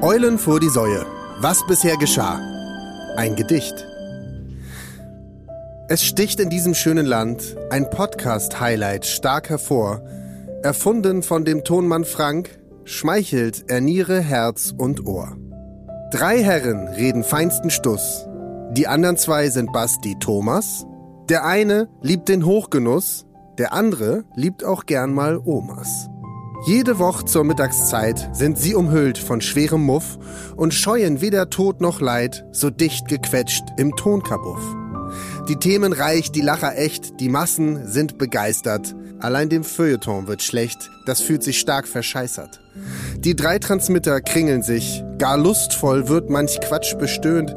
Eulen 0.00 0.38
vor 0.38 0.60
die 0.60 0.68
Säue. 0.68 1.04
Was 1.40 1.66
bisher 1.66 1.96
geschah. 1.96 2.40
Ein 3.16 3.34
Gedicht. 3.34 3.84
Es 5.88 6.04
sticht 6.04 6.38
in 6.38 6.50
diesem 6.50 6.74
schönen 6.74 7.04
Land 7.04 7.56
ein 7.70 7.90
Podcast-Highlight 7.90 9.06
stark 9.06 9.50
hervor. 9.50 10.04
Erfunden 10.62 11.24
von 11.24 11.44
dem 11.44 11.64
Tonmann 11.64 12.04
Frank, 12.04 12.60
schmeichelt 12.84 13.64
er 13.66 13.80
Niere, 13.80 14.20
Herz 14.20 14.72
und 14.78 15.04
Ohr. 15.04 15.36
Drei 16.12 16.44
Herren 16.44 16.86
reden 16.86 17.24
feinsten 17.24 17.70
Stuss. 17.70 18.24
Die 18.70 18.86
anderen 18.86 19.16
zwei 19.16 19.48
sind 19.50 19.72
Basti 19.72 20.16
Thomas. 20.20 20.86
Der 21.28 21.44
eine 21.44 21.88
liebt 22.02 22.28
den 22.28 22.46
Hochgenuss, 22.46 23.26
der 23.58 23.72
andere 23.72 24.22
liebt 24.36 24.62
auch 24.62 24.86
gern 24.86 25.12
mal 25.12 25.40
Omas. 25.44 26.08
Jede 26.66 26.98
Woche 26.98 27.24
zur 27.24 27.44
Mittagszeit 27.44 28.30
sind 28.32 28.58
sie 28.58 28.74
umhüllt 28.74 29.16
von 29.16 29.40
schwerem 29.40 29.82
Muff 29.82 30.18
und 30.56 30.74
scheuen 30.74 31.20
weder 31.20 31.50
Tod 31.50 31.80
noch 31.80 32.00
Leid, 32.00 32.44
so 32.50 32.68
dicht 32.68 33.06
gequetscht 33.06 33.62
im 33.76 33.94
Tonkabuff. 33.94 34.60
Die 35.48 35.56
Themen 35.56 35.92
reich, 35.92 36.32
die 36.32 36.40
Lacher 36.40 36.76
echt, 36.76 37.20
die 37.20 37.28
Massen 37.28 37.86
sind 37.86 38.18
begeistert. 38.18 38.94
Allein 39.20 39.48
dem 39.48 39.62
Feuilleton 39.62 40.26
wird 40.26 40.42
schlecht, 40.42 40.90
das 41.06 41.20
fühlt 41.20 41.44
sich 41.44 41.60
stark 41.60 41.86
verscheißert. 41.86 42.60
Die 43.18 43.36
drei 43.36 43.58
Transmitter 43.60 44.20
kringeln 44.20 44.62
sich, 44.62 45.02
gar 45.18 45.38
lustvoll 45.38 46.08
wird 46.08 46.28
manch 46.28 46.60
Quatsch 46.60 46.98
bestöhnt, 46.98 47.54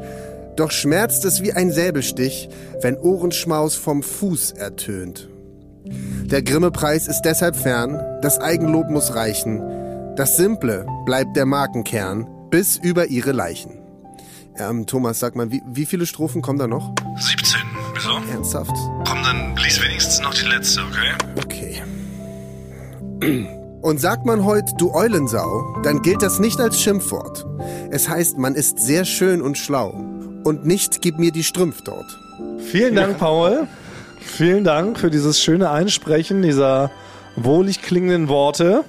doch 0.56 0.70
schmerzt 0.70 1.24
es 1.24 1.42
wie 1.42 1.52
ein 1.52 1.72
Säbelstich, 1.72 2.48
wenn 2.80 2.96
Ohrenschmaus 2.96 3.74
vom 3.74 4.02
Fuß 4.02 4.52
ertönt. 4.52 5.28
Der 5.84 6.42
Grimme-Preis 6.42 7.08
ist 7.08 7.22
deshalb 7.22 7.56
fern, 7.56 8.00
das 8.22 8.38
Eigenlob 8.38 8.88
muss 8.88 9.14
reichen. 9.14 9.60
Das 10.16 10.36
Simple 10.36 10.86
bleibt 11.04 11.36
der 11.36 11.46
Markenkern, 11.46 12.28
bis 12.50 12.76
über 12.76 13.06
ihre 13.06 13.32
Leichen. 13.32 13.78
Ähm, 14.58 14.86
Thomas, 14.86 15.18
sag 15.18 15.34
mal, 15.34 15.50
wie, 15.50 15.62
wie 15.66 15.86
viele 15.86 16.06
Strophen 16.06 16.42
kommen 16.42 16.58
da 16.58 16.66
noch? 16.66 16.94
17. 17.18 17.60
Wieso? 17.94 18.10
Ernsthaft? 18.32 18.74
Komm, 19.06 19.22
dann 19.22 19.56
lies 19.56 19.82
wenigstens 19.82 20.20
noch 20.20 20.34
die 20.34 20.46
letzte, 20.46 20.80
okay? 20.82 21.12
Okay. 21.36 21.82
Und 23.82 24.00
sagt 24.00 24.26
man 24.26 24.44
heute 24.44 24.72
du 24.78 24.92
Eulensau, 24.92 25.80
dann 25.82 26.02
gilt 26.02 26.22
das 26.22 26.38
nicht 26.38 26.60
als 26.60 26.80
Schimpfwort. 26.80 27.46
Es 27.90 28.08
heißt, 28.08 28.38
man 28.38 28.54
ist 28.54 28.78
sehr 28.78 29.04
schön 29.04 29.42
und 29.42 29.58
schlau. 29.58 29.90
Und 30.44 30.66
nicht 30.66 31.02
gib 31.02 31.18
mir 31.18 31.32
die 31.32 31.44
Strümpf 31.44 31.82
dort. 31.82 32.06
Vielen 32.58 32.94
Dank, 32.94 33.18
Paul. 33.18 33.66
Vielen 34.24 34.64
Dank 34.64 34.98
für 34.98 35.10
dieses 35.10 35.40
schöne 35.42 35.70
Einsprechen 35.70 36.42
dieser 36.42 36.90
wohlig 37.36 37.82
klingenden 37.82 38.28
Worte. 38.28 38.84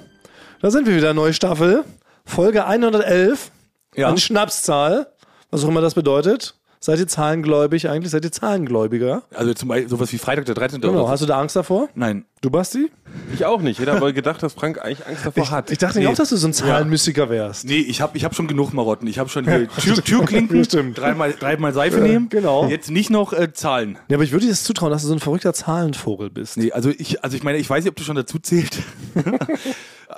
Da 0.60 0.70
sind 0.70 0.86
wir 0.86 0.96
wieder, 0.96 1.14
neue 1.14 1.34
Staffel. 1.34 1.84
Folge 2.24 2.66
111. 2.66 3.50
Ja. 3.94 4.08
Eine 4.08 4.18
Schnapszahl. 4.18 5.08
Was 5.50 5.64
auch 5.64 5.68
immer 5.68 5.80
das 5.80 5.94
bedeutet. 5.94 6.54
Seid 6.80 6.98
ihr 6.98 7.08
zahlengläubig 7.08 7.88
eigentlich? 7.88 8.10
Seid 8.10 8.24
ihr 8.24 8.32
Zahlengläubiger? 8.32 9.22
Also 9.32 9.54
zum 9.54 9.68
Beispiel 9.68 9.88
sowas 9.88 10.12
wie 10.12 10.18
Freitag 10.18 10.44
der 10.44 10.54
13. 10.54 10.80
Genau. 10.80 11.08
Hast 11.08 11.22
du 11.22 11.26
da 11.26 11.40
Angst 11.40 11.56
davor? 11.56 11.88
Nein. 11.94 12.26
Du, 12.40 12.50
Basti? 12.50 12.90
Ich 13.34 13.44
auch 13.44 13.60
nicht. 13.60 13.78
Jeder 13.78 13.94
hat 13.94 14.00
wohl 14.00 14.12
gedacht, 14.12 14.42
dass 14.42 14.52
Frank 14.54 14.80
eigentlich 14.80 15.06
Angst 15.06 15.26
davor 15.26 15.50
hat. 15.50 15.70
Ich 15.70 15.78
dachte 15.78 15.98
Nee. 15.98 16.04
nicht 16.04 16.12
auch, 16.12 16.16
dass 16.16 16.30
du 16.30 16.36
so 16.36 16.46
ein 16.46 16.52
Zahlenmystiker 16.52 17.28
wärst. 17.28 17.64
Nee, 17.64 17.78
ich 17.78 18.00
habe 18.00 18.16
ich 18.16 18.24
hab 18.24 18.34
schon 18.34 18.46
genug 18.46 18.72
Marotten. 18.72 19.06
Ich 19.08 19.18
habe 19.18 19.28
schon 19.28 19.44
hier 19.44 19.68
Tür, 19.80 19.96
Türklinken, 20.02 20.94
dreimal, 20.94 21.32
dreimal 21.32 21.72
Seife 21.74 22.00
nehmen. 22.00 22.28
genau. 22.28 22.68
Jetzt 22.68 22.90
nicht 22.90 23.10
noch 23.10 23.32
äh, 23.32 23.52
Zahlen. 23.52 23.98
Ja, 24.08 24.16
aber 24.16 24.24
ich 24.24 24.32
würde 24.32 24.46
dir 24.46 24.52
das 24.52 24.64
zutrauen, 24.64 24.90
dass 24.92 25.02
du 25.02 25.08
so 25.08 25.14
ein 25.14 25.20
verrückter 25.20 25.52
Zahlenvogel 25.52 26.30
bist. 26.30 26.56
Nee, 26.56 26.72
also 26.72 26.90
ich, 26.90 27.22
also 27.24 27.36
ich 27.36 27.42
meine, 27.42 27.58
ich 27.58 27.68
weiß 27.68 27.84
nicht, 27.84 27.90
ob 27.90 27.96
du 27.96 28.02
schon 28.04 28.16
dazu 28.16 28.38
zählt. 28.38 28.78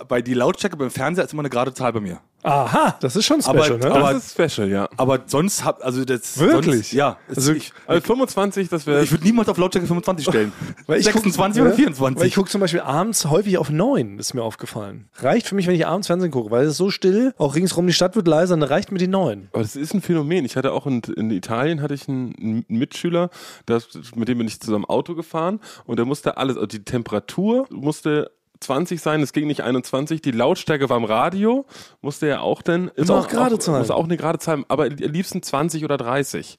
bei 0.08 0.22
die 0.22 0.34
Lautstärke 0.34 0.76
beim 0.76 0.90
Fernseher 0.90 1.24
ist 1.24 1.32
immer 1.32 1.42
eine 1.42 1.50
gerade 1.50 1.72
Zahl 1.74 1.92
bei 1.92 2.00
mir. 2.00 2.20
Aha, 2.42 2.96
das 3.00 3.16
ist 3.16 3.24
schon 3.24 3.42
Aber- 3.44 3.64
special, 3.64 3.78
ne? 3.80 3.90
aber- 3.90 4.12
Das 4.12 4.26
ist 4.26 4.32
special, 4.50 4.68
ja. 4.68 4.88
Aber 4.96 5.18
sonst 5.26 5.64
hab, 5.64 5.84
also 5.84 6.04
das 6.04 6.38
Wirklich? 6.38 6.74
Sonst, 6.76 6.92
ja. 6.92 7.16
Also- 7.28 7.52
ich, 7.54 7.72
Also 7.88 8.02
25, 8.06 8.68
das 8.68 8.86
wäre. 8.86 9.02
ich 9.02 9.10
würde 9.10 9.24
niemals 9.24 9.48
auf 9.48 9.58
Lautstärke 9.58 9.88
25 9.88 10.26
stellen. 10.28 10.52
Weil 10.86 11.00
ich 11.00 11.06
guck- 11.06 11.14
26 11.24 11.58
Ja, 11.60 11.66
oder 11.66 11.74
24. 11.74 12.20
Weil 12.20 12.28
ich 12.28 12.34
gucke 12.36 12.48
zum 12.48 12.60
Beispiel 12.60 12.80
abends 12.82 13.24
häufig 13.28 13.58
auf 13.58 13.68
9, 13.70 14.20
ist 14.20 14.32
mir 14.34 14.44
aufgefallen. 14.44 15.08
Reicht 15.16 15.48
für 15.48 15.56
mich, 15.56 15.66
wenn 15.66 15.74
ich 15.74 15.86
abends 15.88 16.06
Fernsehen 16.06 16.30
gucke, 16.30 16.52
weil 16.52 16.64
es 16.66 16.72
ist 16.72 16.76
so 16.76 16.90
still, 16.90 17.34
auch 17.36 17.56
ringsrum 17.56 17.84
die 17.88 17.92
Stadt 17.92 18.14
wird 18.14 18.28
leiser, 18.28 18.56
dann 18.56 18.68
reicht 18.68 18.92
mir 18.92 18.98
die 18.98 19.08
9. 19.08 19.48
Aber 19.52 19.62
das 19.62 19.74
ist 19.74 19.92
ein 19.94 20.00
Phänomen. 20.02 20.44
Ich 20.44 20.56
hatte 20.56 20.70
auch 20.72 20.86
in, 20.86 21.00
in 21.16 21.32
Italien 21.32 21.82
hatte 21.82 21.94
ich 21.94 22.08
einen, 22.08 22.32
einen 22.40 22.64
Mitschüler, 22.68 23.30
das, 23.64 23.88
mit 24.14 24.28
dem 24.28 24.38
bin 24.38 24.46
ich 24.46 24.60
zusammen 24.60 24.84
Auto 24.84 25.16
gefahren 25.16 25.58
und 25.84 25.96
der 25.98 26.06
musste 26.06 26.36
alles, 26.36 26.54
also 26.56 26.66
die 26.68 26.84
Temperatur 26.84 27.66
musste 27.70 28.30
20 28.60 29.00
sein, 29.00 29.22
es 29.22 29.32
ging 29.32 29.46
nicht 29.46 29.62
21, 29.62 30.22
die 30.22 30.30
Lautstärke 30.30 30.88
war 30.88 30.96
im 30.96 31.04
Radio, 31.04 31.66
musste 32.00 32.26
er 32.26 32.42
auch 32.42 32.62
dann 32.62 32.88
immer 32.94 33.16
auch 33.16 33.28
gerade 33.28 33.58
Zahlen? 33.58 33.80
Muss 33.80 33.90
auch 33.90 34.04
eine 34.04 34.16
gerade 34.16 34.38
Zahl, 34.38 34.64
aber 34.68 34.84
am 34.86 34.96
liebsten 34.96 35.42
20 35.42 35.84
oder 35.84 35.96
30. 35.96 36.58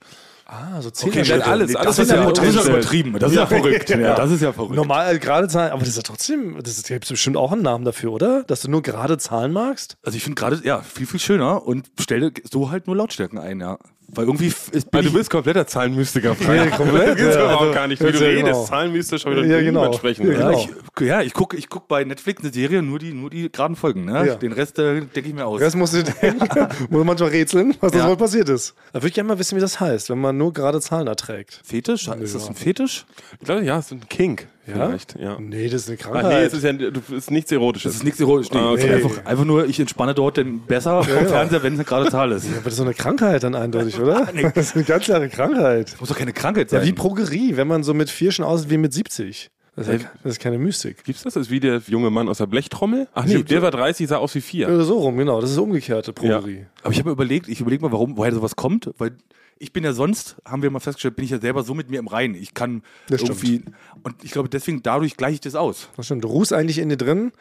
Ah, 0.49 0.81
so 0.81 0.89
10 0.89 1.09
Okay, 1.09 1.23
dann 1.23 1.41
alles, 1.41 1.75
alles 1.75 1.97
das, 1.97 2.07
ist 2.07 2.11
ja, 2.11 2.29
ist 2.29 2.37
ja 2.37 2.43
das 2.43 2.55
ist 2.55 2.67
ja 2.67 2.73
übertrieben. 2.73 3.19
Das 3.19 3.31
ist 3.31 3.37
ja 3.37 3.45
verrückt. 3.45 3.89
Ja, 3.97 4.15
das 4.15 4.31
ist 4.31 4.41
ja 4.41 4.53
verrückt. 4.53 4.75
Normal 4.75 5.15
äh, 5.15 5.19
gerade 5.19 5.49
Zahlen, 5.49 5.71
aber 5.71 5.79
das 5.79 5.89
ist 5.89 5.97
ja 5.97 6.03
trotzdem, 6.03 6.57
das 6.63 6.77
ist, 6.77 6.87
gibt 6.87 7.07
bestimmt 7.07 7.35
auch 7.35 7.51
einen 7.51 7.63
Namen 7.63 7.83
dafür, 7.83 8.13
oder? 8.13 8.43
Dass 8.43 8.61
du 8.61 8.71
nur 8.71 8.81
gerade 8.81 9.17
Zahlen 9.17 9.51
magst? 9.51 9.97
Also 10.03 10.15
ich 10.15 10.23
finde 10.23 10.39
gerade, 10.39 10.61
ja, 10.63 10.81
viel, 10.81 11.05
viel 11.05 11.19
schöner 11.19 11.65
und 11.65 11.87
stelle 11.99 12.31
so 12.49 12.71
halt 12.71 12.87
nur 12.87 12.95
Lautstärken 12.95 13.39
ein, 13.39 13.59
ja. 13.59 13.77
Weil 14.09 14.23
irgendwie 14.25 14.47
ist, 14.47 14.71
bin 14.71 14.83
Weil 14.93 15.01
du 15.03 15.07
ich, 15.09 15.13
bist 15.15 15.29
kompletter 15.29 15.67
Zahlenmystiker, 15.67 16.33
Frank. 16.35 16.71
Ja, 16.71 16.77
komplett, 16.77 17.09
Das 17.09 17.15
gibt's 17.17 17.35
ja, 17.35 17.41
überhaupt 17.43 17.61
also, 17.61 17.73
gar 17.73 17.87
nicht. 17.87 18.01
Wie 18.01 18.11
du 18.11 18.17
ja, 18.19 18.25
redest, 18.25 18.45
genau. 18.45 18.63
zahlenmystisch 18.63 19.21
schon 19.21 19.31
wieder 19.33 19.45
Ja, 19.45 19.59
genau. 19.59 19.81
niemand 19.81 19.95
sprechen. 19.95 20.31
Ja, 20.31 20.49
genau. 20.49 20.67
ich, 20.99 21.05
ja, 21.05 21.21
ich 21.21 21.33
gucke 21.33 21.57
ich 21.57 21.67
guck 21.67 21.89
bei 21.89 22.03
Netflix 22.05 22.41
eine 22.41 22.53
Serie, 22.53 22.81
nur 22.81 22.99
die, 22.99 23.13
nur 23.13 23.29
die 23.29 23.51
geraden 23.51 23.75
Folgen, 23.75 24.05
ne? 24.05 24.25
Ja. 24.25 24.35
Den 24.35 24.53
Rest 24.53 24.79
äh, 24.79 25.01
denke 25.01 25.27
ich 25.27 25.33
mir 25.33 25.45
aus. 25.45 25.59
Das 25.59 25.75
musst 25.75 25.93
du 25.93 26.03
dir 26.03 26.13
denken, 26.21 26.67
muss 26.89 27.03
manchmal 27.05 27.29
rätseln, 27.29 27.75
was 27.81 27.91
das 27.91 28.01
Ja. 28.01 28.07
wohl 28.07 28.15
passiert 28.17 28.47
ist. 28.47 28.75
Da 28.93 28.99
würde 28.99 29.09
ich 29.09 29.13
gerne 29.13 29.27
mal 29.27 29.39
wissen, 29.39 29.57
wie 29.57 29.61
das 29.61 29.79
heißt, 29.79 30.09
wenn 30.09 30.19
man 30.19 30.37
nur 30.37 30.53
gerade 30.53 30.79
Zahlen 30.79 31.07
erträgt. 31.07 31.61
Fetisch? 31.65 32.07
Ist 32.07 32.33
das 32.33 32.47
ein 32.47 32.55
Fetisch? 32.55 33.05
Ich 33.41 33.45
glaube, 33.45 33.63
ja, 33.65 33.77
es 33.77 33.87
ist 33.87 33.91
ein 33.91 34.07
Kink. 34.07 34.47
Vielleicht, 34.73 35.19
ja. 35.19 35.37
Nee, 35.39 35.69
das 35.69 35.83
ist 35.83 35.89
eine 35.89 35.97
Ah, 35.99 36.01
Krankheit. 36.03 36.39
nee, 36.39 36.45
es 36.45 36.53
ist 36.53 36.63
ja 36.63 37.15
ist 37.17 37.31
nichts 37.31 37.51
Erotisches. 37.51 37.91
Das 37.91 37.95
ist 37.97 38.03
nichts 38.03 38.19
erotisch. 38.19 38.51
Nee, 38.51 38.57
Ah, 38.59 38.71
okay. 38.71 38.87
nee. 38.87 38.93
Einfach, 38.95 39.25
einfach 39.25 39.45
nur, 39.45 39.65
ich 39.65 39.79
entspanne 39.79 40.13
dort 40.13 40.37
denn 40.37 40.59
besser 40.61 41.03
vom 41.03 41.25
Fernseher, 41.27 41.63
wenn 41.63 41.73
es 41.73 41.79
eine 41.79 41.85
gerade 41.85 42.09
Zahl 42.11 42.31
ist. 42.31 42.45
aber 42.47 42.63
das 42.63 42.73
ist 42.73 42.77
so 42.77 42.83
eine 42.83 42.93
Krankheit 42.93 43.43
dann 43.43 43.55
eindeutig, 43.55 43.99
oder? 43.99 44.27
Das 44.55 44.67
ist 44.67 44.75
eine 44.75 44.83
ganz 44.85 45.05
klare 45.05 45.29
Krankheit. 45.29 45.95
Muss 45.99 46.09
doch 46.09 46.17
keine 46.17 46.33
Krankheit 46.33 46.69
sein. 46.69 46.81
Ja, 46.81 46.85
wie 46.87 46.93
Progerie, 46.93 47.55
wenn 47.57 47.67
man 47.67 47.83
so 47.83 47.93
mit 47.93 48.09
vier 48.09 48.31
schon 48.31 48.45
aussieht 48.45 48.69
wie 48.69 48.77
mit 48.77 48.93
70. 48.93 49.49
Das 49.75 49.87
ist, 49.87 50.01
ja, 50.01 50.09
das 50.23 50.31
ist 50.33 50.39
keine 50.39 50.57
Mystik. 50.57 51.03
Gibt's 51.03 51.21
das? 51.23 51.35
Das 51.35 51.43
ist 51.43 51.51
wie 51.51 51.59
der 51.59 51.81
junge 51.85 52.09
Mann 52.09 52.27
aus 52.29 52.39
der 52.39 52.47
Blechtrommel? 52.47 53.07
Ach 53.13 53.25
nee, 53.25 53.31
Stimmt. 53.31 53.51
der 53.51 53.61
war 53.61 53.69
30, 53.69 54.07
sah 54.07 54.17
aus 54.17 54.33
wie 54.33 54.41
vier. 54.41 54.67
Oder 54.69 54.83
so 54.83 54.97
rum, 54.97 55.17
genau. 55.17 55.39
Das 55.39 55.51
ist 55.51 55.57
umgekehrte 55.59 56.13
Progerie. 56.13 56.65
Aber 56.81 56.91
ich 56.91 56.97
habe 56.97 57.09
mir 57.09 57.13
überlegt, 57.13 57.47
ich 57.47 57.61
überlege 57.61 57.83
mal, 57.83 57.91
warum, 57.91 58.17
woher 58.17 58.33
sowas 58.33 58.55
kommt, 58.55 58.89
weil 58.97 59.11
ich 59.59 59.73
bin 59.73 59.83
ja 59.83 59.93
sonst, 59.93 60.35
haben 60.45 60.61
wir 60.61 60.69
mal 60.71 60.79
festgestellt, 60.79 61.15
bin 61.15 61.25
ich 61.25 61.31
ja 61.31 61.39
selber 61.39 61.63
so 61.63 61.73
mit 61.73 61.89
mir 61.89 61.99
im 61.99 62.07
Reinen. 62.07 62.35
Ich 62.35 62.53
kann 62.53 62.83
Das 63.09 63.21
stimmt. 63.21 63.43
irgendwie, 63.43 63.63
und 64.03 64.23
ich 64.23 64.31
glaube, 64.31 64.49
deswegen, 64.49 64.83
dadurch 64.83 65.17
gleiche 65.17 65.35
ich 65.35 65.41
das 65.41 65.55
aus. 65.55 65.89
Das 65.97 66.05
stimmt. 66.05 66.23
Du 66.23 66.27
ruhst 66.27 66.53
eigentlich 66.53 66.77
in 66.79 66.89
dir 66.89 66.97
drin. 66.97 67.31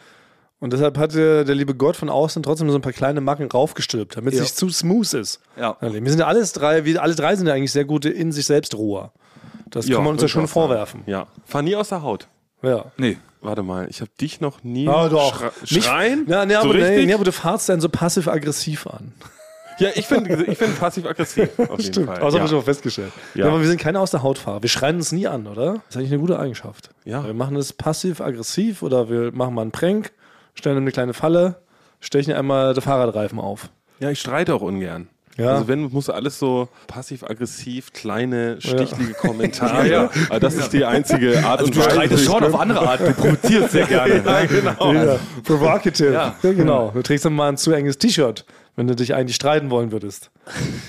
Und 0.59 0.72
deshalb 0.72 0.97
hat 0.97 1.15
der, 1.15 1.44
der 1.44 1.55
liebe 1.55 1.75
Gott 1.75 1.97
von 1.97 2.09
außen 2.09 2.43
trotzdem 2.43 2.71
so 2.71 2.76
ein 2.78 2.81
paar 2.81 2.93
kleine 2.94 3.21
Macken 3.21 3.50
raufgestülpt, 3.50 4.16
damit 4.16 4.32
es 4.32 4.38
Ja. 4.38 4.43
nicht 4.44 4.56
zu 4.56 4.71
smooth 4.71 5.12
ist. 5.12 5.41
Ja. 5.60 5.76
Wir 5.82 5.93
sind 6.10 6.19
ja 6.19 6.26
alles 6.26 6.53
drei, 6.55 6.87
wir 6.87 7.03
alle 7.03 7.15
drei 7.15 7.37
sind 7.37 7.47
ja 7.47 7.53
eigentlich 7.53 7.72
sehr 7.72 7.84
gute 7.84 8.09
in 8.09 8.32
sich 8.32 8.47
selbst 8.47 8.75
Ruher. 8.75 9.12
Das 9.69 9.87
Ja, 9.87 9.97
kann 9.97 10.05
man 10.05 10.12
uns 10.15 10.22
ja 10.22 10.28
schon 10.28 10.49
vorwerfen. 10.49 11.03
Ja. 11.06 11.26
Fahr 11.44 11.60
nie 11.60 11.76
aus 11.76 11.91
der 11.91 12.00
Haut. 12.03 12.28
Ja. 12.62 12.87
Nee. 12.97 13.19
Warte 13.43 13.62
mal, 13.62 13.87
ich 13.91 14.00
habe 14.00 14.10
dich 14.19 14.41
noch 14.41 14.65
nie 14.65 14.88
Ah, 14.88 15.10
doch. 15.10 15.43
schra- 15.43 15.75
Mich- 15.75 15.84
schreien. 15.84 16.25
Ja, 16.26 16.47
nee, 16.47 16.55
so 16.55 16.60
aber, 16.60 16.72
nee, 16.75 17.12
aber 17.12 17.25
du 17.25 17.32
fahrst 17.32 17.69
dann 17.69 17.82
so 17.82 17.91
passiv-aggressiv 17.91 18.87
an. 18.87 19.12
Ja, 19.78 19.91
ich 19.94 20.06
finde 20.06 20.44
ich 20.44 20.56
find 20.59 20.78
passiv-aggressiv 20.78 21.50
auf 21.69 21.81
jeden 21.81 22.06
Fall. 22.06 22.14
Das 22.16 22.25
haben 22.25 22.34
ja. 22.34 22.41
wir 22.42 22.48
schon 22.48 22.62
festgestellt. 22.62 23.12
Ja. 23.34 23.44
Ja. 23.44 23.50
aber 23.50 23.60
wir 23.60 23.69
sind 23.69 23.81
keine 23.81 24.00
aus 24.00 24.10
der 24.10 24.22
Hautfahrer. 24.22 24.62
Wir 24.62 24.69
schreien 24.70 24.97
uns 24.97 25.12
nie 25.12 25.26
an, 25.26 25.47
oder? 25.47 25.75
Das 25.75 25.82
ist 25.91 25.97
eigentlich 25.97 26.12
eine 26.12 26.20
gute 26.20 26.38
Eigenschaft. 26.38 26.91
Ja. 27.04 27.25
Wir 27.25 27.34
machen 27.34 27.56
es 27.56 27.72
passiv-aggressiv 27.72 28.82
oder 28.82 29.10
wir 29.10 29.32
machen 29.32 29.54
mal 29.54 29.62
einen 29.62 29.72
Prank, 29.72 30.12
stellen 30.54 30.78
eine 30.78 30.93
kleine 30.93 31.12
Falle, 31.14 31.56
stechen 32.00 32.32
einmal 32.34 32.73
den 32.75 32.82
Fahrradreifen 32.82 33.38
auf. 33.38 33.69
ja, 34.00 34.11
ich 34.11 34.20
streite 34.20 34.55
auch 34.55 34.62
ungern. 34.62 35.08
Ja. 35.37 35.50
Also 35.52 35.69
wenn, 35.69 35.82
muss 35.93 36.08
alles 36.08 36.38
so 36.38 36.69
passiv-aggressiv, 36.87 37.93
kleine, 37.93 38.56
stichlige 38.58 39.12
Kommentare. 39.12 39.87
ja. 39.90 40.11
Aber 40.31 40.40
das 40.40 40.55
ist 40.55 40.73
die 40.73 40.82
einzige 40.87 41.44
Art 41.44 41.61
Also 41.61 41.64
und 41.67 41.76
du 41.76 41.81
Weise. 41.81 41.90
streitest 41.90 42.25
schon 42.25 42.43
auf 42.43 42.58
andere 42.58 42.88
Art, 42.88 43.00
du 43.00 43.12
provozierst 43.12 43.73
sehr 43.73 43.87
gerne. 43.87 44.23
Ja, 44.25 44.44
genau. 44.46 44.93
Ja, 44.94 45.19
provocative. 45.44 46.12
Ja. 46.12 46.34
Ja. 46.43 46.52
genau. 46.52 46.90
Du 46.94 47.02
trägst 47.02 47.26
dann 47.26 47.34
mal 47.34 47.50
ein 47.50 47.58
zu 47.58 47.73
enges 47.73 47.99
T-Shirt, 47.99 48.46
wenn 48.76 48.87
du 48.87 48.94
dich 48.94 49.14
eigentlich 49.14 49.37
streiten 49.37 49.70
wollen 49.70 49.90
würdest. 49.90 50.31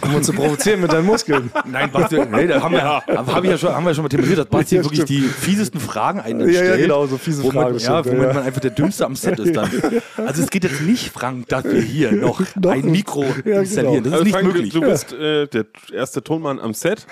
Um 0.01 0.13
uns 0.15 0.25
zu 0.25 0.33
provozieren 0.33 0.81
mit 0.81 0.91
deinen 0.91 1.05
Muskeln. 1.05 1.51
Nein, 1.65 1.89
Basti, 1.91 2.19
nee, 2.31 2.45
da 2.45 2.61
haben 2.61 2.73
wir, 2.75 2.83
hab 2.83 3.43
ich 3.43 3.49
ja 3.49 3.57
schon, 3.57 3.73
haben 3.73 3.85
wir 3.85 3.93
schon 3.95 4.03
mal 4.03 4.09
thematisiert, 4.09 4.39
dass 4.39 4.45
Basti 4.47 4.75
Ja, 4.75 4.83
wirklich 4.83 5.01
stimmt. 5.03 5.09
die 5.09 5.27
fiesesten 5.27 5.79
Fragen 5.79 6.19
einen 6.19 6.41
Ja, 6.41 6.47
ja, 6.47 6.53
stellt. 6.59 6.81
genau, 6.81 7.07
so 7.07 7.17
fiese 7.17 7.43
womit, 7.43 7.53
Fragen, 7.53 7.77
Ja, 7.79 7.99
ja, 7.99 8.05
womit 8.05 8.21
ja. 8.27 8.33
man 8.33 8.43
einfach 8.43 8.61
der 8.61 8.71
Dümmste 8.71 9.05
am 9.05 9.15
Set 9.15 9.39
ist 9.39 9.55
dann. 9.55 9.69
Also 10.17 10.43
es 10.43 10.49
geht 10.49 10.63
jetzt 10.65 10.81
nicht, 10.81 11.11
Frank, 11.11 11.47
dass 11.47 11.63
wir 11.63 11.81
hier 11.81 12.11
noch 12.11 12.41
ein 12.67 12.91
Mikro 12.91 13.23
Ja, 13.45 13.61
installieren. 13.61 14.03
genau. 14.03 14.03
Das 14.03 14.07
ist 14.07 14.13
Also 14.13 14.23
nicht 14.25 14.33
Frank, 14.33 14.47
möglich. 14.47 14.73
Du 14.73 14.81
bist 14.81 15.13
äh, 15.13 15.47
der 15.47 15.65
erste 15.93 16.21
Tonmann 16.23 16.59
am 16.59 16.73
Set 16.73 17.05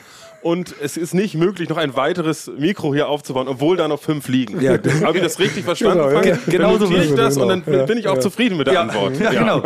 und 0.45 0.75
es 0.79 0.95
ist 0.95 1.15
nicht 1.15 1.33
möglich, 1.33 1.69
noch 1.69 1.77
ein 1.77 1.95
weiteres 1.95 2.51
Mikro 2.55 2.93
hier 2.93 3.09
aufzubauen, 3.09 3.47
obwohl 3.47 3.77
da 3.77 3.87
noch 3.87 3.99
fünf 3.99 4.27
liegen. 4.27 4.61
Ja. 4.61 4.73
Habe 5.03 5.17
ich 5.17 5.23
das 5.23 5.39
richtig 5.39 5.65
verstanden? 5.65 5.97
Genau, 6.07 6.21
ja. 6.21 6.21
Dann 6.21 6.39
Genau 6.45 6.77
so 6.77 6.91
ich 6.95 7.15
das 7.15 7.35
und 7.37 7.47
dann 7.47 7.65
genau. 7.65 7.77
Ja. 7.79 7.85
bin 7.85 7.97
ich 7.97 8.07
auch 8.07 8.13
Ja. 8.13 8.19
zufrieden 8.21 8.55
mit 8.55 8.67
der 8.67 8.81
Antwort. 8.81 9.19
Ja, 9.19 9.31
genau. 9.31 9.63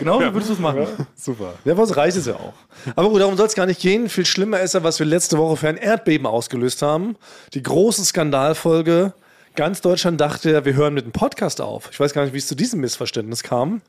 Genau 0.00 0.20
so 0.20 0.34
würdest 0.34 0.48
du 0.48 0.54
es 0.54 0.58
machen. 0.58 0.84
Super. 1.14 1.54
Ja, 1.64 1.78
was 1.78 1.96
reicht 1.96 2.16
es 2.16 2.26
ja 2.26 2.34
auch. 2.34 2.54
Aber 2.96 3.08
gut, 3.08 3.20
darum 3.20 3.36
soll 3.36 3.46
es 3.46 3.54
gar 3.54 3.66
nicht 3.66 3.80
gehen. 3.80 4.08
Viel 4.08 4.26
schlimmer 4.26 4.58
ist 4.58 4.74
ja, 4.74 4.82
was 4.82 4.98
wir 4.98 5.06
letzte 5.06 5.38
Woche 5.38 5.56
für 5.58 5.68
ein 5.68 5.76
Erdbeben 5.76 6.26
ausgelöst 6.26 6.82
haben. 6.82 7.14
Die 7.54 7.62
große 7.62 8.04
Skandalfolge. 8.04 9.12
Ganz 9.54 9.80
Deutschland 9.80 10.20
dachte 10.20 10.50
ja, 10.50 10.64
wir 10.64 10.74
hören 10.74 10.94
mit 10.94 11.04
dem 11.04 11.12
Podcast 11.12 11.60
auf. 11.60 11.88
Ich 11.92 12.00
weiß 12.00 12.12
gar 12.12 12.24
nicht, 12.24 12.34
wie 12.34 12.38
es 12.38 12.48
zu 12.48 12.56
diesem 12.56 12.80
Missverständnis 12.80 13.44
kam. 13.44 13.80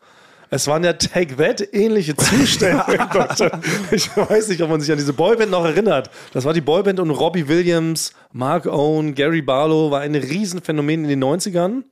Es 0.50 0.68
waren 0.68 0.84
ja 0.84 0.94
Take 0.94 1.36
That 1.36 1.74
ähnliche 1.74 2.16
Zustände 2.16 2.84
in 2.92 3.10
Deutschland. 3.12 3.64
Ich 3.92 4.16
weiß 4.16 4.48
nicht, 4.48 4.62
ob 4.62 4.70
man 4.70 4.80
sich 4.80 4.92
an 4.92 4.98
diese 4.98 5.14
Boyband 5.14 5.52
noch 5.52 5.66
erinnert. 5.66 6.10
Das 6.34 6.46
war 6.46 6.54
die 6.54 6.62
Boyband 6.62 7.00
und 7.00 7.10
Robbie 7.12 7.48
Williams, 7.48 8.14
Mark 8.32 8.66
Owen, 8.66 9.14
Gary 9.14 9.42
Barlow 9.42 9.92
war 9.92 10.02
ein 10.02 10.16
Riesenphänomen 10.16 11.04
in 11.04 11.10
den 11.10 11.24
90ern. 11.24 11.84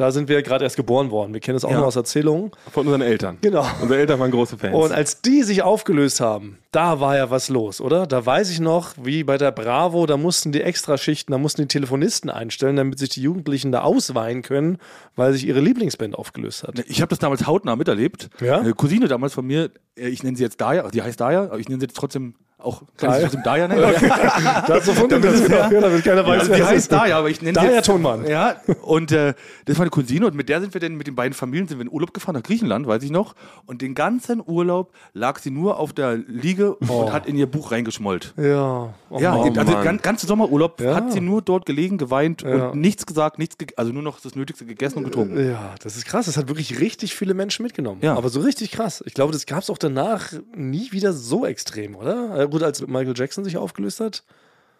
Da 0.00 0.12
sind 0.12 0.30
wir 0.30 0.40
gerade 0.42 0.64
erst 0.64 0.76
geboren 0.76 1.10
worden. 1.10 1.34
Wir 1.34 1.40
kennen 1.40 1.56
das 1.56 1.64
auch 1.66 1.70
Ja. 1.70 1.80
noch 1.80 1.86
aus 1.88 1.94
Erzählungen. 1.96 2.52
Von 2.72 2.86
unseren 2.86 3.02
Eltern. 3.02 3.36
Genau. 3.42 3.66
Unsere 3.82 4.00
Eltern 4.00 4.18
waren 4.18 4.30
große 4.30 4.56
Fans. 4.56 4.74
Und 4.74 4.92
als 4.92 5.20
die 5.20 5.42
sich 5.42 5.62
aufgelöst 5.62 6.20
haben, 6.22 6.56
da 6.72 7.00
war 7.00 7.18
ja 7.18 7.30
was 7.30 7.50
los, 7.50 7.82
oder? 7.82 8.06
Da 8.06 8.24
weiß 8.24 8.50
ich 8.50 8.60
noch, 8.60 8.94
wie 9.02 9.24
bei 9.24 9.36
der 9.36 9.52
Bravo, 9.52 10.06
da 10.06 10.16
mussten 10.16 10.52
die 10.52 10.62
Extraschichten, 10.62 11.32
da 11.32 11.36
mussten 11.38 11.60
die 11.60 11.68
Telefonisten 11.68 12.30
einstellen, 12.30 12.76
damit 12.76 12.98
sich 12.98 13.10
die 13.10 13.20
Jugendlichen 13.20 13.72
da 13.72 13.82
ausweihen 13.82 14.40
können, 14.40 14.78
weil 15.16 15.34
sich 15.34 15.46
ihre 15.46 15.60
Lieblingsband 15.60 16.14
aufgelöst 16.14 16.62
hat. 16.62 16.78
Ich 16.88 17.02
habe 17.02 17.10
das 17.10 17.18
damals 17.18 17.46
hautnah 17.46 17.76
miterlebt. 17.76 18.30
Ja? 18.40 18.58
Eine 18.58 18.72
Cousine 18.72 19.06
damals 19.06 19.34
von 19.34 19.46
mir, 19.46 19.70
äh, 19.98 20.08
ich 20.08 20.22
nenne 20.22 20.34
sie 20.34 20.42
jetzt 20.44 20.62
Daya, 20.62 20.88
die 20.88 21.02
heißt 21.02 21.20
Daya, 21.20 21.42
aber 21.44 21.58
ich 21.58 21.68
nenne 21.68 21.78
sie 21.80 21.84
jetzt 21.88 21.96
trotzdem 21.98 22.36
auch, 22.62 22.82
kann 22.96 23.10
ich 23.10 23.16
Daya? 23.16 23.16
sie 23.16 23.22
trotzdem 23.22 23.42
Daya 23.42 23.68
nennen? 23.68 23.82
Dazu 24.66 24.92
von 24.92 25.08
das 25.08 25.20
genau, 25.42 25.56
ja, 25.56 25.80
damit 25.80 26.04
keiner 26.04 26.26
weiß, 26.26 26.44
die 26.44 26.50
das 26.50 26.60
heißt 26.62 26.72
ist. 26.76 26.92
Daya, 26.92 27.18
aber 27.18 27.30
ich 27.30 27.40
nenne 27.42 27.58
sie 27.58 27.64
Daya 27.66 27.76
jetzt, 27.76 27.86
Tonmann. 27.86 28.26
Ja, 28.26 28.56
und 28.82 29.12
äh, 29.12 29.34
das 29.66 29.76
war 29.78 29.82
eine 29.84 29.90
Cousine 29.90 30.26
und 30.26 30.34
mit 30.34 30.48
der 30.48 30.60
sind 30.60 30.74
wir 30.74 30.80
dann, 30.80 30.94
mit 30.96 31.06
den 31.06 31.14
beiden 31.14 31.34
Familien 31.34 31.68
sind 31.68 31.78
wir 31.78 31.82
in 31.86 31.90
Urlaub 31.92 32.12
gefahren 32.14 32.34
nach 32.34 32.42
Griechenland, 32.42 32.86
weiß 32.86 33.02
ich 33.02 33.10
noch. 33.10 33.34
Und 33.66 33.82
den 33.82 33.94
ganzen 33.94 34.42
Urlaub 34.46 34.92
lag 35.12 35.38
sie 35.38 35.50
nur 35.50 35.78
auf 35.78 35.92
der 35.92 36.16
Liege 36.16 36.74
und 36.74 37.12
hat 37.12 37.26
in 37.26 37.36
ihr 37.36 37.46
Buch 37.46 37.70
reingeschmollt. 37.72 38.34
Ja. 38.36 38.94
Oh 39.10 39.18
Ja, 39.18 39.36
Mann. 39.36 39.58
also 39.58 39.82
den 39.82 39.98
ganzen 40.02 40.26
Sommerurlaub 40.26 40.80
Ja. 40.80 40.94
hat 40.94 41.12
sie 41.12 41.20
nur 41.20 41.42
dort 41.42 41.66
gelegen, 41.66 41.98
geweint 41.98 42.42
Ja. 42.42 42.68
und 42.68 42.80
nichts 42.80 43.06
gesagt, 43.06 43.38
nichts, 43.38 43.58
ge 43.58 43.68
also 43.76 43.92
nur 43.92 44.02
noch 44.02 44.20
das 44.20 44.34
Nötigste 44.34 44.64
gegessen 44.66 44.98
und 44.98 45.04
getrunken. 45.04 45.50
Ja, 45.50 45.74
das 45.82 45.96
ist 45.96 46.06
krass. 46.06 46.26
Das 46.26 46.36
hat 46.36 46.48
wirklich 46.48 46.80
richtig 46.80 47.14
viele 47.14 47.34
Menschen 47.34 47.62
mitgenommen. 47.62 48.00
Ja. 48.02 48.16
Aber 48.16 48.28
so 48.28 48.40
richtig 48.40 48.70
krass. 48.72 49.02
Ich 49.06 49.14
glaube, 49.14 49.32
das 49.32 49.46
gab 49.46 49.62
es 49.62 49.70
auch 49.70 49.78
danach 49.78 50.32
nie 50.54 50.92
wieder 50.92 51.12
so 51.12 51.46
extrem, 51.46 51.96
oder? 51.96 52.49
Gut, 52.50 52.62
als 52.62 52.86
Michael 52.86 53.14
Jackson 53.16 53.44
sich 53.44 53.56
aufgelöst 53.56 54.00
hat. 54.00 54.22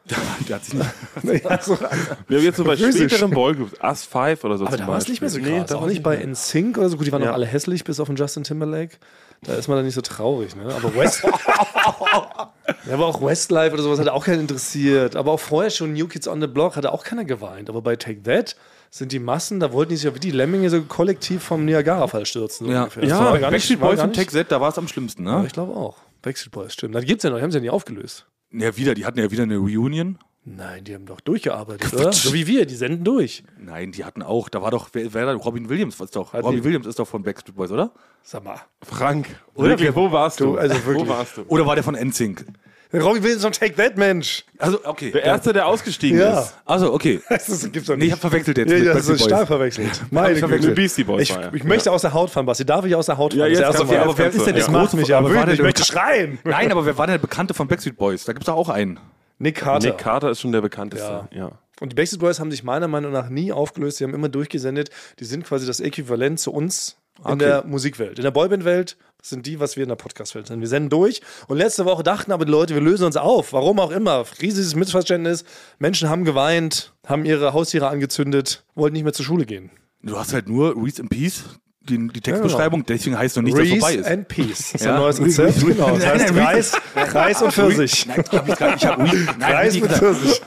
Der 0.48 0.56
hat 0.56 0.64
sich 0.64 0.74
nicht, 0.74 1.44
Ja, 1.44 1.60
so. 1.62 1.78
Wir 2.26 2.38
haben 2.38 2.44
jetzt 2.44 2.56
so 2.56 2.64
bei 2.64 2.76
Physisch. 2.76 3.12
späteren 3.12 3.30
Boygroups, 3.32 3.72
Us 3.82 4.04
5 4.04 4.42
oder 4.44 4.56
so 4.56 4.64
Aber 4.66 4.76
zum 4.76 4.86
da 4.86 4.90
war 4.92 4.98
es 4.98 5.06
nicht 5.08 5.20
mehr 5.20 5.28
so 5.30 5.38
krass. 5.40 5.66
da 5.68 5.76
auch 5.76 5.86
nicht 5.86 6.02
bei 6.02 6.16
NSYNC 6.24 6.78
oder 6.78 6.88
so. 6.88 6.96
Gut, 6.96 7.06
die 7.06 7.12
waren 7.12 7.22
Ja. 7.22 7.30
auch 7.30 7.34
alle 7.34 7.44
hässlich, 7.46 7.84
bis 7.84 8.00
auf 8.00 8.08
den 8.08 8.16
Justin 8.16 8.42
Timberlake. 8.42 8.96
Da 9.42 9.54
ist 9.54 9.68
man 9.68 9.76
dann 9.76 9.84
nicht 9.84 9.94
so 9.94 10.00
traurig, 10.00 10.56
ne? 10.56 10.74
Aber 10.74 10.94
West. 10.96 11.22
ja, 12.86 12.94
aber 12.94 13.06
auch 13.06 13.22
Westlife 13.22 13.72
oder 13.74 13.82
sowas 13.82 13.98
hat 13.98 14.08
auch 14.08 14.24
keinen 14.24 14.40
interessiert. 14.40 15.16
Aber 15.16 15.32
auch 15.32 15.40
vorher 15.40 15.70
schon 15.70 15.92
New 15.92 16.08
Kids 16.08 16.26
on 16.28 16.40
the 16.40 16.46
Block 16.46 16.76
hatte 16.76 16.92
auch 16.92 17.04
keiner 17.04 17.24
geweint. 17.24 17.68
Aber 17.68 17.82
bei 17.82 17.96
Take 17.96 18.22
That 18.22 18.56
sind 18.90 19.12
die 19.12 19.18
Massen, 19.18 19.60
da 19.60 19.72
wollten 19.72 19.90
die 19.90 19.96
sich 19.96 20.04
ja 20.06 20.14
wie 20.14 20.18
die 20.20 20.30
Lemminge 20.32 20.68
so 20.70 20.82
kollektiv 20.82 21.42
vom 21.42 21.64
Niagara-Fall 21.64 22.26
stürzen. 22.26 22.66
So 22.66 22.72
Ja. 22.72 22.80
ungefähr. 22.84 23.04
Ja, 23.04 23.32
Backstreet 23.36 23.80
war 23.80 23.90
Boys 23.90 24.00
und 24.02 24.16
Take 24.16 24.30
Z, 24.30 24.50
da 24.50 24.60
war 24.60 24.70
es 24.70 24.78
am 24.78 24.88
schlimmsten, 24.88 25.26
Ja, 25.26 25.40
ne? 25.40 25.46
ich 25.46 25.52
glaube 25.52 25.74
auch. 25.74 25.96
Backstreet 26.22 26.52
Boys, 26.52 26.72
stimmt. 26.72 26.94
Da 26.94 27.00
gibt's 27.00 27.24
ja 27.24 27.30
noch, 27.30 27.36
die 27.38 27.42
haben 27.42 27.50
sie 27.50 27.58
ja 27.58 27.62
nie 27.62 27.70
aufgelöst. 27.70 28.26
Ja, 28.52 28.76
wieder, 28.76 28.94
die 28.94 29.06
hatten 29.06 29.18
ja 29.18 29.30
wieder 29.30 29.44
eine 29.44 29.56
Reunion. 29.56 30.18
Nein, 30.44 30.84
die 30.84 30.94
haben 30.94 31.04
doch 31.04 31.20
durchgearbeitet, 31.20 31.92
oder? 31.92 32.12
So 32.12 32.32
wie 32.32 32.46
wir, 32.46 32.64
die 32.64 32.74
senden 32.74 33.04
durch. 33.04 33.44
Nein, 33.58 33.92
die 33.92 34.04
hatten 34.04 34.22
auch, 34.22 34.48
da 34.48 34.62
war 34.62 34.70
doch, 34.70 34.88
wer, 34.94 35.12
wer 35.12 35.26
da, 35.26 35.32
Robin 35.34 35.68
Williams 35.68 36.00
ist 36.00 36.16
doch, 36.16 36.32
Hat 36.32 36.42
Robin 36.44 36.58
die- 36.60 36.64
Williams 36.64 36.86
ist 36.86 36.98
doch 36.98 37.06
von 37.06 37.22
Backstreet 37.22 37.54
Boys, 37.54 37.70
oder? 37.70 37.92
Sag 38.22 38.42
mal. 38.44 38.58
Frank, 38.82 39.26
Oder 39.54 39.68
wirklich, 39.70 39.88
wir- 39.90 39.96
wo 39.96 40.10
warst 40.10 40.40
du? 40.40 40.44
Du, 40.46 40.56
also 40.56 40.74
wirklich. 40.86 41.06
Wo 41.06 41.08
warst 41.08 41.36
du? 41.36 41.42
Oder 41.42 41.66
war 41.66 41.74
der 41.74 41.84
von 41.84 41.94
NSYNC? 41.94 42.44
Robbie 42.92 43.22
Williams 43.22 43.44
und 43.44 43.58
Take 43.58 43.74
That, 43.76 43.96
Mensch. 43.96 44.44
Also, 44.58 44.78
okay. 44.84 45.12
Der 45.12 45.22
Erste, 45.22 45.52
der 45.52 45.66
ausgestiegen 45.66 46.18
Ja. 46.18 46.40
ist. 46.40 46.54
Also, 46.64 46.92
okay. 46.92 47.20
Das 47.28 47.70
gibt's 47.70 47.86
doch 47.88 47.96
Nee, 47.96 48.06
ich 48.06 48.12
hab 48.12 48.18
verwechselt 48.18 48.58
jetzt 48.58 48.70
Ja, 48.70 48.78
mit 48.78 48.86
ja, 48.86 48.94
das 48.94 49.08
ist 49.08 49.22
stark 49.24 49.46
verwechselt. 49.46 49.88
Meine 50.10 50.32
ich 50.34 50.38
verwechselt. 50.40 50.74
Beastie 50.74 51.04
Boys 51.04 51.30
Ich, 51.30 51.36
ich 51.52 51.64
möchte 51.64 51.92
aus 51.92 52.02
der 52.02 52.12
Haut 52.12 52.30
fahren, 52.30 52.46
Basti. 52.46 52.64
Darf 52.64 52.84
ich 52.84 52.94
aus 52.96 53.06
der 53.06 53.16
Haut 53.18 53.32
fahren? 53.32 53.40
Ja, 53.40 53.46
jetzt 53.46 53.60
Das 53.60 53.76
erste 53.80 54.00
aber 54.00 54.18
wer 54.18 54.28
ist 54.28 54.44
denn 54.46 54.54
das 54.56 54.64
der 54.66 54.70
macht 54.72 54.92
große- 54.92 54.96
mich 54.96 55.14
aber 55.14 55.30
wütend. 55.30 55.52
Ich 55.52 55.62
möchte 55.62 55.84
schreien. 55.84 56.38
Nein, 56.44 56.72
aber 56.72 56.84
wer 56.84 56.98
war 56.98 57.06
denn 57.06 57.14
der 57.14 57.18
Bekannte 57.20 57.54
von 57.54 57.68
Backstreet 57.68 57.96
Boys? 57.96 58.24
Da 58.24 58.32
gibt's 58.32 58.46
doch 58.46 58.56
auch 58.56 58.68
einen. 58.68 58.98
Nick 59.38 59.56
Carter. 59.56 59.86
Nick 59.86 59.98
Carter 59.98 60.30
ist 60.30 60.40
schon 60.40 60.52
der 60.52 60.60
bekannteste. 60.60 61.28
Ja. 61.32 61.52
Und 61.80 61.92
die 61.92 61.94
Backstreet 61.96 62.20
Boys 62.20 62.40
haben 62.40 62.50
sich 62.50 62.62
meiner 62.64 62.88
Meinung 62.88 63.12
nach 63.12 63.28
nie 63.30 63.52
aufgelöst. 63.52 63.98
Sie 63.98 64.04
haben 64.04 64.12
immer 64.14 64.28
durchgesendet. 64.28 64.90
Die 65.18 65.24
sind 65.24 65.44
quasi 65.46 65.66
das 65.66 65.80
Äquivalent 65.80 66.38
zu 66.40 66.52
uns 66.52 66.96
in 67.18 67.24
Okay. 67.24 67.38
der 67.38 67.64
Musikwelt. 67.66 68.18
In 68.18 68.24
der 68.24 68.30
Boyband-Welt 68.30 68.96
sind 69.22 69.44
die, 69.46 69.60
was 69.60 69.76
wir 69.76 69.82
in 69.82 69.88
der 69.90 69.96
Podcast-Welt 69.96 70.46
sind. 70.46 70.60
Wir 70.60 70.68
senden 70.68 70.88
durch. 70.88 71.20
Und 71.48 71.58
letzte 71.58 71.84
Woche 71.84 72.02
dachten 72.02 72.32
aber 72.32 72.46
die 72.46 72.50
Leute, 72.52 72.72
wir 72.74 72.80
lösen 72.80 73.04
uns 73.04 73.16
auf. 73.18 73.52
Warum 73.52 73.78
auch 73.78 73.90
immer. 73.90 74.24
Riesiges 74.40 74.74
Missverständnis. 74.74 75.44
Menschen 75.78 76.08
haben 76.08 76.24
geweint, 76.24 76.94
haben 77.06 77.24
ihre 77.26 77.52
Haustiere 77.52 77.88
angezündet, 77.88 78.64
wollten 78.74 78.94
nicht 78.94 79.04
mehr 79.04 79.12
zur 79.12 79.26
Schule 79.26 79.44
gehen. 79.44 79.70
Du 80.02 80.16
hast 80.18 80.32
halt 80.32 80.48
nur 80.48 80.74
Reese 80.82 81.02
in 81.02 81.08
Peace, 81.10 81.44
die, 81.82 82.08
die 82.08 82.20
Textbeschreibung, 82.22 82.84
deswegen 82.86 83.18
heißt 83.18 83.36
noch 83.36 83.42
nicht, 83.42 83.56
dass 83.58 83.64
es 83.64 83.70
vorbei 83.70 83.86
Reese 83.88 84.00
ist. 84.00 84.06
and 84.06 84.28
Peace. 84.28 84.48
Das 84.72 84.74
ist 84.80 84.84
Ja. 84.86 84.94
ein 84.94 85.00
neues 85.00 85.20
Reese- 85.20 85.42
Rezept. 85.44 85.58
Reese- 85.58 85.66
Genau. 85.74 85.96
Das 85.96 86.06
heißt 86.06 86.34
Reis, 86.34 86.72
Reis 87.14 87.42
und 87.42 87.52
Pfirsich. 87.52 88.06
Nein, 88.06 88.24
hab 88.32 88.48
ich 88.48 88.54
grad, 88.56 88.76
ich 88.76 88.86
hab 88.86 88.98
Reese, 88.98 89.26
nein, 89.38 89.52
Reis 89.52 89.74
ich 89.74 89.84
Pfirsich. 89.84 90.40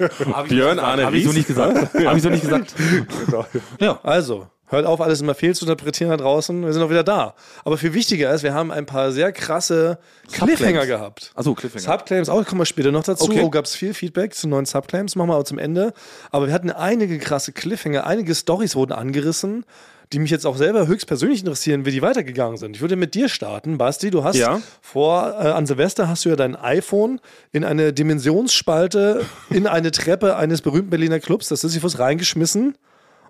Björn 0.50 0.76
nicht 0.78 0.84
Arne 0.84 1.04
gesagt. 1.04 1.06
Hab 1.06 1.14
ich 1.14 1.24
so 1.26 1.32
nicht 1.34 1.48
gesagt. 1.48 1.94
Hab 2.06 2.16
ich 2.18 2.24
so 2.24 2.30
nicht 2.30 2.42
gesagt. 2.42 2.74
Ja. 3.80 4.00
Also, 4.02 4.48
hört 4.74 4.86
auf, 4.86 5.00
alles 5.02 5.22
immer 5.22 5.34
fehl 5.36 5.56
zu 5.56 5.66
interpretieren 5.66 6.10
da 6.12 6.18
draußen. 6.18 6.66
Wir 6.66 6.74
sind 6.74 6.82
auch 6.84 6.90
wieder 6.90 7.04
da. 7.04 7.34
Aber 7.64 7.78
viel 7.78 7.94
wichtiger 7.94 8.34
ist, 8.34 8.44
wir 8.44 8.54
haben 8.54 8.72
ein 8.72 8.86
paar 8.86 9.12
sehr 9.12 9.32
krasse 9.32 9.98
Cliffhanger 10.32 10.86
gehabt. 10.86 11.32
Achso, 11.36 11.54
Cliffhanger. 11.54 11.82
Subclaims, 11.84 12.30
auch 12.30 12.46
kommen 12.46 12.62
wir 12.62 12.66
später 12.66 12.92
noch 12.92 13.04
dazu. 13.04 13.26
Okay. 13.26 13.42
Oh, 13.44 13.50
gab 13.50 13.66
es 13.66 13.76
viel 13.76 13.94
Feedback 13.94 14.34
zu 14.34 14.48
neuen 14.48 14.66
Subclaims, 14.66 15.16
machen 15.16 15.30
wir 15.30 15.36
aber 15.36 15.46
zum 15.46 15.58
Ende. 15.60 15.94
Aber 16.32 16.48
wir 16.48 16.54
hatten 16.54 16.72
einige 16.72 17.18
krasse 17.20 17.52
Cliffhanger, 17.54 18.06
einige 18.06 18.36
Stories 18.36 18.76
wurden 18.76 18.92
angerissen, 18.92 19.66
die 20.12 20.20
mich 20.20 20.30
jetzt 20.30 20.46
auch 20.46 20.58
selber 20.58 20.86
höchstpersönlich 20.86 21.40
interessieren, 21.40 21.86
wie 21.86 21.92
die 21.92 22.02
weitergegangen 22.04 22.58
sind. 22.58 22.76
Ich 22.76 22.82
würde 22.82 22.96
mit 22.96 23.16
dir 23.16 23.30
starten, 23.30 23.80
Basti. 23.80 24.12
Du 24.12 24.24
hast 24.24 24.36
Ja. 24.36 24.62
vor, 24.82 25.36
äh, 25.40 25.48
an 25.48 25.66
Silvester 25.66 26.08
hast 26.08 26.26
du 26.26 26.30
ja 26.30 26.36
dein 26.36 26.56
iPhone 26.56 27.20
in 27.52 27.64
eine 27.64 27.94
Dimensionsspalte, 27.94 29.26
in 29.50 29.66
eine 29.66 29.92
Treppe 29.92 30.36
eines 30.36 30.62
berühmten 30.62 30.90
Berliner 30.90 31.20
Clubs, 31.20 31.48
das 31.48 31.62
Sisyphus, 31.62 31.98
reingeschmissen. 32.00 32.76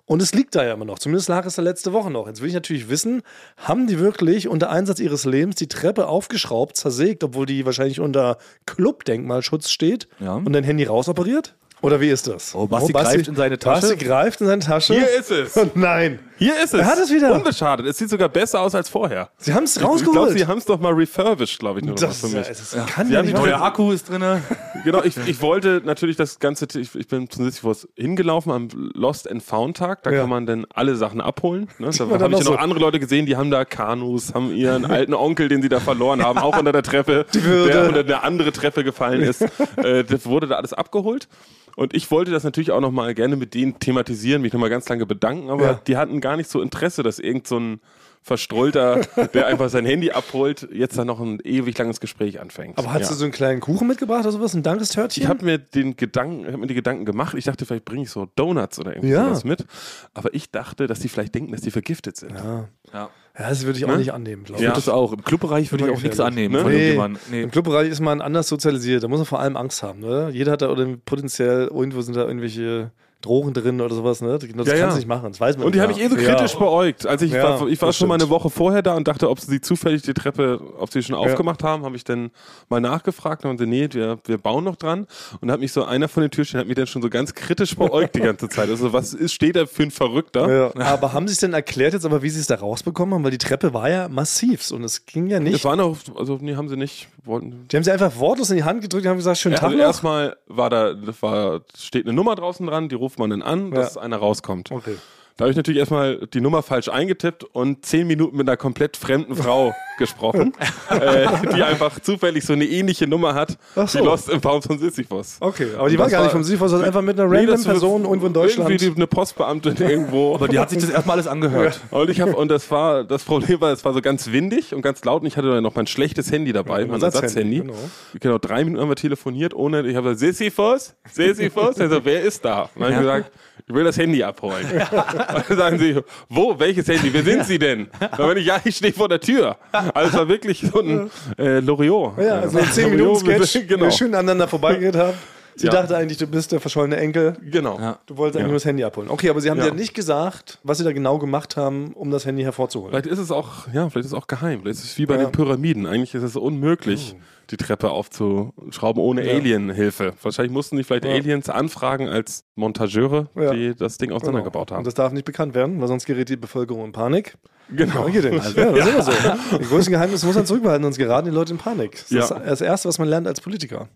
Und 0.06 0.20
es 0.20 0.34
liegt 0.34 0.54
da 0.54 0.62
ja 0.64 0.74
immer 0.74 0.84
noch. 0.84 0.98
Zumindest 0.98 1.28
lag 1.28 1.46
es 1.46 1.54
da 1.56 1.62
letzte 1.62 1.92
Woche 1.94 2.10
noch. 2.10 2.26
Jetzt 2.26 2.42
will 2.42 2.48
ich 2.48 2.54
natürlich 2.54 2.90
wissen, 2.90 3.22
haben 3.56 3.86
die 3.86 3.98
wirklich 3.98 4.48
unter 4.48 4.68
Einsatz 4.70 5.00
ihres 5.00 5.24
Lebens 5.24 5.56
die 5.56 5.66
Treppe 5.68 6.08
aufgeschraubt, 6.08 6.76
zersägt, 6.76 7.24
obwohl 7.24 7.46
die 7.46 7.64
wahrscheinlich 7.64 8.00
unter 8.00 8.36
Clubdenkmalschutz 8.66 9.70
steht 9.70 10.08
Ja. 10.20 10.34
und 10.34 10.52
dein 10.52 10.64
Handy 10.64 10.84
rausoperiert? 10.84 11.54
Oder 11.80 12.00
wie 12.00 12.08
ist 12.08 12.26
das? 12.28 12.54
Oh, 12.54 12.66
Basti 12.66 12.92
greift 12.92 13.28
in 13.28 13.34
seine 13.36 13.58
Tasche. 13.58 13.88
Basti 13.88 14.04
greift 14.04 14.40
in 14.40 14.46
seine 14.46 14.62
Tasche. 14.62 14.94
Hier 14.94 15.10
ist 15.18 15.30
es. 15.30 15.56
Und 15.56 15.76
nein. 15.76 16.18
Hier 16.36 16.54
ist 16.56 16.74
es. 16.74 16.80
Er 16.80 16.86
hat 16.86 16.98
es 16.98 17.10
wieder. 17.12 17.32
Unbeschadet. 17.34 17.86
Es 17.86 17.98
sieht 17.98 18.10
sogar 18.10 18.28
besser 18.28 18.60
aus 18.60 18.74
als 18.74 18.88
vorher. 18.88 19.30
Sie 19.36 19.54
haben 19.54 19.64
es 19.64 19.76
Ich 19.76 19.80
glaube, 19.80 19.94
rausgeholt. 19.94 20.32
sie 20.38 20.46
haben 20.46 20.58
es 20.58 20.64
doch 20.64 20.80
mal 20.80 20.92
refurbished, 20.92 21.58
glaube 21.60 21.78
ich, 21.80 21.84
nur 21.86 21.94
noch 21.94 22.00
das, 22.00 22.20
für 22.20 22.28
mich. 22.28 22.46
das, 22.48 22.70
das 22.72 22.86
kann 22.86 23.06
Sie 23.06 23.12
ja 23.12 23.20
haben 23.20 23.26
nicht 23.26 23.36
Neuer. 23.36 23.60
Akku 23.62 23.92
ist 23.92 24.08
drin. 24.10 24.22
Genau, 24.84 25.02
ich, 25.02 25.16
ich 25.26 25.40
wollte 25.40 25.80
natürlich 25.82 26.16
das 26.16 26.40
Ganze, 26.40 26.66
ich, 26.78 26.94
ich 26.94 27.08
bin 27.08 27.30
zum 27.30 27.44
Sisyphus 27.46 27.88
hingelaufen 27.96 28.52
am 28.52 28.68
Lost 28.92 29.30
and 29.30 29.42
Found 29.42 29.78
Tag, 29.78 30.02
da 30.02 30.10
Ja. 30.10 30.20
kann 30.20 30.28
man 30.28 30.44
dann 30.44 30.66
alle 30.74 30.94
Sachen 30.96 31.22
abholen. 31.22 31.68
Ne? 31.78 31.88
Da 31.96 32.04
habe 32.04 32.14
ich 32.16 32.20
ja 32.20 32.28
noch 32.28 32.30
noch 32.30 32.42
so- 32.42 32.56
andere 32.56 32.80
Leute 32.80 33.00
gesehen, 33.00 33.24
die 33.24 33.36
haben 33.36 33.50
da 33.50 33.64
Kanus, 33.64 34.34
haben 34.34 34.54
ihren 34.54 34.84
alten 34.90 35.14
Onkel, 35.14 35.48
den 35.48 35.62
sie 35.62 35.70
da 35.70 35.80
verloren 35.80 36.22
haben, 36.22 36.38
auch 36.38 36.58
unter 36.58 36.72
der 36.72 36.82
Treppe, 36.82 37.24
der 37.32 37.88
unter 37.88 38.00
eine 38.00 38.22
andere 38.24 38.52
Treppe 38.52 38.84
gefallen 38.84 39.22
ist. 39.22 39.40
äh, 39.76 40.04
das 40.04 40.26
wurde 40.26 40.48
da 40.48 40.56
alles 40.56 40.74
abgeholt. 40.74 41.28
Und 41.76 41.92
ich 41.94 42.10
wollte 42.12 42.30
das 42.30 42.44
natürlich 42.44 42.70
auch 42.70 42.80
nochmal 42.80 43.14
gerne 43.14 43.34
mit 43.36 43.54
denen 43.54 43.78
thematisieren, 43.80 44.42
mich 44.42 44.52
nochmal 44.52 44.70
ganz 44.70 44.88
lange 44.88 45.06
bedanken, 45.06 45.48
aber 45.50 45.64
Ja. 45.64 45.80
die 45.86 45.96
hatten 45.96 46.20
gar 46.24 46.36
nicht 46.36 46.50
so 46.50 46.60
Interesse, 46.62 47.02
dass 47.02 47.18
irgend 47.18 47.46
so 47.46 47.58
ein 47.60 47.80
Verstrollter, 48.26 49.02
der 49.34 49.46
einfach 49.48 49.68
sein 49.68 49.84
Handy 49.84 50.10
abholt, 50.10 50.66
jetzt 50.72 50.96
da 50.96 51.04
noch 51.04 51.20
ein 51.20 51.40
ewig 51.44 51.76
langes 51.76 52.00
Gespräch 52.00 52.40
anfängt. 52.40 52.78
Aber 52.78 52.90
hast 52.94 53.02
Ja. 53.02 53.08
du 53.10 53.14
so 53.16 53.24
einen 53.24 53.32
kleinen 53.34 53.60
Kuchen 53.60 53.86
mitgebracht 53.86 54.20
oder 54.22 54.32
sowas? 54.32 54.54
Ein 54.54 54.62
Dankestörtchen? 54.62 55.22
Ich 55.22 55.28
habe 55.28 55.44
mir 55.44 55.58
den 55.58 55.94
Gedanken, 55.96 56.50
hab 56.50 56.58
mir 56.58 56.66
die 56.66 56.74
Gedanken 56.74 57.04
gemacht. 57.04 57.34
Ich 57.36 57.44
dachte, 57.44 57.66
vielleicht 57.66 57.84
bringe 57.84 58.04
ich 58.04 58.10
so 58.10 58.26
Donuts 58.34 58.78
oder 58.78 58.92
irgendwie 58.96 59.12
Ja. 59.12 59.24
sowas 59.26 59.44
mit. 59.44 59.66
Aber 60.14 60.32
ich 60.32 60.50
dachte, 60.50 60.86
dass 60.86 61.00
die 61.00 61.10
vielleicht 61.10 61.34
denken, 61.34 61.52
dass 61.52 61.60
die 61.60 61.70
vergiftet 61.70 62.16
sind. 62.16 62.32
ja. 62.32 62.66
Ja. 62.94 63.10
ja, 63.38 63.48
das 63.50 63.66
würde 63.66 63.78
ich 63.78 63.84
auch 63.84 63.88
Ne? 63.90 63.98
nicht 63.98 64.14
annehmen, 64.14 64.44
glaube 64.44 64.62
Ja. 64.62 64.70
ich. 64.70 64.74
Das 64.74 64.88
auch. 64.88 65.12
Im 65.12 65.22
Clubbereich 65.22 65.70
würde 65.70 65.84
ich 65.86 65.90
auch 65.90 66.00
nichts 66.02 66.18
annehmen 66.20 66.54
Ne? 66.54 66.60
von 66.62 66.70
Nee, 66.70 66.76
irgendjemandem. 66.78 67.22
Nee. 67.30 67.42
Im 67.42 67.50
Clubbereich 67.50 67.90
ist 67.90 68.00
man 68.00 68.22
anders 68.22 68.48
sozialisiert. 68.48 69.02
Da 69.02 69.08
muss 69.08 69.18
man 69.18 69.26
vor 69.26 69.40
allem 69.40 69.56
Angst 69.58 69.82
haben. 69.82 70.02
Oder? 70.02 70.30
Jeder 70.30 70.52
hat 70.52 70.62
da 70.62 70.70
oder 70.70 70.86
potenziell 71.04 71.66
irgendwo 71.66 72.00
sind 72.00 72.16
da 72.16 72.22
irgendwelche 72.24 72.90
Drogen 73.24 73.54
drin 73.54 73.80
oder 73.80 73.94
sowas, 73.94 74.20
ne? 74.20 74.38
Das 74.38 74.42
Ja, 74.48 74.54
kannst 74.54 74.68
ja. 74.72 74.88
du 74.90 74.94
nicht 74.96 75.08
machen, 75.08 75.30
das 75.30 75.40
weiß 75.40 75.56
man 75.56 75.66
Und 75.66 75.74
die 75.74 75.80
habe 75.80 75.92
ich 75.92 76.00
eh 76.00 76.08
so 76.08 76.16
Ja. 76.16 76.34
kritisch 76.34 76.54
beäugt. 76.56 77.06
Also 77.06 77.24
ich 77.24 77.32
Ja, 77.32 77.60
war, 77.60 77.68
ich 77.68 77.80
war 77.80 77.92
schon 77.92 78.08
mal 78.08 78.14
eine. 78.14 78.28
Woche 78.28 78.50
vorher 78.50 78.82
da 78.82 78.94
und 78.94 79.06
dachte, 79.06 79.28
ob 79.30 79.38
sie 79.40 79.60
zufällig 79.60 80.02
die 80.02 80.14
Treppe, 80.14 80.60
ob 80.78 80.92
sie 80.92 81.02
schon 81.02 81.14
aufgemacht 81.14 81.62
haben, 81.62 81.84
habe 81.84 81.94
ich 81.96 82.04
dann 82.04 82.30
mal 82.68 82.80
nachgefragt 82.80 83.44
und 83.44 83.58
sie, 83.58 83.66
nee, 83.66 83.88
wir, 83.92 84.18
wir 84.24 84.38
bauen 84.38 84.64
noch 84.64 84.76
dran. 84.76 85.06
Und 85.40 85.50
hat 85.50 85.60
mich 85.60 85.72
so 85.72 85.84
einer 85.84 86.08
von 86.08 86.22
den 86.22 86.30
Türstehern 86.30 86.60
hat 86.60 86.68
mich 86.68 86.76
dann 86.76 86.86
schon 86.86 87.02
so 87.02 87.08
ganz 87.10 87.34
kritisch 87.34 87.76
beäugt 87.76 88.14
die 88.14 88.20
ganze 88.20 88.48
Zeit. 88.48 88.68
Also 88.70 88.92
was 88.92 89.14
ist, 89.14 89.32
steht 89.34 89.56
da 89.56 89.66
für 89.66 89.82
ein 89.84 89.90
Verrückter? 89.90 90.72
Ja. 90.74 90.76
Aber 90.94 91.12
haben 91.12 91.28
sie 91.28 91.32
es 91.34 91.40
denn 91.40 91.52
erklärt 91.52 91.92
jetzt 91.92 92.04
aber, 92.06 92.22
wie 92.22 92.30
sie 92.30 92.40
es 92.40 92.46
da 92.46 92.56
rausbekommen 92.56 93.14
haben? 93.14 93.24
Weil 93.24 93.30
die 93.30 93.38
Treppe 93.38 93.72
war 93.74 93.88
ja 93.90 94.08
massiv 94.08 94.70
und 94.70 94.84
es 94.84 95.06
ging 95.06 95.26
ja 95.28 95.38
nicht. 95.40 95.64
war 95.64 95.76
noch, 95.76 95.96
also 96.16 96.38
nee, 96.40 96.56
haben 96.56 96.68
sie 96.68 96.76
nicht, 96.76 97.08
wollten. 97.26 97.66
Die 97.68 97.76
haben 97.76 97.84
sie 97.84 97.90
einfach 97.92 98.16
wortlos 98.18 98.50
in 98.50 98.56
die 98.56 98.64
Hand 98.64 98.80
gedrückt 98.82 99.04
und 99.04 99.10
haben 99.10 99.16
gesagt, 99.18 99.38
schönen 99.38 99.54
Ja, 99.54 99.60
Tag 99.60 99.66
also 99.68 99.78
noch. 99.78 99.84
erstmal 99.84 100.36
war 100.46 100.70
da, 100.70 100.94
war, 101.20 101.60
steht 101.76 102.06
eine 102.06 102.14
Nummer 102.14 102.34
draußen 102.34 102.66
dran, 102.66 102.88
die 102.88 102.94
ruft 102.94 103.18
man 103.18 103.30
dann 103.30 103.42
an, 103.42 103.70
dass 103.70 103.94
Ja. 103.94 104.02
einer 104.02 104.16
rauskommt. 104.16 104.70
Okay. 104.70 104.96
Da 105.36 105.42
habe 105.44 105.50
ich 105.50 105.56
natürlich 105.56 105.80
erstmal 105.80 106.28
die 106.32 106.40
Nummer 106.40 106.62
falsch 106.62 106.88
eingetippt 106.88 107.42
und 107.42 107.84
zehn 107.84 108.06
Minuten 108.06 108.36
mit 108.36 108.48
einer 108.48 108.56
komplett 108.56 108.96
fremden 108.96 109.34
Frau 109.34 109.74
gesprochen, 109.98 110.52
äh, 110.90 111.26
die 111.56 111.62
einfach 111.64 111.98
zufällig 111.98 112.44
so 112.44 112.52
eine 112.52 112.64
ähnliche 112.66 113.08
Nummer 113.08 113.34
hat, 113.34 113.58
Ach 113.74 113.88
so. 113.88 113.98
die 113.98 114.04
Lost 114.04 114.28
im 114.28 114.40
Baum 114.40 114.62
von 114.62 114.78
Sisyphos. 114.78 115.38
Okay, 115.40 115.68
aber 115.76 115.88
die 115.88 115.98
war 115.98 116.08
gar 116.08 116.22
nicht 116.22 116.30
vom 116.32 116.44
Sisyphos, 116.44 116.70
sondern 116.70 116.86
einfach 116.86 117.02
mit 117.02 117.18
einer 117.18 117.28
Nee, 117.28 117.38
random 117.38 117.54
das- 117.56 117.64
Person 117.64 118.04
irgendwo 118.04 118.26
in 118.28 118.32
Deutschland. 118.32 118.70
Irgendwie 118.70 118.90
die- 118.90 118.96
eine 118.96 119.06
Postbeamtin 119.08 119.74
irgendwo. 119.76 120.34
Aber 120.36 120.46
die 120.46 120.58
hat 120.58 120.70
sich 120.70 120.78
das 120.80 120.90
erstmal 120.90 121.14
alles 121.14 121.26
angehört. 121.26 121.80
Und 121.90 122.10
ich 122.10 122.20
habe 122.20 122.36
und 122.36 122.48
das 122.48 122.70
war 122.70 123.02
das 123.02 123.24
Problem 123.24 123.60
war, 123.60 123.72
es 123.72 123.84
war 123.84 123.92
so 123.92 124.00
ganz 124.00 124.30
windig 124.30 124.72
und 124.72 124.82
ganz 124.82 125.04
laut 125.04 125.22
und 125.22 125.26
ich 125.26 125.36
hatte 125.36 125.48
dann 125.50 125.64
noch 125.64 125.74
mein 125.74 125.88
schlechtes 125.88 126.30
Handy 126.30 126.52
dabei, 126.52 126.82
Ja, 126.82 126.86
mein 126.86 127.02
Ersatzhandy, 127.02 127.60
genau. 127.60 127.74
Genau. 128.20 128.38
drei 128.38 128.64
Minuten 128.64 128.80
haben 128.82 128.88
wir 128.88 128.94
telefoniert, 128.96 129.52
ohne 129.54 129.82
ich 129.86 129.96
habe 129.96 130.10
gesagt, 130.14 130.36
Sisyphos, 130.36 130.94
Sisyphos, 131.12 131.80
also 131.80 132.04
wer 132.04 132.22
ist 132.22 132.44
da? 132.44 132.70
Und 132.74 132.82
dann 132.82 132.82
habe 132.82 132.92
ich 132.94 132.98
gesagt, 133.00 133.32
ich 133.66 133.74
will 133.74 133.84
das 133.84 133.96
Handy 133.96 134.22
abholen. 134.22 134.66
Und 134.70 135.44
dann 135.48 135.56
sagen 135.58 135.78
sie, 135.78 135.98
wo, 136.28 136.58
welches 136.58 136.86
Handy? 136.86 137.12
Wer 137.12 137.22
sind 137.22 137.46
Sie 137.46 137.58
denn? 137.58 137.88
Dann 137.98 138.28
bin 138.28 138.36
ich, 138.38 138.46
ja, 138.46 138.60
ich 138.62 138.76
stehe 138.76 138.92
vor 138.92 139.08
der 139.08 139.20
Tür. 139.20 139.56
Also 139.72 140.10
es 140.10 140.14
war 140.16 140.28
wirklich 140.28 140.60
so 140.72 140.80
ein 140.80 141.10
äh, 141.38 141.60
Loriot. 141.60 142.18
Ja, 142.18 142.40
also 142.40 142.58
ein 142.58 142.70
10 142.70 142.98
Loriot 142.98 143.22
Minuten 143.26 143.46
Sketch, 143.46 143.66
Genau. 143.68 143.84
wir 143.84 143.90
schön 143.90 144.14
aneinander 144.14 144.48
vorbeigeredet 144.48 144.96
haben. 145.00 145.14
Sie 145.56 145.66
Ja. 145.66 145.72
dachte 145.72 145.96
eigentlich, 145.96 146.18
du 146.18 146.26
bist 146.26 146.50
der 146.52 146.60
verschollene 146.60 146.96
Enkel. 146.96 147.36
Genau. 147.48 147.78
Ja. 147.78 147.98
Du 148.06 148.16
wolltest 148.16 148.36
eigentlich 148.36 148.42
Ja. 148.42 148.48
nur 148.48 148.54
das 148.56 148.64
Handy 148.64 148.82
abholen. 148.84 149.08
Okay, 149.08 149.30
aber 149.30 149.40
sie 149.40 149.50
haben 149.50 149.58
Ja. 149.58 149.70
dir 149.70 149.74
nicht 149.74 149.94
gesagt, 149.94 150.58
was 150.64 150.78
sie 150.78 150.84
da 150.84 150.92
genau 150.92 151.18
gemacht 151.18 151.56
haben, 151.56 151.92
um 151.94 152.10
das 152.10 152.26
Handy 152.26 152.42
hervorzuholen. 152.42 152.90
Vielleicht 152.90 153.06
ist 153.06 153.18
es 153.20 153.30
auch, 153.30 153.68
ja, 153.72 153.88
vielleicht 153.88 154.06
ist 154.06 154.12
es 154.12 154.14
auch 154.14 154.26
geheim. 154.26 154.60
Vielleicht 154.62 154.78
ist 154.80 154.84
es 154.84 154.98
wie 154.98 155.06
bei 155.06 155.14
Ja. 155.14 155.20
Oh. 155.20 155.24
den 155.24 155.32
Pyramiden. 155.32 155.86
Eigentlich 155.86 156.14
ist 156.14 156.22
es 156.24 156.34
unmöglich, 156.36 157.14
die 157.50 157.56
Treppe 157.56 157.90
aufzuschrauben 157.90 159.02
ohne 159.02 159.24
Ja. 159.26 159.34
Alien-Hilfe. 159.34 160.14
Wahrscheinlich 160.22 160.52
mussten 160.52 160.76
die 160.76 160.82
vielleicht 160.84 161.04
Ja. 161.04 161.12
Aliens 161.12 161.48
anfragen 161.48 162.08
als 162.08 162.44
Montageure, 162.56 163.28
Ja. 163.36 163.52
die 163.52 163.74
das 163.74 163.98
Ding 163.98 164.12
auseinandergebaut 164.12 164.70
Und 164.70 164.76
haben. 164.78 164.84
das 164.84 164.94
darf 164.94 165.12
nicht 165.12 165.24
bekannt 165.24 165.54
werden, 165.54 165.80
weil 165.80 165.88
sonst 165.88 166.06
gerät 166.06 166.28
die 166.28 166.36
Bevölkerung 166.36 166.84
in 166.86 166.92
Panik. 166.92 167.36
Genau. 167.70 168.06
Ja, 168.08 168.20
geht 168.20 168.32
nicht. 168.32 168.56
ja, 168.56 168.72
das 168.72 168.86
ist 168.86 168.94
immer 168.94 169.02
so. 169.02 169.58
Die 169.58 169.64
größten 169.64 169.92
Geheimnisse 169.92 170.26
muss 170.26 170.34
man 170.34 170.44
zurückbehalten, 170.46 170.82
sonst 170.82 170.98
geraten 170.98 171.26
die 171.30 171.34
Leute 171.34 171.52
in 171.52 171.58
Panik. 171.58 171.92
Das 171.92 172.02
ist 172.10 172.30
Ja. 172.30 172.38
das 172.40 172.60
Erste, 172.60 172.88
was 172.88 172.98
man 172.98 173.08
lernt 173.08 173.26
als 173.26 173.40
Politiker. 173.40 173.88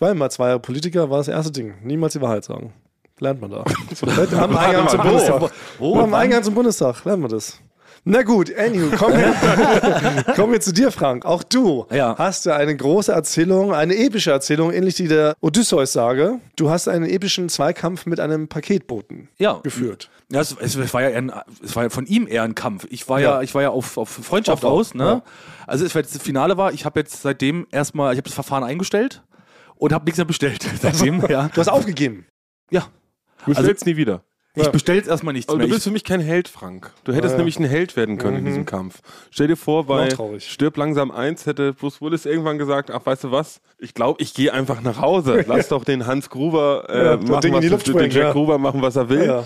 Ich 0.00 0.02
war 0.02 0.14
mal 0.14 0.30
zwei 0.30 0.46
Jahre 0.46 0.60
Politiker, 0.60 1.10
war 1.10 1.18
das 1.18 1.28
erste 1.28 1.52
Ding. 1.52 1.74
Niemals 1.82 2.14
die 2.14 2.22
Wahrheit 2.22 2.42
sagen. 2.42 2.72
Lernt 3.18 3.42
man 3.42 3.50
da. 3.50 3.64
am 4.42 4.56
Eingang 4.56 4.88
zum 4.88 5.02
Bundestag. 5.02 5.50
am 5.78 6.14
Eingang 6.14 6.42
zum 6.42 6.54
Bundestag 6.54 7.04
lernt 7.04 7.20
man 7.20 7.30
das. 7.30 7.60
Na 8.04 8.22
gut, 8.22 8.50
anywho, 8.56 8.96
kommen 8.96 9.18
wir, 9.18 10.34
kommen 10.36 10.54
wir 10.54 10.60
zu 10.62 10.72
dir, 10.72 10.90
Frank. 10.90 11.26
Auch 11.26 11.42
du 11.42 11.84
Ja. 11.92 12.14
hast 12.16 12.46
ja 12.46 12.56
eine 12.56 12.74
große 12.74 13.12
Erzählung, 13.12 13.74
eine 13.74 13.94
epische 13.94 14.30
Erzählung, 14.30 14.72
ähnlich 14.72 14.94
die 14.94 15.06
der 15.06 15.34
Odysseus-Sage. 15.42 16.38
Du 16.56 16.70
hast 16.70 16.88
einen 16.88 17.04
epischen 17.04 17.50
Zweikampf 17.50 18.06
mit 18.06 18.20
einem 18.20 18.48
Paketboten 18.48 19.28
Ja. 19.36 19.60
geführt. 19.62 20.08
Ja, 20.32 20.40
es, 20.40 20.56
es, 20.58 20.94
war 20.94 21.02
ja 21.02 21.14
ein, 21.14 21.30
es 21.62 21.76
war 21.76 21.82
ja 21.82 21.90
von 21.90 22.06
ihm 22.06 22.26
eher 22.26 22.44
ein 22.44 22.54
Kampf. 22.54 22.86
Ich 22.88 23.06
war 23.10 23.20
Ja. 23.20 23.32
ja, 23.32 23.42
ich 23.42 23.54
war 23.54 23.60
ja 23.60 23.68
auf, 23.68 23.98
auf 23.98 24.08
Freundschaft 24.08 24.64
Aufbau, 24.64 24.78
aus. 24.78 24.94
Ne? 24.94 25.20
Also 25.66 25.84
es 25.84 25.92
das 25.92 26.16
Finale 26.22 26.56
war, 26.56 26.72
ich 26.72 26.86
habe 26.86 27.00
jetzt 27.00 27.20
seitdem 27.20 27.66
erstmal, 27.70 28.14
ich 28.14 28.16
habe 28.16 28.24
das 28.24 28.34
Verfahren 28.34 28.64
eingestellt 28.64 29.20
und 29.80 29.92
habe 29.92 30.04
nichts 30.04 30.18
mehr 30.18 30.24
bestellt. 30.26 30.62
Seitdem, 30.80 31.24
ja. 31.28 31.48
Du 31.48 31.60
hast 31.60 31.68
aufgegeben. 31.68 32.26
ja. 32.70 32.86
Du 33.46 33.52
Also- 33.52 33.62
stellst 33.62 33.86
nie 33.86 33.96
wieder. 33.96 34.22
Ich 34.56 34.68
bestelle 34.68 34.98
jetzt 34.98 35.06
erstmal 35.08 35.32
nichts 35.32 35.48
Aber 35.48 35.58
mehr. 35.58 35.68
du 35.68 35.72
bist 35.74 35.84
für 35.84 35.92
mich 35.92 36.02
kein 36.02 36.20
Held, 36.20 36.48
Frank. 36.48 36.90
Du 37.04 37.12
hättest 37.12 37.30
Ja, 37.30 37.30
ja. 37.34 37.36
nämlich 37.38 37.58
ein 37.60 37.64
Held 37.66 37.94
werden 37.96 38.18
können 38.18 38.38
in 38.38 38.44
diesem 38.44 38.66
Kampf. 38.66 39.00
Stell 39.30 39.46
dir 39.46 39.56
vor, 39.56 39.86
bei 39.86 40.08
traurig. 40.08 40.50
Stirb 40.50 40.76
langsam 40.76 41.12
eins 41.12 41.46
hätte 41.46 41.72
Bruce 41.72 42.02
Willis 42.02 42.26
irgendwann 42.26 42.58
gesagt, 42.58 42.90
ach, 42.90 43.06
weißt 43.06 43.24
du 43.24 43.30
was, 43.30 43.60
ich 43.78 43.94
glaube, 43.94 44.20
ich 44.20 44.34
gehe 44.34 44.52
einfach 44.52 44.80
nach 44.80 45.00
Hause. 45.00 45.44
Lass 45.46 45.68
doch 45.68 45.84
den 45.84 46.04
Hans 46.04 46.30
Gruber 46.30 46.84
äh, 46.88 47.04
Ja, 47.04 47.16
machen, 47.18 47.40
Ding 47.42 47.52
in 47.52 47.58
was, 47.58 47.60
die 47.60 47.68
Luft 47.68 47.86
den 47.86 47.96
Jack 48.10 48.12
ja. 48.14 48.32
Gruber 48.32 48.58
machen, 48.58 48.82
was 48.82 48.96
er 48.96 49.08
will. 49.08 49.44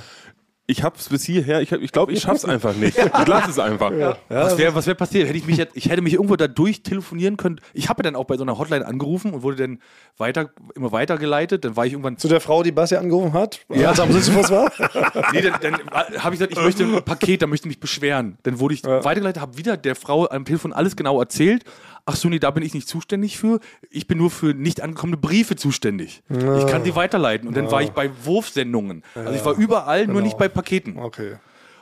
Ja. 0.66 0.74
Ich 0.74 0.82
hab's 0.82 1.10
bis 1.10 1.24
hierher, 1.24 1.60
ich, 1.60 1.72
hab- 1.72 1.80
ich 1.82 1.92
glaube, 1.92 2.12
ich 2.12 2.22
schaff's 2.22 2.44
einfach 2.46 2.74
nicht. 2.74 2.96
Ich 2.96 3.26
lass 3.26 3.48
es 3.48 3.58
einfach. 3.58 3.92
was 4.30 4.56
wäre 4.56 4.74
was 4.74 4.86
wär 4.86 4.94
passiert? 4.94 5.28
Hätte 5.28 5.36
ich, 5.36 5.46
mich 5.46 5.58
jetzt, 5.58 5.76
ich 5.76 5.90
hätte 5.90 6.00
mich 6.00 6.14
irgendwo 6.14 6.36
da 6.36 6.48
durch 6.48 6.82
telefonieren 6.82 7.36
können. 7.36 7.60
Ich 7.74 7.90
habe 7.90 7.98
ja 8.00 8.04
dann 8.04 8.16
auch 8.16 8.24
bei 8.24 8.36
so 8.38 8.44
einer 8.44 8.56
Hotline 8.56 8.86
angerufen 8.86 9.34
und 9.34 9.42
wurde 9.42 9.56
dann 9.56 9.78
weiter, 10.16 10.48
immer 10.74 10.90
weitergeleitet. 10.90 11.64
Dann 11.66 11.76
war 11.76 11.84
ich 11.84 11.92
irgendwann 11.92 12.16
Zu 12.16 12.28
der 12.28 12.40
Frau, 12.40 12.62
die 12.62 12.72
Basti 12.72 12.96
angerufen 12.96 13.34
hat, 13.34 13.60
Ja. 13.68 13.90
als 13.90 14.00
am 14.00 14.10
Sisyphus 14.10 14.50
war. 14.50 14.72
Nee, 15.32 15.42
dann, 15.42 15.54
dann 15.60 15.74
habe 16.22 16.34
ich 16.34 16.40
gesagt, 16.40 16.52
ich 16.52 16.58
möchte 16.62 16.84
ein 16.84 17.02
Paket, 17.04 17.42
da 17.42 17.46
möchte 17.46 17.66
ich 17.66 17.70
mich 17.74 17.80
beschweren. 17.80 18.38
Dann 18.44 18.58
wurde 18.58 18.74
ich 18.74 18.84
weitergeleitet, 18.84 19.42
habe 19.42 19.56
wieder 19.58 19.76
der 19.76 19.94
Frau 19.96 20.28
am 20.28 20.44
Telefon 20.44 20.72
alles 20.72 20.96
genau 20.96 21.20
erzählt. 21.20 21.64
Ach 22.06 22.16
so, 22.16 22.28
nee, 22.28 22.38
da 22.38 22.50
bin 22.50 22.62
ich 22.62 22.74
nicht 22.74 22.86
zuständig 22.86 23.38
für. 23.38 23.60
Ich 23.90 24.06
bin 24.06 24.18
nur 24.18 24.30
für 24.30 24.52
nicht 24.54 24.82
angekommene 24.82 25.16
Briefe 25.16 25.56
zuständig. 25.56 26.22
Ich 26.28 26.66
kann 26.66 26.84
die 26.84 26.94
weiterleiten. 26.94 27.48
Und 27.48 27.56
dann 27.56 27.70
war 27.70 27.80
ich 27.82 27.90
bei 27.92 28.10
Wurfsendungen. 28.24 29.02
Also 29.14 29.32
ich 29.32 29.44
war 29.44 29.54
überall, 29.56 30.06
nur 30.06 30.20
nicht 30.22 30.36
bei 30.36 30.48
Paketen. 30.48 30.98
Okay. 30.98 31.32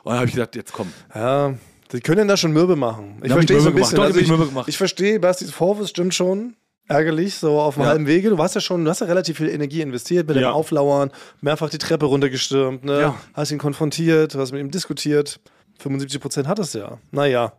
Und 0.04 0.10
dann 0.10 0.16
habe 0.16 0.26
ich 0.26 0.34
gedacht, 0.34 0.54
jetzt 0.54 0.72
komm. 0.72 0.92
Ja, 1.14 1.54
die 1.92 2.00
können 2.00 2.28
da 2.28 2.36
schon 2.36 2.52
mürbe 2.52 2.76
machen. 2.76 3.20
Ich 3.22 3.32
verstehe 3.32 3.60
so 3.60 3.68
ein 3.68 3.74
bisschen. 3.74 3.96
gemacht. 3.96 4.14
Doch, 4.16 4.16
Also 4.16 4.20
ich, 4.42 4.48
gemacht. 4.48 4.68
ich 4.68 4.76
verstehe, 4.78 5.18
Bastis 5.20 5.50
Vorwurf 5.50 5.88
stimmt 5.88 6.14
schon. 6.14 6.54
Ärgerlich, 6.88 7.34
so 7.36 7.60
auf 7.60 7.74
dem 7.74 7.84
Ja. 7.84 7.90
halben 7.90 8.06
Wege. 8.06 8.28
Du 8.30 8.38
warst 8.38 8.54
ja 8.54 8.60
schon, 8.60 8.84
du 8.84 8.90
hast 8.90 9.00
ja 9.00 9.06
relativ 9.06 9.36
viel 9.38 9.48
Energie 9.48 9.80
investiert 9.82 10.26
mit 10.26 10.36
dem 10.36 10.42
Ja. 10.42 10.52
Auflauern, 10.52 11.10
mehrfach 11.40 11.70
die 11.70 11.78
Treppe 11.78 12.06
runtergestürmt, 12.06 12.84
ne? 12.84 13.00
Ja. 13.00 13.14
hast 13.34 13.50
ihn 13.52 13.58
konfrontiert, 13.58 14.34
hast 14.34 14.52
mit 14.52 14.60
ihm 14.60 14.70
diskutiert. 14.70 15.40
75 15.78 16.20
Prozent 16.20 16.48
hattest 16.48 16.74
du 16.74 16.78
ja. 16.80 16.98
Naja. 17.12 17.52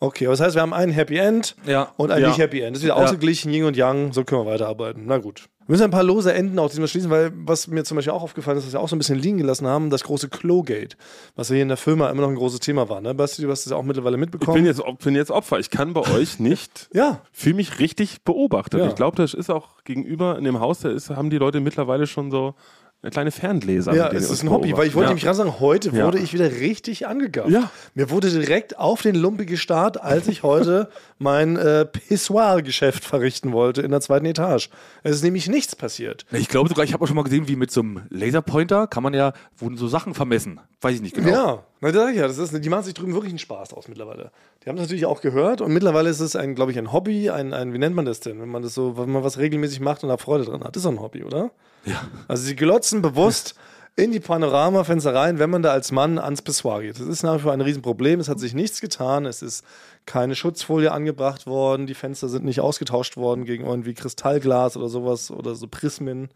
Okay, 0.00 0.26
aber 0.26 0.32
das 0.34 0.40
heißt, 0.40 0.54
wir 0.56 0.62
haben 0.62 0.72
ein 0.72 0.90
Happy 0.90 1.16
End 1.16 1.56
Ja. 1.66 1.92
und 1.96 2.10
ein 2.10 2.22
Ja. 2.22 2.28
nicht 2.28 2.38
Happy 2.38 2.60
End. 2.60 2.76
Das 2.76 2.78
ist 2.82 2.84
wieder 2.84 2.96
Ja. 2.96 3.02
ausgeglichen, 3.04 3.52
Yin 3.52 3.64
und 3.64 3.76
Yang, 3.76 4.12
so 4.12 4.24
können 4.24 4.42
wir 4.46 4.50
weiterarbeiten. 4.52 5.04
Na 5.06 5.18
gut. 5.18 5.48
Wir 5.66 5.72
müssen 5.74 5.84
ein 5.84 5.90
paar 5.90 6.02
lose 6.02 6.32
Enden 6.32 6.58
auch 6.58 6.70
diesmal 6.70 6.88
schließen, 6.88 7.10
weil 7.10 7.30
was 7.44 7.66
mir 7.66 7.84
zum 7.84 7.96
Beispiel 7.96 8.12
auch 8.14 8.22
aufgefallen 8.22 8.56
ist, 8.56 8.64
was 8.64 8.72
wir 8.72 8.80
auch 8.80 8.88
so 8.88 8.96
ein 8.96 8.98
bisschen 8.98 9.18
liegen 9.18 9.36
gelassen 9.36 9.66
haben, 9.66 9.90
das 9.90 10.02
große 10.02 10.30
Klogate, 10.30 10.96
was 11.36 11.50
ja 11.50 11.56
hier 11.56 11.62
in 11.62 11.68
der 11.68 11.76
Firma 11.76 12.08
immer 12.08 12.22
noch 12.22 12.30
ein 12.30 12.36
großes 12.36 12.60
Thema 12.60 12.88
war. 12.88 13.02
Ne? 13.02 13.12
Basti, 13.14 13.42
du 13.42 13.50
hast 13.50 13.66
das 13.66 13.72
auch 13.74 13.82
mittlerweile 13.82 14.16
Ich 14.16 14.20
mitbekommen. 14.20 14.54
bin 14.54 14.64
jetzt, 14.64 14.80
bin 15.04 15.14
jetzt 15.14 15.30
Opfer. 15.30 15.58
Ich 15.58 15.68
kann 15.68 15.92
bei 15.92 16.00
euch 16.10 16.38
nicht, 16.40 16.88
ja, 16.94 17.20
fühle 17.32 17.56
mich 17.56 17.80
richtig 17.80 18.22
beobachtet. 18.24 18.80
Ja. 18.80 18.86
Ich 18.86 18.94
glaube, 18.94 19.18
das 19.18 19.34
ist 19.34 19.50
auch 19.50 19.82
gegenüber 19.84 20.38
in 20.38 20.44
dem 20.44 20.58
Haus, 20.58 20.80
da 20.80 20.88
ist, 20.88 21.10
haben 21.10 21.28
die 21.28 21.36
Leute 21.38 21.60
mittlerweile 21.60 22.06
schon 22.06 22.30
so 22.30 22.54
eine 23.00 23.10
kleine 23.12 23.30
Ferngläser. 23.30 23.94
ja, 23.94 24.08
es 24.08 24.28
ist 24.28 24.42
ein 24.42 24.50
Hobby, 24.50 24.72
weil 24.76 24.88
ich 24.88 24.94
wollte 24.94 25.06
beobachten. 25.06 25.08
nämlich 25.10 25.22
gerade 25.24 25.36
sagen, 25.36 25.60
heute 25.60 25.90
Ja. 25.90 26.06
wurde 26.06 26.18
ich 26.18 26.32
wieder 26.34 26.50
richtig 26.50 27.06
angegafft. 27.06 27.50
Ja. 27.50 27.70
Mir 27.94 28.10
wurde 28.10 28.28
direkt 28.28 28.76
auf 28.78 29.02
den 29.02 29.14
Lumpi 29.14 29.46
gestarrt, 29.46 30.00
als 30.02 30.26
ich 30.26 30.42
heute 30.42 30.88
mein 31.18 31.56
äh, 31.56 31.84
Pissoir-Geschäft 31.84 33.04
verrichten 33.04 33.52
wollte 33.52 33.82
in 33.82 33.90
der 33.92 34.00
zweiten 34.00 34.26
Etage. 34.26 34.68
Es 35.04 35.14
ist 35.16 35.22
nämlich 35.22 35.48
nichts 35.48 35.76
passiert. 35.76 36.26
Ich 36.32 36.48
glaube 36.48 36.68
sogar, 36.68 36.84
ich 36.84 36.92
habe 36.92 37.04
auch 37.04 37.06
schon 37.08 37.16
mal 37.16 37.22
gesehen, 37.22 37.46
wie 37.48 37.54
mit 37.56 37.70
so 37.70 37.80
einem 37.80 38.02
Laserpointer 38.10 38.86
kann 38.88 39.02
man 39.04 39.14
ja, 39.14 39.32
wurden 39.56 39.76
so 39.76 39.86
Sachen 39.88 40.14
vermessen. 40.14 40.60
Weiß 40.80 40.96
ich 40.96 41.00
nicht 41.02 41.14
genau. 41.14 41.30
Ja, 41.30 41.64
na, 41.80 41.92
das 41.92 42.14
ja, 42.14 42.26
das 42.26 42.38
ist, 42.38 42.64
die 42.64 42.68
machen 42.68 42.84
sich 42.84 42.94
drüben 42.94 43.12
wirklich 43.12 43.32
einen 43.32 43.38
Spaß 43.38 43.72
aus 43.72 43.88
mittlerweile. 43.88 44.30
Die 44.62 44.68
haben 44.68 44.76
das 44.76 44.86
natürlich 44.86 45.06
auch 45.06 45.20
gehört 45.20 45.60
und 45.60 45.72
mittlerweile 45.72 46.08
ist 46.08 46.20
es 46.20 46.34
ein, 46.34 46.54
glaube 46.54 46.72
ich, 46.72 46.78
ein 46.78 46.92
Hobby, 46.92 47.30
ein, 47.30 47.54
ein, 47.54 47.72
wie 47.72 47.78
nennt 47.78 47.94
man 47.94 48.04
das 48.04 48.20
denn, 48.20 48.40
wenn 48.40 48.48
man 48.48 48.62
das 48.62 48.74
so, 48.74 48.98
wenn 48.98 49.10
man 49.10 49.22
was 49.22 49.38
regelmäßig 49.38 49.80
macht 49.80 50.02
und 50.02 50.08
da 50.08 50.16
Freude 50.16 50.44
dran 50.44 50.64
hat. 50.64 50.74
Das 50.74 50.82
ist 50.82 50.86
doch 50.86 50.92
ein 50.92 51.00
Hobby, 51.00 51.22
oder? 51.22 51.50
Ja. 51.84 52.02
Also 52.26 52.44
sie 52.44 52.56
glotzen 52.56 53.02
bewusst 53.02 53.54
in 53.98 54.12
die 54.12 54.20
Panoramafenster 54.20 55.12
rein, 55.12 55.40
wenn 55.40 55.50
man 55.50 55.62
da 55.62 55.72
als 55.72 55.90
Mann 55.90 56.18
ans 56.18 56.40
Pissoir 56.40 56.82
geht. 56.82 57.00
Das 57.00 57.06
ist 57.08 57.24
nach 57.24 57.36
wie 57.36 57.40
vor 57.40 57.52
ein 57.52 57.60
Riesenproblem. 57.60 58.20
Es 58.20 58.28
hat 58.28 58.38
sich 58.38 58.54
nichts 58.54 58.80
getan. 58.80 59.26
Es 59.26 59.42
ist 59.42 59.64
keine 60.06 60.36
Schutzfolie 60.36 60.92
angebracht 60.92 61.48
worden. 61.48 61.88
Die 61.88 61.94
Fenster 61.94 62.28
sind 62.28 62.44
nicht 62.44 62.60
ausgetauscht 62.60 63.16
worden 63.16 63.44
gegen 63.44 63.66
irgendwie 63.66 63.94
Kristallglas 63.94 64.76
oder 64.76 64.88
sowas 64.88 65.32
oder 65.32 65.56
so 65.56 65.66
Prismen. 65.66 66.28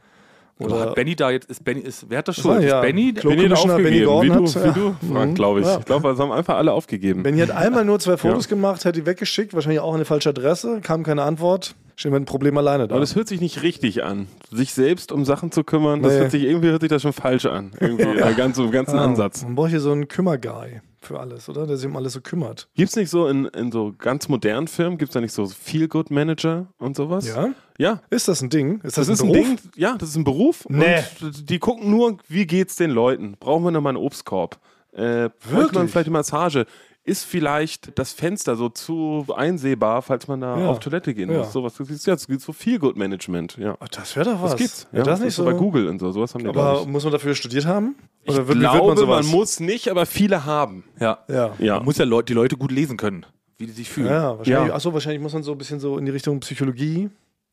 Oder 0.59 0.81
hat 0.81 0.95
Benny 0.95 1.17
da 1.17 1.31
jetzt, 1.31 1.51
ist 1.51 1.65
Benny, 1.65 1.81
ist, 1.81 2.07
wer 2.09 2.19
hat 2.19 2.29
das 2.29 2.37
schuld? 2.37 2.63
ja 2.63 2.81
Ist 2.81 2.87
Benny? 2.87 3.13
Bin 3.13 3.39
jeder 3.41 3.57
Commissioner 3.57 3.77
Benny 3.79 4.07
aufgegeben, 4.07 4.23
wie 4.23 4.29
Gordon 4.29 4.45
du, 4.45 4.51
hat- 4.55 4.63
wie 4.77 4.81
ja. 4.81 4.97
du 5.09 5.13
Frank, 5.13 5.31
Mhm. 5.31 5.35
glaube 5.35 5.61
ich. 5.61 5.67
Ja. 5.67 5.79
Ich 5.79 5.85
glaube, 5.85 6.09
also 6.09 6.23
haben 6.23 6.33
einfach 6.33 6.57
alle 6.57 6.73
aufgegeben. 6.73 7.23
Benny 7.25 7.41
hat 7.41 7.51
einmal 7.51 7.85
nur 7.85 7.99
zwei 7.99 8.17
Fotos 8.17 8.45
Ja. 8.45 8.51
gemacht, 8.51 8.85
hat 8.85 8.95
die 8.95 9.07
weggeschickt, 9.07 9.55
wahrscheinlich 9.55 9.81
auch 9.81 9.89
an 9.91 9.97
eine 9.97 10.05
falsche 10.05 10.29
Adresse, 10.29 10.81
kam 10.83 11.03
keine 11.03 11.23
Antwort. 11.23 11.75
Stehen 11.97 12.13
wir 12.13 12.19
ein 12.21 12.25
Problem 12.25 12.57
alleine 12.57 12.89
da. 12.89 12.95
Aber 12.95 13.01
das 13.01 13.17
hört 13.17 13.29
sich 13.29 13.41
nicht 13.41 13.63
richtig 13.63 14.03
an. 14.03 14.27
Sich 14.51 14.73
selbst 14.73 15.13
um 15.13 15.25
Sachen 15.25 15.53
zu 15.53 15.63
kümmern, 15.65 16.03
das 16.03 16.13
Nee. 16.15 16.19
hört 16.21 16.31
sich, 16.31 16.43
irgendwie 16.45 16.69
hört 16.69 16.81
sich 16.81 16.91
das 16.91 17.03
schon 17.03 17.13
falsch 17.13 17.47
an. 17.47 17.73
Irgendwie, 17.81 18.03
äh, 18.19 18.35
ganz, 18.35 18.57
im 18.59 18.71
ganzen 18.71 18.97
Ja, 18.97 19.03
Ansatz. 19.05 19.43
Man 19.43 19.55
braucht 19.57 19.71
hier 19.71 19.81
so 19.81 19.93
einen 19.93 20.09
Kümmerguy. 20.09 20.81
Für 21.07 21.21
alles, 21.21 21.49
oder? 21.49 21.67
Der 21.67 21.77
sich 21.77 21.87
um 21.89 21.97
alles 21.97 22.13
so 22.15 22.21
kümmert. 22.21 22.69
Gibt 22.75 22.91
es 22.91 22.97
nicht 22.97 23.11
so 23.11 23.27
in, 23.29 23.47
in 23.47 23.71
so 23.73 23.95
ganz 23.97 24.29
modernen 24.29 24.69
Firmen, 24.69 24.99
gibt 24.99 25.11
es 25.11 25.15
da 25.15 25.21
nicht 25.21 25.33
so 25.33 25.47
Feel-Good-Manager 25.47 26.67
und 26.79 26.97
sowas? 26.97 27.27
Ja? 27.27 27.51
Ja. 27.79 28.01
Ist 28.11 28.29
das 28.29 28.43
ein 28.43 28.51
Ding? 28.51 28.77
Ist 28.83 28.97
das, 28.99 29.07
Das, 29.07 29.19
ist 29.19 29.23
ein 29.23 29.33
Beruf? 29.33 29.47
Ding, 29.47 29.59
ja, 29.77 29.97
das 29.99 30.11
ist 30.11 30.17
ein 30.17 30.25
Beruf. 30.25 30.65
Nee. 30.69 31.03
Und 31.21 31.49
die 31.51 31.59
gucken 31.59 31.91
nur, 31.91 32.19
wie 32.29 32.47
geht's 32.47 32.77
den 32.77 32.91
Leuten? 32.91 33.37
Brauchen 33.39 33.65
wir 33.65 33.71
noch 33.71 33.81
mal 33.81 33.91
einen 33.91 33.99
Obstkorb? 33.99 34.59
Äh, 34.93 35.31
braucht 35.51 35.75
man 35.75 35.89
vielleicht 35.89 36.07
eine 36.07 36.13
Massage? 36.13 36.67
Ist 37.05 37.25
vielleicht 37.25 37.99
das 37.99 38.13
Fenster 38.13 38.55
so 38.55 38.69
zu 38.69 39.27
einsehbar, 39.35 40.03
falls 40.03 40.29
man 40.29 40.41
da 40.41 40.57
Ja. 40.57 40.69
auf 40.69 40.79
Toilette 40.79 41.15
gehen 41.15 41.31
Ja. 41.33 41.39
muss? 41.39 41.53
Sowas 41.53 41.75
das 41.77 41.91
ist 41.91 42.07
jetzt 42.07 42.29
so 42.41 42.53
Feel-Good-Management. 42.53 43.57
Ja. 43.59 43.77
Oh, 43.81 43.87
das 43.91 44.15
wäre 44.15 44.31
doch 44.31 44.41
was. 44.43 44.53
Das 44.53 44.61
gibt's. 44.61 44.87
Ja, 44.93 45.03
das 45.03 45.19
nicht 45.19 45.29
ist 45.31 45.37
so. 45.37 45.45
bei 45.45 45.53
Google 45.53 45.89
und 45.89 45.99
so. 45.99 46.13
Sowas 46.13 46.33
haben 46.35 46.45
die 46.45 46.49
Aber 46.51 46.87
muss 46.87 47.03
man 47.03 47.13
dafür 47.13 47.35
studiert 47.35 47.67
haben? 47.67 47.97
ich. 48.23 48.31
Oder 48.31 48.43
ich 48.43 48.49
wird, 48.49 48.61
glaube, 48.61 48.79
man 48.79 48.87
man, 48.89 48.97
sowas? 48.99 49.27
muss 49.27 49.59
nicht, 49.59 49.89
aber 49.89 50.07
viele 50.07 50.45
haben. 50.45 50.85
Ja. 51.01 51.19
ja. 51.29 51.53
Ja. 51.59 51.77
Man 51.77 51.87
muss 51.87 51.99
ja 51.99 52.05
Leut, 52.05 52.29
die 52.29 52.35
Leute 52.35 52.57
gut 52.57 52.71
lesen 52.71 52.97
können, 52.97 53.27
wie 53.59 53.67
die 53.67 53.73
sich 53.73 53.91
fühlen. 53.91 54.07
Ja, 54.07 54.39
wahrscheinlich. 54.39 54.69
Ja. 54.69 54.75
Achso, 54.75 54.93
wahrscheinlich 54.95 55.21
muss 55.21 55.33
man 55.33 55.43
so 55.43 55.51
ein 55.51 55.59
bisschen 55.59 55.81
so 55.81 55.99
in 55.99 56.05
die 56.07 56.13
Richtung 56.13 56.39
Psychologie, 56.39 57.11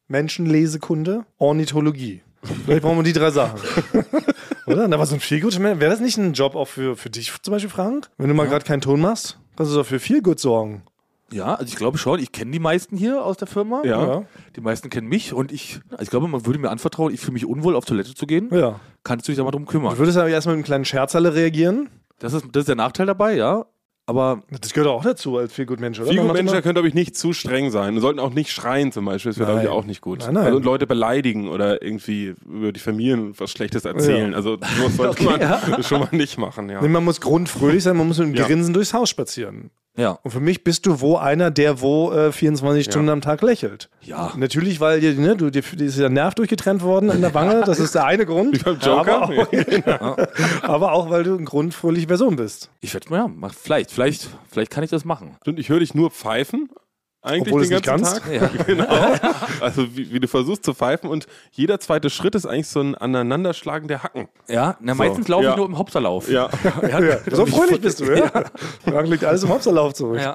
Menschenlesekunde, 0.10 1.25
Ornithologie. 1.39 2.22
Vielleicht 2.65 2.84
brauchen 2.84 2.98
wir 2.98 3.03
die 3.03 3.13
drei 3.13 3.32
Sachen. 3.32 3.60
Oder? 4.69 4.85
Aber 4.93 5.05
so 5.05 5.15
ein 5.15 5.19
Feelgood, 5.19 5.59
wäre 5.59 5.77
das 5.89 5.99
nicht 5.99 6.17
ein 6.17 6.33
Job 6.33 6.55
auch 6.55 6.67
für, 6.67 6.95
für 6.95 7.09
dich 7.09 7.31
zum 7.41 7.51
Beispiel, 7.51 7.69
Frank? 7.69 8.09
Wenn 8.17 8.29
du 8.29 8.33
mal 8.35 8.47
gerade 8.47 8.65
keinen 8.65 8.81
Ton 8.81 8.99
machst, 9.01 9.39
kannst 9.55 9.71
du 9.71 9.77
doch 9.77 9.85
für 9.85 9.99
Feelgood 9.99 10.39
sorgen. 10.39 10.83
Ja, 11.31 11.53
also 11.55 11.65
ich 11.65 11.75
glaube 11.75 11.97
schon, 11.99 12.19
ich 12.19 12.31
kenne 12.31 12.49
die 12.51 12.59
meisten 12.59 12.97
hier 12.97 13.23
aus 13.23 13.38
der 13.38 13.47
Firma. 13.47 13.83
Ja. 13.83 14.23
Die 14.55 14.61
meisten 14.61 14.89
kennen 14.89 15.07
mich 15.07 15.31
und 15.33 15.51
ich, 15.51 15.79
also 15.91 16.01
ich 16.01 16.09
glaube, 16.09 16.27
man 16.27 16.45
würde 16.45 16.57
mir 16.59 16.69
anvertrauen, 16.71 17.13
ich 17.13 17.19
fühle 17.19 17.33
mich 17.33 17.45
unwohl, 17.45 17.75
auf 17.75 17.85
Toilette 17.85 18.15
zu 18.15 18.25
gehen. 18.25 18.49
Ja. 18.51 18.79
Kannst 19.03 19.27
du 19.27 19.31
dich 19.31 19.38
da 19.38 19.43
mal 19.43 19.51
drum 19.51 19.65
Du 19.65 19.71
kümmern. 19.71 19.97
würdest 19.97 20.17
aber 20.17 20.29
erstmal 20.29 20.55
mit 20.55 20.59
einem 20.59 20.65
kleinen 20.65 20.85
Scherz 20.85 21.15
alle 21.15 21.35
reagieren. 21.35 21.89
Das 22.17 22.33
ist, 22.33 22.45
das 22.51 22.61
ist 22.61 22.67
der 22.67 22.75
Nachteil 22.75 23.05
dabei, 23.05 23.35
ja. 23.35 23.65
Aber 24.09 24.41
Das 24.49 24.73
gehört 24.73 24.89
auch 24.89 25.03
dazu 25.03 25.37
als 25.37 25.53
Feelgood-Mensch, 25.53 25.99
oder? 25.99 26.07
Man 26.07 26.15
macht 26.15 26.23
Feelgood-Manager 26.25 26.51
immer- 26.53 26.61
können, 26.63 26.73
glaube 26.73 26.87
ich, 26.87 26.93
nicht 26.95 27.15
zu 27.15 27.31
streng 27.31 27.69
sein. 27.69 27.93
Und 27.95 28.01
sollten 28.01 28.19
auch 28.19 28.33
nicht 28.33 28.51
schreien 28.51 28.91
zum 28.91 29.05
Beispiel. 29.05 29.29
Das 29.31 29.37
wäre, 29.39 29.51
glaube 29.51 29.63
ich, 29.65 29.69
auch 29.69 29.85
nicht 29.85 30.01
gut. 30.01 30.19
Nein, 30.21 30.33
nein. 30.33 30.45
Also, 30.45 30.57
und 30.57 30.65
Leute 30.65 30.87
beleidigen 30.87 31.47
oder 31.47 31.81
irgendwie 31.83 32.33
über 32.45 32.71
die 32.71 32.79
Familien 32.79 33.33
was 33.37 33.51
Schlechtes 33.51 33.85
erzählen. 33.85 34.31
Ja. 34.31 34.37
Also 34.37 34.57
sowas 34.77 34.95
sollte 34.97 35.23
man 35.69 35.83
schon 35.83 35.99
mal 35.99 36.09
nicht 36.11 36.37
machen. 36.39 36.69
Ja. 36.69 36.81
Nee, 36.81 36.87
man 36.87 37.03
muss 37.05 37.21
grundfröhlich 37.21 37.83
sein, 37.83 37.95
man 37.97 38.07
muss 38.07 38.17
mit 38.17 38.27
einem 38.27 38.35
Ja. 38.35 38.45
Grinsen 38.47 38.73
durchs 38.73 38.93
Haus 38.93 39.09
spazieren. 39.09 39.69
Ja. 39.98 40.12
Und 40.24 40.31
für 40.31 40.39
mich 40.39 40.63
bist 40.63 40.86
du 40.86 41.01
wo 41.01 41.17
einer, 41.17 41.51
der 41.51 41.81
wo 41.81 42.12
äh, 42.12 42.31
24 42.31 42.86
Stunden 42.86 43.10
am 43.10 43.22
Tag 43.22 43.41
lächelt. 43.41 43.89
Ja. 44.01 44.31
Natürlich, 44.38 44.79
weil 44.79 45.01
dir, 45.01 45.13
ne, 45.13 45.36
du, 45.36 45.50
dir, 45.50 45.62
dir 45.62 45.86
ist 45.86 46.00
der 46.00 46.10
Nerv 46.10 46.36
durchgetrennt 46.36 46.81
worden 46.84 47.10
in 47.10 47.22
der 47.22 47.34
Wange. 47.34 47.63
Das 47.65 47.79
ist 47.79 47.96
der 47.96 48.05
eine 48.05 48.25
Grund. 48.25 48.53
Wie 48.60 48.63
beim 48.63 48.79
Joker? 48.79 49.24
Aber 49.24 49.38
auch, 50.01 50.63
aber 50.63 50.91
auch, 50.93 51.10
weil 51.10 51.24
du 51.24 51.36
eine 51.36 51.43
grundfröhliche 51.43 52.08
Person 52.08 52.38
bist. 52.38 52.69
Ich 52.79 52.93
werde 52.93 53.13
ja, 53.13 53.27
mach, 53.27 53.53
vielleicht, 53.53 53.91
vielleicht, 53.91 54.29
vielleicht 54.50 54.72
kann 54.72 54.84
ich 54.84 54.89
das 54.89 55.03
machen. 55.03 55.36
Und 55.46 55.60
ich 55.60 55.69
höre 55.69 55.79
dich 55.79 55.93
nur 55.93 56.12
pfeifen. 56.12 56.69
Eigentlich 57.21 57.53
Obwohl 57.53 57.67
den 57.67 57.81
ganzen. 57.81 58.21
Tag. 58.21 58.65
Genau. 58.65 58.85
Also 59.61 59.93
wie, 59.95 60.13
wie 60.13 60.19
du 60.21 60.27
versuchst 60.29 60.63
zu 60.63 60.73
pfeifen 60.73 61.09
und 61.09 61.27
jeder 61.51 61.79
zweite 61.81 62.09
Schritt 62.09 62.33
ist 62.33 62.45
eigentlich 62.45 62.67
so 62.67 62.79
ein 62.79 62.95
Aneinanderschlagen 62.95 63.89
der 63.89 64.03
Hacken. 64.03 64.29
Ja, 64.47 64.77
na, 64.79 64.95
meistens 64.95 65.27
laufe 65.27 65.43
Ja. 65.43 65.51
ich 65.51 65.57
nur 65.57 65.65
im 65.65 65.77
Hopserlauf. 65.77 66.29
Ja. 66.29 66.49
Ja, 66.81 67.17
so 67.31 67.45
fröhlich 67.45 67.81
bist 67.81 67.99
du, 67.99 68.05
ja? 68.05 68.31
Frank 68.83 69.09
liegt 69.09 69.25
alles 69.25 69.43
im 69.43 69.49
Hopserlauf 69.49 69.93
zurück. 69.93 70.19
Ja. 70.19 70.33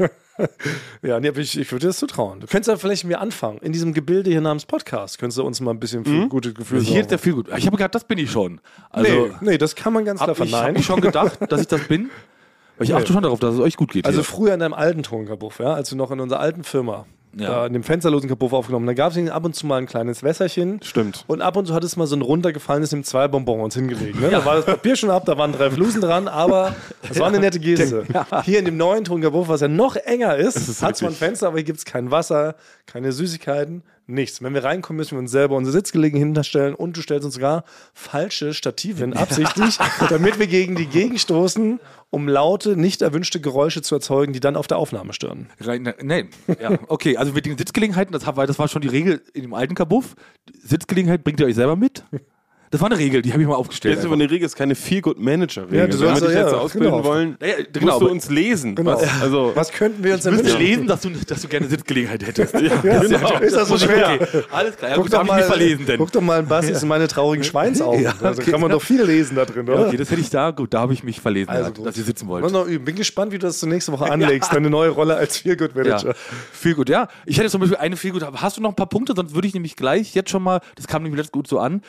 Ja, 1.02 1.20
nee, 1.20 1.28
aber 1.28 1.38
ich, 1.38 1.58
ich 1.58 1.70
würde 1.70 1.82
dir 1.82 1.86
das 1.88 1.98
zutrauen. 1.98 2.40
Du 2.40 2.46
könntest 2.46 2.68
ja 2.68 2.76
vielleicht 2.76 3.04
mir 3.04 3.20
anfangen. 3.20 3.58
In 3.58 3.72
diesem 3.72 3.94
Gebilde 3.94 4.30
hier 4.30 4.40
namens 4.40 4.66
Podcast 4.66 5.18
könntest 5.18 5.38
du 5.38 5.44
uns 5.44 5.60
mal 5.60 5.70
ein 5.70 5.80
bisschen 5.80 6.04
für 6.04 6.28
gute 6.28 6.52
Gefühle 6.52 6.82
hier 6.82 7.00
ist 7.02 7.10
der 7.10 7.18
viel 7.18 7.34
gut. 7.34 7.48
Ich 7.56 7.66
habe 7.66 7.76
gerade, 7.76 7.90
das 7.90 8.04
bin 8.04 8.18
ich 8.18 8.30
schon. 8.30 8.60
Also 8.90 9.26
nee, 9.26 9.32
nee, 9.52 9.58
das 9.58 9.74
kann 9.74 9.92
man 9.92 10.04
ganz 10.04 10.20
klar 10.20 10.30
ich, 10.32 10.36
verneinen. 10.36 10.76
ich 10.76 10.84
schon 10.86 11.00
gedacht, 11.00 11.38
dass 11.50 11.60
ich 11.60 11.68
das 11.68 11.82
bin. 11.88 12.10
Ich 12.80 12.94
achte 12.94 13.12
schon 13.12 13.22
darauf, 13.22 13.38
dass 13.40 13.54
es 13.54 13.60
euch 13.60 13.76
gut 13.76 13.92
geht. 13.92 14.06
Also 14.06 14.18
hier. 14.18 14.24
früher 14.24 14.54
in 14.54 14.60
deinem 14.60 14.74
alten 14.74 15.02
Tonkabuff, 15.02 15.60
ja, 15.60 15.74
als 15.74 15.90
du 15.90 15.96
noch 15.96 16.10
in 16.10 16.20
unserer 16.20 16.40
alten 16.40 16.64
Firma 16.64 17.06
Ja. 17.36 17.48
da 17.50 17.66
in 17.66 17.72
dem 17.72 17.82
fensterlosen 17.84 18.28
Kabuff 18.28 18.52
aufgenommen, 18.52 18.86
da 18.86 18.94
gab 18.94 19.14
es 19.16 19.30
ab 19.30 19.44
und 19.44 19.54
zu 19.54 19.66
mal 19.66 19.76
ein 19.78 19.86
kleines 19.86 20.22
Wässerchen. 20.22 20.80
Stimmt. 20.82 21.24
Und 21.28 21.40
ab 21.40 21.56
und 21.56 21.66
zu 21.66 21.74
hat 21.74 21.84
es 21.84 21.96
mal 21.96 22.06
so 22.06 22.16
ein 22.16 22.22
runtergefallenes 22.22 22.92
im 22.92 23.04
zwei 23.04 23.28
Bonbons 23.28 23.74
hingelegt. 23.74 24.20
Ne? 24.20 24.30
Da 24.30 24.44
war 24.44 24.56
das 24.56 24.66
Papier 24.66 24.96
schon 24.96 25.10
ab, 25.10 25.24
da 25.24 25.36
waren 25.38 25.52
drei 25.52 25.70
Flusen 25.70 26.00
dran, 26.00 26.26
aber 26.28 26.74
es 27.08 27.18
war 27.20 27.28
eine 27.28 27.38
nette 27.40 27.60
Geste. 27.60 28.04
Hier 28.44 28.58
in 28.58 28.64
dem 28.64 28.76
neuen 28.76 29.04
Tonkabuff, 29.04 29.48
was 29.48 29.60
ja 29.60 29.68
noch 29.68 29.96
enger 29.96 30.36
ist, 30.36 30.82
hat 30.82 30.96
zwar 30.96 31.10
ein 31.10 31.14
Fenster, 31.14 31.48
aber 31.48 31.58
hier 31.58 31.64
gibt 31.64 31.78
es 31.78 31.84
kein 31.84 32.10
Wasser, 32.10 32.56
keine 32.86 33.12
Süßigkeiten, 33.12 33.82
nichts. 34.06 34.42
Wenn 34.42 34.54
wir 34.54 34.64
reinkommen, 34.64 34.98
müssen 34.98 35.12
wir 35.12 35.18
uns 35.18 35.30
selber 35.30 35.56
unsere 35.56 35.72
Sitzgelegenheiten 35.72 36.28
hinterstellen 36.28 36.74
und 36.74 36.96
du 36.96 37.02
stellst 37.02 37.24
uns 37.24 37.34
sogar 37.34 37.64
falsche 37.92 38.54
Stative 38.54 38.98
hin, 38.98 39.12
absichtlich, 39.14 39.78
damit 40.08 40.38
wir 40.38 40.46
gegen 40.46 40.76
die 40.76 40.86
Gegend 40.86 41.20
stoßen, 41.20 41.80
um 42.10 42.28
laute, 42.28 42.76
nicht 42.76 43.02
erwünschte 43.02 43.40
Geräusche 43.40 43.82
zu 43.82 43.94
erzeugen, 43.94 44.32
die 44.32 44.40
dann 44.40 44.56
auf 44.56 44.66
der 44.66 44.78
Aufnahme 44.78 45.12
stören. 45.12 45.48
Rein, 45.60 45.82
ne, 45.82 45.94
nee, 46.02 46.26
ja, 46.60 46.78
okay, 46.88 47.16
also 47.16 47.32
mit 47.32 47.46
den 47.46 47.58
Sitzgelegenheiten, 47.58 48.12
das 48.12 48.26
war 48.58 48.68
schon 48.68 48.82
die 48.82 48.88
Regel 48.88 49.22
in 49.32 49.42
dem 49.42 49.54
alten 49.54 49.74
Kabuff. 49.74 50.14
Sitzgelegenheit 50.62 51.24
bringt 51.24 51.40
ihr 51.40 51.46
euch 51.46 51.54
selber 51.54 51.76
mit. 51.76 52.04
Das 52.70 52.80
war 52.80 52.90
eine 52.90 52.98
Regel, 52.98 53.22
die 53.22 53.32
habe 53.32 53.40
ich 53.42 53.48
mal 53.48 53.54
aufgestellt. 53.54 53.96
Jetzt 53.96 54.04
aber 54.04 54.14
eine 54.14 54.28
Regel 54.30 54.46
ist 54.46 54.56
keine 54.56 54.74
Feel-Good-Manager-Regel. 54.74 55.78
Ja, 55.78 55.86
du 55.86 55.96
sollst 55.96 56.22
Wenn 56.22 56.22
wir 56.22 56.28
dich 56.28 56.36
ja, 56.36 56.42
jetzt 56.44 56.52
ja, 56.52 56.58
ausbilden 56.58 56.90
genau. 56.92 57.04
wollen, 57.04 57.36
Ja, 57.40 57.46
ja, 57.46 57.54
musst 57.58 57.72
genau, 57.74 57.98
du 58.00 58.08
uns 58.10 58.30
lesen. 58.30 58.74
Genau. 58.74 58.92
Was, 58.94 59.22
also, 59.22 59.52
Was 59.54 59.70
könnten 59.72 60.02
wir 60.02 60.14
uns 60.14 60.22
Du 60.24 60.30
denn 60.30 60.38
müsstest 60.38 60.58
wünschen? 60.58 60.70
lesen, 60.72 60.86
dass 60.88 61.00
du, 61.02 61.10
dass 61.10 61.42
du 61.42 61.48
gerne 61.48 61.68
Sitzgelegenheit 61.68 62.26
hättest. 62.26 62.54
ja, 62.60 62.76
genau. 62.80 63.38
Ist 63.38 63.56
das 63.56 63.68
so 63.68 63.78
schwer? 63.78 64.18
Okay, 64.20 64.42
alles 64.50 64.76
klar. 64.76 64.90
Ja, 64.90 64.96
Guck 64.96 65.04
gut, 65.04 65.12
doch, 65.12 65.24
mal, 65.24 65.42
verlesen 65.42 65.86
denn. 65.86 65.98
guck 65.98 66.12
doch 66.12 66.20
mal 66.20 66.40
in 66.40 66.46
Bastis 66.46 66.82
in 66.82 66.88
meine 66.88 67.06
traurigen 67.08 67.44
Schweinsaugen. 67.44 68.02
Ja, 68.02 68.14
Da 68.20 68.30
okay. 68.30 68.50
kann 68.50 68.60
man 68.60 68.70
doch 68.70 68.82
viel 68.82 69.02
lesen 69.02 69.36
da 69.36 69.44
drin, 69.44 69.68
oder? 69.68 69.86
Okay, 69.86 69.96
das 69.96 70.10
hätte 70.10 70.20
ich 70.20 70.30
da, 70.30 70.50
gut, 70.50 70.74
da 70.74 70.80
habe 70.80 70.92
ich 70.92 71.04
mich 71.04 71.20
verlesen, 71.20 71.50
Also 71.50 71.64
ja, 71.64 71.70
gut. 71.70 71.86
dass 71.86 71.96
ihr 71.96 72.04
sitzen 72.04 72.26
wollt. 72.28 72.42
Muss 72.42 72.52
noch 72.52 72.66
üben. 72.66 72.84
Bin 72.84 72.96
gespannt, 72.96 73.32
wie 73.32 73.38
du 73.38 73.46
das 73.46 73.58
zur 73.58 73.68
nächsten 73.68 73.92
Woche 73.92 74.04
anlegst, 74.10 74.52
deine 74.52 74.70
neue 74.70 74.90
Rolle 74.90 75.16
als 75.16 75.38
Feelgood-Manager. 75.38 76.08
Ja, 76.08 76.14
viel 76.52 76.74
gut, 76.74 76.88
ja. 76.88 77.08
Ich 77.26 77.38
hätte 77.38 77.50
zum 77.50 77.60
Beispiel 77.60 77.78
eine 77.78 77.96
gut. 77.96 78.24
Hast 78.40 78.56
du 78.56 78.60
noch 78.60 78.70
ein 78.70 78.76
paar 78.76 78.88
Punkte? 78.88 79.14
Sonst 79.16 79.34
würde 79.34 79.46
ich 79.48 79.54
nämlich 79.54 79.76
gleich 79.76 80.14
jetzt 80.14 80.30
schon 80.30 80.42
mal, 80.42 80.60
das 80.76 80.86
kam 80.86 81.02
nämlich 81.02 81.18
letztes 81.18 81.32
gut 81.32 81.46
so 81.46 81.58
an, 81.58 81.82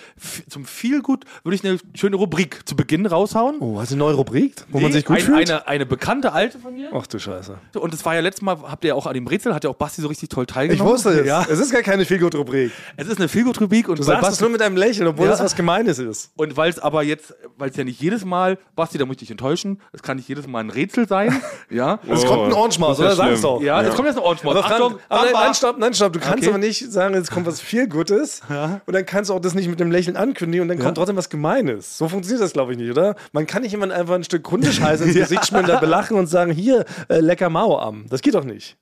zum 0.49 0.65
viel 0.75 1.01
gut 1.01 1.25
würde 1.43 1.55
ich 1.55 1.63
eine 1.65 1.79
schöne 1.95 2.15
Rubrik 2.17 2.61
zu 2.67 2.75
Beginn 2.75 3.05
raushauen. 3.05 3.55
Oh, 3.59 3.79
hast 3.79 3.91
du 3.91 3.95
eine 3.95 4.03
neue 4.03 4.13
Rubrik, 4.15 4.53
wo 4.69 4.79
man 4.79 4.87
Nee, 4.91 4.97
sich 4.97 5.05
gut 5.05 5.17
ein, 5.17 5.23
fühlt? 5.23 5.49
Eine, 5.49 5.67
eine 5.67 5.85
bekannte 5.85 6.33
alte 6.33 6.59
von 6.59 6.73
mir. 6.75 6.89
Ach 6.93 7.07
du 7.07 7.17
Scheiße. 7.17 7.57
Und 7.79 7.93
das 7.93 8.05
war 8.05 8.13
ja 8.15 8.21
letztes 8.21 8.41
Mal, 8.43 8.57
habt 8.63 8.83
ihr 8.83 8.89
ja 8.89 8.93
auch 8.95 9.07
an 9.07 9.13
dem 9.13 9.25
Rätsel, 9.27 9.53
hat 9.55 9.63
ja 9.63 9.69
auch 9.69 9.75
Basti 9.75 10.01
so 10.01 10.07
richtig 10.07 10.29
toll 10.29 10.45
Ich 10.47 10.53
teilgenommen. 10.53 10.91
wusste 10.93 11.09
es. 11.21 11.25
Ja. 11.27 11.45
Es 11.49 11.59
ist 11.59 11.71
gar 11.71 11.81
keine 11.81 12.05
Feelgood-Rubrik. 12.05 12.71
Es 12.97 13.07
ist 13.07 13.17
eine 13.17 13.27
Feelgood-Rubrik 13.27 13.89
und 13.89 13.99
Du 13.99 14.03
sagst 14.03 14.29
es 14.31 14.41
nur 14.41 14.49
mit 14.49 14.61
einem 14.61 14.77
Lächeln, 14.77 15.07
obwohl 15.07 15.25
Ja. 15.25 15.31
das 15.31 15.41
was 15.41 15.55
Gemeines 15.55 15.97
ist. 15.99 16.31
und 16.35 16.55
weil 16.57 16.69
es 16.69 16.79
aber 16.79 17.03
jetzt, 17.03 17.33
weil 17.57 17.69
es 17.69 17.75
ja 17.77 17.83
nicht 17.83 18.01
jedes 18.01 18.25
Mal, 18.25 18.57
Basti, 18.75 18.97
da 18.97 19.05
muss 19.05 19.13
ich 19.15 19.19
dich 19.19 19.31
enttäuschen, 19.31 19.81
es 19.93 20.01
kann 20.03 20.17
nicht 20.17 20.27
jedes 20.29 20.47
Mal 20.47 20.59
ein 20.59 20.69
Rätsel 20.69 21.07
sein. 21.07 21.33
ja. 21.69 21.99
Es 22.09 22.25
kommt 22.25 22.43
ein 22.45 22.53
Orange 22.53 22.79
Maus, 22.79 22.99
oder? 22.99 23.09
ja 23.09 23.15
Sag's 23.15 23.29
schlimm. 23.39 23.41
doch. 23.41 23.61
Ja, 23.61 23.81
jetzt 23.81 23.95
kommt 23.95 24.07
jetzt 24.07 24.17
ein 24.17 24.23
Orange 24.23 24.43
Maus. 24.43 24.55
Aber, 24.55 24.63
Frank, 24.63 24.81
Achtung, 24.81 24.99
aber 25.09 25.31
nein, 25.31 25.53
stopp, 25.53 25.77
nein, 25.79 25.93
stopp. 25.93 26.13
Du 26.13 26.19
kannst 26.19 26.39
Okay. 26.39 26.49
aber 26.49 26.57
nicht 26.57 26.91
sagen, 26.91 27.15
jetzt 27.15 27.31
kommt 27.31 27.45
was 27.45 27.61
viel 27.61 27.87
Gutes 27.87 28.41
und 28.85 28.93
dann 28.93 29.05
kannst 29.05 29.29
du 29.29 29.33
auch 29.33 29.39
das 29.39 29.53
nicht 29.55 29.67
mit 29.69 29.79
dem 29.79 29.91
Lächeln 29.91 30.17
ankündigen 30.17 30.54
und 30.59 30.67
dann 30.67 30.79
kommt 30.79 30.97
trotzdem 30.97 31.15
was 31.15 31.29
Gemeines. 31.29 31.97
So 31.97 32.07
funktioniert 32.07 32.43
das, 32.43 32.53
glaube 32.53 32.71
ich, 32.71 32.77
nicht, 32.77 32.89
oder? 32.89 33.15
Man 33.31 33.45
kann 33.47 33.61
nicht 33.61 33.71
jemand 33.71 33.91
einfach 33.91 34.15
ein 34.15 34.23
Stück 34.23 34.49
Hundescheiße 34.49 35.03
ins 35.05 35.15
Gesicht 35.15 35.47
schmieren, 35.47 35.67
da 35.67 35.79
belachen 35.79 36.17
und 36.17 36.27
sagen, 36.27 36.51
hier, 36.51 36.85
äh, 37.09 37.19
lecker 37.19 37.49
Mauarm. 37.49 38.05
Das 38.09 38.21
geht 38.21 38.35
doch 38.35 38.43
nicht. 38.43 38.77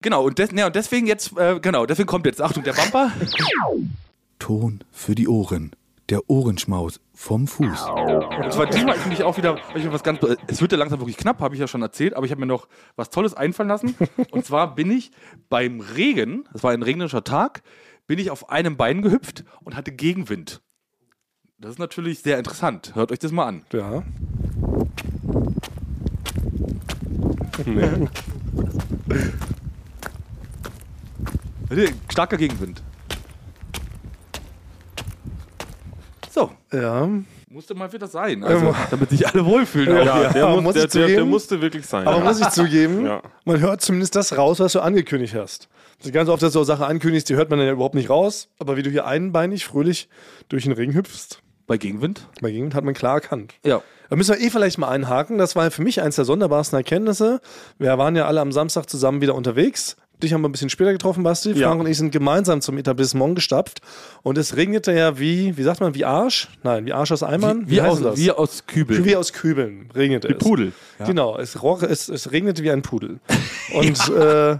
Genau, 0.00 0.24
und, 0.24 0.38
des, 0.38 0.52
ne, 0.52 0.66
und 0.66 0.76
deswegen 0.76 1.06
jetzt, 1.06 1.36
äh, 1.36 1.58
genau, 1.60 1.84
deswegen 1.84 2.06
kommt 2.06 2.26
jetzt, 2.26 2.40
Achtung, 2.40 2.62
der 2.62 2.72
Bumper. 2.72 3.10
Ton 4.38 4.84
für 4.92 5.14
die 5.14 5.26
Ohren. 5.26 5.72
Der 6.08 6.30
Ohrenschmaus 6.30 7.00
vom 7.12 7.46
Fuß. 7.46 7.86
Und 7.88 8.52
zwar 8.52 8.66
diesmal 8.66 8.94
ist 8.96 9.02
nämlich 9.02 9.24
auch 9.24 9.36
wieder, 9.36 9.58
ich 9.74 9.84
mir 9.84 9.92
was 9.92 10.02
ganz, 10.02 10.20
es 10.46 10.62
wird 10.62 10.72
ja 10.72 10.78
langsam 10.78 11.00
wirklich 11.00 11.18
knapp, 11.18 11.40
habe 11.40 11.54
ich 11.54 11.60
ja 11.60 11.66
schon 11.66 11.82
erzählt, 11.82 12.14
aber 12.14 12.24
ich 12.24 12.32
habe 12.32 12.40
mir 12.40 12.46
noch 12.46 12.66
was 12.96 13.10
Tolles 13.10 13.34
einfallen 13.34 13.68
lassen. 13.68 13.94
Und 14.30 14.46
zwar 14.46 14.74
bin 14.74 14.90
ich 14.90 15.10
beim 15.50 15.80
Regen, 15.80 16.48
das 16.52 16.62
war 16.62 16.70
ein 16.70 16.82
regnerischer 16.82 17.24
Tag, 17.24 17.62
bin 18.06 18.18
ich 18.18 18.30
auf 18.30 18.48
einem 18.48 18.78
Bein 18.78 19.02
gehüpft 19.02 19.44
und 19.62 19.76
hatte 19.76 19.92
Gegenwind. 19.92 20.62
Das 21.60 21.72
ist 21.72 21.78
natürlich 21.78 22.20
sehr 22.20 22.38
interessant. 22.38 22.94
Hört 22.94 23.10
euch 23.10 23.18
das 23.18 23.32
mal 23.32 23.46
an. 23.46 23.62
Ja. 23.72 24.04
Starker 32.10 32.36
Gegenwind. 32.36 32.82
So, 36.30 36.50
Ja. 36.72 37.08
musste 37.50 37.74
mal 37.74 37.92
wieder 37.92 38.06
sein. 38.06 38.44
Also, 38.44 38.74
damit 38.90 39.10
sich 39.10 39.26
alle 39.26 39.44
wohlfühlen. 39.44 39.98
auch. 39.98 40.04
Ja, 40.04 40.28
der, 40.32 40.42
Ja, 40.42 40.50
muss, 40.54 40.62
muss 40.62 40.74
der, 40.74 40.84
ich 40.84 40.90
der, 40.92 41.06
der 41.08 41.24
musste 41.24 41.60
wirklich 41.60 41.86
sein. 41.86 42.06
Aber 42.06 42.20
muss 42.20 42.40
ich 42.40 42.48
zugeben, 42.50 43.06
Ja. 43.06 43.22
man 43.44 43.60
hört 43.60 43.80
zumindest 43.80 44.14
das 44.16 44.36
raus, 44.36 44.60
was 44.60 44.72
du 44.72 44.80
angekündigt 44.80 45.34
hast. 45.34 45.68
Also 46.00 46.12
ganz 46.12 46.28
oft, 46.28 46.42
dass 46.42 46.52
du 46.52 46.62
Sachen 46.62 46.84
ankündigst, 46.84 47.28
die 47.28 47.34
hört 47.34 47.50
man 47.50 47.58
dann 47.58 47.66
ja 47.66 47.72
überhaupt 47.72 47.96
nicht 47.96 48.08
raus. 48.10 48.48
Aber 48.58 48.76
wie 48.76 48.82
du 48.82 48.90
hier 48.90 49.06
einbeinig 49.06 49.64
fröhlich 49.64 50.08
durch 50.48 50.64
den 50.64 50.72
Regen 50.72 50.94
hüpfst, 50.94 51.42
Bei 51.68 51.76
Gegenwind? 51.76 52.26
bei 52.40 52.50
Gegend 52.50 52.74
hat 52.74 52.82
man 52.82 52.94
klar 52.94 53.16
erkannt. 53.16 53.54
Ja. 53.62 53.82
Da 54.08 54.16
müssen 54.16 54.34
wir 54.34 54.44
eh 54.44 54.48
vielleicht 54.48 54.78
mal 54.78 54.88
einhaken. 54.88 55.36
Das 55.36 55.54
war 55.54 55.70
für 55.70 55.82
mich 55.82 56.00
eins 56.00 56.16
der 56.16 56.24
sonderbarsten 56.24 56.78
Erkenntnisse. 56.78 57.42
Wir 57.78 57.98
waren 57.98 58.16
ja 58.16 58.26
alle 58.26 58.40
am 58.40 58.52
Samstag 58.52 58.88
zusammen 58.88 59.20
wieder 59.20 59.34
unterwegs. 59.34 59.96
Dich 60.22 60.32
haben 60.32 60.40
wir 60.40 60.48
ein 60.48 60.52
bisschen 60.52 60.70
später 60.70 60.92
getroffen, 60.92 61.22
Basti. 61.22 61.52
Ja. 61.52 61.68
Frank 61.68 61.80
und 61.80 61.86
ich 61.86 61.98
sind 61.98 62.10
gemeinsam 62.10 62.62
zum 62.62 62.78
Etablissement 62.78 63.34
gestapft. 63.34 63.82
Und 64.22 64.38
es 64.38 64.56
regnete 64.56 64.92
ja 64.92 65.18
wie, 65.18 65.58
wie 65.58 65.62
sagt 65.62 65.80
man, 65.80 65.94
wie 65.94 66.06
Arsch? 66.06 66.48
Nein, 66.62 66.86
wie 66.86 66.94
Arsch 66.94 67.12
aus 67.12 67.22
Eimern? 67.22 67.64
Wie, 67.68 67.82
heißt 67.82 67.98
aus, 67.98 68.02
das? 68.02 68.18
wie 68.18 68.32
aus 68.32 68.66
Kübel. 68.66 69.04
Wie 69.04 69.14
aus 69.14 69.34
Kübeln 69.34 69.90
regnete 69.94 70.28
es. 70.28 70.38
Pudel. 70.38 70.72
Genau, 71.04 71.36
es, 71.36 71.62
roch, 71.62 71.82
es, 71.82 72.08
es 72.08 72.32
regnete 72.32 72.62
wie 72.62 72.70
ein 72.70 72.80
Pudel. 72.80 73.20
Und 73.74 74.08
äh, 74.08 74.56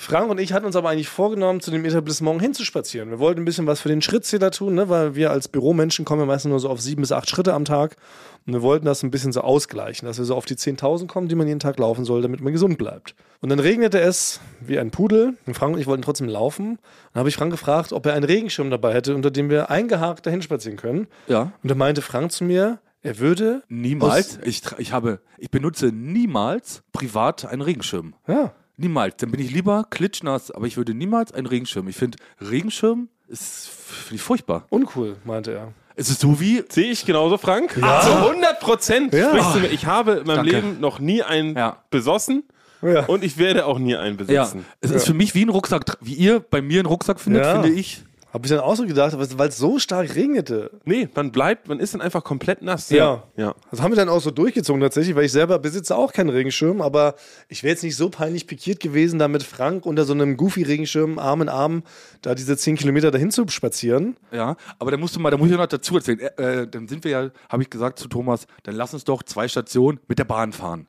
Frank 0.00 0.30
und 0.30 0.38
ich 0.38 0.52
hatten 0.52 0.64
uns 0.64 0.76
aber 0.76 0.90
eigentlich 0.90 1.08
vorgenommen, 1.08 1.60
zu 1.60 1.72
dem 1.72 1.84
Etablissement 1.84 2.40
hinzuspazieren. 2.40 3.10
Wir 3.10 3.18
wollten 3.18 3.40
ein 3.40 3.44
bisschen 3.44 3.66
was 3.66 3.80
für 3.80 3.88
den 3.88 4.00
Schrittzähler 4.00 4.52
tun, 4.52 4.74
ne? 4.74 4.88
weil 4.88 5.16
wir 5.16 5.32
als 5.32 5.48
Büromenschen 5.48 6.04
kommen 6.04 6.20
ja 6.20 6.26
meistens 6.26 6.50
nur 6.50 6.60
so 6.60 6.68
auf 6.68 6.80
sieben 6.80 7.00
bis 7.02 7.10
acht 7.10 7.28
Schritte 7.28 7.52
am 7.52 7.64
Tag. 7.64 7.96
Und 8.46 8.52
wir 8.52 8.62
wollten 8.62 8.86
das 8.86 9.02
ein 9.02 9.10
bisschen 9.10 9.32
so 9.32 9.40
ausgleichen, 9.40 10.06
dass 10.06 10.16
wir 10.16 10.24
so 10.24 10.36
auf 10.36 10.44
die 10.44 10.54
10.000 10.54 11.08
kommen, 11.08 11.26
die 11.26 11.34
man 11.34 11.48
jeden 11.48 11.58
Tag 11.58 11.80
laufen 11.80 12.04
soll, 12.04 12.22
damit 12.22 12.40
man 12.40 12.52
gesund 12.52 12.78
bleibt. 12.78 13.16
Und 13.40 13.48
dann 13.48 13.58
regnete 13.58 13.98
es 13.98 14.40
wie 14.60 14.78
ein 14.78 14.92
Pudel. 14.92 15.34
Und 15.46 15.54
Frank 15.54 15.74
und 15.74 15.80
ich 15.80 15.88
wollten 15.88 16.02
trotzdem 16.02 16.28
laufen. 16.28 16.78
Dann 17.12 17.18
habe 17.18 17.28
ich 17.28 17.34
Frank 17.34 17.50
gefragt, 17.50 17.92
ob 17.92 18.06
er 18.06 18.14
einen 18.14 18.24
Regenschirm 18.24 18.70
dabei 18.70 18.94
hätte, 18.94 19.16
unter 19.16 19.32
dem 19.32 19.50
wir 19.50 19.68
eingehakt 19.68 20.26
dahin 20.26 20.42
spazieren 20.42 20.78
können. 20.78 21.08
Ja. 21.26 21.52
Und 21.60 21.70
da 21.70 21.74
meinte 21.74 22.02
Frank 22.02 22.30
zu 22.30 22.44
mir, 22.44 22.78
er 23.02 23.18
würde 23.18 23.64
Niemals. 23.68 24.38
Ich, 24.44 24.62
ich, 24.78 24.92
habe, 24.92 25.18
ich 25.38 25.50
benutze 25.50 25.86
niemals 25.86 26.84
privat 26.92 27.44
einen 27.46 27.62
Regenschirm. 27.62 28.14
Ja. 28.28 28.54
Niemals. 28.78 29.16
Dann 29.18 29.30
bin 29.30 29.40
ich 29.40 29.50
lieber 29.50 29.84
klitschnass, 29.90 30.50
aber 30.50 30.66
ich 30.66 30.76
würde 30.76 30.94
niemals 30.94 31.32
einen 31.32 31.46
Regenschirm. 31.46 31.88
Ich 31.88 31.96
finde, 31.96 32.16
Regenschirm 32.40 33.08
ist 33.26 33.68
finde 33.68 34.14
ich 34.16 34.22
furchtbar. 34.22 34.66
Uncool, 34.70 35.16
meinte 35.24 35.52
er. 35.52 35.72
Es 35.96 36.08
ist 36.10 36.20
so 36.20 36.38
wie. 36.40 36.62
Sehe 36.68 36.90
ich 36.92 37.04
genauso, 37.04 37.36
Frank? 37.38 37.76
Ja. 37.76 38.00
Zu 38.02 38.14
100 38.30 38.60
Prozend 38.60 39.12
Ja. 39.12 39.30
sprichst 39.30 39.54
du 39.56 39.58
mir. 39.60 39.68
Ich 39.70 39.84
habe 39.86 40.12
in 40.12 40.26
meinem 40.28 40.36
Danke. 40.36 40.50
Leben 40.52 40.80
noch 40.80 41.00
nie 41.00 41.22
einen 41.22 41.56
Ja. 41.56 41.82
besossen 41.90 42.44
Ja. 42.80 43.06
und 43.06 43.24
ich 43.24 43.36
werde 43.36 43.66
auch 43.66 43.80
nie 43.80 43.96
einen 43.96 44.16
Ja, 44.16 44.44
besitzen. 44.44 44.64
es 44.80 44.92
ist 44.92 45.06
für 45.06 45.14
mich 45.14 45.34
wie 45.34 45.44
ein 45.44 45.48
Rucksack. 45.48 45.98
Wie 46.00 46.14
ihr 46.14 46.38
bei 46.38 46.62
mir 46.62 46.78
einen 46.78 46.86
Rucksack 46.86 47.18
findet, 47.18 47.44
Ja. 47.44 47.60
finde 47.60 47.76
ich. 47.76 48.04
Habe 48.38 48.46
ich 48.46 48.52
dann 48.52 48.60
auch 48.60 48.76
so 48.76 48.86
gedacht, 48.86 49.18
weil 49.18 49.48
es 49.48 49.58
so 49.58 49.80
stark 49.80 50.14
regnete. 50.14 50.70
Nee, 50.84 51.08
man 51.12 51.32
bleibt, 51.32 51.66
man 51.66 51.80
ist 51.80 51.92
dann 51.94 52.00
einfach 52.00 52.22
komplett 52.22 52.62
nass. 52.62 52.88
Ja. 52.88 53.24
ja. 53.36 53.52
Das 53.72 53.82
haben 53.82 53.90
wir 53.90 53.96
dann 53.96 54.08
auch 54.08 54.20
so 54.20 54.30
durchgezogen 54.30 54.80
tatsächlich, 54.80 55.16
weil 55.16 55.24
ich 55.24 55.32
selber 55.32 55.58
besitze 55.58 55.96
auch 55.96 56.12
keinen 56.12 56.28
Regenschirm, 56.28 56.80
aber 56.80 57.16
ich 57.48 57.64
wäre 57.64 57.72
jetzt 57.72 57.82
nicht 57.82 57.96
so 57.96 58.10
peinlich 58.10 58.46
pikiert 58.46 58.78
gewesen, 58.78 59.18
da 59.18 59.26
mit 59.26 59.42
Frank 59.42 59.84
unter 59.86 60.04
so 60.04 60.12
einem 60.12 60.36
Goofy-Regenschirm 60.36 61.18
Arm 61.18 61.42
in 61.42 61.48
Arm 61.48 61.82
da 62.22 62.36
diese 62.36 62.56
10 62.56 62.76
Kilometer 62.76 63.10
dahin 63.10 63.32
zu 63.32 63.44
spazieren. 63.48 64.16
Ja, 64.30 64.54
aber 64.78 64.92
da 64.92 64.98
musst 64.98 65.16
du 65.16 65.20
mal, 65.20 65.30
da 65.30 65.36
muss 65.36 65.50
ich 65.50 65.56
noch 65.56 65.66
dazu 65.66 65.96
erzählen. 65.96 66.20
Äh, 66.20 66.60
äh, 66.60 66.68
dann 66.68 66.86
sind 66.86 67.02
wir 67.02 67.10
ja, 67.10 67.30
habe 67.48 67.64
ich 67.64 67.70
gesagt 67.70 67.98
zu 67.98 68.06
Thomas, 68.06 68.46
dann 68.62 68.76
lass 68.76 68.94
uns 68.94 69.02
doch 69.02 69.24
zwei 69.24 69.48
Stationen 69.48 69.98
mit 70.06 70.20
der 70.20 70.26
Bahn 70.26 70.52
fahren. 70.52 70.86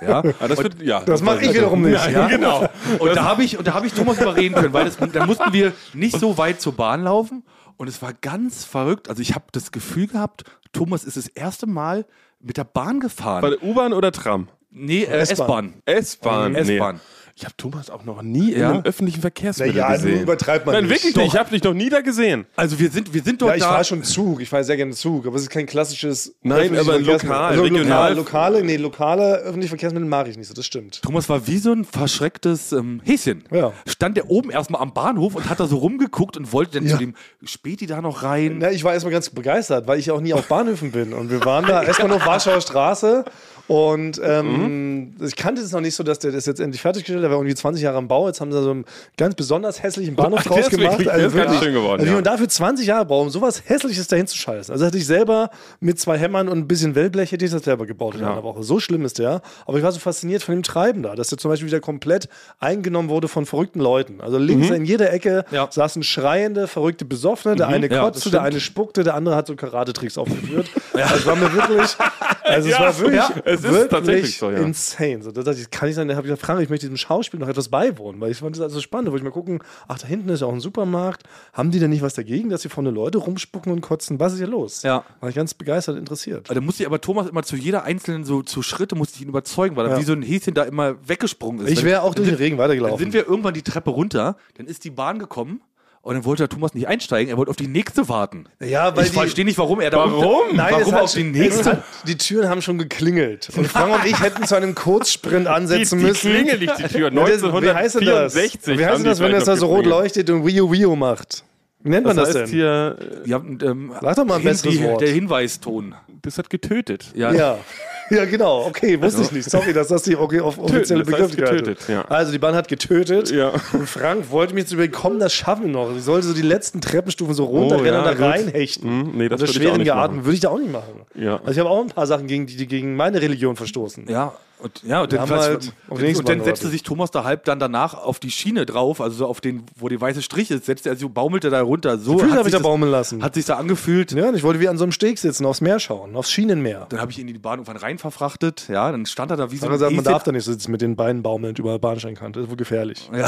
Ja, 0.00 0.18
Aber 0.18 0.32
das 0.48 0.58
wird, 0.58 0.82
ja. 0.82 1.00
Das 1.00 1.22
mache 1.22 1.44
ich 1.44 1.54
wiederum 1.54 1.82
nicht. 1.82 2.10
ja 2.10 2.28
genau. 2.28 2.68
Und 2.98 3.14
da 3.14 3.24
habe 3.24 3.44
ich, 3.44 3.58
und 3.58 3.66
da 3.66 3.74
habe 3.74 3.86
ich 3.86 3.92
Thomas 3.92 4.20
überreden 4.20 4.54
können, 4.54 4.72
weil 4.72 4.86
das, 4.86 4.96
da 4.96 5.26
mussten 5.26 5.52
wir 5.52 5.72
nicht 5.92 6.18
so 6.18 6.38
weit 6.38 6.60
zur 6.60 6.74
Bahn 6.74 7.04
laufen. 7.04 7.44
Und 7.76 7.88
es 7.88 8.02
war 8.02 8.12
ganz 8.12 8.64
verrückt. 8.64 9.08
Also 9.08 9.22
ich 9.22 9.34
habe 9.34 9.46
das 9.52 9.72
Gefühl 9.72 10.06
gehabt, 10.06 10.44
Thomas 10.72 11.04
ist 11.04 11.16
das 11.16 11.28
erste 11.28 11.66
Mal 11.66 12.06
mit 12.40 12.56
der 12.56 12.64
Bahn 12.64 13.00
gefahren. 13.00 13.42
Bei 13.42 13.50
der 13.50 13.62
U-Bahn 13.62 13.92
oder 13.92 14.12
Tram? 14.12 14.48
nee, 14.70 15.02
äh, 15.02 15.18
S-Bahn. 15.18 15.74
S-Bahn. 15.84 16.54
S-Bahn. 16.54 17.00
Ich 17.40 17.46
habe 17.46 17.54
Thomas 17.56 17.88
auch 17.88 18.04
noch 18.04 18.20
nie 18.20 18.52
in 18.52 18.60
Ja? 18.60 18.70
einem 18.70 18.82
öffentlichen 18.84 19.22
Verkehrsmittel 19.22 19.72
Naja, 19.80 19.94
gesehen. 19.96 20.12
nun 20.12 20.20
übertreibt 20.24 20.66
man 20.66 20.74
Nein, 20.74 20.84
nicht. 20.84 20.92
wirklich 20.92 21.14
Doch. 21.14 21.22
nicht. 21.22 21.32
Ich 21.32 21.40
habe 21.40 21.48
dich 21.48 21.62
noch 21.62 21.72
nie 21.72 21.88
da 21.88 22.02
gesehen. 22.02 22.44
Also 22.54 22.78
wir 22.78 22.90
sind, 22.90 23.14
wir 23.14 23.22
sind 23.22 23.40
dort 23.40 23.52
Ja, 23.52 23.56
ich 23.56 23.62
da. 23.62 23.70
fahre 23.70 23.84
schon 23.84 24.02
Zug. 24.04 24.42
Ich 24.42 24.50
fahre 24.50 24.62
sehr 24.62 24.76
gerne 24.76 24.92
Zug, 24.92 25.26
aber 25.26 25.36
es 25.36 25.42
ist 25.42 25.48
kein 25.48 25.64
klassisches. 25.64 26.34
Nein, 26.42 26.76
aber 26.76 26.98
lokal, 26.98 27.32
Also 27.52 27.62
regional. 27.62 28.14
lokal, 28.14 28.52
lokale, 28.52 28.62
nee, 28.62 28.76
lokale 28.76 29.36
öffentliche 29.38 29.70
Verkehrsmittel 29.70 30.06
mag 30.06 30.28
ich 30.28 30.36
nicht 30.36 30.48
so, 30.48 30.52
das 30.54 30.66
stimmt. 30.66 31.00
Thomas 31.00 31.30
war 31.30 31.46
wie 31.46 31.56
so 31.56 31.72
ein 31.72 31.86
verschrecktes 31.86 32.72
ähm, 32.72 33.00
Häschen. 33.04 33.44
Ja. 33.50 33.72
Stand 33.86 34.18
der 34.18 34.28
oben 34.28 34.50
erstmal 34.50 34.82
am 34.82 34.92
Bahnhof 34.92 35.34
und 35.34 35.48
hat 35.48 35.60
da 35.60 35.66
so 35.66 35.78
rumgeguckt 35.78 36.36
und 36.36 36.52
wollte 36.52 36.72
dann 36.78 36.84
Ja. 36.86 36.92
zu 36.92 36.98
dem 36.98 37.14
Späti 37.44 37.86
da 37.86 38.02
noch 38.02 38.22
rein. 38.22 38.56
Na, 38.58 38.70
ich 38.70 38.84
war 38.84 38.92
erstmal 38.92 39.12
ganz 39.14 39.30
begeistert, 39.30 39.86
weil 39.86 39.98
ich 39.98 40.10
auch 40.10 40.20
nie 40.20 40.34
auf 40.34 40.46
Bahnhöfen 40.46 40.92
bin. 40.92 41.14
Und 41.14 41.30
wir 41.30 41.42
waren 41.46 41.64
da 41.66 41.82
erstmal 41.84 42.08
nur 42.08 42.20
Warschauer 42.26 42.60
Straße. 42.60 43.24
Und 43.70 44.20
ähm, 44.24 45.14
ich 45.24 45.36
kannte 45.36 45.62
es 45.62 45.70
noch 45.70 45.80
nicht 45.80 45.94
so, 45.94 46.02
dass 46.02 46.18
der 46.18 46.32
das 46.32 46.44
jetzt 46.44 46.58
endlich 46.60 46.82
fertiggestellt 46.82 47.18
hat. 47.18 47.22
Der 47.22 47.30
war 47.30 47.38
irgendwie 47.38 47.54
20 47.54 47.80
Jahre 47.84 47.98
am 47.98 48.08
Bau. 48.08 48.26
Jetzt 48.26 48.40
haben 48.40 48.50
sie 48.50 48.60
so 48.60 48.72
einen 48.72 48.84
ganz 49.16 49.36
besonders 49.36 49.80
hässlichen 49.80 50.16
Bahnhof 50.16 50.40
Ach, 50.40 50.42
der 50.42 50.52
draus 50.62 50.70
gemacht. 50.70 50.98
wirklich- 50.98 51.06
der 51.16 51.26
ist 51.28 51.36
ganz 51.36 51.58
schön 51.62 51.74
geworden, 51.74 52.00
Also, 52.00 52.06
ja. 52.10 52.14
man 52.16 52.24
dafür 52.24 52.48
20 52.48 52.84
Jahre 52.88 53.04
braucht, 53.06 53.26
um 53.26 53.30
sowas 53.30 53.62
Hässliches 53.64 54.08
dahin 54.08 54.26
zu 54.26 54.36
scheißen. 54.36 54.72
Also 54.72 54.84
hätte 54.84 54.98
ich 54.98 55.06
selber 55.06 55.50
mit 55.78 56.00
zwei 56.00 56.18
Hämmern 56.18 56.48
und 56.48 56.58
ein 56.58 56.66
bisschen 56.66 56.96
Wellblech 56.96 57.30
hätte 57.30 57.44
ich 57.44 57.52
das 57.52 57.62
selber 57.62 57.86
gebaut 57.86 58.16
in 58.16 58.24
einer 58.24 58.42
Woche. 58.42 58.64
So 58.64 58.80
schlimm 58.80 59.04
ist 59.04 59.20
der. 59.20 59.40
Aber 59.66 59.78
ich 59.78 59.84
war 59.84 59.92
so 59.92 60.00
fasziniert 60.00 60.42
von 60.42 60.56
dem 60.56 60.64
Treiben 60.64 61.04
da, 61.04 61.14
dass 61.14 61.28
der 61.28 61.38
zum 61.38 61.52
Beispiel 61.52 61.68
wieder 61.68 61.78
komplett 61.80 62.28
eingenommen 62.58 63.08
wurde 63.08 63.28
von 63.28 63.46
verrückten 63.46 63.78
Leuten. 63.78 64.20
Also 64.20 64.36
links 64.38 64.68
in 64.70 64.84
jeder 64.84 65.12
Ecke 65.12 65.44
Ja. 65.52 65.68
saßen 65.70 66.02
schreiende, 66.02 66.66
verrückte 66.66 67.04
Besoffene. 67.04 67.54
Der 67.54 67.68
eine 67.68 67.86
Ja, 67.88 67.98
das 67.98 68.14
kotzte, 68.14 68.30
der 68.32 68.42
eine 68.42 68.58
spuckte, 68.58 69.04
der 69.04 69.14
andere 69.14 69.36
hat 69.36 69.46
so 69.46 69.54
Karate-Tricks 69.54 70.18
aufgeführt. 70.18 70.66
Also 70.92 71.14
es 71.14 71.26
war 71.26 71.36
mir 71.36 71.52
wirklich, 71.54 71.96
also 72.42 72.68
es 72.68 72.78
war 72.78 72.98
wirklich, 72.98 73.14
ja, 73.16 73.30
es 73.64 73.70
ist 73.70 73.72
wirklich 73.72 73.90
tatsächlich 73.90 74.38
so, 74.38 74.50
ja. 74.50 74.58
insane. 74.58 75.22
So, 75.22 75.32
da 75.32 75.42
dachte 75.42 75.60
ich, 75.60 75.70
kann 75.70 75.88
ich 75.88 75.94
sein, 75.94 76.08
da 76.08 76.14
habe 76.14 76.26
ich 76.26 76.30
gesagt, 76.30 76.46
Frank, 76.46 76.60
ich 76.62 76.68
möchte 76.68 76.86
diesem 76.86 76.96
Schauspiel 76.96 77.40
noch 77.40 77.48
etwas 77.48 77.68
beiwohnen, 77.68 78.20
weil 78.20 78.30
ich 78.30 78.38
fand 78.38 78.56
das 78.56 78.62
also 78.62 78.80
spannend. 78.80 79.08
Da 79.08 79.12
wollte 79.12 79.22
ich 79.24 79.30
mal 79.30 79.34
gucken, 79.34 79.60
ach, 79.88 79.98
da 79.98 80.06
hinten 80.06 80.28
ist 80.28 80.40
ja 80.40 80.46
auch 80.46 80.52
ein 80.52 80.60
Supermarkt. 80.60 81.24
Haben 81.52 81.70
die 81.70 81.78
denn 81.78 81.90
nicht 81.90 82.02
was 82.02 82.14
dagegen, 82.14 82.48
dass 82.50 82.62
hier 82.62 82.70
vorne 82.70 82.90
Leute 82.90 83.18
rumspucken 83.18 83.72
und 83.72 83.80
kotzen? 83.80 84.18
Was 84.20 84.32
ist 84.32 84.38
hier 84.38 84.48
los? 84.48 84.82
Ja. 84.82 85.04
War 85.20 85.28
ich 85.28 85.34
ganz 85.34 85.54
begeistert 85.54 85.96
interessiert. 85.96 86.50
Da 86.50 86.60
musste 86.60 86.82
ich 86.82 86.86
aber 86.86 87.00
Thomas 87.00 87.28
immer 87.28 87.42
zu 87.42 87.56
jeder 87.56 87.84
einzelnen 87.84 88.24
so 88.24 88.42
zu 88.42 88.62
Schritte 88.62 88.96
musste 88.96 89.16
ich 89.16 89.22
ihn 89.22 89.28
überzeugen, 89.28 89.76
weil 89.76 89.86
er 89.86 89.92
Ja. 89.92 89.98
wie 89.98 90.04
so 90.04 90.12
ein 90.12 90.22
Häschen 90.22 90.54
da 90.54 90.62
immer 90.64 90.96
weggesprungen 91.06 91.66
ist. 91.66 91.72
Ich 91.72 91.84
wäre 91.84 92.02
auch 92.02 92.14
durch 92.14 92.28
den 92.28 92.36
Regen 92.36 92.56
Dann 92.56 92.64
weitergelaufen. 92.64 92.98
sind 92.98 93.12
wir 93.12 93.26
irgendwann 93.26 93.54
die 93.54 93.62
Treppe 93.62 93.90
runter, 93.90 94.36
dann 94.56 94.66
ist 94.66 94.84
die 94.84 94.90
Bahn 94.90 95.18
gekommen 95.18 95.60
und 96.02 96.14
dann 96.14 96.24
wollte 96.24 96.42
der 96.44 96.48
Thomas 96.48 96.72
nicht 96.74 96.88
einsteigen, 96.88 97.30
er 97.30 97.36
wollte 97.36 97.50
auf 97.50 97.56
die 97.56 97.68
nächste 97.68 98.08
warten. 98.08 98.46
Ja, 98.60 98.96
weil 98.96 99.04
ich 99.04 99.10
die- 99.10 99.16
verstehe 99.18 99.44
nicht, 99.44 99.58
warum 99.58 99.80
er 99.80 99.90
da 99.90 99.98
Warum? 99.98 100.54
Nein, 100.56 100.74
warum 100.78 100.94
auf 100.94 101.12
die 101.12 101.24
nächste? 101.24 101.72
hat, 101.72 101.82
die 102.06 102.16
Türen 102.16 102.48
haben 102.48 102.62
schon 102.62 102.78
geklingelt. 102.78 103.50
Und 103.56 103.66
Frank 103.68 103.94
und 103.94 104.06
ich 104.06 104.18
hätten 104.20 104.44
zu 104.46 104.54
einem 104.56 104.74
Kurzsprint 104.74 105.44
Die, 105.46 105.50
ansetzen 105.50 105.98
die 105.98 106.04
müssen. 106.06 106.30
klingelt 106.32 106.60
nicht, 106.60 106.78
die 106.78 106.82
Tür. 106.84 107.12
Ja, 107.12 107.24
das- 107.26 107.42
Wie 107.42 107.70
heißt 107.70 107.96
denn 107.96 108.04
das? 108.06 108.34
1964. 108.34 108.78
Wie 108.78 108.86
heißt 108.86 109.04
das, 109.06 109.18
die 109.18 109.24
wenn 109.24 109.32
das 109.32 109.44
da 109.44 109.56
so 109.56 109.66
rot 109.66 109.86
leuchtet 109.86 110.30
und 110.30 110.46
Wio 110.46 110.72
Wio 110.72 110.96
macht? 110.96 111.44
Wie 111.82 111.88
nennt 111.90 112.04
man 112.06 112.14
Das 112.16 112.28
das, 112.28 112.42
heißt 112.42 112.52
denn? 112.52 112.58
hier, 112.58 112.96
Ja, 113.24 113.36
ähm, 113.38 113.92
Sag 114.02 114.16
doch 114.16 114.24
mal 114.24 114.34
ein 114.34 114.40
hin- 114.42 114.50
besseres 114.50 114.74
die, 114.74 114.82
Wort. 114.84 115.00
Der 115.00 115.08
Hinweiston. 115.10 115.94
das 116.22 116.36
hat 116.38 116.50
getötet. 116.50 117.06
Ja. 117.14 117.32
Ja. 117.32 117.58
Ja, 118.10 118.24
genau. 118.24 118.66
Okay, 118.66 119.00
wusste 119.00 119.22
ich 119.22 119.32
nicht. 119.32 119.50
Sorry, 119.50 119.72
dass 119.72 119.88
das 119.88 120.02
die 120.02 120.16
okay, 120.16 120.40
auf 120.40 120.58
offizielle 120.58 121.04
das 121.04 121.12
heißt 121.12 121.36
Begrifflichkeit 121.36 121.58
getötet, 121.64 121.88
ja. 121.88 122.02
Also 122.06 122.32
die 122.32 122.38
Bahn 122.38 122.54
hat 122.54 122.68
getötet. 122.68 123.30
Ja. 123.30 123.52
Und 123.72 123.88
Frank 123.88 124.30
wollte 124.30 124.54
mich 124.54 124.66
zu 124.66 124.74
überkommen, 124.74 125.20
das 125.20 125.32
schaffen 125.32 125.66
wir 125.66 125.72
noch. 125.72 125.96
Ich 125.96 126.02
sollte 126.02 126.26
so 126.26 126.34
die 126.34 126.42
letzten 126.42 126.80
Treppenstufen 126.80 127.34
so 127.34 127.44
runterrennen 127.44 128.00
Oh, 128.00 128.04
ja, 128.04 128.10
und 128.10 128.20
da 128.20 128.26
reinhechten. 128.26 128.90
Hm, 128.90 129.12
nee, 129.16 129.28
das 129.28 129.40
Unter 129.40 129.54
würde 129.54 129.64
ich 129.64 129.70
auch 129.70 129.74
schweren 129.74 129.96
machen. 130.10 130.24
würde 130.24 130.34
ich 130.34 130.40
da 130.40 130.48
auch 130.50 130.58
nicht 130.58 130.72
machen. 130.72 131.00
Ja. 131.14 131.36
Also 131.36 131.52
ich 131.52 131.58
habe 131.58 131.70
auch 131.70 131.80
ein 131.80 131.88
paar 131.88 132.06
Sachen, 132.06 132.26
gegen 132.26 132.46
die, 132.46 132.56
die 132.56 132.66
gegen 132.66 132.96
meine 132.96 133.20
Religion 133.22 133.56
verstoßen. 133.56 134.06
Ja, 134.08 134.32
und, 134.62 134.82
ja, 134.82 135.02
und 135.02 135.12
dann, 135.12 135.28
halt 135.30 135.64
die 135.64 135.70
und, 135.88 136.16
und 136.18 136.28
dann 136.28 136.44
setzte 136.44 136.68
sich 136.68 136.82
Thomas 136.82 137.10
da 137.10 137.24
halb 137.24 137.44
dann 137.44 137.58
danach 137.58 137.94
auf 137.94 138.18
die 138.18 138.30
Schiene 138.30 138.66
drauf, 138.66 139.00
also 139.00 139.16
so 139.16 139.26
auf 139.26 139.40
den, 139.40 139.64
wo 139.76 139.88
der 139.88 140.00
weiße 140.00 140.22
Strich 140.22 140.50
ist, 140.50 140.66
setzte 140.66 140.88
er 140.90 140.96
so, 140.96 141.08
baumelte 141.08 141.50
da 141.50 141.62
runter. 141.62 141.98
So 141.98 142.18
Füße 142.18 142.32
hat 142.32 142.38
habe 142.38 142.48
ich 142.48 142.54
sich 142.54 142.62
da 142.62 142.68
baumeln 142.68 142.90
lassen. 142.92 143.22
Hat 143.22 143.34
sich 143.34 143.44
da 143.44 143.56
angefühlt. 143.56 144.12
ja, 144.12 144.28
und 144.28 144.34
ich 144.36 144.42
wollte 144.42 144.60
wie 144.60 144.68
an 144.68 144.78
so 144.78 144.84
einem 144.84 144.92
Steg 144.92 145.18
sitzen, 145.18 145.46
aufs 145.46 145.60
Meer 145.60 145.80
schauen, 145.80 146.16
aufs 146.16 146.30
Schienenmeer. 146.30 146.86
Dann 146.88 147.00
habe 147.00 147.10
ich 147.12 147.18
ihn 147.18 147.26
in 147.28 147.34
die 147.34 147.38
Bahn 147.40 147.58
irgendwann 147.58 147.76
rein 147.76 147.98
verfrachtet. 147.98 148.66
Ja, 148.68 148.90
dann 148.92 149.06
stand 149.06 149.30
er 149.30 149.36
da 149.36 149.50
wie 149.50 149.56
so 149.56 149.66
Aber 149.66 149.74
gesagt, 149.74 149.92
man 149.94 150.04
darf 150.04 150.22
da 150.22 150.32
nicht 150.32 150.44
sitzen 150.44 150.70
mit 150.70 150.80
den 150.82 150.96
Beinen 150.96 151.22
baumelnd 151.22 151.58
über 151.58 151.78
Bahnsteinkante. 151.78 152.40
Das 152.40 152.44
ist 152.46 152.50
wohl 152.50 152.56
gefährlich. 152.56 153.10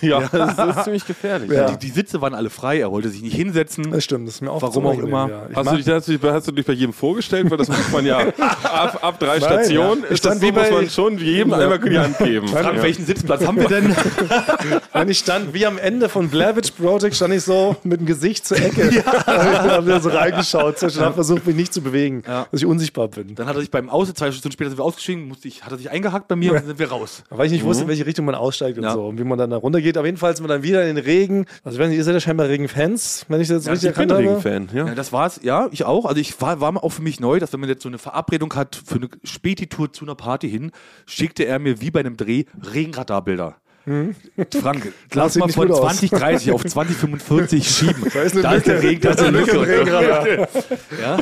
Ja. 0.00 0.20
Ja, 0.20 0.28
das 0.32 0.76
ist 0.76 0.84
ziemlich 0.84 1.06
gefährlich. 1.06 1.50
Ja. 1.50 1.70
Die, 1.70 1.78
die 1.78 1.90
Sitze 1.90 2.20
waren 2.20 2.34
alle 2.34 2.50
frei, 2.50 2.80
er 2.80 2.90
wollte 2.90 3.08
sich 3.08 3.22
nicht 3.22 3.34
hinsetzen. 3.34 3.90
Das 3.90 4.02
stimmt, 4.04 4.26
das 4.28 4.36
ist 4.36 4.40
mir 4.40 4.50
auch 4.50 4.60
Warum 4.60 4.84
so 4.84 4.90
auch 4.90 4.98
immer. 4.98 5.28
Ja. 5.28 5.46
Ich 5.50 5.56
Hast 5.56 5.70
du, 5.72 5.76
dich, 5.76 5.88
hast, 5.88 6.08
du, 6.08 6.18
dich- 6.18 6.30
hast 6.30 6.48
du 6.48 6.52
dich 6.52 6.66
bei 6.66 6.72
jedem 6.72 6.92
vorgestellt? 6.92 7.50
Weil 7.50 7.58
das 7.58 7.68
muss 7.68 7.90
man 7.92 8.04
ja 8.04 8.18
ab, 8.62 8.98
ab 9.02 9.18
drei 9.18 9.38
Stationen. 9.40 10.02
ja. 10.02 10.08
Ist 10.08 10.18
Stand 10.18 10.42
wie 10.42 10.51
bei- 10.52 10.70
muss 10.70 10.80
man 10.80 10.90
schon 10.90 11.18
jedem 11.18 11.52
einmal 11.52 11.78
die 11.78 11.98
Hand 11.98 12.18
geben. 12.18 12.48
Frank, 12.48 12.76
Ja. 12.76 12.82
welchen 12.82 13.04
Sitzplatz 13.06 13.46
haben 13.46 13.58
wir 13.58 13.68
denn? 13.68 13.94
Wenn 14.92 15.08
ich 15.08 15.18
stand, 15.18 15.52
wie 15.54 15.66
am 15.66 15.78
Ende 15.78 16.08
von 16.08 16.28
Blair 16.28 16.54
Witch 16.56 16.70
Project, 16.72 17.14
stand 17.16 17.34
ich 17.34 17.42
so 17.42 17.76
mit 17.82 18.00
dem 18.00 18.06
Gesicht 18.06 18.46
zur 18.46 18.58
Ecke. 18.58 18.82
Ja. 18.92 19.02
Ich 19.62 19.70
habe 19.70 19.86
da 19.90 20.00
so 20.00 20.10
reingeschaut 20.10 20.82
und 20.82 21.00
habe 21.00 21.14
versucht, 21.14 21.46
mich 21.46 21.56
nicht 21.56 21.72
zu 21.72 21.80
bewegen, 21.80 22.22
Ja. 22.26 22.46
dass 22.50 22.60
ich 22.60 22.66
unsichtbar 22.66 23.08
bin. 23.08 23.34
Dann 23.34 23.46
hat 23.46 23.54
er 23.56 23.60
sich 23.60 23.70
beim 23.70 23.88
Aus, 23.88 24.12
zwei 24.12 24.30
Stunden 24.32 24.52
später 24.52 24.70
sind 24.70 24.78
wir 24.78 24.84
ausgestiegen, 24.84 25.28
musste 25.28 25.48
ich, 25.48 25.62
hat 25.64 25.72
er 25.72 25.78
sich 25.78 25.90
eingehackt 25.90 26.28
bei 26.28 26.36
mir 26.36 26.50
und 26.52 26.56
dann 26.58 26.66
sind 26.66 26.78
wir 26.78 26.90
raus. 26.90 27.22
Weil 27.30 27.46
ich 27.46 27.52
nicht 27.52 27.64
wusste, 27.64 27.84
in 27.84 27.88
welche 27.88 28.04
Richtung 28.06 28.24
man 28.26 28.34
aussteigt 28.34 28.76
und 28.78 28.84
Ja. 28.84 28.92
so 28.92 29.06
und 29.06 29.18
wie 29.18 29.24
man 29.24 29.38
dann 29.38 29.50
da 29.50 29.56
runtergeht. 29.56 29.96
Aber 29.96 30.06
jedenfalls 30.06 30.38
sind 30.38 30.44
wir 30.46 30.48
dann 30.54 30.62
wieder 30.62 30.86
in 30.86 30.94
den 30.96 31.04
Regen. 31.04 31.46
Also, 31.64 31.78
wenn 31.78 31.92
ihr 31.92 32.04
seid 32.04 32.14
ja 32.14 32.20
scheinbar 32.20 32.48
Regen-Fans, 32.48 33.26
wenn 33.28 33.40
ich 33.40 33.48
das 33.48 33.66
richtig 33.68 33.90
Ich 33.90 33.96
bin 33.96 34.10
erkannt 34.10 34.12
habe. 34.12 34.22
Regenfan, 34.22 34.68
ja. 34.76 34.86
Ja, 34.88 34.94
das 34.94 35.12
war's. 35.12 35.40
Ja, 35.42 35.68
ich 35.72 35.84
auch. 35.84 36.04
Also 36.04 36.20
ich 36.20 36.40
war, 36.40 36.60
war 36.60 36.72
auch 36.82 36.90
für 36.90 37.02
mich 37.02 37.20
neu, 37.20 37.38
dass 37.38 37.52
wenn 37.52 37.60
man 37.60 37.68
jetzt 37.68 37.82
so 37.82 37.88
eine 37.88 37.98
Verabredung 37.98 38.54
hat 38.54 38.80
für 38.84 38.96
eine 38.96 39.08
Späti-Tour 39.24 39.92
zu 39.92 40.04
einer 40.04 40.14
Party 40.14 40.41
hin, 40.46 40.72
schickte 41.06 41.44
er 41.44 41.58
mir 41.58 41.80
wie 41.80 41.90
bei 41.90 42.00
einem 42.00 42.16
Dreh 42.16 42.44
Regenradarbilder. 42.74 43.56
Frank, 44.60 44.92
lass 45.12 45.36
mal 45.36 45.48
von 45.48 45.68
gut 45.68 45.76
aus. 45.76 45.96
2030 45.98 46.52
auf 46.52 46.64
2045 46.64 47.68
schieben. 47.68 48.04
Da 48.12 48.22
ist 48.22 48.36
eine 48.36 48.60
der 48.60 48.82
Regen, 48.82 49.00
da 49.00 49.10
ist 49.10 49.20
eine 49.20 49.38
Lücke. 49.38 49.60
Regenradar. 49.60 50.48
Ja, 51.00 51.18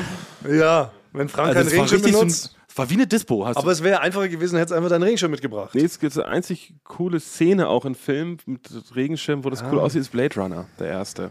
Ja, 0.49 0.91
wenn 1.13 1.29
Frank 1.29 1.57
also 1.57 1.71
keinen 1.71 1.81
Regenschirm 1.89 2.03
benutzt. 2.03 2.57
War 2.81 2.89
wie 2.89 2.95
eine 2.95 3.07
Dispo. 3.07 3.45
Hast 3.45 3.59
Aber 3.59 3.71
es 3.73 3.83
wäre 3.83 4.01
einfacher 4.01 4.29
gewesen, 4.29 4.57
hättest 4.57 4.73
einfach 4.73 4.89
deinen 4.89 5.03
Regenschirm 5.03 5.31
mitgebracht. 5.31 5.75
Nee, 5.75 5.85
es 5.85 6.01
gibt 6.01 6.17
eine 6.17 6.27
einzig 6.27 6.73
coole 6.85 7.21
Szene 7.21 7.69
auch 7.69 7.85
in 7.85 7.95
Filmen 7.95 8.39
mit 8.47 8.71
Regenschirm, 8.97 9.45
wo 9.45 9.51
das 9.51 9.63
cool 9.71 9.79
aussieht, 9.81 10.01
ist 10.01 10.13
Blade 10.13 10.41
Runner, 10.41 10.67
der 10.79 10.87
erste. 10.89 11.31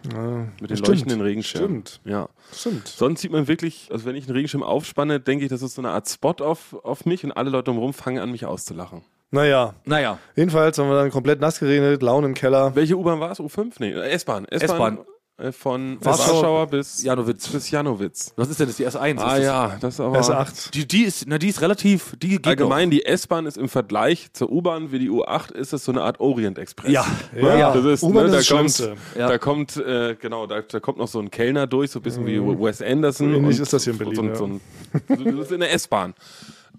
mit 0.62 0.70
den 0.70 0.78
stimmt. 0.78 0.88
leuchtenden 0.88 1.22
Regenschirmen. 1.22 1.84
Stimmt. 1.88 2.02
Ja. 2.06 2.30
Stimmt. 2.54 2.88
Sonst 2.88 3.22
sieht 3.22 3.32
man 3.32 3.48
wirklich, 3.48 3.90
also 3.92 4.06
wenn 4.06 4.16
ich 4.16 4.26
einen 4.28 4.36
Regenschirm 4.36 4.62
aufspanne, 4.62 5.20
denke 5.20 5.44
ich, 5.44 5.50
das 5.50 5.64
ist 5.64 5.74
so 5.74 5.82
eine 5.82 5.90
Art 5.90 6.08
Spot 6.08 6.36
auf, 6.40 6.76
auf 6.84 7.08
mich 7.08 7.24
und 7.24 7.32
alle 7.32 7.50
Leute 7.50 7.64
drumherum 7.64 7.96
fangen 7.96 8.20
an, 8.20 8.30
mich 8.30 8.46
auszulachen. 8.46 9.02
Naja, 9.32 9.74
du? 9.86 9.90
Naja, 9.90 10.20
jedenfalls 10.36 10.78
haben 10.78 10.88
wir 10.88 10.98
dann 10.98 11.10
komplett 11.10 11.42
nass 11.42 11.60
geregnet, 11.60 12.04
Laune 12.04 12.28
im 12.28 12.36
Keller. 12.36 12.76
Welche 12.76 12.96
U-Bahn 12.96 13.20
war 13.20 13.32
es? 13.32 13.40
U5? 13.40 13.74
Nee, 13.80 13.92
äh, 13.92 14.10
S-Bahn. 14.10 14.46
S-Bahn. 14.46 15.00
Äh, 15.40 15.52
Von 15.52 16.00
Warschau- 16.02 16.34
Warschauer 16.34 16.68
bis 16.68 17.04
Janowitz. 17.04 17.48
bis 17.48 17.72
Janowitz. 17.72 18.34
Was 18.36 18.50
ist 18.50 18.60
denn 18.60 18.68
das? 18.68 18.76
Die 18.78 18.88
S1? 18.88 18.98
Ah 19.00 19.08
ist 19.08 19.20
das? 19.22 19.40
ja, 19.44 19.78
das 19.80 19.94
ist 19.96 20.00
aber... 20.00 20.20
S8. 20.20 20.72
Die, 20.72 20.88
die, 20.88 21.04
ist, 21.04 21.26
na, 21.28 21.38
die 21.38 21.48
ist 21.50 21.62
relativ. 21.62 22.16
Die 22.22 22.30
geht 22.30 22.48
Allgemein, 22.48 22.90
die 22.92 23.06
S-Bahn 23.06 23.46
ist 23.46 23.58
im 23.58 23.70
Vergleich 23.70 24.32
zur 24.34 24.52
U-Bahn 24.52 24.92
wie 24.92 25.00
die 25.00 25.10
U8 25.10 25.52
ist 25.54 25.74
es 25.74 25.86
so 25.86 25.92
eine 25.92 26.02
Art 26.04 26.20
Orient-Express. 26.20 26.92
Ja. 26.92 27.06
Ja, 27.36 27.56
Ja, 27.58 27.74
das 27.74 27.86
ist, 27.86 28.04
ne, 28.04 28.14
da 28.14 28.28
das 28.28 28.48
kommt. 28.50 28.80
Ja. 29.18 29.28
da 29.28 29.38
kommt, 29.38 29.78
äh, 29.78 30.16
genau, 30.20 30.46
da, 30.48 30.62
da 30.62 30.80
kommt 30.80 30.98
noch 30.98 31.08
so 31.08 31.20
ein 31.20 31.32
Kellner 31.32 31.68
durch, 31.68 31.92
so 31.92 32.00
ein 32.00 32.04
bisschen 32.04 32.26
wie 32.26 32.40
Wes 32.40 32.82
Anderson. 32.82 33.34
Ähnlich 33.34 33.60
ist 33.60 33.72
das 33.74 33.84
hier 33.84 33.94
in 33.94 34.00
Berlin, 34.00 34.16
So, 34.16 34.22
ein- 34.22 34.28
ja. 34.30 34.36
so, 34.36 34.46
ein- 34.46 34.62
so, 35.08 35.24
das 35.24 35.46
ist 35.48 35.52
in 35.52 35.60
der 35.62 35.74
S-Bahn. 35.74 36.14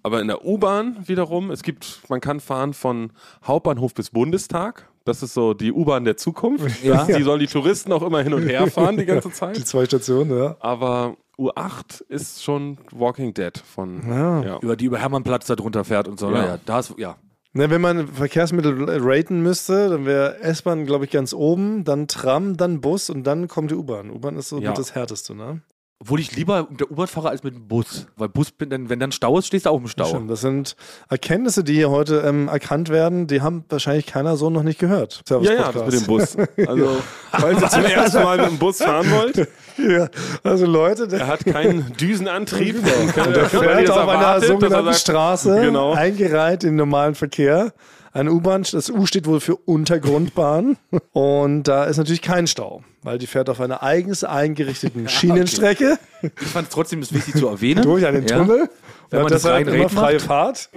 Aber 0.03 0.21
in 0.23 0.29
der 0.29 0.47
U-Bahn 0.47 0.97
wiederum, 1.07 1.51
es 1.51 1.63
gibt, 1.63 2.01
man 2.09 2.21
kann 2.21 2.41
fahren 2.41 2.73
von 2.73 3.13
Hauptbahnhof 3.47 3.93
bis 3.93 4.09
Bundestag. 4.11 4.89
Das 5.11 5.23
ist 5.25 5.35
so 5.35 5.55
die 5.55 5.73
U-Bahn 5.73 6.05
der 6.05 6.17
Zukunft. 6.17 6.65
Ja. 6.85 7.05
Die 7.05 7.23
sollen 7.23 7.41
die 7.41 7.47
Touristen 7.49 7.93
auch 7.93 8.03
immer 8.03 8.23
hin 8.23 8.33
und 8.33 8.47
her 8.49 8.67
fahren 8.69 8.97
die 8.97 9.05
ganze 9.07 9.29
Die 9.31 9.35
Zeit. 9.35 9.57
zwei 9.67 9.85
Stationen, 9.85 10.37
ja. 10.39 10.57
Aber 10.61 11.17
U8 11.39 12.03
ist 12.09 12.43
schon 12.45 12.79
Walking 12.93 13.35
Dead 13.35 13.57
von, 13.59 14.03
ja. 14.09 14.59
Über 14.61 14.77
die 14.77 14.85
über 14.85 14.99
Hermannplatz 14.99 15.47
da 15.47 15.57
drunter 15.57 15.85
fährt 15.85 16.07
und 16.07 16.21
so. 16.21 16.31
Ja. 16.31 16.45
Ja. 16.47 16.59
da 16.65 16.79
ist, 16.79 16.95
ja. 16.97 17.17
Ne, 17.53 17.69
wenn 17.71 17.81
man 17.81 18.07
Verkehrsmittel 18.07 18.85
raten 18.89 19.43
müsste, 19.43 19.89
dann 19.89 20.07
wäre 20.07 20.39
S-Bahn, 20.41 20.87
glaube 20.87 21.07
ich, 21.07 21.11
ganz 21.11 21.35
oben, 21.35 21.83
dann 21.83 22.07
Tram, 22.07 22.57
dann 22.57 22.81
Bus 22.81 23.11
und 23.11 23.25
dann 23.25 23.49
kommt 23.49 23.73
die 23.73 23.75
U-Bahn. 23.75 24.11
U-Bahn 24.11 24.37
ist 24.37 24.51
so 24.51 24.61
Ja. 24.61 24.73
das 24.73 24.95
Härteste, 24.95 25.35
ne? 25.35 25.61
Obwohl 26.03 26.19
ich 26.19 26.35
lieber 26.35 26.67
mit 26.71 26.81
der 26.81 26.91
U-Bahn 26.91 27.09
fahre 27.09 27.29
als 27.29 27.43
mit 27.43 27.55
dem 27.55 27.69
Bus. 27.69 28.07
Weil 28.17 28.31
Bus, 28.31 28.55
dann, 28.59 28.89
wenn 28.89 28.99
dann 28.99 29.13
Stau 29.13 29.39
ist, 29.39 29.47
stehst 29.49 29.67
du 29.67 29.71
auch 29.71 29.77
im 29.79 29.87
Stau. 29.87 30.07
Stimmt, 30.07 30.31
das 30.31 30.41
sind 30.41 30.75
Erkenntnisse, 31.11 31.63
die 31.63 31.75
hier 31.75 31.91
heute 31.91 32.23
ähm, 32.27 32.49
erkannt 32.49 32.89
werden, 32.89 33.27
die 33.27 33.43
haben 33.43 33.65
wahrscheinlich 33.69 34.07
keiner 34.07 34.39
so 34.39 34.49
noch 34.49 34.63
nicht 34.63 34.79
gehört. 34.79 35.23
Servus 35.29 35.47
Ja, 35.47 35.55
ja, 35.55 35.73
das 35.73 35.85
mit 35.85 36.01
dem 36.01 36.07
Bus. 36.07 36.37
Also, 36.67 37.03
falls 37.31 37.63
ihr 37.63 37.69
zum 37.69 37.85
ersten 37.85 38.23
Mal 38.23 38.39
mit 38.39 38.47
dem 38.47 38.59
Bus 38.59 38.79
fahren 38.79 39.11
wollt, 39.11 39.47
Ja, 39.89 40.09
also 40.43 40.67
Leute, 40.67 41.09
der, 41.09 41.21
er 41.21 41.27
hat 41.27 41.45
keinen 41.45 41.93
Düsenantrieb. 41.97 42.77
Und 42.77 43.17
der 43.37 43.47
fährt 43.47 43.91
auf 43.91 44.09
einer 44.09 44.41
sogenannten 44.41 44.87
sagt, 44.87 44.97
Straße, 45.01 45.61
Genau. 45.61 45.93
eingereiht 45.93 46.65
in 46.65 46.71
den 46.71 46.77
normalen 46.77 47.15
Verkehr. 47.15 47.73
Eine 48.13 48.33
U-Bahn, 48.33 48.65
das 48.71 48.91
U 48.91 49.07
steht 49.07 49.27
wohl 49.27 49.41
für 49.41 49.55
Untergrundbahn. 49.57 50.77
Und 51.13 51.65
da 51.65 51.85
ist 51.85 51.97
natürlich 51.97 52.23
kein 52.23 52.47
Stau, 52.47 52.83
weil 53.03 53.19
die 53.19 53.27
fährt 53.27 53.49
auf 53.49 53.61
einer 53.61 53.83
eigens 53.83 54.25
eingerichteten 54.25 55.09
Schienenstrecke 55.09 55.99
Ich 56.23 56.49
fand 56.49 56.69
es 56.69 56.75
trotzdem 56.75 57.03
ist 57.03 57.15
wichtig 57.15 57.35
zu 57.37 57.47
erwähnen. 57.49 57.83
durch 57.83 58.05
einen 58.07 58.27
Ja. 58.27 58.39
Tunnel. 58.39 58.69
Wenn 59.11 59.19
Und 59.21 59.25
man 59.25 59.33
das 59.33 59.45
rein 59.45 59.67
immer 59.67 59.85
Rate 59.85 59.95
freie 59.95 60.17
macht. 60.17 60.27
Fahrt. 60.27 60.71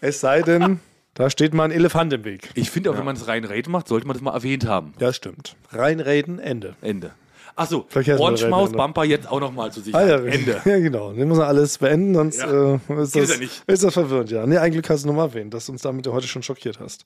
Es 0.00 0.20
sei 0.20 0.40
denn, 0.42 0.80
da 1.14 1.28
steht 1.30 1.52
mal 1.54 1.64
ein 1.64 1.70
Elefant 1.70 2.12
im 2.12 2.24
Weg. 2.24 2.50
Ich 2.54 2.70
finde 2.70 2.90
auch, 2.90 2.96
wenn 2.98 3.04
man 3.04 3.16
es 3.16 3.26
rein 3.28 3.44
Rate 3.44 3.70
macht, 3.70 3.88
sollte 3.88 4.06
man 4.06 4.14
das 4.14 4.22
mal 4.22 4.32
erwähnt 4.32 4.66
haben. 4.66 4.94
Ja, 4.98 5.12
stimmt. 5.12 5.56
Reinreden, 5.70 6.38
Ende. 6.38 6.74
Ende. 6.80 7.10
Achso, 7.56 7.86
Ohrenschmaus, 8.18 8.68
reden, 8.70 8.76
Bumper 8.76 9.04
jetzt 9.04 9.30
auch 9.30 9.38
nochmal 9.40 9.70
zu 9.70 9.80
Ah, 9.80 9.82
Sicherheit. 9.84 10.08
ja, 10.08 10.24
Ende. 10.24 10.60
Ja, 10.64 10.78
genau. 10.80 11.12
Den 11.12 11.28
muss 11.28 11.38
man 11.38 11.46
alles 11.46 11.78
beenden, 11.78 12.14
sonst 12.14 12.38
Ja. 12.40 12.74
äh, 12.74 13.02
ist, 13.02 13.14
das, 13.14 13.30
ja 13.30 13.36
nicht. 13.38 13.62
ist 13.66 13.84
das 13.84 13.92
verwirrend, 13.94 14.30
ja. 14.30 14.44
Nee, 14.46 14.58
eigentlich 14.58 14.88
hast 14.88 15.04
du 15.04 15.08
nochmal 15.08 15.28
erwähnt, 15.28 15.54
dass 15.54 15.66
du 15.66 15.72
uns 15.72 15.82
damit 15.82 16.04
ja 16.06 16.12
heute 16.12 16.26
schon 16.26 16.42
schockiert 16.42 16.80
hast. 16.80 17.04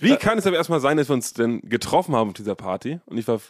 Wie 0.00 0.16
kann 0.16 0.38
es 0.38 0.46
aber 0.46 0.56
erstmal 0.56 0.80
sein, 0.80 0.96
dass 0.96 1.08
wir 1.08 1.14
uns 1.14 1.34
denn 1.34 1.60
getroffen 1.62 2.16
haben 2.16 2.28
auf 2.30 2.34
dieser 2.34 2.56
Party? 2.56 2.98
Und 3.06 3.16
ich 3.16 3.28
war, 3.28 3.40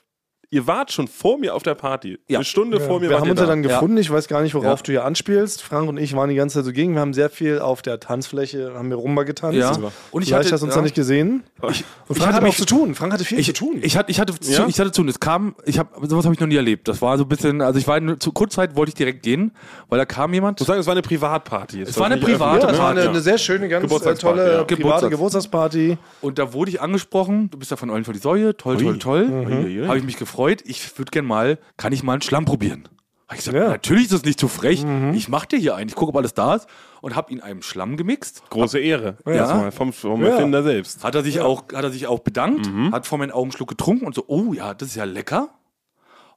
ihr 0.55 0.67
wart 0.69 0.93
schon 0.93 1.09
vor 1.09 1.37
mir 1.38 1.55
auf 1.55 1.62
der 1.64 1.75
Party. 1.75 2.19
Ja. 2.29 2.38
Eine 2.38 2.45
Stunde 2.45 2.79
vor 2.81 3.01
mir 3.01 3.11
wir 3.11 3.19
haben 3.21 3.29
uns 3.29 3.40
ja 3.40 3.47
da. 3.47 3.51
dann 3.53 3.62
gefunden. 3.64 3.97
Ich 3.99 4.11
weiß 4.11 4.29
gar 4.29 4.40
nicht, 4.43 4.55
worauf 4.55 4.79
Ja. 4.81 4.83
du 4.85 4.93
hier 4.93 5.05
anspielst. 5.05 5.62
Frank 5.62 5.88
und 5.88 5.97
ich 5.99 6.14
waren 6.14 6.29
die 6.31 6.37
ganze 6.37 6.59
Zeit 6.59 6.64
so 6.64 6.73
gegen. 6.73 6.95
Wir 6.95 7.01
haben 7.01 7.12
sehr 7.12 7.29
viel 7.29 7.59
auf 7.59 7.83
der 7.83 7.99
Tanzfläche, 7.99 8.73
haben 8.75 8.88
wir 8.88 8.97
Rumba 8.97 9.25
getanzt. 9.25 9.59
Ja. 9.59 9.71
Und 9.73 10.23
ich 10.23 10.29
Vielleicht 10.29 10.45
hatte- 10.47 10.53
hast 10.55 10.61
du 10.61 10.67
uns 10.67 10.75
ja. 10.75 10.81
da 10.81 10.83
nicht 10.83 10.95
gesehen. 10.95 11.43
und 11.61 11.71
ich 11.73 11.85
Frank 12.07 12.21
hatte 12.21 12.37
hatte 12.37 12.47
auch 12.47 12.55
zu 12.55 12.67
tun. 12.67 12.95
Frank 12.95 13.12
hatte 13.12 13.25
viel 13.25 13.38
Ich, 13.40 13.47
zu 13.47 13.53
tun. 13.53 13.79
ich, 13.83 13.97
hatte, 13.97 14.11
ich, 14.11 14.21
hatte 14.21 14.38
zu, 14.38 14.53
Ja? 14.53 14.67
ich 14.69 14.79
hatte 14.79 14.93
zu 14.93 15.01
tun. 15.03 15.09
Es 15.09 15.19
kam, 15.19 15.57
ich 15.64 15.79
hab, 15.79 15.95
sowas 16.07 16.25
habe 16.25 16.35
ich 16.35 16.40
noch 16.40 16.47
nie 16.47 16.57
erlebt. 16.57 16.87
Das 16.87 17.03
war 17.03 17.19
so 17.19 17.25
ein 17.25 17.29
bisschen, 17.29 17.61
also 17.61 17.79
ich 17.79 17.88
war 17.88 17.99
in, 17.99 18.21
zu 18.21 18.31
Kurzzeit 18.33 18.77
wollte 18.77 18.90
ich 18.90 18.95
direkt 18.95 19.23
gehen, 19.25 19.53
weil 19.88 19.99
da 19.99 20.05
kam 20.05 20.33
jemand. 20.33 20.61
Ich 20.61 20.62
muss 20.62 20.69
sagen, 20.69 20.81
es 20.81 20.87
war 20.87 20.93
eine 20.93 21.03
Privatparty. 21.03 21.83
Es 21.83 21.99
war 21.99 22.07
eine 22.07 22.19
private 22.19 22.61
ja, 22.67 22.71
das 22.71 22.79
war 22.79 22.87
ne? 22.95 23.01
eine, 23.01 23.05
Ja. 23.07 23.11
eine 23.11 23.21
sehr 23.21 23.38
schöne, 23.38 23.69
ganz 23.69 23.83
äh, 23.83 23.87
Geburtstagsparty, 23.88 24.37
tolle 24.38 24.53
ja. 24.53 24.64
private 24.64 24.77
Geburtstags- 25.09 25.11
Geburtstagsparty. 25.11 25.99
Und 26.21 26.38
da 26.38 26.53
wurde 26.53 26.71
ich 26.71 26.81
angesprochen, 26.81 27.51
du 27.51 27.59
bist 27.59 27.71
ja 27.71 27.77
von 27.77 27.90
Eulen 27.90 28.05
vor 28.05 28.14
die 28.14 28.21
Säue, 28.21 28.57
toll, 28.57 28.77
toll, 28.77 28.99
toll. 28.99 29.29
Uiuiui. 29.49 29.87
Habe 29.87 29.99
ich 29.99 30.05
mich 30.05 30.17
gefreut. 30.17 30.44
Ich 30.65 30.99
würde 30.99 31.11
gerne 31.11 31.29
mal, 31.29 31.59
kann 31.77 31.93
ich 31.93 32.03
mal 32.03 32.13
einen 32.15 32.23
Schlamm 32.23 32.45
probieren? 32.45 32.89
Hab 33.27 33.39
ich 33.39 33.45
gesagt, 33.45 33.57
Ja. 33.57 33.69
natürlich 33.71 34.05
ist 34.05 34.13
das 34.13 34.25
nicht 34.25 34.39
zu 34.39 34.49
frech. 34.49 34.85
Ich 35.15 35.29
mache 35.29 35.49
dir 35.49 35.59
hier 35.59 35.75
einen, 35.77 35.89
ich 35.89 35.95
gucke, 35.95 36.11
ob 36.11 36.17
alles 36.17 36.35
da 36.35 36.55
ist. 36.57 36.67
Und 37.01 37.17
habe 37.17 37.33
ihn 37.33 37.41
einem 37.41 37.63
Schlamm 37.63 37.97
gemixt. 37.97 38.43
Große 38.51 38.79
Ehre. 38.79 39.17
Ja. 39.27 39.33
Erstmal 39.33 39.73
vom, 39.73 39.93
vom 39.93 40.23
Ja. 40.23 40.31
Erfinder 40.31 40.63
selbst. 40.63 41.03
Hat 41.05 41.15
er 41.15 41.23
sich, 41.23 41.41
auch, 41.41 41.65
hat 41.73 41.85
er 41.85 41.91
sich 41.91 42.07
auch 42.07 42.21
bedankt, 42.21 42.69
hat 42.93 43.07
vor 43.07 43.19
meinen 43.19 43.31
Augen 43.31 43.45
einen 43.47 43.53
Schluck 43.53 43.69
getrunken 43.71 44.07
und 44.07 44.15
so, 44.15 44.25
oh 44.27 44.53
ja, 44.53 44.75
das 44.75 44.89
ist 44.89 44.95
ja 44.97 45.05
lecker. 45.05 45.49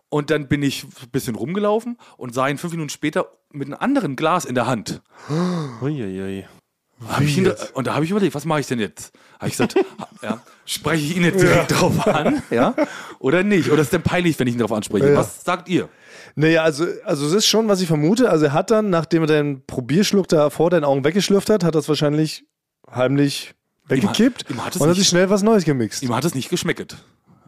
Und 0.10 0.30
dann 0.30 0.48
bin 0.48 0.63
ich 0.63 0.84
ein 0.86 1.10
bisschen 1.12 1.36
rumgelaufen 1.36 1.98
und 2.15 2.34
sah 2.34 2.48
ihn 2.48 2.58
fünf 2.58 2.72
Minuten 2.72 2.89
später 2.89 3.28
mit 3.52 3.67
einem 3.67 3.78
anderen 3.80 4.15
Glas 4.15 4.46
in 4.46 4.56
der 4.56 4.65
Hand. 4.67 5.02
Uiuiui. 5.82 6.46
Hab 7.05 7.21
ich 7.21 7.38
ihn 7.38 7.43
da, 7.43 7.55
und 7.73 7.86
da 7.86 7.93
habe 7.93 8.05
ich 8.05 8.12
überlegt, 8.12 8.33
was 8.33 8.45
mache 8.45 8.62
ich 8.62 8.67
denn 8.67 8.79
jetzt? 8.79 9.13
Habe 9.36 9.49
ich 9.49 9.57
gesagt, 9.57 9.75
ja, 10.23 10.41
spreche 10.65 11.03
ich 11.03 11.15
ihn 11.15 11.23
jetzt 11.23 11.41
direkt 11.41 11.79
drauf 11.79 12.07
an? 12.07 12.41
Ja? 12.49 12.73
Oder 13.19 13.43
nicht? 13.43 13.69
Oder 13.69 13.81
ist 13.81 13.88
es 13.88 13.91
denn 13.91 14.01
peinlich, 14.01 14.39
wenn 14.39 14.47
ich 14.47 14.55
ihn 14.55 14.60
darauf 14.60 14.75
anspreche? 14.75 15.12
Ja. 15.12 15.17
Was 15.17 15.43
sagt 15.43 15.69
ihr? 15.69 15.89
Naja, 16.36 16.63
also, 16.63 16.86
also 17.03 17.27
es 17.27 17.33
ist 17.33 17.47
schon, 17.47 17.67
was 17.67 17.81
ich 17.81 17.88
vermute. 17.88 18.29
Also 18.29 18.45
er 18.45 18.53
hat 18.53 18.71
dann, 18.71 18.89
nachdem 18.89 19.23
er 19.23 19.27
den 19.27 19.65
Probierschluck 19.65 20.27
da 20.27 20.49
vor 20.49 20.69
deinen 20.69 20.83
Augen 20.83 21.03
weggeschlürft 21.03 21.49
hat, 21.49 21.63
hat 21.63 21.75
das 21.75 21.88
wahrscheinlich 21.88 22.45
heimlich 22.89 23.53
weggekippt 23.88 24.49
ihm 24.49 24.63
hat 24.63 24.75
es 24.75 24.81
und 24.81 24.89
hat 24.89 24.95
sich 24.95 25.07
schnell 25.07 25.29
was 25.29 25.43
Neues 25.43 25.65
gemixt. 25.65 26.03
Ihm 26.03 26.15
hat 26.15 26.25
es 26.25 26.36
nicht 26.36 26.49
geschmecket. 26.49 26.97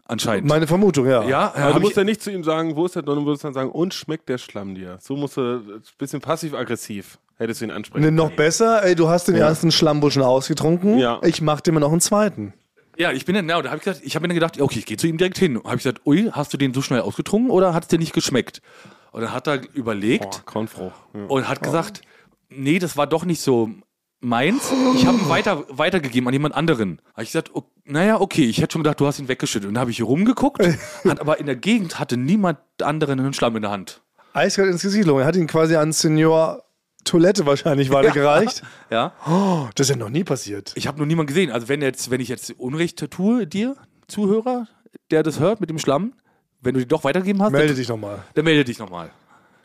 Anscheinend. 0.06 0.48
Meine 0.48 0.66
Vermutung, 0.66 1.06
ja. 1.06 1.22
ja, 1.22 1.54
Aber 1.54 1.72
du 1.72 1.76
ich, 1.78 1.82
musst 1.84 1.96
ja 1.96 2.02
nicht 2.02 2.20
zu 2.20 2.32
ihm 2.32 2.42
sagen, 2.42 2.74
wo 2.74 2.84
ist 2.86 2.96
der, 2.96 3.04
sondern 3.04 3.24
du 3.24 3.30
musst 3.30 3.44
dann 3.44 3.54
sagen, 3.54 3.70
und 3.70 3.94
schmeckt 3.94 4.28
der 4.28 4.38
Schlamm 4.38 4.74
dir? 4.74 4.98
So 5.00 5.14
musst 5.14 5.36
du 5.36 5.58
ein 5.58 5.82
bisschen 5.98 6.20
passiv-aggressiv. 6.20 7.18
Hättest 7.40 7.62
du 7.62 7.64
ihn 7.64 7.70
ansprechen. 7.70 8.04
Ne, 8.04 8.12
noch 8.12 8.32
besser, 8.32 8.84
ey, 8.84 8.94
du 8.94 9.08
hast 9.08 9.28
den 9.28 9.34
ersten 9.34 9.72
Schlammbull 9.72 10.10
schon 10.10 10.22
ausgetrunken. 10.22 10.98
Ja. 10.98 11.20
Ich 11.24 11.40
mach 11.40 11.62
dir 11.62 11.72
mal 11.72 11.80
noch 11.80 11.90
einen 11.90 12.02
zweiten. 12.02 12.52
ja, 12.98 13.12
ich 13.12 13.24
bin 13.24 13.34
dann, 13.34 13.46
na, 13.46 13.62
da 13.62 13.70
habe 13.70 13.78
ich 13.78 13.84
gesagt, 13.84 14.04
ich 14.04 14.14
habe 14.14 14.24
mir 14.24 14.28
dann 14.28 14.34
gedacht, 14.34 14.60
okay, 14.60 14.78
ich 14.78 14.84
gehe 14.84 14.98
zu 14.98 15.06
ihm 15.06 15.16
direkt 15.16 15.38
hin. 15.38 15.56
Habe 15.56 15.76
ich 15.76 15.82
gesagt, 15.82 16.02
ui, 16.04 16.28
hast 16.30 16.52
du 16.52 16.58
den 16.58 16.74
so 16.74 16.82
schnell 16.82 17.00
ausgetrunken 17.00 17.50
oder 17.50 17.72
hat 17.72 17.84
es 17.84 17.88
dir 17.88 17.98
nicht 17.98 18.12
geschmeckt? 18.12 18.60
Und 19.12 19.22
dann 19.22 19.32
hat 19.32 19.48
er 19.48 19.62
überlegt 19.72 20.44
Boah. 20.52 20.92
Ja. 21.14 21.24
und 21.28 21.48
hat 21.48 21.62
gesagt, 21.62 22.02
nee, 22.50 22.78
das 22.78 22.98
war 22.98 23.06
doch 23.06 23.24
nicht 23.24 23.40
so 23.40 23.70
meins. 24.20 24.70
Ich 24.94 25.06
habe 25.06 25.16
ihn 25.16 25.28
weiter, 25.30 25.64
weitergegeben 25.70 26.28
an 26.28 26.34
jemand 26.34 26.54
anderen. 26.54 27.00
Habe 27.14 27.22
ich 27.22 27.30
gesagt, 27.30 27.52
oh, 27.54 27.62
naja, 27.86 28.20
okay, 28.20 28.44
ich 28.44 28.60
hätte 28.60 28.74
schon 28.74 28.82
gedacht, 28.82 29.00
du 29.00 29.06
hast 29.06 29.18
ihn 29.18 29.28
weggeschüttet. 29.28 29.66
Und 29.66 29.76
dann 29.76 29.80
habe 29.80 29.90
ich 29.90 29.96
hier 29.96 30.04
rumgeguckt, 30.04 30.62
hat 31.04 31.20
aber 31.20 31.40
in 31.40 31.46
der 31.46 31.56
Gegend 31.56 31.98
hatte 31.98 32.18
niemand 32.18 32.58
anderen 32.82 33.18
einen 33.18 33.32
Schlamm 33.32 33.56
in 33.56 33.62
der 33.62 33.70
Hand. 33.70 34.02
Eiskalt 34.34 34.70
ins 34.70 34.82
Gesicht. 34.82 35.08
Er 35.08 35.24
hat 35.24 35.36
ihn 35.36 35.46
quasi 35.46 35.74
an 35.76 35.92
Senior 35.92 36.62
Toilette 37.10 37.44
wahrscheinlich 37.46 37.90
weitergereicht. 37.90 38.62
Ja. 38.90 39.12
Oh, 39.28 39.68
das 39.76 39.86
ist 39.88 39.90
ja 39.90 39.96
noch 39.96 40.08
nie 40.10 40.24
passiert. 40.24 40.72
Ich 40.74 40.86
habe 40.88 40.98
noch 40.98 41.06
niemanden 41.06 41.28
gesehen. 41.28 41.50
Also 41.52 41.68
wenn 41.68 41.80
jetzt, 41.82 42.10
wenn 42.10 42.20
ich 42.20 42.28
jetzt 42.28 42.50
Unrecht 42.58 43.08
tue, 43.10 43.46
dir, 43.46 43.76
Zuhörer, 44.08 44.66
der 45.12 45.22
das 45.22 45.38
hört 45.38 45.60
mit 45.60 45.70
dem 45.70 45.78
Schlamm, 45.78 46.12
wenn 46.60 46.74
du 46.74 46.80
die 46.80 46.88
doch 46.88 47.04
weitergegeben 47.04 47.40
hast, 47.42 47.52
Melde 47.52 47.68
dann, 47.68 47.76
dich 47.76 47.88
nochmal. 47.88 48.18
dann 48.34 48.44
melde 48.44 48.64
dich 48.64 48.78
nochmal. 48.80 49.10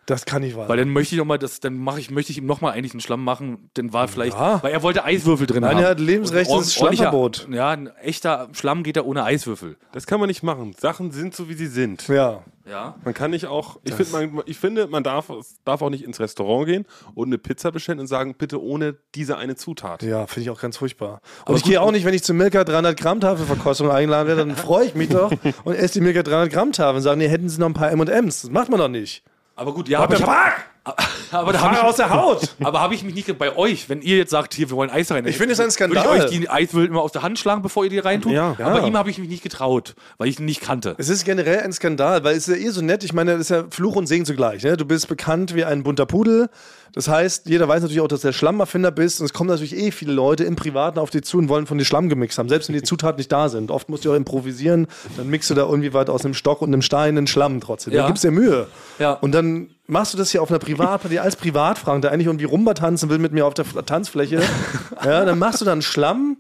Das 0.06 0.26
kann 0.26 0.44
nicht 0.44 0.56
wahr 0.56 0.70
Weil 0.70 0.78
dann 0.78 0.90
möchte 0.90 1.16
ich 1.16 1.20
noch 1.20 1.26
mal 1.26 1.40
das, 1.40 1.60
dann 1.60 1.78
mache 1.80 2.00
ich, 2.00 2.12
möchte 2.12 2.32
ich 2.32 2.38
ihm 2.38 2.46
nochmal 2.46 2.74
eigentlich 2.74 2.94
einen 2.94 3.02
Schlamm 3.02 3.24
machen. 3.24 3.72
Dann 3.74 3.92
war 3.92 4.08
vielleicht, 4.08 4.38
Ja. 4.38 4.62
weil 4.62 4.72
er 4.72 4.84
wollte 4.84 5.04
Eiswürfel 5.04 5.48
drin 5.48 5.62
Nein, 5.62 5.78
haben. 5.78 5.84
er 5.84 5.90
hat 5.90 6.00
ordentlicher- 6.00 6.64
Schlammverbot. 6.70 7.48
Ja, 7.52 7.72
ein 7.72 7.88
echter 8.04 8.50
Schlamm 8.54 8.84
geht 8.84 8.98
ja 8.98 9.02
ohne 9.04 9.24
Eiswürfel. 9.24 9.78
Das 9.92 10.06
kann 10.06 10.20
man 10.20 10.28
nicht 10.28 10.44
machen. 10.44 10.76
Sachen 10.80 11.10
sind 11.12 11.36
so, 11.36 11.50
wie 11.50 11.56
sie 11.56 11.66
sind. 11.68 12.08
Ja. 12.08 12.44
Ja. 12.68 12.96
Man 13.04 13.14
kann 13.14 13.32
nicht 13.32 13.46
auch, 13.46 13.80
ich, 13.84 13.94
find, 13.94 14.12
man, 14.12 14.44
ich 14.46 14.58
finde, 14.58 14.88
man 14.88 15.04
darf, 15.04 15.32
darf 15.66 15.82
auch 15.82 15.90
nicht 15.90 16.04
ins 16.04 16.20
Restaurant 16.20 16.66
gehen 16.68 16.86
und 17.14 17.28
eine 17.28 17.38
Pizza 17.38 17.72
bestellen 17.72 18.00
und 18.00 18.08
sagen, 18.08 18.36
bitte 18.36 18.62
ohne 18.62 18.96
diese 19.14 19.38
eine 19.38 19.56
Zutat. 19.56 20.02
Ja, 20.04 20.26
finde 20.26 20.42
ich 20.42 20.50
auch 20.50 20.60
ganz 20.60 20.78
furchtbar. 20.78 21.22
Und 21.46 21.58
ich 21.58 21.64
gehe 21.64 21.80
auch 21.82 21.92
nicht, 21.92 22.06
wenn 22.06 22.14
ich 22.14 22.24
zur 22.24 22.36
Milka 22.36 22.64
300 22.64 22.98
Gramm 22.98 23.20
Tafelverkostung 23.20 23.92
eingeladen 23.92 24.28
werde, 24.28 24.46
dann 24.46 24.56
freue 24.56 24.86
ich 24.86 24.96
mich 24.96 25.10
doch 25.10 25.32
und 25.64 25.76
esse 25.76 25.96
die 25.96 26.02
Milka 26.02 26.24
300 26.24 26.52
Gramm 26.52 26.72
Tafel 26.72 26.98
und 26.98 27.02
sage, 27.04 27.18
nee, 27.18 27.28
hätten 27.28 27.50
sie 27.50 27.60
noch 27.60 27.68
ein 27.68 27.74
paar 27.74 27.92
M&M's. 27.92 28.42
Das 28.44 28.52
macht 28.52 28.70
man 28.70 28.80
doch 28.80 28.90
nicht. 28.90 29.24
Aber 29.56 29.74
gut, 29.74 29.88
ja, 29.88 30.00
aber 30.00 30.16
ich 30.16 30.24
hab, 30.24 30.54
Aber 31.32 31.52
da 31.52 31.60
Fahre 31.60 31.78
habe 31.78 31.88
aus 31.88 31.96
der 31.96 32.10
Haut! 32.12 32.44
ich, 32.44 32.50
aber 32.66 32.80
hab 32.80 32.92
ich 32.92 33.04
mich 33.04 33.16
nicht 33.16 33.38
bei 33.40 33.56
euch, 33.56 33.90
wenn 33.90 34.02
ihr 34.04 34.18
jetzt 34.18 34.30
sagt, 34.30 34.54
hier, 34.54 34.70
wir 34.70 34.78
wollen 34.78 34.92
Eis 34.92 35.12
rein. 35.12 35.26
Ich 35.26 35.38
finde 35.38 35.54
es 35.54 35.60
ein 35.60 35.64
Würde 35.64 35.70
ich 35.70 36.00
Skandal. 36.00 36.08
euch 36.26 36.30
die 36.30 36.48
Eiswürfel 36.48 36.90
immer 36.90 37.02
aus 37.02 37.12
der 37.12 37.24
Hand 37.24 37.40
schlagen, 37.40 37.64
bevor 37.64 37.84
ihr 37.86 37.90
die 37.90 37.98
reintut? 37.98 38.32
Ja. 38.34 38.56
Aber 38.60 38.82
Ja. 38.82 38.86
ihm 38.88 38.96
habe 38.96 39.10
ich 39.10 39.18
mich 39.18 39.28
nicht 39.28 39.42
getraut, 39.42 39.96
weil 40.20 40.28
ich 40.28 40.40
ihn 40.40 40.46
nicht 40.46 40.62
kannte. 40.62 40.94
Es 41.00 41.10
ist 41.10 41.26
generell 41.26 41.62
ein 41.62 41.74
Skandal, 41.74 42.24
weil 42.24 42.36
es 42.38 42.48
ist 42.48 42.56
ja 42.60 42.64
eh 42.68 42.70
so 42.70 42.82
nett. 42.82 43.04
Ich 43.04 43.14
meine, 43.14 43.32
das 43.32 43.42
ist 43.42 43.50
ja 43.50 43.64
Fluch 43.72 43.96
und 43.96 44.06
Segen 44.06 44.26
zugleich. 44.26 44.64
Ne? 44.64 44.78
Du 44.78 44.86
bist 44.86 45.08
bekannt 45.08 45.56
wie 45.56 45.66
ein 45.66 45.82
bunter 45.82 46.06
Pudel. 46.06 46.50
Das 46.96 47.10
heißt, 47.10 47.50
jeder 47.50 47.68
weiß 47.68 47.82
natürlich 47.82 48.02
auch, 48.02 48.08
dass 48.08 48.22
du 48.22 48.30
der 48.30 48.34
Schlammerfinder 48.34 48.90
bist. 48.90 49.20
Und 49.20 49.26
es 49.26 49.34
kommen 49.34 49.50
natürlich 49.50 49.76
eh 49.76 49.92
viele 49.92 50.14
Leute 50.14 50.46
im 50.46 50.56
Privaten 50.56 50.98
auf 50.98 51.10
dich 51.10 51.24
zu 51.24 51.38
und 51.38 51.50
wollen 51.50 51.68
von 51.68 51.78
dir 51.78 51.84
Schlamm 51.84 52.08
gemixt 52.08 52.38
haben, 52.38 52.48
selbst 52.48 52.70
wenn 52.70 52.76
die 52.76 52.84
Zutaten 52.84 53.18
nicht 53.18 53.32
da 53.32 53.50
sind. 53.50 53.70
Oft 53.70 53.90
musst 53.90 54.06
du 54.06 54.14
auch 54.14 54.16
improvisieren. 54.16 54.88
Dann 55.18 55.30
mixt 55.30 55.50
du 55.50 55.56
da 55.56 55.64
irgendwie 55.64 55.94
weit 55.94 56.10
aus 56.10 56.24
einem 56.24 56.34
Stock 56.34 56.62
und 56.62 56.70
einem 56.70 56.82
Stein 56.82 57.18
einen 57.18 57.28
Schlamm 57.28 57.60
trotzdem. 57.60 57.94
Ja. 57.94 58.04
Da 58.04 58.08
gibst 58.08 58.24
dir 58.24 58.32
Mühe. 58.32 58.68
Ja. 58.98 59.12
Und 59.14 59.34
dann 59.34 59.72
machst 59.88 60.14
du 60.14 60.18
das 60.18 60.32
hier 60.32 60.42
auf 60.42 60.50
einer 60.50 60.60
Privatparty 60.60 61.20
als 61.20 61.36
Privatfrank, 61.36 62.02
der 62.02 62.14
eigentlich 62.14 62.28
irgendwie 62.28 62.46
Rumba 62.46 62.74
tanzen 62.74 63.10
will 63.10 63.20
mit 63.20 63.34
mir 63.34 63.46
auf 63.46 63.54
der 63.54 63.66
Tanzfläche. 63.86 64.42
ja, 65.04 65.26
dann 65.26 65.38
machst 65.38 65.60
du 65.60 65.66
dann 65.66 65.82
Schlamm 65.82 66.38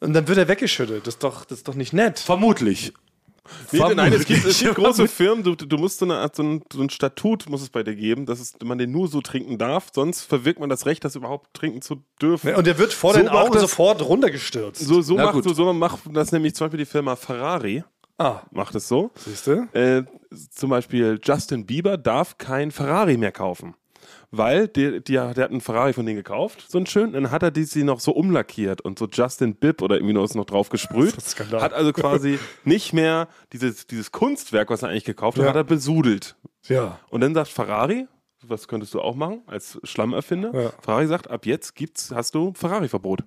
und 0.00 0.14
dann 0.14 0.26
wird 0.26 0.36
er 0.36 0.48
weggeschüttet. 0.48 1.06
Das 1.06 1.14
ist 1.14 1.22
doch, 1.22 1.44
das 1.44 1.58
ist 1.58 1.68
doch 1.68 1.74
nicht 1.74 1.92
nett. 1.92 2.18
Vermutlich. 2.18 2.92
Nee, 3.72 3.94
nein, 3.94 4.12
es 4.12 4.24
gibt, 4.26 4.44
es 4.44 4.58
gibt 4.60 4.74
große 4.74 5.08
Firmen, 5.08 5.42
du, 5.44 5.54
du 5.54 5.76
musst 5.76 5.98
so 5.98 6.04
eine 6.04 6.16
Art, 6.16 6.36
so 6.36 6.42
ein, 6.42 6.62
so 6.72 6.80
ein 6.82 6.90
Statut 6.90 7.48
muss 7.48 7.62
es 7.62 7.70
bei 7.70 7.82
dir 7.82 7.94
geben, 7.94 8.26
dass 8.26 8.40
es, 8.40 8.54
man 8.64 8.78
den 8.78 8.90
nur 8.90 9.08
so 9.08 9.20
trinken 9.20 9.58
darf, 9.58 9.88
sonst 9.94 10.22
verwirkt 10.22 10.60
man 10.60 10.68
das 10.68 10.86
Recht, 10.86 11.04
das 11.04 11.16
überhaupt 11.16 11.54
trinken 11.54 11.82
zu 11.82 12.02
dürfen. 12.20 12.54
Und 12.54 12.66
der 12.66 12.78
wird 12.78 12.92
vor 12.92 13.12
So 13.14 13.18
den 13.20 13.28
Augen 13.28 13.52
das- 13.52 13.62
sofort 13.62 14.02
runtergestürzt. 14.02 14.80
So, 14.82 15.00
so, 15.02 15.14
Na 15.16 15.26
macht, 15.32 15.44
so, 15.44 15.52
so 15.54 15.72
macht 15.72 16.00
das 16.12 16.32
nämlich 16.32 16.54
zum 16.54 16.66
Beispiel 16.66 16.78
die 16.78 16.86
Firma 16.90 17.16
Ferrari, 17.16 17.84
Ah, 18.18 18.40
macht 18.50 18.74
es 18.74 18.88
so. 18.88 19.10
siehst 19.14 19.46
du? 19.46 19.68
Äh, 19.74 20.04
zum 20.50 20.70
Beispiel 20.70 21.20
Justin 21.22 21.66
Bieber 21.66 21.98
darf 21.98 22.38
kein 22.38 22.70
Ferrari 22.70 23.16
mehr 23.18 23.32
kaufen. 23.32 23.74
Weil 24.30 24.68
der, 24.68 25.00
der, 25.00 25.34
der 25.34 25.44
hat 25.44 25.50
einen 25.50 25.60
Ferrari 25.60 25.92
von 25.92 26.04
denen 26.04 26.16
gekauft, 26.16 26.66
so 26.68 26.78
einen 26.78 26.86
schönen, 26.86 27.12
dann 27.12 27.30
hat 27.30 27.42
er 27.42 27.50
die 27.50 27.64
sie 27.64 27.84
noch 27.84 28.00
so 28.00 28.12
umlackiert 28.12 28.80
und 28.80 28.98
so 28.98 29.06
Justin 29.10 29.54
Bib 29.54 29.82
oder 29.82 29.96
irgendwie 29.96 30.14
noch 30.14 30.24
ist 30.24 30.34
noch 30.34 30.44
drauf 30.44 30.68
gesprüht. 30.68 31.16
Das 31.16 31.26
ist 31.26 31.40
ein 31.40 31.46
Skandal. 31.46 31.62
Hat 31.62 31.72
also 31.72 31.92
quasi 31.92 32.38
nicht 32.64 32.92
mehr 32.92 33.28
dieses, 33.52 33.86
dieses 33.86 34.10
Kunstwerk, 34.12 34.68
was 34.70 34.82
er 34.82 34.88
eigentlich 34.88 35.04
gekauft 35.04 35.38
hat, 35.38 35.44
Ja. 35.44 35.50
hat 35.50 35.56
er 35.56 35.64
besudelt. 35.64 36.36
Ja. 36.64 36.98
Und 37.10 37.20
dann 37.20 37.34
sagt 37.34 37.48
Ferrari, 37.48 38.06
was 38.42 38.68
könntest 38.68 38.94
du 38.94 39.00
auch 39.00 39.14
machen 39.14 39.42
als 39.46 39.78
Schlammerfinder? 39.84 40.52
Ja. 40.54 40.72
Ferrari 40.80 41.06
sagt, 41.06 41.30
ab 41.30 41.46
jetzt 41.46 41.74
gibt's, 41.74 42.12
hast 42.14 42.34
du 42.34 42.52
Ferrari-Verbot. 42.54 43.22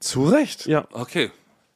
Zu 0.00 0.24
Recht. 0.28 0.66
Ja. 0.66 0.86
Okay. 0.92 1.30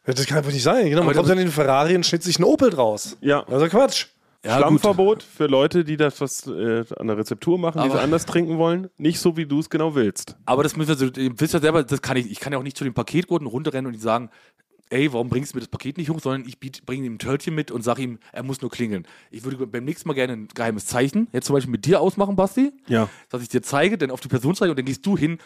Das 0.05 0.27
kann 0.27 0.39
einfach 0.39 0.53
nicht 0.53 0.63
sein. 0.63 0.87
Genau, 0.87 1.03
man 1.03 1.09
Aber 1.11 1.15
kommt 1.17 1.29
dann 1.29 1.39
in 1.39 1.47
den 1.47 1.53
Ferrari 1.53 1.95
und 1.95 2.05
schnitzt 2.07 2.27
sich 2.27 2.37
einen 2.37 2.45
Opel 2.45 2.71
draus. 2.71 3.17
Ja. 3.21 3.45
Also 3.47 3.67
Quatsch. 3.69 4.07
Ja, 4.49 4.59
Schlammverbot 4.59 5.23
für 5.23 5.47
Leute, 5.47 5.85
die 5.85 5.97
das 5.97 6.21
was 6.21 6.47
äh, 6.47 6.85
an 6.99 7.07
der 7.07 7.19
Rezeptur 7.19 7.59
machen, 7.59 7.83
die 7.83 7.91
sie 7.91 8.01
anders 8.01 8.27
trinken 8.27 8.59
wollen. 8.59 8.89
Nicht 8.97 9.21
so, 9.21 9.37
wie 9.37 9.47
du 9.47 9.61
es 9.61 9.69
genau 9.71 9.95
willst. 9.95 10.37
Aber 10.47 10.63
das 10.63 10.77
müssen 10.77 10.89
wir 10.89 10.97
so, 10.97 11.07
ihr 11.21 11.39
wisst 11.39 11.55
ja 11.55 11.61
selber, 11.61 11.83
das 11.85 12.03
kann 12.03 12.17
ich, 12.17 12.31
ich 12.31 12.41
kann 12.41 12.53
ja 12.53 12.59
auch 12.59 12.63
nicht 12.63 12.77
zu 12.77 12.85
den 12.85 12.95
Paketgurten 12.95 13.47
runterrennen 13.47 13.87
und 13.87 13.93
die 13.93 14.01
sagen, 14.01 14.31
ey, 14.91 15.13
warum 15.13 15.29
bringst 15.29 15.53
du 15.53 15.57
mir 15.57 15.61
das 15.61 15.69
Paket 15.69 15.99
nicht 15.99 16.09
hoch, 16.11 16.19
sondern 16.21 16.49
ich 16.49 16.59
bringe 16.59 17.07
ihm 17.07 17.15
ein 17.15 17.19
Törtchen 17.19 17.55
mit 17.55 17.71
und 17.71 17.83
sage 17.83 18.03
ihm, 18.03 18.19
er 18.33 18.43
muss 18.43 18.63
nur 18.63 18.71
klingeln. 18.71 19.07
Ich 19.31 19.45
würde 19.45 19.67
beim 19.67 19.85
nächsten 19.85 20.09
Mal 20.09 20.15
gerne 20.15 20.33
ein 20.33 20.49
geheimes 20.55 20.87
Zeichen, 20.87 21.29
jetzt 21.33 21.47
zum 21.47 21.55
Beispiel 21.55 21.71
mit 21.73 21.85
dir 21.85 22.01
ausmachen, 22.01 22.37
Basti, 22.37 22.73
Ja. 22.87 23.09
dass 23.29 23.43
ich 23.43 23.49
dir 23.49 23.63
zeige, 23.63 23.99
dann 23.99 24.11
auf 24.11 24.21
die 24.21 24.29
Person 24.29 24.55
zeige 24.55 24.71
und 24.71 24.79
dann 24.79 24.87
gehst 24.87 25.05
du 25.05 25.17
hin, 25.17 25.39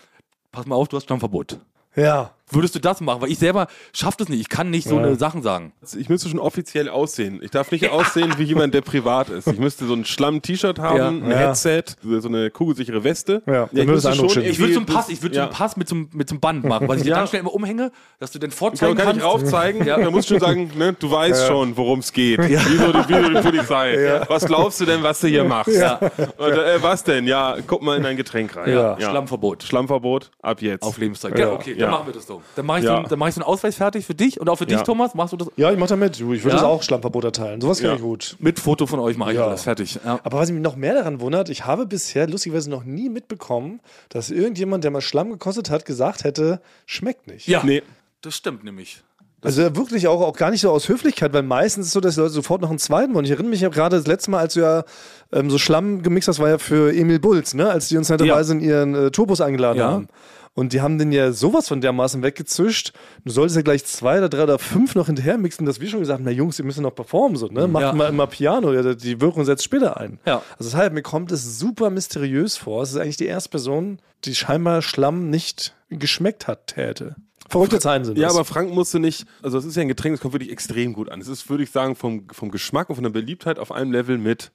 pass 0.53 0.67
mal 0.67 0.77
auf, 0.77 0.89
du 0.89 0.97
hast 0.97 1.05
Stammverbot. 1.05 1.59
Ja. 1.97 2.33
Würdest 2.55 2.75
du 2.75 2.79
das 2.79 3.01
machen? 3.01 3.23
Weil 3.23 3.31
ich 3.31 3.39
selber 3.39 3.67
schaff 3.93 4.17
das 4.17 4.29
nicht. 4.29 4.41
Ich 4.41 4.49
kann 4.49 4.71
nicht 4.71 4.89
so 4.89 4.99
eine 4.99 5.17
Sachen 5.17 5.43
sagen. 5.43 5.73
Ich 5.99 6.09
müsste 6.09 6.29
schon 6.29 6.39
offiziell 6.39 6.89
aussehen. 6.89 7.41
Ich 7.43 7.51
darf 7.51 7.71
nicht 7.73 7.89
aussehen 7.91 8.35
wie 8.39 8.45
jemand, 8.45 8.75
der 8.75 8.81
privat 8.83 9.29
ist. 9.31 9.47
Ich 9.47 9.59
müsste 9.59 9.87
so 9.87 9.95
ein 9.95 10.05
Schlamm-T-Shirt 10.05 10.79
haben, 10.79 10.97
Ja. 10.99 11.09
ein 11.09 11.31
Ja. 11.31 11.37
Headset, 11.39 11.85
so 12.03 12.29
eine 12.29 12.51
kugelsichere 12.51 13.05
Weste. 13.05 13.43
Ja, 13.47 13.67
dann 13.67 13.69
ich 13.73 13.87
würde 13.87 14.01
so 14.01 14.09
einen 14.09 14.87
Pass, 14.87 15.09
ich 15.09 15.23
würde 15.23 15.35
ja. 15.37 15.43
so 15.45 15.49
einen 15.49 15.57
Pass 15.57 15.77
mit 15.77 15.89
so, 15.89 15.95
einem- 15.95 16.09
mit 16.13 16.29
so 16.29 16.35
einem 16.35 16.41
Band 16.41 16.65
machen, 16.65 16.89
was 16.89 16.99
ich 16.99 17.03
dir 17.05 17.11
Ja. 17.11 17.17
ganz 17.17 17.31
schnell 17.31 17.41
immer 17.41 17.55
umhänge, 17.55 17.91
dass 18.19 18.31
du 18.33 18.39
dann 18.39 18.51
Kann, 18.51 18.57
vorzeigen 18.59 18.97
kann 18.97 19.17
ich 19.17 19.23
kannst. 19.23 19.25
raufzeigen? 19.27 19.87
Ja. 19.87 19.99
Da 19.99 20.11
musst 20.11 20.29
du 20.31 20.35
schon 20.35 20.41
sagen, 20.41 20.71
ne, 20.77 20.93
du 20.93 21.11
weißt 21.11 21.47
schon, 21.47 21.77
worum 21.77 22.01
es 22.01 22.13
geht. 22.13 22.39
Wie, 22.41 22.57
so 22.57 22.93
die, 22.93 23.09
wie 23.09 23.23
so 23.23 23.29
die 23.29 23.41
Polizei. 23.41 24.21
Was 24.29 24.45
glaubst 24.45 24.81
du 24.81 24.85
denn, 24.85 25.03
was 25.03 25.21
du 25.21 25.29
hier 25.29 25.45
machst? 25.45 25.69
Und, 25.69 26.53
äh, 26.53 26.83
was 26.83 27.05
denn? 27.05 27.27
Ja, 27.27 27.57
guck 27.67 27.83
mal 27.83 27.97
in 27.97 28.03
dein 28.03 28.17
Getränk 28.17 28.57
rein. 28.57 28.71
Ja. 28.73 28.97
Schlammverbot. 29.01 29.63
Schlammverbot 29.63 30.31
ab 30.43 30.61
jetzt. 30.61 30.83
Auf 30.83 30.99
Lebenszeit. 30.99 31.39
Ja, 31.39 31.53
okay, 31.53 31.73
Ja. 31.75 31.83
dann 31.83 31.91
machen 31.93 32.07
wir 32.07 32.15
das 32.15 32.27
so. 32.27 32.42
Dann 32.57 32.67
mache 32.67 32.79
ich, 32.81 32.85
Ja. 32.85 33.03
so, 33.03 33.09
dann 33.09 33.19
mach 33.19 33.29
ich 33.29 33.35
so 33.35 33.41
einen 33.41 33.49
Ausweis 33.49 33.77
fertig 33.77 34.05
für 34.07 34.15
dich 34.15 34.41
und 34.41 34.49
auch 34.49 34.57
für 34.57 34.67
dich, 34.67 34.79
Ja. 34.79 34.83
Thomas. 34.83 35.15
Machst 35.15 35.33
du 35.33 35.37
das 35.37 35.49
Ja, 35.57 35.73
ich 35.73 35.79
mach 35.79 35.87
da 35.89 35.97
mit. 35.97 36.17
Ich 36.19 36.27
würde 36.27 36.39
Ja? 36.49 36.55
das 36.55 36.63
auch 36.63 36.83
Schlammverbot 36.83 37.25
erteilen. 37.25 37.61
Sowas 37.61 37.81
Ja. 37.81 37.95
ich 37.95 38.01
gut. 38.01 38.37
mit 38.39 38.59
Foto 38.61 38.87
von 38.87 39.01
euch 39.01 39.17
mache 39.17 39.33
ich 39.33 39.39
Ja. 39.39 39.47
alles 39.47 39.63
fertig. 39.63 39.99
Ja. 40.05 40.21
Aber 40.23 40.39
was 40.39 40.51
mich 40.51 40.63
noch 40.63 40.77
mehr 40.77 40.95
daran 40.95 41.21
wundert, 41.21 41.49
ich 41.49 41.65
habe 41.67 41.87
bisher 41.87 42.27
lustigerweise 42.29 42.71
noch 42.71 42.85
nie 42.85 43.09
mitbekommen, 43.09 43.81
dass 44.09 44.31
irgendjemand, 44.31 44.85
der 44.85 44.91
mal 44.91 45.01
Schlamm 45.01 45.31
gekostet 45.31 45.71
hat, 45.71 45.85
gesagt 45.85 46.25
hätte, 46.25 46.61
schmeckt 46.87 47.27
nicht. 47.27 47.47
ja, 47.49 47.63
Nee. 47.65 47.83
das 48.21 48.37
stimmt 48.37 48.65
nämlich. 48.65 49.03
Also 49.45 49.75
wirklich 49.75 50.07
auch, 50.07 50.21
auch 50.21 50.37
gar 50.37 50.53
nicht 50.53 50.61
so 50.61 50.71
aus 50.71 50.89
Höflichkeit, 50.89 51.33
weil 51.33 51.43
meistens 51.43 51.87
ist 51.87 51.89
es 51.89 51.93
so, 51.95 52.01
dass 52.01 52.15
die 52.15 52.21
Leute 52.21 52.33
sofort 52.33 52.61
noch 52.61 52.71
einen 52.71 52.79
zweiten 52.79 53.13
wollen. 53.13 53.25
Ich 53.25 53.33
erinnere 53.33 53.51
mich 53.51 53.61
ja 53.61 53.71
gerade 53.71 53.97
das 53.97 54.07
letzte 54.07 54.31
Mal, 54.31 54.39
als 54.39 54.55
du 54.55 54.61
ja 54.61 54.85
ähm, 55.33 55.51
so 55.51 55.59
Schlamm 55.59 56.03
gemixt 56.05 56.29
hast, 56.29 56.39
war 56.39 56.49
ja 56.49 56.59
für 56.59 56.95
Emil 56.95 57.19
Bulls, 57.19 57.53
ne? 57.55 57.69
als 57.69 57.89
die 57.89 57.97
uns 57.97 58.09
netterweise 58.09 58.53
in 58.53 58.61
ihren 58.61 58.95
äh, 58.95 59.11
Turbos 59.11 59.41
eingeladen 59.41 59.79
Ja. 59.79 59.91
haben. 59.91 60.09
Und 60.55 60.75
die 60.75 60.83
haben 60.83 60.99
den 60.99 61.13
ja 61.13 61.33
sowas 61.33 61.69
von 61.69 61.81
dermaßen 61.81 62.23
weggezischt. 62.23 62.93
Du 63.25 63.33
solltest 63.33 63.57
ja 63.57 63.63
gleich 63.63 63.87
zwei 63.87 64.19
oder 64.19 64.29
drei 64.29 64.43
oder 64.43 64.59
fünf 64.59 64.95
noch 64.95 65.07
hinterher 65.07 65.39
mixen, 65.39 65.65
dass 65.65 65.81
wir 65.81 65.89
schon 65.89 66.01
gesagt 66.01 66.19
haben, 66.19 66.25
na 66.27 66.31
Jungs, 66.31 66.59
ihr 66.59 66.65
müsst 66.67 66.79
noch 66.79 66.95
performen, 66.95 67.37
so, 67.39 67.47
ne? 67.47 67.67
Macht 67.69 67.83
Ja. 67.85 67.93
mal 67.95 68.09
immer 68.11 68.27
Piano, 68.27 68.71
die 68.95 69.21
Wirkung 69.23 69.47
setzt 69.47 69.65
später 69.65 69.97
ein. 69.97 70.19
Ja. 70.27 70.43
Also 70.59 70.71
deshalb, 70.71 70.93
mir 70.93 71.01
kommt 71.03 71.33
es 71.33 71.59
super 71.59 71.89
mysteriös 71.89 72.59
vor. 72.59 72.83
Es 72.83 72.91
ist 72.91 72.97
eigentlich 72.99 73.17
die 73.17 73.27
erste 73.27 73.49
Person, 73.49 73.99
die 74.27 74.35
scheinbar 74.35 74.83
Schlamm 74.83 75.31
nicht 75.31 75.75
geschmeckt 75.89 76.47
hat, 76.49 76.67
täte. 76.67 77.17
Verrückte 77.49 77.81
Zeiten 77.81 78.05
sind 78.05 78.19
Ja, 78.19 78.29
das. 78.29 78.37
aber 78.37 78.45
Frank 78.45 78.73
musste 78.75 78.99
nicht, 78.99 79.25
also 79.43 79.57
es 79.57 79.65
ist 79.65 79.75
ja 79.77 79.83
ein 79.83 79.89
Getränk, 79.89 80.15
das 80.15 80.21
kommt 80.21 80.35
wirklich 80.35 80.53
extrem 80.53 80.93
gut 80.93 81.09
an. 81.11 81.21
Es 81.21 81.29
ist, 81.29 81.49
würde 81.49 81.63
ich 81.65 81.71
sagen, 81.71 81.97
vom, 81.97 82.27
vom 82.31 82.51
Geschmack 82.51 82.91
und 82.91 82.97
von 82.97 83.03
der 83.05 83.11
Beliebtheit 83.11 83.59
auf 83.59 83.73
einem 83.73 83.91
Level 83.91 84.19
mit 84.19 84.53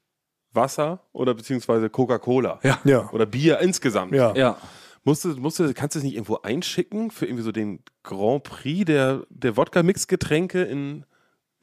Wasser 0.54 1.02
oder 1.12 1.34
beziehungsweise 1.34 1.90
Coca-Cola. 1.90 2.60
Ja. 2.64 2.80
Ja. 2.86 3.10
Oder 3.12 3.26
Bier 3.26 3.60
insgesamt. 3.60 4.14
Ja. 4.14 4.34
Ja. 4.36 4.58
Musste, 5.08 5.30
musste, 5.30 5.74
kannst 5.74 5.96
du 5.96 6.00
es 6.00 6.04
nicht 6.04 6.15
irgendwo 6.15 6.39
einschicken 6.43 7.12
für 7.12 7.26
irgendwie 7.26 7.43
so 7.43 7.54
den 7.54 7.80
Grand 8.04 8.43
Prix 8.43 8.84
der, 8.84 9.24
der 9.30 9.56
Wodka-Mix-Getränke 9.56 10.63
in 10.63 11.06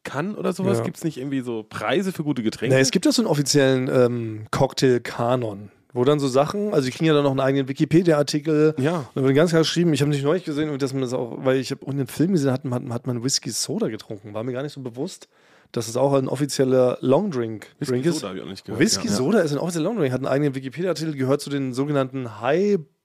Cannes 0.03 0.37
oder 0.39 0.55
sowas? 0.55 0.79
Ja. 0.79 0.85
Gibt 0.85 0.97
es 0.97 1.05
nicht 1.05 1.19
irgendwie 1.19 1.41
so 1.41 1.63
Preise 1.63 2.13
für 2.13 2.25
gute 2.25 2.43
Getränke? 2.43 2.75
Nee, 2.75 2.81
es 2.81 2.91
gibt 2.91 3.05
ja 3.05 3.13
so 3.13 3.21
einen 3.21 3.31
offiziellen 3.31 3.89
ähm, 3.93 4.47
Cocktail-Kanon, 4.51 5.71
wo 5.93 6.05
dann 6.05 6.21
so 6.21 6.27
Sachen, 6.29 6.73
also 6.73 6.87
die 6.87 6.91
kriegen 6.91 7.05
ja 7.05 7.13
dann 7.13 7.25
noch 7.25 7.33
einen 7.33 7.41
eigenen 7.41 7.69
Wikipedia-Artikel. 7.69 8.75
Ja. 8.79 8.97
Und 9.01 9.09
dann 9.15 9.25
wird 9.25 9.35
ganz 9.35 9.51
klar 9.51 9.61
geschrieben, 9.61 9.93
ich 9.93 10.01
habe 10.01 10.11
nicht 10.11 10.25
neulich 10.25 10.45
gesehen, 10.45 10.77
dass 10.79 10.93
man 10.95 11.03
das 11.03 11.13
auch, 11.13 11.45
weil 11.45 11.59
ich 11.59 11.71
habe 11.71 11.85
in 11.85 11.93
einem 11.93 12.07
Film 12.07 12.33
gesehen, 12.33 12.51
hat, 12.51 12.65
man- 12.65 12.93
hat 12.95 13.07
man 13.07 13.23
Whisky 13.23 13.51
Soda 13.51 13.89
getrunken. 13.89 14.33
War 14.33 14.43
mir 14.43 14.53
gar 14.53 14.63
nicht 14.63 14.73
so 14.73 14.81
bewusst, 14.81 15.29
dass 15.73 15.89
es 15.89 15.97
auch 15.99 16.15
ein 16.15 16.29
offizieller 16.29 16.97
Longdrink 17.03 17.67
Drink 17.81 18.05
Whisky 18.05 18.09
ist. 18.09 18.15
Soda 18.21 18.29
hab 18.31 18.37
ich 18.37 18.43
auch 18.43 18.47
nicht 18.47 18.65
gehört. 18.65 18.81
Whisky 18.81 19.09
ja. 19.09 19.13
Soda 19.13 19.41
ist 19.41 19.53
ein 19.53 19.59
offizieller 19.59 19.85
Longdrink, 19.85 20.13
hat 20.13 20.21
einen 20.21 20.29
eigenen 20.29 20.55
Wikipedia-Artikel, 20.55 21.15
gehört 21.15 21.41
zu 21.43 21.51
den 21.51 21.73
sogenannten 21.75 22.41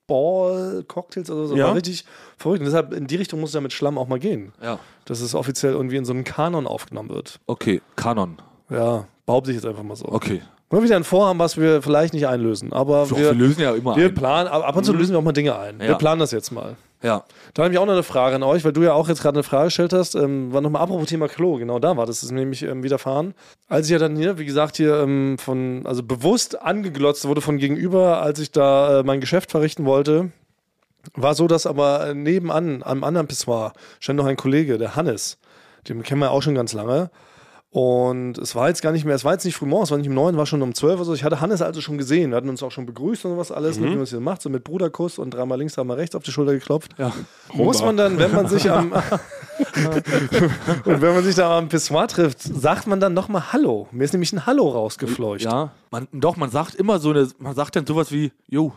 Highball-Cocktails 0.09 1.29
oder 1.29 1.47
so. 1.47 1.55
Ja. 1.55 1.67
War 1.67 1.75
richtig 1.75 2.05
verrückt. 2.37 2.59
Und 2.59 2.65
deshalb 2.65 2.93
in 2.93 3.07
die 3.07 3.15
Richtung 3.15 3.39
muss 3.39 3.51
es 3.51 3.55
ja 3.55 3.61
mit 3.61 3.73
Schlamm 3.73 3.97
auch 3.97 4.07
mal 4.07 4.19
gehen. 4.19 4.51
Ja. 4.61 4.79
Dass 5.05 5.21
es 5.21 5.35
offiziell 5.35 5.73
irgendwie 5.73 5.95
in 5.97 6.05
so 6.05 6.13
einen 6.13 6.23
Kanon 6.23 6.67
aufgenommen 6.67 7.09
wird. 7.09 7.39
Okay, 7.47 7.81
Kanon. 7.95 8.37
Ja, 8.69 9.05
behaupte 9.25 9.51
ich 9.51 9.55
jetzt 9.55 9.65
einfach 9.65 9.83
mal 9.83 9.95
so. 9.95 10.05
Okay. 10.07 10.41
Mal 10.71 10.83
wieder 10.83 10.95
ein 10.95 11.03
Vorhaben, 11.03 11.39
was 11.39 11.57
wir 11.57 11.81
vielleicht 11.81 12.13
nicht 12.13 12.27
einlösen. 12.27 12.71
Aber 12.73 13.07
Doch, 13.09 13.17
wir, 13.17 13.25
wir 13.29 13.33
lösen 13.33 13.61
ja 13.61 13.73
immer 13.73 13.95
wir 13.95 14.05
ein. 14.05 14.13
planen, 14.13 14.47
ab 14.47 14.75
und 14.75 14.83
zu 14.83 14.93
lösen 14.93 15.13
wir 15.13 15.19
auch 15.19 15.23
mal 15.23 15.31
Dinge 15.31 15.57
ein. 15.57 15.79
Wir 15.79 15.87
Ja. 15.89 15.95
planen 15.95 16.19
das 16.19 16.31
jetzt 16.31 16.51
mal. 16.51 16.75
Ja. 17.01 17.23
Da 17.53 17.63
habe 17.63 17.73
ich 17.73 17.79
auch 17.79 17.85
noch 17.85 17.93
eine 17.93 18.03
Frage 18.03 18.35
an 18.35 18.43
euch, 18.43 18.63
weil 18.65 18.73
du 18.73 18.83
ja 18.83 18.93
auch 18.93 19.07
jetzt 19.07 19.21
gerade 19.21 19.37
eine 19.37 19.43
Frage 19.43 19.65
gestellt 19.65 19.93
hast. 19.93 20.13
Ähm, 20.15 20.53
war 20.53 20.61
nochmal 20.61 20.81
apropos 20.83 21.07
Thema 21.07 21.27
Klo, 21.27 21.55
genau 21.57 21.79
da 21.79 21.95
war 21.97 22.05
das, 22.05 22.21
ist 22.23 22.31
mir 22.31 22.41
nämlich 22.41 22.61
ähm, 22.63 22.83
widerfahren. 22.83 23.33
Als 23.67 23.87
ich 23.87 23.93
ja 23.93 23.97
dann 23.99 24.15
hier, 24.15 24.37
wie 24.37 24.45
gesagt, 24.45 24.75
hier 24.77 24.97
ähm, 24.99 25.37
von, 25.39 25.83
also 25.85 26.03
bewusst 26.03 26.61
angeglotzt 26.61 27.25
wurde 27.25 27.41
von 27.41 27.57
gegenüber, 27.57 28.21
als 28.21 28.37
ich 28.39 28.51
da 28.51 28.99
äh, 28.99 29.03
mein 29.03 29.21
Geschäft 29.21 29.49
verrichten 29.49 29.85
wollte, 29.85 30.31
war 31.15 31.33
so, 31.33 31.47
dass 31.47 31.65
aber 31.65 32.07
äh, 32.09 32.13
nebenan, 32.13 32.83
am 32.83 33.03
anderen 33.05 33.27
Pissoir, 33.27 33.71
stand 34.01 34.17
noch 34.17 34.25
ein 34.25 34.35
Kollege, 34.37 34.77
der 34.77 34.95
Hannes. 34.97 35.37
Den 35.87 36.03
kennen 36.03 36.19
wir 36.19 36.25
ja 36.25 36.31
auch 36.31 36.41
schon 36.43 36.53
ganz 36.55 36.73
lange. 36.73 37.09
Und 37.71 38.39
es 38.39 38.55
war 38.55 38.67
jetzt 38.67 38.81
gar 38.81 38.91
nicht 38.91 39.05
mehr, 39.05 39.13
es 39.13 39.23
war 39.23 39.33
jetzt 39.33 39.45
nicht 39.45 39.55
früh 39.55 39.67
morgens, 39.67 39.89
es 39.89 39.91
war 39.91 39.99
nicht 39.99 40.07
um 40.09 40.15
neun, 40.15 40.35
war 40.37 40.47
schon 40.47 40.63
um 40.63 40.73
zwölf 40.73 40.95
oder 40.95 41.05
so. 41.05 41.13
Ich 41.13 41.23
hatte 41.23 41.39
Hannes 41.39 41.61
also 41.61 41.81
schon 41.81 41.99
gesehen. 41.99 42.31
Wir 42.31 42.37
hatten 42.37 42.49
uns 42.49 42.63
auch 42.63 42.71
schon 42.71 42.87
begrüßt 42.87 43.25
und 43.25 43.31
sowas 43.33 43.51
alles, 43.51 43.77
Mhm. 43.79 43.83
wie 43.85 43.89
man 43.91 44.01
es 44.01 44.09
hier 44.09 44.19
macht, 44.19 44.41
so 44.41 44.49
mit 44.49 44.63
Bruderkuss 44.63 45.19
und 45.19 45.31
dreimal 45.35 45.59
links, 45.59 45.75
dreimal 45.75 45.97
rechts 45.97 46.15
auf 46.15 46.23
die 46.23 46.31
Schulter 46.31 46.53
geklopft. 46.53 46.93
Ja. 46.97 47.13
Muss 47.53 47.81
man 47.83 47.95
dann, 47.95 48.17
wenn 48.17 48.31
man 48.31 48.47
sich 48.47 48.69
am 48.71 48.91
und 50.85 51.01
wenn 51.01 51.13
man 51.13 51.23
sich 51.23 51.35
da 51.35 51.57
am 51.57 51.67
Pissoir 51.69 52.07
trifft, 52.07 52.41
sagt 52.41 52.87
man 52.87 52.99
dann 52.99 53.13
nochmal 53.13 53.53
Hallo. 53.53 53.87
Mir 53.91 54.03
ist 54.03 54.13
nämlich 54.13 54.33
ein 54.33 54.45
Hallo 54.47 54.67
rausgefleucht. 54.69 55.43
Ja. 55.43 55.71
Man, 55.91 56.07
doch, 56.11 56.37
man 56.37 56.49
sagt 56.49 56.75
immer 56.75 56.97
so 56.99 57.11
eine, 57.11 57.27
man 57.37 57.53
sagt 57.55 57.75
dann 57.75 57.85
sowas 57.85 58.11
wie, 58.11 58.31
jo, 58.47 58.73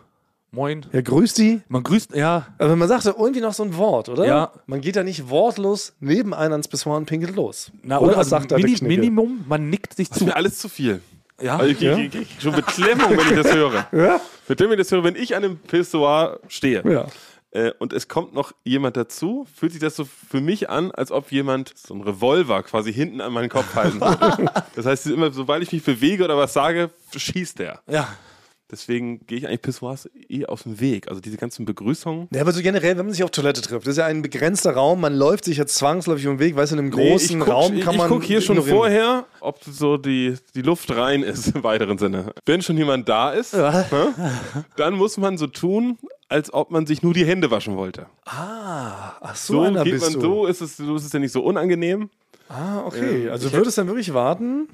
moin. 0.53 0.87
Ja, 0.93 1.01
grüß 1.01 1.35
die. 1.35 1.61
Man 1.69 1.83
grüßt, 1.83 2.15
ja, 2.15 2.47
Aber 2.59 2.77
man 2.77 2.87
sagt 2.88 3.07
doch 3.07 3.19
irgendwie 3.19 3.41
noch 3.41 3.55
so 3.55 3.62
ein 3.65 3.77
Wort, 3.77 4.09
oder? 4.09 4.25
Ja. 4.27 4.53
Man 4.67 4.81
geht 4.81 4.97
ja 4.97 5.03
nicht 5.03 5.29
wortlos 5.29 5.95
neben 6.01 6.35
einen 6.35 6.53
ans 6.53 6.69
Pissoir 6.69 6.97
und 6.97 7.07
pinkelt 7.07 7.35
los. 7.35 7.73
na, 7.83 7.99
oder 7.99 8.09
oder 8.09 8.19
also 8.19 8.31
sagt 8.31 8.53
da 8.53 8.57
der 8.57 8.65
Mini, 8.65 8.77
Knicke? 8.79 9.01
Minimum, 9.01 9.45
man 9.49 9.69
nickt 9.71 9.95
sich 9.97 10.09
Das 10.09 10.19
ist 10.19 10.21
zu. 10.21 10.25
mir 10.27 10.37
alles 10.37 10.59
zu 10.59 10.69
viel. 10.69 11.01
Ja? 11.41 11.57
Also 11.57 11.71
ich 11.73 11.79
kriege 11.79 11.95
krieg, 11.95 12.12
krieg 12.12 12.29
schon 12.38 12.53
Beklemmung, 12.55 13.11
wenn 13.11 13.37
ich 13.37 13.43
das 13.43 13.55
höre. 13.55 13.87
Ja? 13.93 14.21
Beklemmung, 14.47 14.73
wenn 14.73 14.81
ich 14.81 14.87
das 14.87 14.93
höre, 14.93 15.05
wenn 15.05 15.17
ich 15.17 15.35
an 15.35 15.45
einem 15.45 15.57
Pissoir 15.59 16.38
stehe. 16.49 16.83
Ja. 16.88 17.07
Äh, 17.51 17.73
und 17.79 17.93
es 17.93 18.09
kommt 18.09 18.33
noch 18.33 18.53
jemand 18.65 18.97
dazu, 18.97 19.47
fühlt 19.55 19.73
sich 19.73 19.81
das 19.81 19.95
so 19.97 20.05
für 20.07 20.41
mich 20.41 20.71
an, 20.71 20.91
als 20.91 21.11
ob 21.12 21.33
jemand 21.33 21.73
so 21.77 21.93
einen 21.95 22.03
Revolver 22.03 22.62
quasi 22.62 22.93
hinten 22.93 23.21
an 23.21 23.33
meinen 23.33 23.49
Kopf 23.51 23.75
halten 23.75 24.01
würde. 24.01 24.51
das 24.75 24.87
heißt, 24.87 25.07
immer, 25.09 25.31
sobald 25.33 25.62
ich 25.62 25.73
mich 25.73 25.85
bewege 25.85 26.25
oder 26.25 26.37
was 26.37 26.53
sage, 26.53 26.91
schießt 27.15 27.59
der. 27.59 27.81
Ja. 27.89 28.09
Deswegen 28.73 29.27
gehe 29.27 29.37
ich 29.37 29.47
eigentlich 29.47 29.61
Pissoirs 29.61 30.09
eh 30.31 30.47
aus 30.47 30.62
dem 30.62 30.81
Weg. 30.81 31.07
Also 31.09 31.20
diese 31.20 31.37
ganzen 31.37 31.66
Begrüßungen. 31.66 32.29
Ja, 32.33 32.41
aber 32.41 32.53
so 32.53 32.62
generell, 32.62 32.97
wenn 32.97 33.05
man 33.05 33.12
sich 33.12 33.23
auf 33.23 33.31
Toilette 33.31 33.61
trifft, 33.61 33.87
das 33.87 33.93
ist 33.93 33.99
ja 33.99 34.07
ein 34.07 34.23
begrenzter 34.23 34.73
Raum, 34.73 35.03
man 35.03 35.14
läuft 35.14 35.45
sich 35.45 35.59
jetzt 35.59 35.75
zwangsläufig 35.77 36.27
um 36.27 36.35
den 36.37 36.41
Weg, 36.41 36.57
weißt 36.57 36.73
du, 36.73 36.77
in 36.77 36.79
einem 36.81 36.91
großen 36.91 37.39
ich 37.39 37.45
guck, 37.45 37.55
Raum 37.55 37.68
kann 37.81 37.93
ich, 37.93 37.99
man. 37.99 38.07
Ich 38.07 38.12
gucke 38.12 38.25
hier 38.25 38.41
schon 38.41 38.57
ignorieren. 38.57 38.79
vorher, 38.79 39.27
ob 39.41 39.62
so 39.62 39.99
die, 39.99 40.37
die 40.55 40.62
Luft 40.62 40.91
rein 40.97 41.23
ist 41.23 41.49
im 41.55 41.62
weiteren 41.62 41.99
Sinne. 41.99 42.33
Wenn 42.47 42.62
schon 42.62 42.79
jemand 42.79 43.09
da 43.11 43.31
ist, 43.33 43.53
ne, 43.53 43.85
dann 44.77 44.95
muss 44.95 45.18
man 45.18 45.37
so 45.37 45.47
tun, 45.49 45.99
als 46.31 46.53
ob 46.55 46.70
man 46.70 46.87
sich 46.87 47.03
nur 47.03 47.12
die 47.12 47.27
Hände 47.27 47.51
waschen 47.51 47.77
wollte. 47.77 48.07
Ach, 48.25 49.37
so, 49.37 49.66
So 49.66 49.83
geht 49.85 50.01
man 50.01 50.12
du. 50.14 50.20
so, 50.20 50.47
ist 50.47 50.62
es, 50.62 50.79
so 50.79 50.97
ist 50.97 51.05
es 51.05 51.12
ja 51.12 51.18
nicht 51.18 51.33
so 51.33 51.43
unangenehm. 51.43 52.09
Ah, 52.49 52.81
okay. 52.87 53.29
Also 53.29 53.49
ich 53.49 53.53
würdest 53.53 53.77
du 53.77 53.83
dann 53.83 53.89
wirklich 53.89 54.14
warten? 54.14 54.68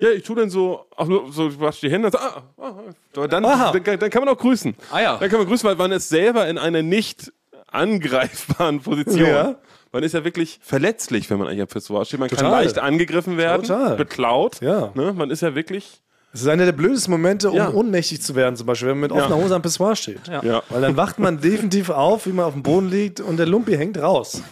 Ja, 0.00 0.10
ich 0.10 0.22
tue 0.22 0.36
dann 0.36 0.48
so, 0.48 0.86
ach 0.96 1.06
nur, 1.06 1.32
so 1.32 1.48
ich 1.48 1.58
wasche 1.58 1.86
die 1.86 1.92
Hände, 1.92 2.10
so, 2.12 2.18
ah, 2.18 2.42
ah, 2.58 2.72
ah. 3.16 3.26
dann, 3.26 3.42
dann, 3.42 3.98
dann 3.98 4.10
kann 4.10 4.24
man 4.24 4.28
auch 4.32 4.38
grüßen. 4.38 4.74
Ah 4.92 5.00
ja. 5.00 5.16
Dann 5.16 5.28
kann 5.28 5.38
man 5.40 5.48
grüßen, 5.48 5.68
weil 5.68 5.74
man 5.76 5.90
ist 5.92 6.08
selber 6.08 6.46
in 6.48 6.56
einer 6.58 6.82
nicht 6.82 7.32
angreifbaren 7.70 8.80
Position. 8.82 9.26
Ja. 9.28 9.56
Man 9.92 10.02
ist 10.02 10.12
ja 10.14 10.24
wirklich 10.24 10.60
verletzlich, 10.62 11.28
wenn 11.30 11.38
man 11.38 11.48
eigentlich 11.48 11.62
am 11.62 11.66
Pissoir 11.68 12.04
steht. 12.04 12.20
Man 12.20 12.28
kann 12.28 12.38
Total. 12.38 12.62
leicht 12.64 12.78
angegriffen 12.78 13.36
werden, 13.38 13.62
Total. 13.66 13.96
beklaut. 13.96 14.60
Ja. 14.60 14.90
Ne? 14.94 15.12
Man 15.14 15.30
ist 15.30 15.40
ja 15.40 15.54
wirklich 15.54 16.02
Das 16.32 16.42
ist 16.42 16.48
einer 16.48 16.66
der 16.66 16.72
blödesten 16.72 17.10
Momente, 17.10 17.50
um 17.50 17.56
Ja. 17.56 17.70
ohnmächtig 17.72 18.20
zu 18.22 18.34
werden, 18.36 18.54
zum 18.54 18.66
Beispiel, 18.66 18.88
wenn 18.88 19.00
man 19.00 19.10
mit 19.10 19.12
offener 19.18 19.36
Hose 19.42 19.54
am 19.54 19.62
Pissoir 19.62 19.96
steht. 19.96 20.20
Ja. 20.28 20.62
Weil 20.68 20.82
dann 20.82 20.96
wacht 20.96 21.18
man 21.18 21.40
definitiv 21.40 21.88
auf, 21.90 22.26
wie 22.26 22.32
man 22.32 22.44
auf 22.44 22.52
dem 22.52 22.62
Boden 22.62 22.90
liegt 22.90 23.20
und 23.20 23.38
der 23.38 23.46
Lumpi 23.46 23.76
hängt 23.76 23.96
raus. 23.98 24.42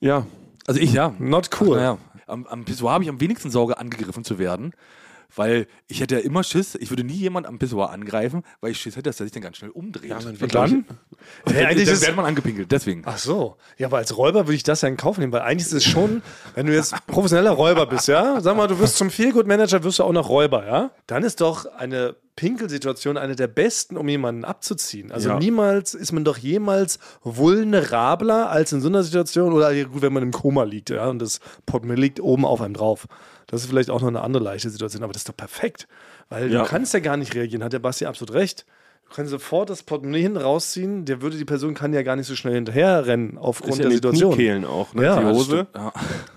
Ja. 0.00 0.26
Also 0.66 0.80
ich, 0.80 0.92
ja. 0.92 1.14
Not 1.18 1.50
cool. 1.60 1.76
Naja, 1.76 1.98
am, 2.28 2.46
am 2.46 2.64
Pissoir 2.64 2.92
habe 2.92 3.04
ich 3.04 3.10
am 3.10 3.20
wenigsten 3.20 3.50
Sorge, 3.50 3.78
angegriffen 3.78 4.24
zu 4.24 4.38
werden. 4.38 4.72
Weil 5.36 5.66
ich 5.86 6.00
hätte 6.00 6.16
ja 6.16 6.20
immer 6.22 6.42
Schiss, 6.42 6.74
ich 6.74 6.90
würde 6.90 7.04
nie 7.04 7.12
jemand 7.14 7.46
am 7.46 7.58
Pissoir 7.58 7.90
angreifen, 7.90 8.42
weil 8.60 8.70
ich 8.70 8.80
Schiss 8.80 8.96
hätte, 8.96 9.10
dass 9.10 9.20
er 9.20 9.26
sich 9.26 9.32
dann 9.32 9.42
ganz 9.42 9.58
schnell 9.58 9.70
umdreht. 9.70 10.10
Und 10.12 10.54
dann? 10.54 10.86
Dann, 11.44 11.56
Ja, 11.56 11.68
eigentlich 11.68 11.88
dann 11.88 12.00
wird 12.00 12.16
man 12.16 12.24
angepinkelt, 12.24 12.72
deswegen. 12.72 13.02
Ach 13.04 13.18
so. 13.18 13.56
Ja, 13.76 13.88
aber 13.88 13.98
als 13.98 14.16
Räuber 14.16 14.46
würde 14.46 14.54
ich 14.54 14.62
das 14.62 14.80
ja 14.80 14.88
in 14.88 14.96
Kauf 14.96 15.18
nehmen, 15.18 15.32
weil 15.32 15.42
eigentlich 15.42 15.66
ist 15.66 15.72
es 15.74 15.84
schon, 15.84 16.22
wenn 16.54 16.66
du 16.66 16.74
jetzt 16.74 16.94
professioneller 17.06 17.50
Räuber 17.50 17.86
bist, 17.86 18.08
ja, 18.08 18.40
sag 18.40 18.56
mal, 18.56 18.66
du 18.68 18.78
wirst 18.78 18.96
zum 18.96 19.10
Feelgood-Manager, 19.10 19.84
wirst 19.84 19.98
du 19.98 20.04
auch 20.04 20.12
noch 20.12 20.28
Räuber, 20.30 20.66
ja, 20.66 20.90
dann 21.06 21.22
ist 21.24 21.40
doch 21.42 21.66
eine 21.66 22.16
Pinkelsituation 22.36 23.16
eine 23.16 23.34
der 23.34 23.48
besten, 23.48 23.96
um 23.96 24.08
jemanden 24.08 24.44
abzuziehen. 24.44 25.10
Also 25.10 25.30
Ja. 25.30 25.38
niemals 25.38 25.92
ist 25.94 26.12
man 26.12 26.24
doch 26.24 26.38
jemals 26.38 27.00
vulnerabler 27.22 28.48
als 28.50 28.72
in 28.72 28.80
so 28.80 28.88
einer 28.88 29.02
Situation 29.02 29.52
oder 29.52 29.70
ja, 29.72 29.84
gut, 29.84 30.02
wenn 30.02 30.12
man 30.12 30.22
im 30.22 30.32
Koma 30.32 30.62
liegt, 30.62 30.90
ja, 30.90 31.08
und 31.08 31.18
das 31.20 31.40
Portemonnaie 31.66 32.00
liegt 32.00 32.20
oben 32.20 32.44
auf 32.44 32.60
einem 32.60 32.74
drauf. 32.74 33.06
Das 33.48 33.62
ist 33.62 33.68
vielleicht 33.68 33.90
auch 33.90 34.00
noch 34.00 34.08
eine 34.08 34.20
andere 34.20 34.44
leichte 34.44 34.70
Situation, 34.70 35.02
aber 35.02 35.12
das 35.12 35.22
ist 35.22 35.28
doch 35.28 35.36
perfekt, 35.36 35.88
weil 36.28 36.52
Ja. 36.52 36.62
du 36.62 36.68
kannst 36.68 36.94
ja 36.94 37.00
gar 37.00 37.16
nicht 37.16 37.34
reagieren, 37.34 37.64
hat 37.64 37.72
der 37.72 37.78
Basti 37.80 38.04
absolut 38.06 38.34
recht. 38.34 38.64
Du 39.08 39.16
kannst 39.16 39.30
sofort 39.30 39.70
das 39.70 39.82
Portemonnaie 39.82 40.20
hinten 40.20 40.36
rausziehen, 40.36 41.06
der 41.06 41.22
würde 41.22 41.38
die 41.38 41.46
Person 41.46 41.72
kann 41.72 41.94
ja 41.94 42.02
gar 42.02 42.14
nicht 42.14 42.26
so 42.26 42.36
schnell 42.36 42.54
hinterher 42.54 43.06
rennen 43.06 43.38
aufgrund 43.38 43.72
Ist 43.72 43.78
ja 43.78 43.84
der 43.84 43.92
Situation. 43.92 44.34
Kniekehlen 44.34 44.64
auch, 44.66 44.92
ne? 44.92 45.04
Ja, 45.04 45.18
die 45.18 45.24
das 45.24 45.36
Hose. 45.36 45.66
Ja, 45.74 45.92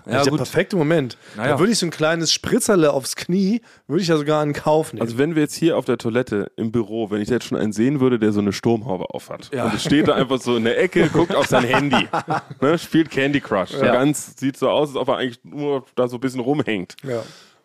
Ja, 0.06 0.22
der 0.24 0.30
perfekte 0.30 0.76
Moment. 0.76 1.18
Naja. 1.36 1.52
Da 1.52 1.58
würde 1.58 1.72
ich 1.72 1.78
so 1.78 1.86
ein 1.86 1.90
kleines 1.90 2.32
Spritzerle 2.32 2.92
aufs 2.92 3.14
Knie, 3.14 3.60
würde 3.88 4.02
ich 4.02 4.08
ja 4.08 4.16
sogar 4.16 4.42
in 4.42 4.54
Kauf 4.54 4.94
nehmen. 4.94 5.02
Also 5.02 5.18
wenn 5.18 5.34
wir 5.34 5.42
jetzt 5.42 5.54
hier 5.54 5.76
auf 5.76 5.84
der 5.84 5.98
Toilette 5.98 6.50
im 6.56 6.72
Büro, 6.72 7.10
wenn 7.10 7.20
ich 7.20 7.28
da 7.28 7.34
jetzt 7.34 7.44
schon 7.44 7.58
einen 7.58 7.72
sehen 7.72 8.00
würde, 8.00 8.18
der 8.18 8.32
so 8.32 8.40
eine 8.40 8.54
Sturmhaube 8.54 9.10
aufhat. 9.10 9.50
Ja. 9.52 9.64
Und 9.66 9.78
steht 9.78 10.08
da 10.08 10.14
einfach 10.14 10.40
so 10.40 10.56
in 10.56 10.64
der 10.64 10.80
Ecke, 10.80 11.10
guckt 11.12 11.34
auf 11.34 11.46
sein 11.46 11.64
Handy, 11.64 12.08
ne, 12.62 12.78
spielt 12.78 13.10
Candy 13.10 13.40
Crush. 13.40 13.72
Ja. 13.72 13.92
ganz 13.92 14.34
sieht 14.38 14.56
so 14.56 14.70
aus, 14.70 14.88
als 14.88 14.96
ob 14.96 15.08
er 15.08 15.18
eigentlich 15.18 15.40
nur 15.44 15.84
da 15.94 16.08
so 16.08 16.16
ein 16.16 16.20
bisschen 16.20 16.40
rumhängt. 16.40 16.96
ja. 17.04 17.22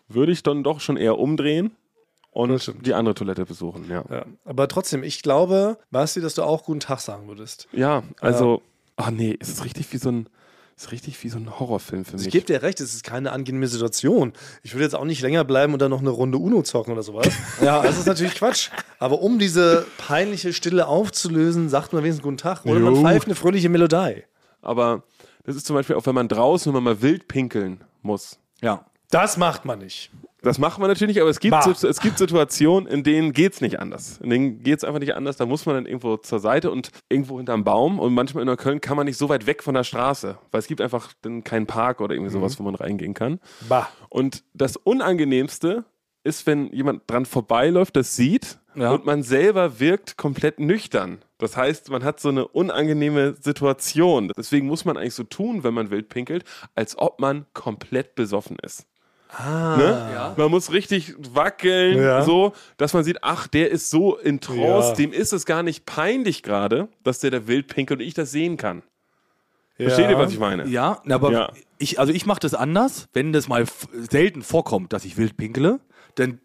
Würde 0.09 0.31
ich 0.31 0.41
dann 0.41 0.63
doch 0.63 0.79
schon 0.79 0.95
eher 0.95 1.19
umdrehen 1.19 1.71
und 2.37 2.85
die 2.85 2.93
andere 2.93 3.15
Toilette 3.15 3.45
besuchen. 3.45 3.89
Ja, 3.89 4.03
Ja. 4.09 4.25
Aber 4.45 4.67
trotzdem, 4.67 5.03
ich 5.03 5.21
glaube, 5.21 5.77
Basti, 5.91 6.21
dass 6.21 6.35
du 6.35 6.43
auch 6.43 6.63
guten 6.63 6.79
Tag 6.79 6.99
sagen 6.99 7.27
würdest. 7.27 7.67
ja 7.71 8.03
also, 8.21 8.61
ach 8.95 9.09
nee, 9.11 9.35
es 9.39 9.49
ist 9.49 9.63
richtig 9.65 9.91
wie 9.91 9.97
so 9.97 10.09
ein, 10.09 10.29
ist 10.75 10.91
richtig 10.91 11.23
wie 11.23 11.29
so 11.29 11.37
ein 11.39 11.59
Horrorfilm 11.59 12.05
für 12.05 12.17
Ich 12.17 12.25
mich. 12.25 12.31
gebe 12.31 12.45
dir 12.45 12.61
recht, 12.61 12.79
es 12.79 12.93
ist 12.93 13.03
keine 13.03 13.31
angenehme 13.31 13.67
Situation. 13.67 14.33
Ich 14.61 14.73
würde 14.75 14.83
jetzt 14.83 14.93
auch 14.93 15.05
nicht 15.05 15.21
länger 15.21 15.43
bleiben 15.43 15.73
und 15.73 15.81
dann 15.81 15.89
noch 15.89 16.01
eine 16.01 16.11
Runde 16.11 16.37
Uno 16.37 16.61
zocken 16.61 16.93
oder 16.93 17.01
sowas. 17.01 17.27
ja, 17.63 17.81
das 17.81 17.97
ist 17.97 18.05
natürlich 18.05 18.35
Quatsch. 18.35 18.69
Aber 18.99 19.21
um 19.23 19.39
diese 19.39 19.87
peinliche 19.97 20.53
Stille 20.53 20.85
aufzulösen, 20.87 21.69
sagt 21.69 21.93
man 21.93 22.03
wenigstens 22.03 22.23
guten 22.23 22.37
Tag. 22.37 22.63
Oder 22.65 22.79
man 22.79 22.93
Jo. 22.95 23.01
pfeift 23.01 23.25
eine 23.25 23.33
fröhliche 23.35 23.69
Melodie. 23.69 24.23
Aber 24.61 25.01
das 25.45 25.55
ist 25.55 25.65
zum 25.65 25.75
Beispiel 25.75 25.95
auch, 25.95 26.05
wenn 26.05 26.13
man 26.13 26.27
draußen, 26.27 26.71
wenn 26.71 26.83
man 26.83 26.95
mal 26.95 27.01
wild 27.01 27.27
pinkeln 27.27 27.83
muss. 28.03 28.37
Ja. 28.61 28.85
Das 29.09 29.37
macht 29.37 29.65
man 29.65 29.79
nicht. 29.79 30.11
Das 30.47 30.59
macht 30.59 30.79
man 30.79 30.87
natürlich 30.89 31.15
nicht, 31.15 31.21
aber 31.21 31.29
es 31.29 31.39
gibt, 31.39 31.51
Bah. 31.51 31.69
es 31.69 31.99
gibt 31.99 32.17
Situationen, 32.17 32.87
in 32.87 33.03
denen 33.03 33.33
geht's 33.33 33.59
nicht 33.61 33.79
anders. 33.79 34.17
In 34.23 34.29
denen 34.29 34.63
geht's 34.63 34.83
einfach 34.83 34.99
nicht 34.99 35.15
anders. 35.15 35.35
Da 35.37 35.45
muss 35.45 35.65
man 35.65 35.75
dann 35.75 35.85
irgendwo 35.85 36.17
zur 36.17 36.39
Seite 36.39 36.71
und 36.71 36.89
irgendwo 37.09 37.37
hinterm 37.37 37.63
Baum. 37.63 37.99
Und 37.99 38.13
manchmal 38.13 38.43
in 38.43 38.47
Neukölln 38.47 38.79
kann 38.81 38.95
man 38.97 39.05
nicht 39.07 39.17
so 39.17 39.27
weit 39.29 39.45
weg 39.45 39.61
von 39.61 39.73
der 39.75 39.83
Straße, 39.83 40.37
weil 40.51 40.59
es 40.59 40.67
gibt 40.67 40.79
einfach 40.81 41.11
dann 41.21 41.43
keinen 41.43 41.67
Park 41.67 41.99
oder 42.01 42.15
irgendwie 42.15 42.31
sowas, 42.31 42.57
wo 42.59 42.63
man 42.63 42.75
reingehen 42.75 43.13
kann. 43.13 43.39
Bah. 43.67 43.89
Und 44.09 44.43
das 44.53 44.77
Unangenehmste 44.77 45.83
ist, 46.23 46.45
wenn 46.47 46.71
jemand 46.73 47.03
dran 47.09 47.25
vorbeiläuft, 47.25 47.95
das 47.95 48.15
sieht 48.15 48.59
Ja. 48.75 48.91
und 48.91 49.05
man 49.05 49.23
selber 49.23 49.79
wirkt 49.79 50.17
komplett 50.17 50.59
nüchtern. 50.59 51.19
Das 51.37 51.55
heißt, 51.55 51.89
man 51.89 52.03
hat 52.03 52.19
so 52.19 52.29
eine 52.29 52.47
unangenehme 52.47 53.35
Situation. 53.39 54.31
Deswegen 54.37 54.67
muss 54.67 54.85
man 54.85 54.97
eigentlich 54.97 55.13
so 55.13 55.23
tun, 55.23 55.63
wenn 55.63 55.73
man 55.73 55.89
wild 55.91 56.09
pinkelt, 56.09 56.43
als 56.75 56.97
ob 56.97 57.19
man 57.19 57.45
komplett 57.53 58.15
besoffen 58.15 58.57
ist. 58.61 58.85
Ne? 59.39 60.33
Man 60.37 60.49
muss 60.51 60.71
richtig 60.71 61.13
wackeln, 61.33 61.97
Ja. 62.01 62.21
so, 62.23 62.53
dass 62.77 62.93
man 62.93 63.03
sieht, 63.03 63.23
ach, 63.23 63.47
der 63.47 63.69
ist 63.71 63.89
so 63.89 64.15
in 64.17 64.39
Trance, 64.39 64.89
Ja. 64.89 64.93
dem 64.95 65.11
ist 65.13 65.33
es 65.33 65.45
gar 65.45 65.63
nicht 65.63 65.85
peinlich 65.85 66.43
gerade, 66.43 66.87
dass 67.03 67.19
der 67.19 67.31
da 67.31 67.47
wild 67.47 67.67
pinkelt 67.67 67.99
und 67.99 68.05
ich 68.05 68.13
das 68.13 68.31
sehen 68.31 68.57
kann. 68.57 68.83
Ja. 69.77 69.89
Versteht 69.89 70.09
ihr, 70.09 70.17
was 70.17 70.31
ich 70.31 70.39
meine? 70.39 70.65
Ja, 70.67 71.01
aber 71.09 71.31
Ja. 71.31 71.51
ich, 71.77 71.99
also 71.99 72.11
ich 72.13 72.25
mache 72.25 72.39
das 72.39 72.53
anders, 72.53 73.09
wenn 73.13 73.33
das 73.33 73.47
mal 73.47 73.65
selten 73.93 74.41
vorkommt, 74.41 74.93
dass 74.93 75.05
ich 75.05 75.17
wild 75.17 75.37
pinkele, 75.37 75.79
dann 76.15 76.39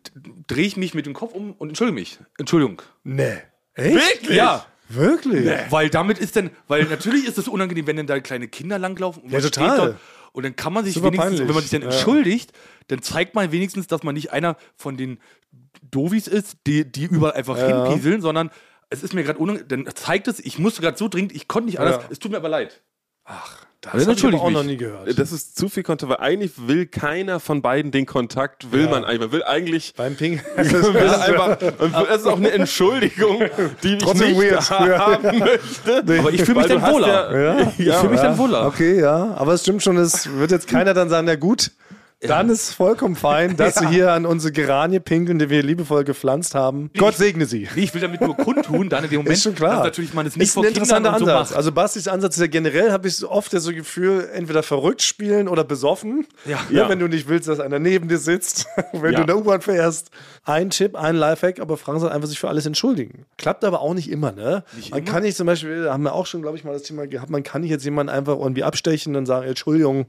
drehe 0.49 0.67
ich 0.67 0.77
mich 0.77 0.93
mit 0.95 1.07
dem 1.07 1.15
Kopf 1.15 1.33
um 1.35 1.53
und 1.53 1.69
entschuldige 1.69 1.95
mich. 1.95 2.19
Entschuldigung. 2.37 2.83
Nee. 3.05 3.39
Echt? 3.75 3.95
Wirklich? 3.95 4.37
Ja. 4.37 4.67
Wirklich? 4.91 5.49
Weil 5.71 5.89
damit 5.89 6.19
ist 6.19 6.37
dann, 6.37 6.51
weil 6.69 6.85
natürlich 6.85 7.27
ist 7.27 7.39
es 7.39 7.49
unangenehm, 7.49 7.87
wenn 7.87 7.97
dann 7.97 8.07
da 8.07 8.21
kleine 8.21 8.49
Kinder 8.49 8.79
langlaufen 8.79 9.23
und 9.23 9.31
Ja, 9.31 9.39
man 9.41 9.51
total. 9.51 9.69
steht 9.71 9.79
dort 9.87 9.97
und 10.33 10.45
dann 10.45 10.57
kann 10.57 10.73
man 10.73 10.85
sich 10.85 10.95
Super 10.95 11.07
wenigstens, 11.09 11.31
peinlich. 11.31 11.49
wenn 11.49 11.55
man 11.55 11.63
sich 11.63 11.71
dann 11.71 11.83
Ja. 11.83 11.89
entschuldigt, 11.91 12.53
dann 12.89 13.03
zeigt 13.03 13.35
man 13.35 13.53
wenigstens, 13.53 13.87
dass 13.87 14.03
man 14.03 14.15
nicht 14.15 14.33
einer 14.33 14.57
von 14.77 14.97
den 14.97 15.19
Dovis 15.91 16.27
ist, 16.27 16.57
die, 16.67 16.91
die 16.91 17.05
überall 17.05 17.33
einfach 17.35 17.57
Ja. 17.59 17.87
hinpieseln, 17.87 18.21
sondern 18.23 18.51
es 18.91 19.03
ist 19.03 19.15
mir 19.15 19.23
gerade 19.25 19.39
unangenehm, 19.39 19.69
dann 19.69 19.95
zeigt 19.95 20.29
es, 20.29 20.39
ich 20.41 20.59
musste 20.59 20.83
gerade 20.83 20.97
so 20.99 21.09
dringend, 21.09 21.33
ich 21.33 21.49
konnte 21.49 21.67
nicht 21.67 21.81
anders, 21.81 22.03
Ja. 22.03 22.09
es 22.11 22.19
tut 22.19 22.31
mir 22.31 22.39
aber 22.39 22.49
leid. 22.49 22.83
Das 23.83 24.07
habe 24.07 24.13
ich 24.13 24.25
aber 24.25 24.41
auch 24.41 24.49
ich 24.49 24.55
noch 24.55 24.63
nie 24.63 24.77
gehört. 24.77 25.19
Das 25.19 25.33
ist 25.33 25.59
zu 25.59 25.69
viel 25.69 25.83
Kontakt, 25.83 26.09
weil 26.09 26.19
eigentlich 26.19 26.53
will 26.69 26.87
keiner 26.87 27.41
von 27.41 27.63
beiden 27.63 27.91
den 27.91 28.07
Kontakt, 28.07 28.71
will 28.71 28.89
man 28.89 29.05
eigentlich. 29.05 29.21
Man 29.21 29.33
will 29.33 29.43
eigentlich. 29.43 29.95
Beim 29.97 30.15
Ping. 30.15 30.41
Man 30.57 30.67
will 30.73 31.09
einfach, 31.09 31.57
das 31.59 32.19
ist 32.21 32.27
auch 32.27 32.37
eine 32.37 32.53
Entschuldigung, 32.53 33.43
die 33.83 33.95
ich 33.95 33.99
Trotzdem 33.99 34.29
nicht 34.29 34.41
weird. 34.41 34.71
haben 34.71 35.39
möchte. 35.41 36.19
Aber 36.19 36.31
ich 36.33 36.45
fühle 36.45 36.61
mich 36.61 36.69
dann 36.69 36.83
wohler. 36.83 37.41
Ja, 37.41 37.73
Ich 37.77 37.95
fühle 37.97 38.13
mich 38.13 38.21
dann 38.21 38.39
wohler. 38.39 38.67
Okay, 38.67 39.01
ja. 39.01 39.35
Aber 39.37 39.55
es 39.55 39.63
stimmt 39.63 39.83
schon, 39.83 39.97
es 39.97 40.33
wird 40.33 40.53
jetzt 40.53 40.69
keiner 40.69 40.95
dann 40.95 41.09
sagen, 41.09 41.27
na 41.27 41.35
gut, 41.35 41.73
dann 42.27 42.49
ist 42.51 42.73
vollkommen 42.75 43.17
fein, 43.17 43.57
dass 43.57 43.75
sie 43.79 43.89
hier 43.89 44.13
an 44.13 44.27
unsere 44.27 44.53
Geranie 44.53 45.01
pinkeln, 45.01 45.39
die 45.39 45.51
wir 45.51 45.63
liebevoll 45.63 46.05
gepflanzt 46.05 46.55
haben. 46.55 46.91
Gott 46.97 47.17
segne 47.17 47.47
sie. 47.47 47.69
Ich 47.77 47.93
will 47.95 48.01
damit 48.01 48.21
nur 48.21 48.37
kundtun, 48.37 48.89
dann 48.89 49.05
in 49.05 49.11
dem 49.11 49.17
Moment, 49.19 49.37
Ist 49.37 49.43
schon 49.43 49.55
klar. 49.55 49.83
natürlich 49.85 50.15
man 50.15 50.27
es 50.27 50.37
nicht 50.37 50.49
ist 50.49 50.57
ein 50.57 50.65
interessanter 50.65 51.11
so 51.11 51.25
Ansatz. 51.27 51.51
macht. 51.51 51.57
Also 51.57 51.73
Bastis 51.73 52.09
Ansatz 52.09 52.37
ist 52.37 52.41
ja 52.41 52.47
generell, 52.47 52.93
habe 52.93 53.09
ich 53.09 53.17
so 53.17 53.31
oft 53.31 53.53
das 53.53 53.65
so 53.65 53.73
Gefühl, 53.73 54.29
entweder 54.33 54.63
verrückt 54.63 55.03
spielen 55.03 55.49
oder 55.49 55.65
besoffen. 55.65 56.27
Ja. 56.47 56.59
Ne, 56.71 56.79
Ja. 56.79 56.89
Wenn 56.89 56.99
du 56.99 57.09
nicht 57.09 57.29
willst, 57.29 57.49
dass 57.49 57.61
einer 57.61 57.79
neben 57.79 58.09
dir 58.09 58.19
sitzt, 58.19 58.67
wenn 58.93 59.13
Ja. 59.13 59.17
du 59.19 59.21
in 59.23 59.27
der 59.27 59.37
U-Bahn 59.39 59.61
fährst. 59.61 60.11
Ein 60.45 60.71
Tipp, 60.71 60.97
ein 60.97 61.17
Lifehack, 61.17 61.61
aber 61.61 61.77
Frank 61.77 62.01
soll 62.01 62.11
einfach 62.11 62.29
sich 62.29 62.39
für 62.41 62.49
alles 62.49 62.67
entschuldigen. 62.67 63.27
Klappt 63.39 63.65
aber 63.65 63.81
auch 63.81 63.95
nicht 63.95 64.11
immer, 64.11 64.33
ne? 64.33 64.65
man 64.91 65.05
kann 65.05 65.23
nicht 65.23 65.37
zum 65.37 65.47
Beispiel, 65.47 65.89
haben 65.89 66.03
wir 66.03 66.15
auch 66.15 66.27
schon, 66.27 66.43
glaube 66.43 66.57
ich, 66.57 66.65
mal 66.65 66.73
das 66.73 66.83
Thema 66.83 67.07
gehabt, 67.07 67.31
man 67.31 67.43
kann 67.43 67.61
nicht 67.63 67.71
jetzt 67.71 67.85
jemanden 67.85 68.11
einfach 68.13 68.37
irgendwie 68.39 68.65
abstechen 68.65 69.15
und 69.17 69.27
sagen, 69.27 69.47
Entschuldigung, 69.47 70.07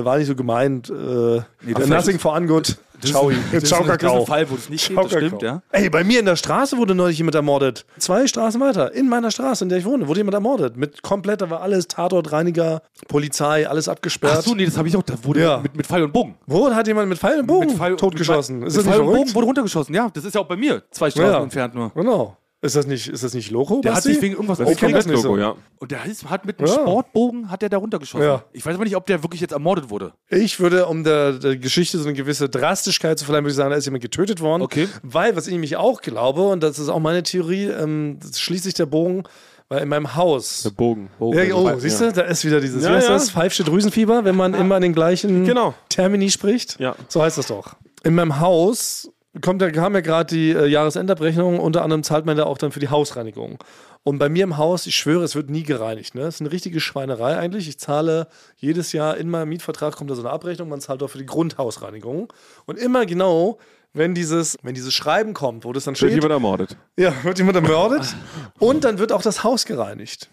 Äh, 0.00 0.04
war 0.04 0.18
nicht 0.18 0.26
so 0.26 0.34
gemeint. 0.34 0.90
Äh, 0.90 1.40
das 1.74 1.86
nothing 1.88 2.18
for 2.18 2.34
ungood. 2.36 2.76
Ciao, 3.04 3.30
Das 3.50 3.64
ist, 3.64 3.68
Ciao, 3.68 3.80
ein- 3.80 3.88
das 3.88 3.94
ist 3.94 4.00
Kakao. 4.00 4.20
ein 4.20 4.26
Fall, 4.26 4.48
wo 4.48 4.54
es 4.54 4.68
nicht 4.70 4.84
Ciao, 4.84 5.02
geht, 5.02 5.12
das 5.12 5.18
stimmt, 5.18 5.40
Kakao. 5.42 5.44
ja. 5.56 5.62
Ey, 5.72 5.90
bei 5.90 6.04
mir 6.04 6.20
in 6.20 6.24
der 6.24 6.36
Straße 6.36 6.76
wurde 6.76 6.94
neulich 6.94 7.18
jemand 7.18 7.34
ermordet. 7.34 7.84
Zwei 7.98 8.28
Straßen 8.28 8.60
weiter, 8.60 8.92
in 8.94 9.08
meiner 9.08 9.32
Straße, 9.32 9.64
in 9.64 9.70
der 9.70 9.78
ich 9.78 9.84
wohne, 9.84 10.06
wurde 10.06 10.20
jemand 10.20 10.34
ermordet. 10.34 10.76
Mit 10.76 11.02
komplett, 11.02 11.40
da 11.40 11.50
war 11.50 11.62
alles 11.62 11.88
Tatortreiniger, 11.88 12.80
Polizei, 13.08 13.68
alles 13.68 13.88
abgesperrt. 13.88 14.36
Ach 14.38 14.42
so, 14.42 14.54
nee, 14.54 14.64
das 14.66 14.76
habe 14.78 14.86
ich 14.86 14.96
auch, 14.96 15.02
da 15.02 15.14
wurde 15.24 15.40
Ja. 15.40 15.58
mit, 15.58 15.76
mit 15.76 15.84
Pfeil 15.86 16.04
und 16.04 16.12
Bogen. 16.12 16.36
Wo 16.46 16.70
hat 16.72 16.86
jemand 16.86 17.08
mit 17.08 17.18
Pfeil 17.18 17.40
und 17.40 17.46
Bogen 17.48 17.66
Mit 17.66 17.76
Pfeil, 17.76 17.96
totgeschossen? 17.96 18.60
Mit, 18.60 18.68
ist 18.68 18.76
mit 18.76 18.86
das 18.86 18.86
nicht 18.86 18.94
Pfeil 18.94 19.08
und? 19.08 19.16
Bogen 19.16 19.34
wurde 19.34 19.46
runtergeschossen, 19.46 19.94
ja. 19.96 20.08
Das 20.14 20.24
ist 20.24 20.34
ja 20.36 20.40
auch 20.40 20.46
bei 20.46 20.56
mir, 20.56 20.82
zwei 20.92 21.10
Straßen 21.10 21.32
Ja. 21.32 21.42
entfernt 21.42 21.74
nur. 21.74 21.90
Genau. 21.94 22.36
Ist 22.64 22.76
das 22.76 22.86
nicht, 22.86 23.08
ist 23.08 23.24
das 23.24 23.34
nicht 23.34 23.50
Loco? 23.50 23.80
Der 23.80 23.94
hat 23.96 24.04
sich 24.04 24.22
wegen 24.22 24.34
irgendwas 24.34 24.58
Das 24.58 24.70
ist 24.70 24.80
Logo, 25.08 25.16
so. 25.20 25.36
ja. 25.36 25.56
Und 25.80 25.90
der 25.90 26.04
hat 26.30 26.46
mit 26.46 26.60
einem 26.60 26.68
Ja. 26.68 26.74
Sportbogen 26.74 27.50
hat 27.50 27.60
der 27.60 27.68
da 27.68 27.76
runtergeschossen. 27.76 28.24
Ja. 28.24 28.44
Ich 28.52 28.64
weiß 28.64 28.76
aber 28.76 28.84
nicht, 28.84 28.94
ob 28.94 29.04
der 29.06 29.24
wirklich 29.24 29.40
jetzt 29.40 29.50
ermordet 29.52 29.90
wurde. 29.90 30.12
Ich 30.28 30.60
würde, 30.60 30.86
um 30.86 31.02
der, 31.02 31.32
der 31.32 31.56
Geschichte 31.56 31.98
so 31.98 32.04
eine 32.04 32.12
gewisse 32.16 32.48
Drastigkeit 32.48 33.18
zu 33.18 33.24
verleihen, 33.24 33.44
würde 33.44 33.50
ich 33.50 33.56
sagen, 33.56 33.70
da 33.70 33.76
ist 33.76 33.84
jemand 33.86 34.02
getötet 34.02 34.40
worden. 34.40 34.62
Okay. 34.62 34.86
Weil, 35.02 35.34
was 35.34 35.48
ich 35.48 35.52
nämlich 35.52 35.76
auch 35.76 36.02
glaube, 36.02 36.42
und 36.48 36.62
das 36.62 36.78
ist 36.78 36.88
auch 36.88 37.00
meine 37.00 37.24
Theorie, 37.24 37.64
ähm, 37.66 38.20
schließt 38.32 38.62
sich 38.62 38.74
der 38.74 38.86
Bogen, 38.86 39.24
weil 39.68 39.82
in 39.82 39.88
meinem 39.88 40.14
Haus. 40.14 40.62
Der 40.62 40.70
Bogen. 40.70 41.10
Bogen. 41.18 41.36
Ja, 41.38 41.54
oh, 41.56 41.68
Ja. 41.68 41.78
siehst 41.80 42.00
du, 42.00 42.12
da 42.12 42.22
ist 42.22 42.44
wieder 42.44 42.60
dieses, 42.60 42.84
Ja, 42.84 42.90
wie 42.90 42.94
heißt 42.94 43.08
ja. 43.08 43.14
das? 43.14 43.30
Pfeifsche 43.32 43.64
Drüsenfieber, 43.64 44.24
wenn 44.24 44.36
man 44.36 44.54
immer 44.54 44.76
an 44.76 44.82
den 44.82 44.92
gleichen 44.92 45.44
Genau. 45.44 45.74
Termini 45.88 46.30
spricht. 46.30 46.78
Ja. 46.78 46.94
So 47.08 47.20
heißt 47.22 47.38
das 47.38 47.48
doch. 47.48 47.74
In 48.04 48.14
meinem 48.14 48.38
Haus 48.38 49.10
kommt, 49.40 49.62
da 49.62 49.70
kam 49.70 49.94
ja 49.94 50.00
gerade 50.00 50.34
die 50.34 50.50
äh, 50.50 50.66
Jahresendabrechnung, 50.66 51.58
unter 51.58 51.82
anderem 51.82 52.02
zahlt 52.02 52.26
man 52.26 52.36
da 52.36 52.44
auch 52.44 52.58
dann 52.58 52.72
für 52.72 52.80
die 52.80 52.88
Hausreinigung. 52.88 53.58
Und 54.04 54.18
bei 54.18 54.28
mir 54.28 54.44
im 54.44 54.56
Haus, 54.56 54.86
ich 54.86 54.96
schwöre, 54.96 55.24
es 55.24 55.34
wird 55.34 55.48
nie 55.48 55.62
gereinigt. 55.62 56.14
Ne? 56.14 56.22
Das 56.22 56.34
ist 56.34 56.40
eine 56.40 56.52
richtige 56.52 56.80
Schweinerei 56.80 57.38
eigentlich. 57.38 57.68
Ich 57.68 57.78
zahle 57.78 58.26
jedes 58.56 58.92
Jahr 58.92 59.16
in 59.16 59.30
meinem 59.30 59.48
Mietvertrag 59.48 59.96
kommt 59.96 60.10
da 60.10 60.14
so 60.14 60.22
eine 60.22 60.30
Abrechnung, 60.30 60.68
man 60.68 60.80
zahlt 60.80 61.02
auch 61.02 61.08
für 61.08 61.18
die 61.18 61.26
Grundhausreinigung. 61.26 62.32
Und 62.66 62.78
immer 62.78 63.06
genau, 63.06 63.58
wenn 63.94 64.14
dieses, 64.14 64.56
wenn 64.62 64.74
dieses 64.74 64.92
Schreiben 64.92 65.34
kommt, 65.34 65.64
wo 65.64 65.72
das 65.72 65.84
dann 65.84 65.92
Wird 65.92 65.98
steht, 65.98 66.14
jemand 66.14 66.32
ermordet. 66.32 66.76
ja, 66.96 67.12
wird 67.22 67.38
jemand 67.38 67.56
ermordet 67.56 68.14
und 68.58 68.84
dann 68.84 68.98
wird 68.98 69.12
auch 69.12 69.22
das 69.22 69.44
Haus 69.44 69.66
gereinigt. 69.66 70.28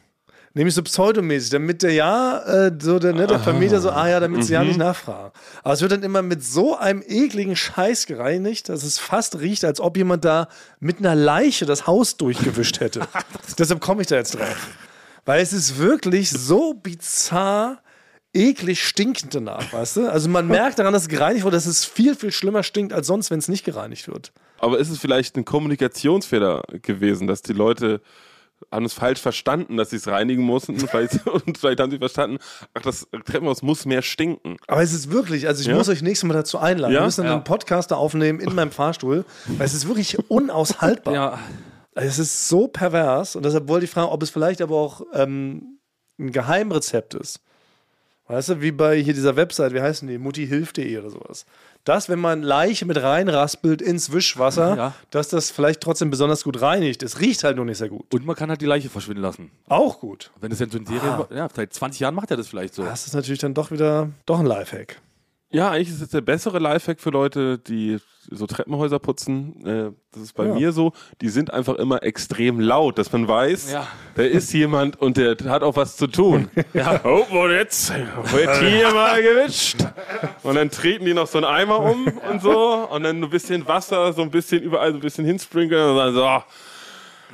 Nämlich 0.55 0.73
so 0.73 0.81
pseudomäßig, 0.81 1.51
damit 1.51 1.83
der 1.83 1.93
ja, 1.93 2.39
äh, 2.39 2.71
so 2.79 2.97
der, 2.97 3.13
ne, 3.13 3.27
der 3.27 3.39
Vermieter 3.39 3.79
so, 3.79 3.91
ah 3.91 4.09
ja, 4.09 4.19
damit 4.19 4.43
sie 4.43 4.53
ja 4.53 4.63
nicht 4.63 4.77
nachfragen. 4.77 5.31
Aber 5.63 5.73
es 5.73 5.81
wird 5.81 5.91
dann 5.91 6.01
immer 6.01 6.23
mit 6.23 6.43
so 6.43 6.75
einem 6.75 7.03
ekligen 7.05 7.55
Scheiß 7.55 8.07
gereinigt, 8.07 8.67
dass 8.69 8.83
es 8.83 8.97
fast 8.97 9.39
riecht, 9.39 9.63
als 9.63 9.79
ob 9.79 9.95
jemand 9.95 10.25
da 10.25 10.47
mit 10.79 10.99
einer 10.99 11.13
Leiche 11.13 11.65
das 11.65 11.85
Haus 11.85 12.17
durchgewischt 12.17 12.79
hätte. 12.79 13.01
Deshalb 13.59 13.79
komme 13.79 14.01
ich 14.01 14.07
da 14.07 14.15
jetzt 14.15 14.35
drauf. 14.35 14.67
Weil 15.25 15.41
es 15.41 15.53
ist 15.53 15.77
wirklich 15.77 16.31
so 16.31 16.73
bizarr, 16.73 17.83
eklig 18.33 18.83
stinkend 18.83 19.35
danach, 19.35 19.71
weißt 19.71 19.97
du? 19.97 20.11
Also 20.11 20.29
man 20.29 20.47
merkt 20.47 20.79
daran, 20.79 20.93
dass 20.93 21.03
es 21.03 21.09
gereinigt 21.09 21.45
wurde, 21.45 21.57
dass 21.57 21.65
es 21.65 21.85
viel, 21.85 22.15
viel 22.15 22.31
schlimmer 22.31 22.63
stinkt 22.63 22.93
als 22.93 23.07
sonst, 23.07 23.29
wenn 23.31 23.39
es 23.39 23.47
nicht 23.47 23.65
gereinigt 23.65 24.07
wird. 24.07 24.31
Aber 24.59 24.79
ist 24.79 24.89
es 24.89 24.99
vielleicht 24.99 25.35
ein 25.35 25.45
Kommunikationsfehler 25.45 26.63
gewesen, 26.81 27.27
dass 27.27 27.41
die 27.41 27.53
Leute 27.53 28.01
haben 28.72 28.86
es 28.86 28.93
falsch 28.93 29.20
verstanden, 29.22 29.78
dass 29.78 29.89
sie 29.91 29.95
es 29.97 30.07
reinigen 30.07 30.43
mussten 30.43 30.74
und 30.74 30.80
vielleicht, 30.89 31.26
und 31.28 31.57
vielleicht 31.57 31.80
haben 31.80 31.91
sie 31.91 31.97
verstanden, 31.97 32.38
ach, 32.74 32.82
das 32.82 33.07
Treppenhaus 33.26 33.62
muss 33.62 33.86
mehr 33.86 34.01
stinken. 34.01 34.57
Aber 34.68 34.82
es 34.82 34.93
ist 34.93 35.12
wirklich, 35.12 35.47
also 35.47 35.62
ich 35.62 35.68
Ja? 35.68 35.76
muss 35.76 35.89
euch 35.89 36.01
nächstes 36.01 36.28
Mal 36.28 36.34
dazu 36.34 36.57
einladen. 36.60 36.93
Ja? 36.93 37.01
Wir 37.01 37.05
müssen 37.05 37.22
dann 37.22 37.28
Ja. 37.32 37.36
einen 37.36 37.43
Podcast 37.43 37.91
da 37.91 37.95
aufnehmen 37.95 38.39
in 38.39 38.53
meinem 38.55 38.72
Fahrstuhl, 38.72 39.26
weil 39.57 39.66
es 39.66 39.74
ist 39.74 39.88
wirklich 39.88 40.18
unaushaltbar. 40.30 41.14
Ja. 41.14 41.39
Es 41.95 42.20
ist 42.20 42.47
so 42.47 42.68
pervers 42.68 43.36
und 43.36 43.43
deshalb 43.43 43.68
wollte 43.68 43.84
ich 43.86 43.91
fragen, 43.91 44.10
ob 44.10 44.24
es 44.24 44.30
vielleicht 44.30 44.62
aber 44.62 44.76
auch 44.76 45.01
ähm, 45.14 45.80
ein 46.18 46.32
Geheimrezept 46.32 47.14
ist. 47.16 47.41
Weißt 48.30 48.49
du, 48.49 48.61
wie 48.61 48.71
bei 48.71 48.95
hier 49.01 49.13
dieser 49.15 49.36
Website, 49.36 49.73
wie 49.73 49.82
heißen 49.82 50.07
die? 50.07 50.19
Muttihilf.de 50.19 50.97
oder 50.99 51.09
sowas. 51.09 51.45
Dass, 51.84 52.09
wenn 52.09 52.19
man 52.19 52.43
Leiche 52.43 52.86
mit 52.86 53.01
reinraspelt 53.01 53.82
ins 53.82 54.11
Wischwasser, 54.11 54.77
Ja. 54.77 54.93
dass 55.09 55.30
das 55.30 55.49
vielleicht 55.49 55.82
trotzdem 55.82 56.11
besonders 56.11 56.43
gut 56.43 56.61
reinigt. 56.61 57.01
Es 57.01 57.19
riecht 57.19 57.43
halt 57.43 57.55
nur 57.55 57.65
nicht 57.65 57.80
sehr 57.80 57.89
gut. 57.89 58.05
Und 58.13 58.25
man 58.27 58.36
kann 58.36 58.49
halt 58.49 58.61
die 58.61 58.67
Leiche 58.67 58.89
verschwinden 58.89 59.23
lassen. 59.23 59.49
Auch 59.67 59.99
gut. 59.99 60.30
Wenn 60.39 60.51
es 60.51 60.59
denn 60.59 60.69
so 60.69 60.77
in 60.77 60.86
Serien, 60.86 61.23
ja, 61.34 61.47
seit 61.53 61.73
20 61.73 62.01
Jahren 62.01 62.13
macht 62.13 62.30
er 62.30 62.38
das 62.38 62.47
vielleicht 62.47 62.75
so. 62.75 62.84
Das 62.84 63.07
ist 63.07 63.13
natürlich 63.15 63.39
dann 63.39 63.55
doch 63.55 63.71
wieder 63.71 64.09
doch 64.27 64.39
ein 64.39 64.45
Lifehack. 64.45 65.01
Ja, 65.51 65.71
eigentlich 65.71 65.89
ist 65.89 66.01
es 66.01 66.09
der 66.09 66.21
bessere 66.21 66.59
Lifehack 66.59 66.99
für 66.99 67.09
Leute, 67.09 67.57
die 67.57 67.97
so 68.29 68.45
Treppenhäuser 68.45 68.99
putzen. 68.99 69.65
Äh, 69.65 69.91
das 70.11 70.21
ist 70.21 70.33
bei 70.33 70.45
Ja. 70.45 70.53
mir 70.53 70.71
so. 70.71 70.93
Die 71.21 71.29
sind 71.29 71.51
einfach 71.51 71.73
immer 71.75 72.03
extrem 72.03 72.59
laut, 72.59 72.99
dass 72.99 73.11
man 73.11 73.27
weiß, 73.27 73.71
Ja. 73.71 73.87
da 74.13 74.21
ist 74.21 74.53
jemand 74.53 75.01
und 75.01 75.17
der 75.17 75.35
hat 75.45 75.63
auch 75.63 75.75
was 75.75 75.97
zu 75.97 76.05
tun. 76.05 76.49
ja. 76.75 77.01
Oh, 77.03 77.25
und 77.31 77.49
jetzt 77.51 77.91
wird 77.91 78.57
hier 78.59 78.93
mal 78.93 79.19
gewischt. 79.23 79.77
Und 80.43 80.53
dann 80.53 80.69
treten 80.69 81.05
die 81.05 81.15
noch 81.15 81.25
so 81.25 81.39
einen 81.39 81.47
Eimer 81.47 81.79
um 81.79 82.05
und 82.31 82.41
so 82.43 82.87
und 82.91 83.01
dann 83.01 83.23
ein 83.23 83.29
bisschen 83.31 83.67
Wasser, 83.67 84.13
so 84.13 84.21
ein 84.21 84.29
bisschen 84.29 84.61
überall 84.61 84.91
so 84.91 84.97
ein 84.97 85.01
bisschen 85.01 85.25
hinsprinkeln 85.25 85.89
und 85.89 85.95
dann 85.97 86.13
so, 86.13 86.43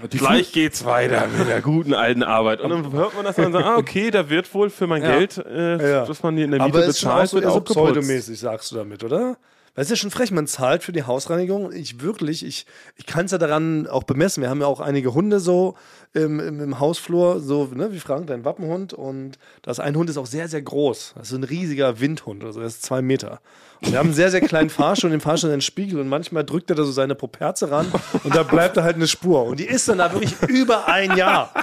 ah, 0.03 0.07
gleich 0.09 0.51
geht's 0.51 0.85
weiter 0.85 1.27
mit 1.37 1.47
der 1.47 1.61
guten 1.61 1.93
alten 1.93 2.23
Arbeit. 2.23 2.61
Und 2.61 2.69
dann 2.69 2.91
hört 2.91 3.15
man 3.15 3.25
das 3.25 3.37
und 3.37 3.51
sagt, 3.53 3.65
ah, 3.65 3.77
okay, 3.77 4.11
da 4.11 4.29
wird 4.29 4.53
wohl 4.53 4.69
für 4.69 4.87
mein 4.87 5.03
Ja. 5.03 5.17
Geld, 5.17 5.37
äh, 5.37 5.91
Ja. 5.91 6.05
das 6.05 6.21
man 6.23 6.35
hier 6.35 6.45
in 6.45 6.51
der 6.51 6.61
Miete 6.61 6.77
Aber 6.77 6.83
es 6.87 6.89
ist 6.95 6.99
schon 7.01 7.11
auch 7.11 7.21
bezahlt, 7.21 7.29
so 7.29 7.35
wird 7.37 7.43
so 7.45 7.49
auch 7.51 7.55
geputzt. 7.55 7.75
pseudomäßig, 7.75 8.39
sagst 8.39 8.71
du 8.71 8.75
damit, 8.77 9.03
oder? 9.03 9.37
Weil 9.75 9.81
es 9.81 9.87
ist 9.87 9.97
ja 9.97 10.01
schon 10.01 10.11
frech, 10.11 10.31
man 10.31 10.47
zahlt 10.47 10.83
für 10.83 10.93
die 10.93 11.03
Hausreinigung. 11.03 11.73
Ich 11.73 12.01
wirklich, 12.01 12.45
ich, 12.45 12.65
ich 12.95 13.05
kann 13.05 13.25
es 13.25 13.31
ja 13.31 13.37
daran 13.37 13.87
auch 13.87 14.03
bemessen. 14.03 14.41
Wir 14.41 14.49
haben 14.49 14.61
ja 14.61 14.67
auch 14.67 14.79
einige 14.79 15.13
Hunde 15.13 15.41
so 15.41 15.75
im, 16.13 16.39
im, 16.39 16.61
im 16.61 16.79
Hausflur, 16.79 17.41
so 17.41 17.65
ne, 17.65 17.91
wie 17.91 17.99
Frank, 17.99 18.27
dein 18.27 18.45
Wappenhund. 18.45 18.93
Und 18.93 19.37
das 19.63 19.81
ein 19.81 19.97
Hund 19.97 20.09
ist 20.09 20.17
auch 20.17 20.27
sehr, 20.27 20.47
sehr 20.47 20.61
groß. 20.61 21.15
Das 21.17 21.29
ist 21.29 21.37
ein 21.37 21.43
riesiger 21.43 21.99
Windhund, 21.99 22.45
also 22.45 22.61
er 22.61 22.67
ist 22.67 22.83
zwei 22.83 23.01
Meter. 23.01 23.41
Und 23.81 23.91
wir 23.91 23.99
haben 23.99 24.07
einen 24.07 24.15
sehr, 24.15 24.31
sehr 24.31 24.39
kleinen 24.39 24.69
Fahrstuhl, 24.69 25.09
und 25.09 25.15
im 25.15 25.21
Fahrstuhl 25.21 25.51
einen 25.51 25.59
Spiegel 25.59 25.99
und 25.99 26.07
manchmal 26.07 26.45
drückt 26.45 26.69
er 26.69 26.77
da 26.77 26.85
so 26.85 26.93
seine 26.93 27.13
Poperze 27.13 27.69
ran 27.69 27.91
und 28.23 28.33
da 28.33 28.43
bleibt 28.43 28.77
da 28.77 28.83
halt 28.83 28.95
eine 28.95 29.07
Spur. 29.07 29.43
Und 29.43 29.59
die 29.59 29.65
ist 29.65 29.89
dann 29.89 29.97
da 29.97 30.13
wirklich 30.13 30.41
über 30.47 30.87
ein 30.87 31.17
Jahr. 31.17 31.53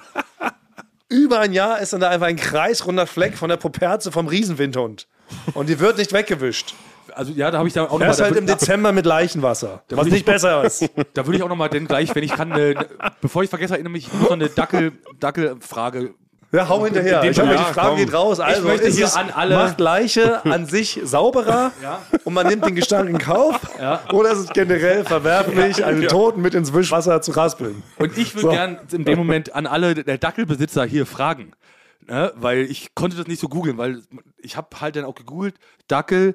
Über 1.09 1.41
ein 1.41 1.55
Jahr 1.55 1.81
ist 1.81 1.95
dann 1.95 2.01
da 2.01 2.11
einfach 2.11 2.27
ein 2.27 2.37
kreisrunder 2.37 3.07
Fleck 3.07 3.37
von 3.39 3.49
der 3.49 3.57
Poperze 3.57 4.13
vom 4.13 4.29
Riesenwindhund. 4.29 5.09
Und 5.55 5.71
die 5.71 5.81
wird 5.81 5.97
nicht 5.97 6.13
weggewischt. 6.13 6.75
Also 7.15 7.33
ja, 7.33 7.51
da 7.51 7.59
habe 7.59 7.69
ich 7.69 7.75
da 7.75 7.85
auch 7.85 8.01
Er 8.01 8.07
noch 8.07 8.13
ist 8.13 8.19
mal, 8.21 8.27
halt 8.27 8.37
im 8.37 8.47
Dezember 8.47 8.93
mit 8.93 9.07
Leichenwasser. 9.07 9.83
Was 9.91 10.07
nicht 10.07 10.25
besser 10.27 10.65
ist. 10.65 10.83
da 11.15 11.27
würde 11.27 11.37
ich 11.37 11.43
auch 11.43 11.49
noch 11.49 11.57
mal 11.57 11.69
denn 11.69 11.87
gleich, 11.87 12.15
wenn 12.15 12.23
ich 12.25 12.33
kann, 12.35 12.53
äh, 12.53 12.75
bevor 13.21 13.43
ich 13.43 13.51
vergesse, 13.51 13.75
erinnere 13.75 13.93
mich 13.93 14.13
noch 14.13 14.31
eine 14.31 14.49
Dackel, 14.49 14.93
Dackelfrage. 15.21 16.15
Ja, 16.55 16.69
hau 16.69 16.85
hinterher. 16.85 17.25
Ich 17.25 17.39
hab, 17.39 17.47
Fall- 17.47 17.57
die 17.57 17.63
Frage 17.73 17.89
komm. 17.89 17.97
geht 17.97 18.13
raus. 18.13 18.39
Also, 18.39 18.69
möchte 18.69 18.87
ist 18.87 18.97
hier 18.97 19.07
es, 19.07 19.17
an 19.17 19.31
alle- 19.31 19.55
macht 19.55 19.81
Leiche 19.81 20.45
an 20.45 20.67
sich 20.67 21.01
sauberer 21.03 21.73
und 22.25 22.35
man 22.35 22.47
nimmt 22.47 22.67
den 22.67 22.75
Gestank 22.75 23.09
in 23.09 23.17
Kauf? 23.17 23.59
Oder 24.13 24.33
ist 24.33 24.39
es 24.39 24.49
generell 24.51 25.03
verwerflich, 25.05 25.83
einen 25.83 26.09
Toten 26.09 26.43
mit 26.43 26.55
ins 26.55 26.75
Wischwasser 26.75 27.23
zu 27.23 27.31
raspeln? 27.31 27.83
Und 27.99 28.19
ich 28.19 28.35
würde 28.35 28.43
So. 28.43 28.51
gern 28.51 28.79
in 28.93 29.05
dem 29.07 29.19
Moment 29.19 29.55
an 29.55 29.67
alle 29.67 29.95
der 29.95 30.19
Dackelbesitzer 30.19 30.85
hier 30.85 31.07
fragen. 31.07 31.53
Ne? 32.07 32.33
Weil 32.37 32.63
ich 32.63 32.95
konnte 32.95 33.17
das 33.17 33.29
nicht 33.29 33.41
so 33.41 33.49
googeln, 33.49 33.79
weil 33.79 34.03
ich 34.39 34.57
habe 34.59 34.69
halt 34.81 34.97
dann 34.97 35.05
auch 35.07 35.15
gegoogelt, 35.15 35.55
Dackel, 35.89 36.35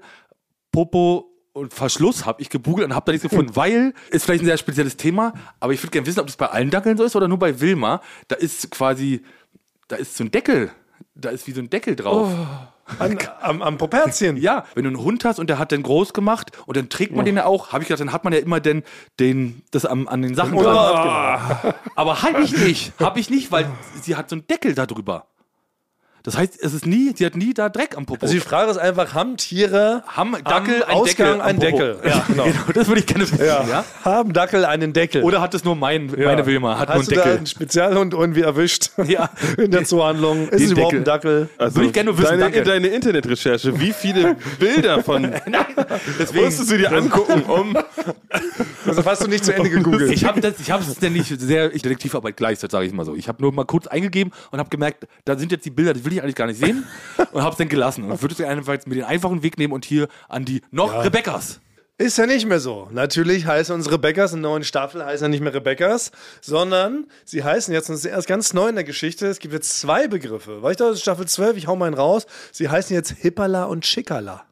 Popo 0.78 1.34
und 1.54 1.74
Verschluss 1.74 2.28
habe 2.28 2.40
ich 2.40 2.52
gegoogelt 2.52 2.88
und 2.88 2.94
habe 2.94 3.08
da 3.08 3.12
nichts 3.12 3.28
gefunden, 3.28 3.56
weil 3.56 3.96
ist 4.12 4.26
vielleicht 4.26 4.44
ein 4.44 4.46
sehr 4.46 4.60
spezielles 4.60 4.96
Thema, 4.96 5.34
aber 5.60 5.74
ich 5.74 5.82
würde 5.82 5.90
gerne 5.90 6.06
wissen, 6.06 6.20
ob 6.20 6.28
das 6.28 6.38
bei 6.38 6.46
allen 6.46 6.70
Dackeln 6.70 6.98
so 6.98 7.04
ist 7.04 7.16
oder 7.16 7.28
nur 7.28 7.40
bei 7.40 7.60
Wilma. 7.60 8.00
Da 8.28 8.36
ist 8.36 8.70
quasi, 8.70 9.24
da 9.88 9.96
ist 9.96 10.16
so 10.16 10.24
ein 10.24 10.30
Deckel, 10.30 10.70
da 11.16 11.32
ist 11.32 11.48
wie 11.48 11.52
so 11.52 11.62
ein 11.62 11.72
Deckel 11.72 11.96
drauf. 11.96 12.32
An, 13.00 13.18
am, 13.42 13.64
am 13.64 13.80
Poperzchen. 13.80 14.38
Ja, 14.38 14.66
wenn 14.76 14.84
du 14.84 14.90
einen 14.90 15.00
Hund 15.00 15.26
hast 15.26 15.40
und 15.40 15.50
der 15.50 15.58
hat 15.58 15.72
den 15.72 15.82
groß 15.82 16.14
gemacht 16.14 16.52
und 16.68 16.78
dann 16.78 16.90
trägt 16.90 17.16
man 17.16 17.26
den 17.26 17.38
ja 17.38 17.46
auch, 17.46 17.72
habe 17.72 17.82
ich 17.82 17.88
gedacht, 17.88 18.02
dann 18.02 18.14
hat 18.14 18.24
man 18.24 18.34
ja 18.34 18.38
immer 18.38 18.60
den, 18.60 18.84
den, 19.20 19.64
das 19.72 19.84
am, 19.84 20.08
an 20.08 20.22
den 20.22 20.36
Sachen 20.36 20.54
Oder- 20.54 20.74
dran. 20.74 21.74
Aber 21.96 22.22
halt 22.22 22.38
ich 22.44 22.56
nicht, 22.56 22.94
habe 23.00 23.20
ich 23.20 23.32
nicht, 23.32 23.52
weil 23.52 23.68
sie 24.00 24.16
hat 24.16 24.30
so 24.30 24.36
einen 24.36 24.46
Deckel 24.46 24.76
da 24.76 24.86
drüber. 24.86 25.26
Das 26.28 26.38
heißt, 26.38 26.62
es 26.62 26.74
ist 26.74 26.86
nie, 26.86 27.14
sie 27.16 27.26
hat 27.26 27.38
nie 27.38 27.54
da 27.54 27.70
Dreck 27.70 27.96
am 27.96 28.06
Popo. 28.06 28.22
Also 28.24 28.34
die 28.34 28.42
Frage 28.42 28.70
ist 28.70 28.76
einfach, 28.78 29.14
haben 29.14 29.38
Tiere 29.38 30.04
haben 30.08 30.34
Dackel 30.44 30.84
am 30.84 30.90
einen 30.90 31.00
Ausgang 31.00 31.40
einen? 31.40 31.60
Deckel? 31.62 31.98
Ja, 32.06 32.26
genau. 32.28 32.44
genau. 32.44 32.56
Das 32.74 32.88
würde 32.90 33.00
ich 33.00 33.06
gerne 33.06 33.24
wissen. 33.32 33.40
Ja. 33.40 33.64
Ja. 33.66 33.86
Haben 34.04 34.34
Dackel 34.34 34.66
einen 34.66 34.92
Deckel? 34.92 35.24
Oder 35.24 35.40
hat 35.40 35.54
es 35.54 35.64
nur 35.64 35.78
mein, 35.78 36.10
Ja. 36.20 36.26
meine 36.26 36.46
Wilma, 36.46 36.78
hat 36.80 36.90
Hast 36.90 36.96
nur 36.96 37.04
du 37.06 37.10
einen 37.12 37.16
da 37.16 37.24
Deckel? 37.24 37.38
einen 37.38 37.46
Spezialhund 37.46 38.14
irgendwie 38.14 38.42
erwischt 38.42 38.90
Ja. 39.08 39.30
in 39.58 39.72
der 39.72 39.86
Zoohandlung? 39.86 40.50
Ist 40.50 40.60
Den 40.60 40.66
es 40.66 40.72
überhaupt 40.72 40.92
Deckel. 40.92 41.00
ein 41.00 41.06
Dackel? 41.06 41.50
Also 41.58 41.76
Würde 41.78 41.88
ich 41.88 41.94
gerne 41.94 42.10
nur 42.10 42.18
wissen, 42.20 42.28
deine, 42.32 42.42
danke. 42.42 42.64
deine 42.64 42.88
Internetrecherche, 42.88 43.80
wie 43.80 43.94
viele 43.94 44.36
Bilder 44.60 45.02
von 45.04 45.32
Deswegen, 46.20 46.44
musstest 46.44 46.70
du 46.72 46.78
dir 46.78 46.92
angucken, 46.92 47.44
um 47.44 47.78
Also 48.86 49.06
hast 49.06 49.24
du 49.24 49.28
nicht 49.30 49.46
zu 49.46 49.54
Ende 49.56 49.70
gegoogelt. 49.70 50.12
ich 50.12 50.26
habe 50.26 50.42
das, 50.42 50.60
ich 50.60 50.72
habe 50.72 50.84
es 50.84 50.94
denn 50.96 51.14
nicht 51.14 51.40
sehr 51.40 51.74
ich, 51.74 51.82
Detektivarbeit 51.84 52.36
geleistet, 52.36 52.72
sage 52.72 52.86
ich 52.86 52.92
mal 52.94 53.06
so. 53.06 53.16
Ich 53.16 53.30
habe 53.30 53.42
nur 53.42 53.54
mal 53.54 53.64
kurz 53.66 53.88
eingegeben 53.88 54.34
und 54.52 54.60
habe 54.60 54.70
gemerkt, 54.70 55.08
da 55.24 55.38
sind 55.38 55.52
jetzt 55.54 55.66
die 55.66 55.70
Bilder, 55.70 55.94
die 55.94 56.04
will 56.04 56.12
ich 56.14 56.17
eigentlich 56.22 56.36
gar 56.36 56.48
nicht 56.48 56.60
sehen 56.60 56.86
und 57.32 57.42
habe 57.42 57.52
es 57.52 57.58
dann 57.58 57.70
gelassen. 57.70 58.04
Und 58.04 58.22
würde 58.22 58.34
es 58.34 58.42
einfach 58.42 58.74
jetzt 58.74 58.88
mit 58.88 58.98
den 58.98 59.06
einfachen 59.06 59.44
Weg 59.44 59.58
nehmen 59.58 59.74
und 59.74 59.86
hier 59.86 60.08
an 60.28 60.46
die 60.46 60.62
noch 60.72 61.04
Rebekkas. 61.04 61.60
Ist 62.00 62.20
ja 62.20 62.28
nicht 62.28 62.46
mehr 62.46 62.60
so. 62.60 62.88
Natürlich 62.92 63.48
heißen 63.48 63.74
unsere 63.74 63.96
Rebecca's 63.96 64.32
in 64.32 64.44
der 64.44 64.52
neuen 64.52 64.64
Staffel 64.64 65.04
heißen 65.04 65.26
ja 65.26 65.30
nicht 65.30 65.42
mehr 65.42 65.54
Rebecca's, 65.54 66.12
sondern 66.42 67.08
sie 67.26 67.44
heißen 67.44 67.74
jetzt, 67.74 67.90
und 67.90 67.96
das 67.96 68.06
ist 68.06 68.12
erst 68.12 68.28
ganz 68.28 68.54
neu 68.54 68.68
in 68.68 68.76
der 68.76 68.84
Geschichte, 68.84 69.26
es 69.26 69.40
gibt 69.40 69.56
jetzt 69.56 69.80
zwei 69.80 70.08
Begriffe. 70.08 70.62
Weil 70.62 70.72
ich 70.72 70.78
dachte, 70.78 70.92
das 70.92 70.98
ist 70.98 71.02
Staffel 71.02 71.28
12, 71.28 71.58
ich 71.58 71.66
hau 71.66 71.76
mal 71.76 71.88
einen 71.88 71.96
raus. 71.96 72.28
Sie 72.52 72.70
heißen 72.70 72.96
jetzt 72.96 73.10
Hippala 73.10 73.64
und 73.64 73.84
Schickala. 73.84 74.47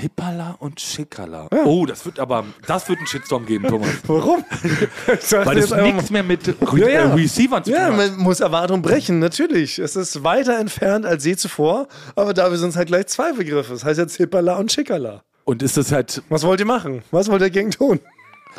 Hippala 0.00 0.56
und 0.58 0.80
Schickala. 0.80 1.48
Oh, 1.64 1.86
das 1.86 2.04
wird 2.04 2.18
aber, 2.18 2.44
das 2.66 2.88
wird 2.88 2.98
einen 2.98 3.06
Shitstorm 3.06 3.46
geben, 3.46 3.68
Thomas. 3.68 3.88
Warum? 4.06 4.44
Weil 5.44 5.58
es 5.58 5.70
nichts 5.74 6.10
mehr 6.10 6.22
mit 6.22 6.48
Re 6.48 6.78
Ja, 6.80 6.88
ja. 6.88 7.00
äh, 7.10 7.12
Receivern 7.14 7.64
zu 7.64 7.70
tun 7.70 7.80
Ja, 7.80 7.86
hat. 7.88 7.96
man 7.96 8.16
muss 8.18 8.40
Erwartungen 8.40 8.82
brechen, 8.82 9.18
natürlich. 9.18 9.78
Es 9.78 9.96
ist 9.96 10.22
weiter 10.24 10.58
entfernt 10.58 11.06
als 11.06 11.24
je 11.24 11.36
zuvor, 11.36 11.88
aber 12.14 12.34
dafür 12.34 12.56
sind 12.58 12.70
es 12.70 12.76
halt 12.76 12.88
gleich 12.88 13.06
zwei 13.06 13.32
Begriffe. 13.32 13.72
Das 13.72 13.84
heißt 13.84 13.98
jetzt 13.98 14.16
Hippala 14.16 14.56
und 14.56 14.72
Schickala. 14.72 15.22
Und 15.44 15.62
ist 15.62 15.76
das 15.76 15.92
halt, 15.92 16.22
Was 16.28 16.42
wollt 16.44 16.60
ihr 16.60 16.66
machen? 16.66 17.02
Was 17.10 17.28
wollt 17.30 17.42
ihr 17.42 17.50
gegen 17.50 17.70
tun? 17.70 18.00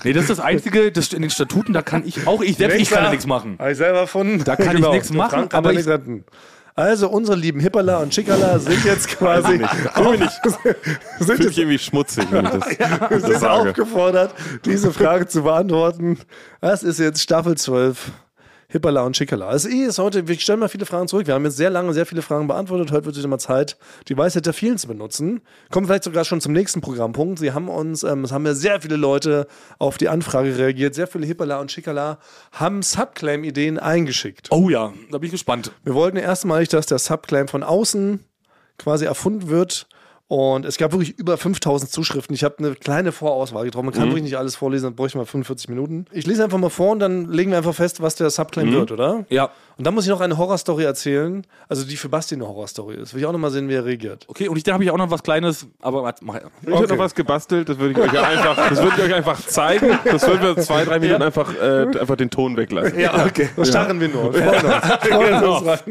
nee, 0.04 0.14
das 0.14 0.24
ist 0.24 0.30
das 0.30 0.40
Einzige, 0.40 0.92
das 0.92 1.12
in 1.12 1.22
den 1.24 1.32
Statuten, 1.32 1.74
da 1.74 1.82
kann 1.82 2.04
ich 2.06 2.28
auch, 2.28 2.42
ich 2.42 2.56
selbst, 2.58 2.80
ich 2.80 2.90
kann 2.90 3.04
da 3.04 3.10
nichts 3.10 3.26
machen. 3.26 3.58
Habe 3.60 3.72
ich 3.72 3.78
selber 3.78 4.00
erfunden. 4.00 4.44
Da 4.44 4.56
kann 4.56 4.78
ich 4.82 4.88
nichts 4.88 5.12
machen, 5.12 5.50
aber 5.52 5.72
ich- 5.72 5.78
nichts 5.78 5.92
retten. 5.92 6.24
Also 6.78 7.10
unsere 7.10 7.36
lieben 7.36 7.60
Hippala 7.60 7.98
und 7.98 8.14
Schickala 8.14 8.60
sind 8.60 8.86
jetzt 8.86 9.08
quasi 9.18 9.58
mich, 9.58 9.68
sind 11.20 11.40
jetzt, 11.44 11.58
irgendwie 11.58 11.80
schmutzig, 11.80 12.28
wenn 12.30 12.46
ich 12.46 12.52
das, 12.52 12.68
sind 13.24 13.34
das 13.34 13.42
sage. 13.42 13.70
aufgefordert, 13.70 14.36
diese 14.64 14.94
Frage 14.94 15.26
zu 15.26 15.42
beantworten. 15.42 16.20
Das 16.62 16.84
ist 16.84 17.00
jetzt 17.00 17.20
Staffel 17.24 17.58
12. 17.58 18.12
Hippala 18.70 19.04
und 19.04 19.16
Schickala. 19.16 19.48
Also 19.48 19.70
eh 19.70 19.86
ist 19.86 19.98
heute, 19.98 20.28
wir 20.28 20.38
stellen 20.38 20.60
mal 20.60 20.68
viele 20.68 20.86
Fragen 20.86 21.08
zurück. 21.08 21.26
Wir 21.26 21.36
haben 21.36 21.46
jetzt 21.46 21.56
sehr 21.56 21.70
lange 21.70 21.94
sehr 21.94 22.06
viele 22.06 22.22
Fragen 22.22 22.48
beantwortet. 22.48 22.92
Heute 22.92 23.06
wird 23.06 23.16
es 23.16 23.20
wieder 23.20 23.30
mal 23.30 23.40
Zeit, 23.40 23.78
die 24.10 24.18
Weisheit 24.18 24.46
der 24.46 24.52
vielen 24.52 24.78
zu 24.78 24.90
benutzen. 24.90 25.40
Kommen 25.72 25.88
vielleicht 25.88 26.04
sogar 26.04 26.26
schon 26.26 26.42
zum 26.42 26.52
nächsten 26.52 26.82
Programmpunkt. 26.82 27.40
Sie 27.40 27.54
haben 27.54 27.70
uns, 27.70 28.04
ähm, 28.04 28.26
es 28.26 28.34
haben 28.34 28.46
ja 28.46 28.54
sehr 28.54 28.82
viele 28.82 28.98
Leute 28.98 29.48
auf 29.80 29.98
die 29.98 30.10
Anfrage 30.10 30.58
reagiert. 30.58 30.96
Sehr 30.96 31.08
viele 31.08 31.26
Hippala 31.26 31.62
und 31.62 31.72
Schickala 31.72 32.20
haben 32.52 32.82
Subclaim-Ideen 32.82 33.80
eingeschickt. 33.80 34.50
Oh 34.52 34.70
ja, 34.70 34.92
da 35.12 35.18
bin 35.18 35.28
ich 35.28 35.32
gespannt. 35.32 35.72
Wir 35.86 35.94
wollten 35.94 36.18
erstmalig, 36.18 36.68
dass 36.68 36.88
der 36.88 37.00
Subclaim 37.00 37.48
von 37.48 37.64
außen 37.64 38.20
quasi 38.78 39.06
erfunden 39.06 39.48
wird. 39.48 39.88
Und 40.30 40.66
es 40.66 40.78
gab 40.78 40.92
wirklich 40.92 41.18
über 41.18 41.38
5000 41.38 41.90
Zuschriften. 41.90 42.36
Ich 42.36 42.44
habe 42.44 42.56
eine 42.60 42.76
kleine 42.76 43.14
Vorauswahl 43.14 43.64
getroffen. 43.64 43.86
Man 43.86 43.94
kann 43.94 44.08
wirklich 44.10 44.24
nicht 44.24 44.38
alles 44.38 44.58
vorlesen, 44.58 44.86
dann 44.86 44.96
bräuchte 44.96 45.18
man 45.18 45.26
45 45.26 45.70
Minuten. 45.70 46.06
Ich 46.12 46.26
lese 46.26 46.44
einfach 46.44 46.58
mal 46.58 46.70
vor 46.70 46.92
und 46.92 47.00
dann 47.00 47.32
legen 47.32 47.52
wir 47.52 47.58
einfach 47.58 47.74
fest, 47.74 48.02
was 48.02 48.16
der 48.16 48.30
Subclaim 48.30 48.72
wird, 48.74 48.92
oder? 48.92 49.26
Ja. 49.30 49.52
Und 49.78 49.86
dann 49.86 49.94
muss 49.94 50.06
ich 50.06 50.10
noch 50.10 50.22
eine 50.22 50.38
Horrorstory 50.38 50.84
erzählen, 50.84 51.46
also 51.70 51.86
die 51.86 51.98
für 51.98 52.10
Basti 52.10 52.34
eine 52.34 52.48
Horrorstory 52.48 52.96
ist. 52.96 53.14
Will 53.14 53.22
ich 53.22 53.28
auch 53.28 53.32
noch 53.32 53.40
mal 53.40 53.52
sehen, 53.52 53.70
wie 53.70 53.76
er 53.76 53.86
reagiert. 53.86 54.26
Okay, 54.28 54.48
und 54.48 54.58
ich, 54.58 54.64
da 54.64 54.74
habe 54.74 54.84
ich 54.84 54.90
auch 54.90 54.98
noch 54.98 55.12
was 55.12 55.22
Kleines, 55.22 55.68
aber 55.82 56.02
warte, 56.02 56.26
mach, 56.26 56.36
Ich 56.36 56.74
habe 56.74 56.88
noch 56.88 56.98
was 56.98 57.14
gebastelt, 57.14 57.70
das 57.70 57.78
würde 57.78 57.92
ich 57.92 58.00
euch 58.00 58.20
einfach, 58.20 58.70
das 58.70 58.82
würde 58.82 58.96
ich 58.98 59.04
euch 59.04 59.14
einfach 59.14 59.40
zeigen. 59.46 60.00
Das 60.04 60.28
würden 60.28 60.42
wir 60.42 60.58
zwei, 60.64 60.84
drei 60.84 61.00
Minuten 61.00 61.22
einfach, 61.22 61.54
äh, 61.54 61.86
einfach 62.00 62.16
den 62.16 62.32
Ton 62.32 62.58
weglassen. 62.58 63.00
Ja, 63.00 63.24
okay. 63.24 63.50
Das 63.56 63.70
starren 63.70 64.00
wir 64.00 64.08
nur. 64.10 64.34
Freuen 64.34 64.66
uns. 64.66 65.04
Freuen 65.08 65.44
uns. 65.44 65.84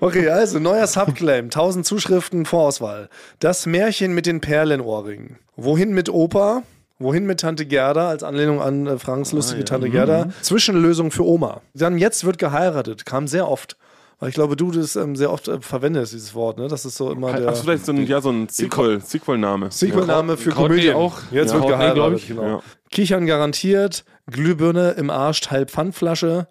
Okay, 0.00 0.28
also 0.28 0.58
neuer 0.58 0.88
Subclaim. 0.88 1.44
1000 1.46 1.86
Zuschriften, 1.86 2.46
Vorauswahl. 2.46 3.08
Das 3.38 3.64
Märchen 3.70 4.14
mit 4.14 4.26
den 4.26 4.40
Perlenohrringen. 4.40 5.38
Wohin 5.56 5.92
mit 5.92 6.08
Opa? 6.08 6.62
Wohin 6.98 7.24
mit 7.24 7.40
Tante 7.40 7.64
Gerda? 7.64 8.08
Als 8.08 8.22
Anlehnung 8.22 8.60
an 8.60 8.86
äh, 8.86 8.98
Franks 8.98 9.32
lustige 9.32 9.64
Tante 9.64 9.88
Gerda. 9.88 10.28
Zwischenlösung 10.42 11.10
für 11.10 11.24
Oma. 11.24 11.62
Dann 11.74 11.96
jetzt 11.98 12.24
wird 12.24 12.38
geheiratet. 12.38 13.06
Kam 13.06 13.26
sehr 13.26 13.48
oft. 13.48 13.76
Weil 14.18 14.28
ich 14.28 14.34
glaube, 14.34 14.54
du 14.54 14.70
das 14.70 14.96
ähm, 14.96 15.16
sehr 15.16 15.32
oft 15.32 15.48
äh, 15.48 15.62
verwendest, 15.62 16.12
dieses 16.12 16.34
Wort. 16.34 16.58
Ne? 16.58 16.68
Das 16.68 16.84
ist 16.84 16.96
so 16.96 17.10
immer 17.10 17.32
der 17.32 17.46
Hast 17.46 17.60
du 17.60 17.64
vielleicht 17.64 17.86
so 17.86 17.92
ein, 17.92 18.06
ja, 18.06 18.20
so 18.20 18.28
ein 18.28 18.48
Sequel, 18.50 19.00
Sequel-Name? 19.00 19.70
Sequelname 19.70 20.36
für 20.36 20.50
Courtney 20.50 20.68
Komödien. 20.68 20.94
auch. 20.94 21.20
Jetzt 21.30 21.52
Ja, 21.52 21.54
wird 21.54 21.68
Courtney, 21.68 21.68
geheiratet. 21.68 22.28
Genau. 22.28 22.42
Ja. 22.42 22.62
Kichern 22.90 23.24
garantiert, 23.24 24.04
Glühbirne 24.30 24.90
im 24.90 25.08
Arsch, 25.08 25.40
Teil 25.40 25.64
Pfandflasche, 25.64 26.48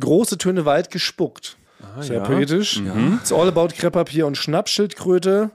große 0.00 0.36
Töne 0.36 0.64
weit 0.64 0.90
gespuckt. 0.90 1.56
Sehr 2.00 2.16
ja. 2.18 2.22
poetisch. 2.24 2.82
It's 3.20 3.32
all 3.32 3.46
about 3.46 3.68
Krepppapier 3.76 4.26
und 4.26 4.36
Schnappschildkröte. 4.36 5.50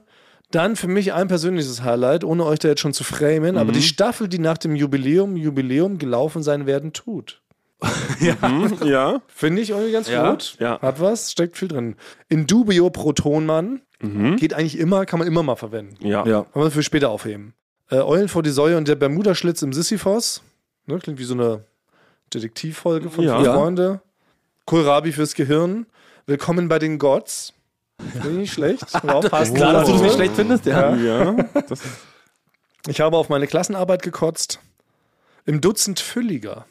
Dann 0.50 0.76
für 0.76 0.88
mich 0.88 1.12
ein 1.12 1.28
persönliches 1.28 1.82
Highlight, 1.82 2.24
ohne 2.24 2.44
euch 2.46 2.58
da 2.58 2.68
jetzt 2.68 2.80
schon 2.80 2.94
zu 2.94 3.04
framen, 3.04 3.58
aber 3.58 3.70
die 3.72 3.82
Staffel, 3.82 4.28
die 4.28 4.38
nach 4.38 4.56
dem 4.58 4.74
Jubiläum, 4.74 5.36
Jubiläum 5.36 5.98
gelaufen 5.98 6.42
sein 6.42 6.66
werden 6.66 6.92
tut. 6.92 7.42
Ja. 8.84 9.20
Finde 9.28 9.62
ich 9.62 9.70
irgendwie 9.70 9.92
ganz 9.92 10.08
Ja, 10.08 10.30
gut. 10.30 10.56
ja. 10.58 10.80
Hat 10.80 11.00
was, 11.00 11.30
steckt 11.30 11.56
viel 11.56 11.68
drin. 11.68 11.94
In 12.28 12.46
dubio 12.46 12.90
pro 12.90 13.12
Tonmann. 13.12 13.82
Geht 14.36 14.54
eigentlich 14.54 14.78
immer, 14.78 15.06
kann 15.06 15.18
man 15.18 15.28
immer 15.28 15.42
mal 15.42 15.56
verwenden. 15.56 15.96
Ja. 16.04 16.24
ja. 16.26 16.42
Kann 16.52 16.62
man 16.62 16.70
für 16.70 16.82
später 16.82 17.10
aufheben. 17.10 17.54
Äh, 17.90 17.96
Eulen 18.00 18.28
vor 18.28 18.42
die 18.42 18.50
Säue 18.50 18.76
und 18.76 18.88
der 18.88 18.94
Bermudaschlitz 18.96 19.62
im 19.62 19.72
Sisyphos. 19.72 20.42
Ne, 20.86 20.98
klingt 20.98 21.18
wie 21.18 21.24
so 21.24 21.34
eine 21.34 21.64
Detektivfolge 22.34 23.10
von 23.10 23.24
Ja. 23.24 23.42
Ja. 23.42 23.54
Freunde. 23.54 24.00
Kohlrabi 24.66 25.12
fürs 25.12 25.34
Gehirn. 25.34 25.86
Willkommen 26.26 26.68
bei 26.68 26.78
den 26.78 26.98
Gods. 26.98 27.54
Finde 28.12 28.28
ich 28.30 28.36
nicht 28.36 28.52
schlecht. 28.52 28.90
Passt. 28.90 29.02
Klar, 29.54 29.72
dass 29.72 29.86
du 29.86 29.92
das 29.92 30.02
nicht 30.02 30.14
schlecht 30.14 30.34
findest, 30.34 30.66
ja. 30.66 30.94
Ja. 30.94 31.36
Ich 32.86 33.00
habe 33.02 33.18
auf 33.18 33.28
meine 33.28 33.46
Klassenarbeit 33.46 34.02
gekotzt. 34.02 34.60
Im 35.44 35.60
Dutzend 35.60 36.00
fülliger. 36.00 36.64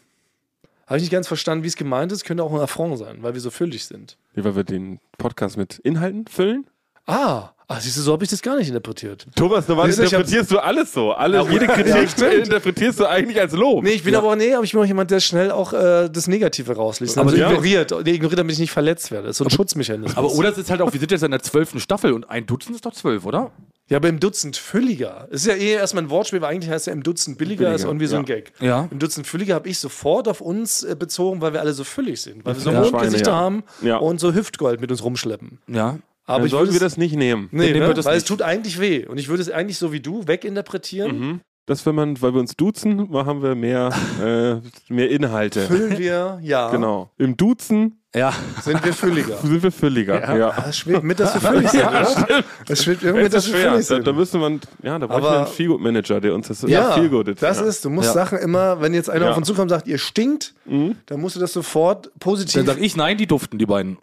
Habe 0.87 0.97
ich 0.97 1.03
nicht 1.03 1.11
ganz 1.11 1.27
verstanden, 1.27 1.63
wie 1.63 1.67
es 1.67 1.75
gemeint 1.75 2.11
ist. 2.11 2.23
Könnte 2.23 2.43
auch 2.43 2.51
ein 2.53 2.59
Affront 2.59 2.97
sein, 2.97 3.21
weil 3.21 3.33
wir 3.33 3.41
so 3.41 3.51
füllig 3.51 3.85
sind. 3.85 4.17
wie 4.33 4.43
weil 4.43 4.55
wir 4.55 4.63
den 4.63 4.99
Podcast 5.17 5.57
mit 5.57 5.77
Inhalten 5.79 6.25
füllen? 6.25 6.65
Ah, 7.05 7.49
ah 7.69 7.79
siehst 7.81 7.97
du, 7.97 8.01
so 8.01 8.13
habe 8.13 8.23
ich 8.23 8.29
das 8.29 8.41
gar 8.41 8.57
nicht 8.57 8.67
interpretiert. 8.69 9.25
Thomas, 9.35 9.67
normal 9.67 9.87
Siehst 9.87 9.99
du, 9.99 10.03
ich 10.03 10.13
hab- 10.13 10.21
interpretierst 10.21 10.51
du 10.51 10.59
alles 10.59 10.93
so. 10.93 11.11
Alles, 11.11 11.45
jede 11.51 11.67
Kritik 11.67 12.33
interpretierst 12.45 12.99
du 12.99 13.05
eigentlich 13.05 13.39
als 13.39 13.53
Lob. 13.53 13.83
Nee, 13.83 13.91
ich 13.91 14.03
bin 14.03 14.15
aber, 14.15 14.35
nee, 14.35 14.53
aber 14.53 14.63
ich 14.63 14.71
bin 14.71 14.81
auch 14.81 14.85
jemand, 14.85 15.11
der 15.11 15.19
schnell 15.19 15.51
auch 15.51 15.73
äh, 15.73 16.09
das 16.09 16.27
Negative 16.27 16.73
rausliest. 16.75 17.17
Aber 17.17 17.29
Also 17.29 17.41
ja. 17.41 17.49
ignoriert. 17.49 17.93
Nee, 18.05 18.11
ignoriert, 18.13 18.39
damit 18.39 18.53
ich 18.53 18.59
nicht 18.59 18.71
verletzt 18.71 19.11
werde. 19.11 19.27
Das 19.27 19.33
ist 19.35 19.37
so 19.39 19.43
ein 19.43 19.49
Schutzmechanismus. 19.49 20.17
Aber 20.17 20.31
oder 20.33 20.49
es 20.49 20.57
ist 20.57 20.69
halt 20.69 20.81
auch, 20.81 20.91
wir 20.93 20.99
sind 20.99 21.11
jetzt 21.11 21.23
in 21.23 21.31
der 21.31 21.41
zwölften 21.43 21.79
Staffel 21.79 22.13
und 22.13 22.29
ein 22.29 22.45
Dutzend 22.45 22.75
ist 22.75 22.85
doch 22.85 22.93
zwölf, 22.93 23.25
oder? 23.25 23.51
ja, 23.89 23.97
aber 23.97 24.09
im 24.09 24.19
Dutzend 24.19 24.57
fülliger. 24.57 25.27
Es 25.31 25.41
ist 25.41 25.47
ja 25.47 25.53
eh 25.53 25.71
erstmal 25.73 26.03
ein 26.03 26.09
Wortspiel, 26.09 26.41
weil 26.41 26.51
eigentlich 26.51 26.69
heißt 26.69 26.87
ja 26.87 26.93
im 26.93 27.03
Dutzend 27.03 27.37
billiger, 27.37 27.73
ist 27.73 27.85
irgendwie 27.85 28.07
so 28.07 28.17
ein 28.17 28.25
ja. 28.25 28.35
Gag. 28.35 28.51
Ja. 28.59 28.87
Im 28.91 28.99
Dutzend 28.99 29.27
fülliger 29.27 29.55
habe 29.55 29.69
ich 29.69 29.79
sofort 29.79 30.27
auf 30.27 30.41
uns 30.41 30.83
äh, 30.83 30.95
bezogen, 30.99 31.39
weil 31.41 31.53
wir 31.53 31.61
alle 31.61 31.71
so 31.73 31.83
füllig 31.85 32.21
sind. 32.21 32.45
Weil 32.45 32.55
wir 32.55 32.61
so 32.61 32.71
Ja. 32.71 32.83
Ja. 32.83 33.35
haben 33.35 33.63
Ja. 33.81 33.97
und 33.97 34.19
so 34.19 34.33
Hüftgold 34.33 34.81
mit 34.81 34.91
uns 34.91 35.03
rumschleppen. 35.03 35.59
Ja. 35.67 35.99
Aber 36.27 36.41
Dann 36.41 36.49
sollten 36.49 36.73
wir 36.73 36.77
es, 36.77 36.81
das 36.93 36.97
nicht 36.97 37.15
nehmen. 37.15 37.47
nee, 37.51 37.71
nehmen 37.71 37.87
ne? 37.87 37.93
das 37.95 38.05
weil 38.05 38.17
es 38.17 38.23
nicht. 38.23 38.27
tut 38.27 38.41
eigentlich 38.43 38.79
weh. 38.79 39.05
Und 39.07 39.17
ich 39.17 39.29
würde 39.29 39.41
es 39.41 39.49
eigentlich 39.49 39.77
so 39.77 39.91
wie 39.93 40.01
du 40.01 40.27
weginterpretieren. 40.27 41.41
Das, 41.65 41.85
wenn 41.85 41.95
man, 41.95 42.21
weil 42.21 42.33
wir 42.33 42.39
uns 42.39 42.55
duzen, 42.55 43.09
haben 43.13 43.41
wir 43.41 43.55
mehr, 43.55 43.89
äh, 44.23 44.93
mehr 44.93 45.09
Inhalte. 45.09 45.61
Füllen 45.67 45.97
wir, 45.97 46.39
ja, 46.41 46.69
Genau. 46.71 47.11
Im 47.17 47.35
Duzen 47.35 48.01
Ja. 48.15 48.33
sind 48.61 48.83
wir 48.85 48.93
fülliger. 48.93 49.37
sind 49.41 49.61
wir 49.63 49.71
fülliger. 49.71 50.37
Ja. 50.37 50.49
Ah, 50.51 50.65
Es 50.69 50.77
schwebt 50.77 51.03
mit, 51.03 51.19
dass 51.19 51.33
wir 51.33 51.41
füllig 51.51 51.69
sind, 51.69 51.81
oder? 51.87 52.43
Es 52.69 52.83
schwebt 52.85 53.03
irgendwie 53.03 53.23
Das 53.25 53.31
dass 53.33 53.45
ist 53.47 53.53
wir 53.53 53.59
schwer. 53.59 53.71
füllig 53.71 53.87
Da, 53.87 53.95
sind. 53.95 54.07
da 54.07 54.13
müssen 54.13 54.39
wir, 54.41 54.59
ja, 54.83 54.99
da 54.99 55.05
Aber- 55.09 55.21
wir 55.21 55.37
einen 55.39 55.47
Feelgood-Manager, 55.47 56.21
der 56.21 56.33
uns 56.35 56.47
das 56.47 56.61
Ja, 56.63 56.91
feelgoodet. 56.93 57.41
das 57.41 57.59
ja. 57.59 57.65
ist, 57.65 57.83
du 57.83 57.89
musst 57.89 58.07
Ja. 58.07 58.13
Sachen 58.13 58.37
immer, 58.37 58.79
wenn 58.81 58.93
jetzt 58.93 59.09
einer 59.09 59.25
Ja. 59.25 59.31
auf 59.31 59.37
uns 59.37 59.47
zukommt 59.47 59.63
und 59.63 59.69
sagt, 59.77 59.87
ihr 59.87 59.97
stinkt, 59.97 60.53
dann 60.65 61.19
musst 61.21 61.35
du 61.35 61.39
das 61.41 61.51
sofort 61.53 62.11
positiv. 62.19 62.53
Dann 62.53 62.65
sag 62.65 62.81
ich, 62.81 62.95
nein, 62.95 63.17
die 63.17 63.27
duften, 63.27 63.57
die 63.59 63.65
beiden. 63.65 63.97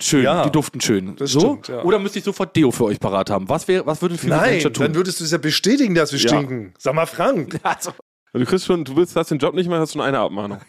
Schön, 0.00 0.24
Ja. 0.24 0.44
die 0.44 0.50
duften 0.50 0.80
schön. 0.80 1.16
Das 1.16 1.30
so? 1.32 1.40
stimmt, 1.40 1.68
ja. 1.68 1.82
Oder 1.82 1.98
müsste 1.98 2.18
ich 2.18 2.24
sofort 2.24 2.54
Deo 2.56 2.70
für 2.70 2.84
euch 2.84 3.00
parat 3.00 3.30
haben? 3.30 3.48
Was, 3.48 3.66
wär, 3.68 3.84
was 3.86 4.00
würde 4.02 4.14
ein 4.22 4.28
Nein, 4.28 4.60
tun? 4.60 4.72
dann 4.74 4.94
würdest 4.94 5.20
du 5.20 5.24
es 5.24 5.30
ja 5.30 5.38
bestätigen, 5.38 5.94
dass 5.94 6.12
wir 6.12 6.18
Ja. 6.20 6.28
stinken. 6.28 6.74
Sag 6.78 6.94
mal, 6.94 7.06
Frank. 7.06 7.58
also, 7.62 7.92
Du 8.34 8.44
kriegst 8.44 8.66
schon, 8.66 8.84
du 8.84 8.94
willst, 8.94 9.16
hast 9.16 9.30
den 9.30 9.38
Job 9.38 9.54
nicht 9.54 9.68
mehr, 9.68 9.80
hast 9.80 9.92
schon 9.94 10.02
eine 10.02 10.18
Abmahnung. 10.18 10.58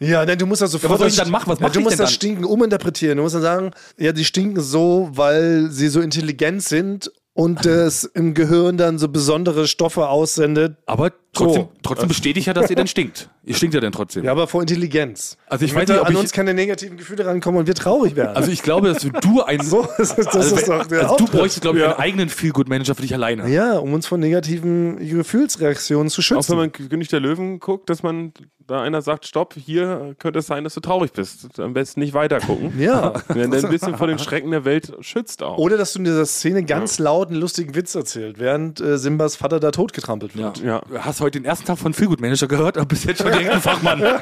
Ja, 0.00 0.26
denn 0.26 0.36
du 0.36 0.46
musst 0.46 0.60
das 0.62 0.72
sofort. 0.72 0.90
was 0.94 0.98
soll 0.98 1.08
ich 1.08 1.14
das- 1.14 1.24
dann 1.26 1.30
machen? 1.30 1.48
Was 1.48 1.60
ja, 1.60 1.66
mach 1.66 1.72
du 1.72 1.78
ich 1.78 1.84
musst 1.84 1.92
denn 1.98 2.02
das 2.04 2.10
dann? 2.10 2.14
Stinken 2.14 2.44
uminterpretieren. 2.44 3.18
Du 3.18 3.22
musst 3.22 3.36
dann 3.36 3.42
sagen, 3.42 3.70
ja, 3.98 4.10
die 4.12 4.24
stinken 4.24 4.60
so, 4.60 5.10
weil 5.12 5.70
sie 5.70 5.86
so 5.88 6.00
intelligent 6.00 6.62
sind 6.64 7.12
und 7.34 7.64
es 7.66 8.02
im 8.04 8.34
Gehirn 8.34 8.76
dann 8.76 8.98
so 8.98 9.08
besondere 9.08 9.68
Stoffe 9.68 10.08
aussendet. 10.08 10.76
aber 10.86 11.12
trotzdem, 11.34 11.62
So. 11.62 11.72
trotzdem 11.82 12.08
bestätige 12.08 12.40
ich 12.40 12.46
ja, 12.46 12.52
dass 12.52 12.70
ihr 12.70 12.76
dann 12.76 12.86
stinkt. 12.86 13.28
Ihr 13.44 13.54
stinkt 13.54 13.74
ja 13.74 13.80
dann 13.80 13.92
trotzdem. 13.92 14.24
Ja, 14.24 14.32
aber 14.32 14.46
vor 14.46 14.60
Intelligenz. 14.60 15.36
Also 15.48 15.64
ich 15.64 15.74
weiß 15.74 15.88
nicht, 15.88 15.98
ob 15.98 16.06
an 16.06 16.12
ich- 16.12 16.18
uns 16.18 16.32
keine 16.32 16.54
negativen 16.54 16.96
Gefühle 16.96 17.26
rankommen 17.26 17.60
und 17.60 17.66
wir 17.66 17.74
traurig 17.74 18.14
werden. 18.16 18.36
Also 18.36 18.50
ich 18.50 18.62
glaube, 18.62 18.88
dass 18.92 19.02
du 19.02 19.42
ein... 19.42 19.60
so, 19.64 19.88
das 19.98 20.10
ist, 20.10 20.18
das 20.18 20.36
also, 20.36 20.56
ist 20.56 20.68
doch 20.68 20.86
der 20.86 21.02
also 21.10 21.16
du 21.16 21.26
bräuchtest, 21.26 21.62
glaube 21.62 21.78
ich, 21.78 21.84
einen 21.84 21.94
eigenen 21.94 22.28
Feel-Good-Manager 22.28 22.94
für 22.94 23.02
dich 23.02 23.14
alleine. 23.14 23.48
Ja, 23.48 23.78
um 23.78 23.92
uns 23.94 24.06
vor 24.06 24.18
negativen 24.18 24.98
Gefühlsreaktionen 24.98 26.10
zu 26.10 26.20
Auch 26.20 26.24
schützen. 26.24 26.52
wenn 26.52 26.58
man 26.58 26.72
König 26.72 27.08
der 27.08 27.20
Löwen 27.20 27.58
guckt, 27.60 27.88
dass 27.90 28.02
man 28.02 28.32
da 28.66 28.80
einer 28.80 29.02
sagt, 29.02 29.26
stopp, 29.26 29.54
hier 29.54 30.14
könnte 30.20 30.38
es 30.38 30.46
sein, 30.46 30.62
dass 30.62 30.74
du 30.74 30.80
traurig 30.80 31.12
bist. 31.12 31.58
Am 31.58 31.72
besten 31.74 31.98
nicht 32.00 32.14
weiter 32.14 32.38
gucken. 32.38 32.72
ja. 32.78 33.12
Wenn 33.28 33.50
der 33.50 33.64
ein 33.64 33.70
bisschen 33.70 33.96
vor 33.96 34.06
den 34.06 34.20
Schrecken 34.20 34.52
der 34.52 34.64
Welt 34.64 34.92
schützt 35.00 35.42
auch. 35.42 35.58
Oder 35.58 35.76
dass 35.76 35.92
du 35.94 35.98
in 35.98 36.04
dieser 36.04 36.24
Szene 36.26 36.62
ganz 36.64 37.00
laut 37.00 37.28
einen 37.28 37.40
lustigen 37.40 37.74
Witz 37.74 37.94
erzählt, 37.96 38.38
während 38.38 38.80
äh, 38.80 38.98
Simbas 38.98 39.34
Vater 39.34 39.58
da 39.58 39.72
totgetrampelt 39.72 40.34
Ja. 40.36 40.42
wird. 40.44 40.58
Ja. 40.62 40.80
Du 40.88 40.98
hast 40.98 41.20
heute 41.22 41.40
den 41.40 41.44
ersten 41.46 41.64
Tag 41.64 41.78
von 41.78 41.94
Feelgood 41.94 42.20
Manager 42.20 42.46
gehört, 42.48 42.76
aber 42.76 42.86
bis 42.86 43.04
jetzt 43.04 43.22
schon 43.22 43.32
direkt 43.32 43.50
ein 43.50 43.60
Fachmann. 43.60 44.00
Ja. 44.00 44.18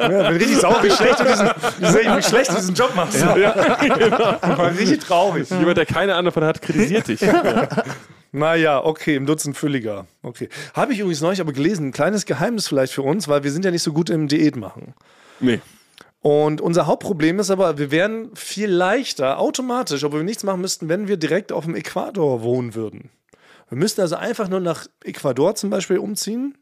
Ja, 0.00 0.28
bin 0.28 0.36
richtig 0.36 0.58
sauer, 0.58 0.82
wie 0.82 0.90
schlecht 0.90 1.20
du 1.20 1.24
diesen, 1.24 1.48
wie, 1.48 2.22
schlecht 2.22 2.50
du 2.50 2.54
diesen 2.54 2.74
Job 2.74 2.94
machst. 2.94 3.20
Ja, 3.20 3.36
War 4.56 4.70
richtig 4.70 5.00
traurig. 5.00 5.50
Jemand, 5.50 5.76
der 5.76 5.86
keine 5.86 6.14
Ahnung 6.14 6.26
davon 6.26 6.44
hat, 6.44 6.62
kritisiert 6.62 7.08
dich. 7.08 7.20
Ja. 7.20 7.68
Naja, 8.32 8.84
okay, 8.84 9.16
im 9.16 9.26
Dutzend 9.26 9.56
fülliger. 9.56 10.06
Okay. 10.22 10.48
Habe 10.74 10.92
ich 10.92 10.98
übrigens 10.98 11.20
neulich 11.20 11.40
aber 11.40 11.52
gelesen, 11.52 11.88
ein 11.88 11.92
kleines 11.92 12.26
Geheimnis 12.26 12.68
vielleicht 12.68 12.92
für 12.92 13.02
uns, 13.02 13.26
weil 13.28 13.42
wir 13.42 13.50
sind 13.50 13.64
ja 13.64 13.70
nicht 13.70 13.82
so 13.82 13.92
gut 13.92 14.10
im 14.10 14.28
Diät 14.28 14.56
machen. 14.56 14.94
Nee. 15.40 15.60
Und 16.20 16.60
unser 16.60 16.86
Hauptproblem 16.86 17.38
ist 17.38 17.50
aber, 17.50 17.78
wir 17.78 17.90
wären 17.90 18.34
viel 18.34 18.68
leichter 18.68 19.38
automatisch, 19.38 20.04
obwohl 20.04 20.20
wir 20.20 20.24
nichts 20.24 20.42
machen 20.42 20.60
müssten, 20.60 20.88
wenn 20.88 21.08
wir 21.08 21.16
direkt 21.16 21.52
auf 21.52 21.64
dem 21.64 21.74
Äquator 21.74 22.42
wohnen 22.42 22.74
würden. 22.74 23.10
Wir 23.68 23.78
müssten 23.78 24.00
also 24.00 24.16
einfach 24.16 24.48
nur 24.48 24.60
nach 24.60 24.86
Ecuador 25.04 25.54
zum 25.54 25.70
Beispiel 25.70 25.98
umziehen, 25.98 26.56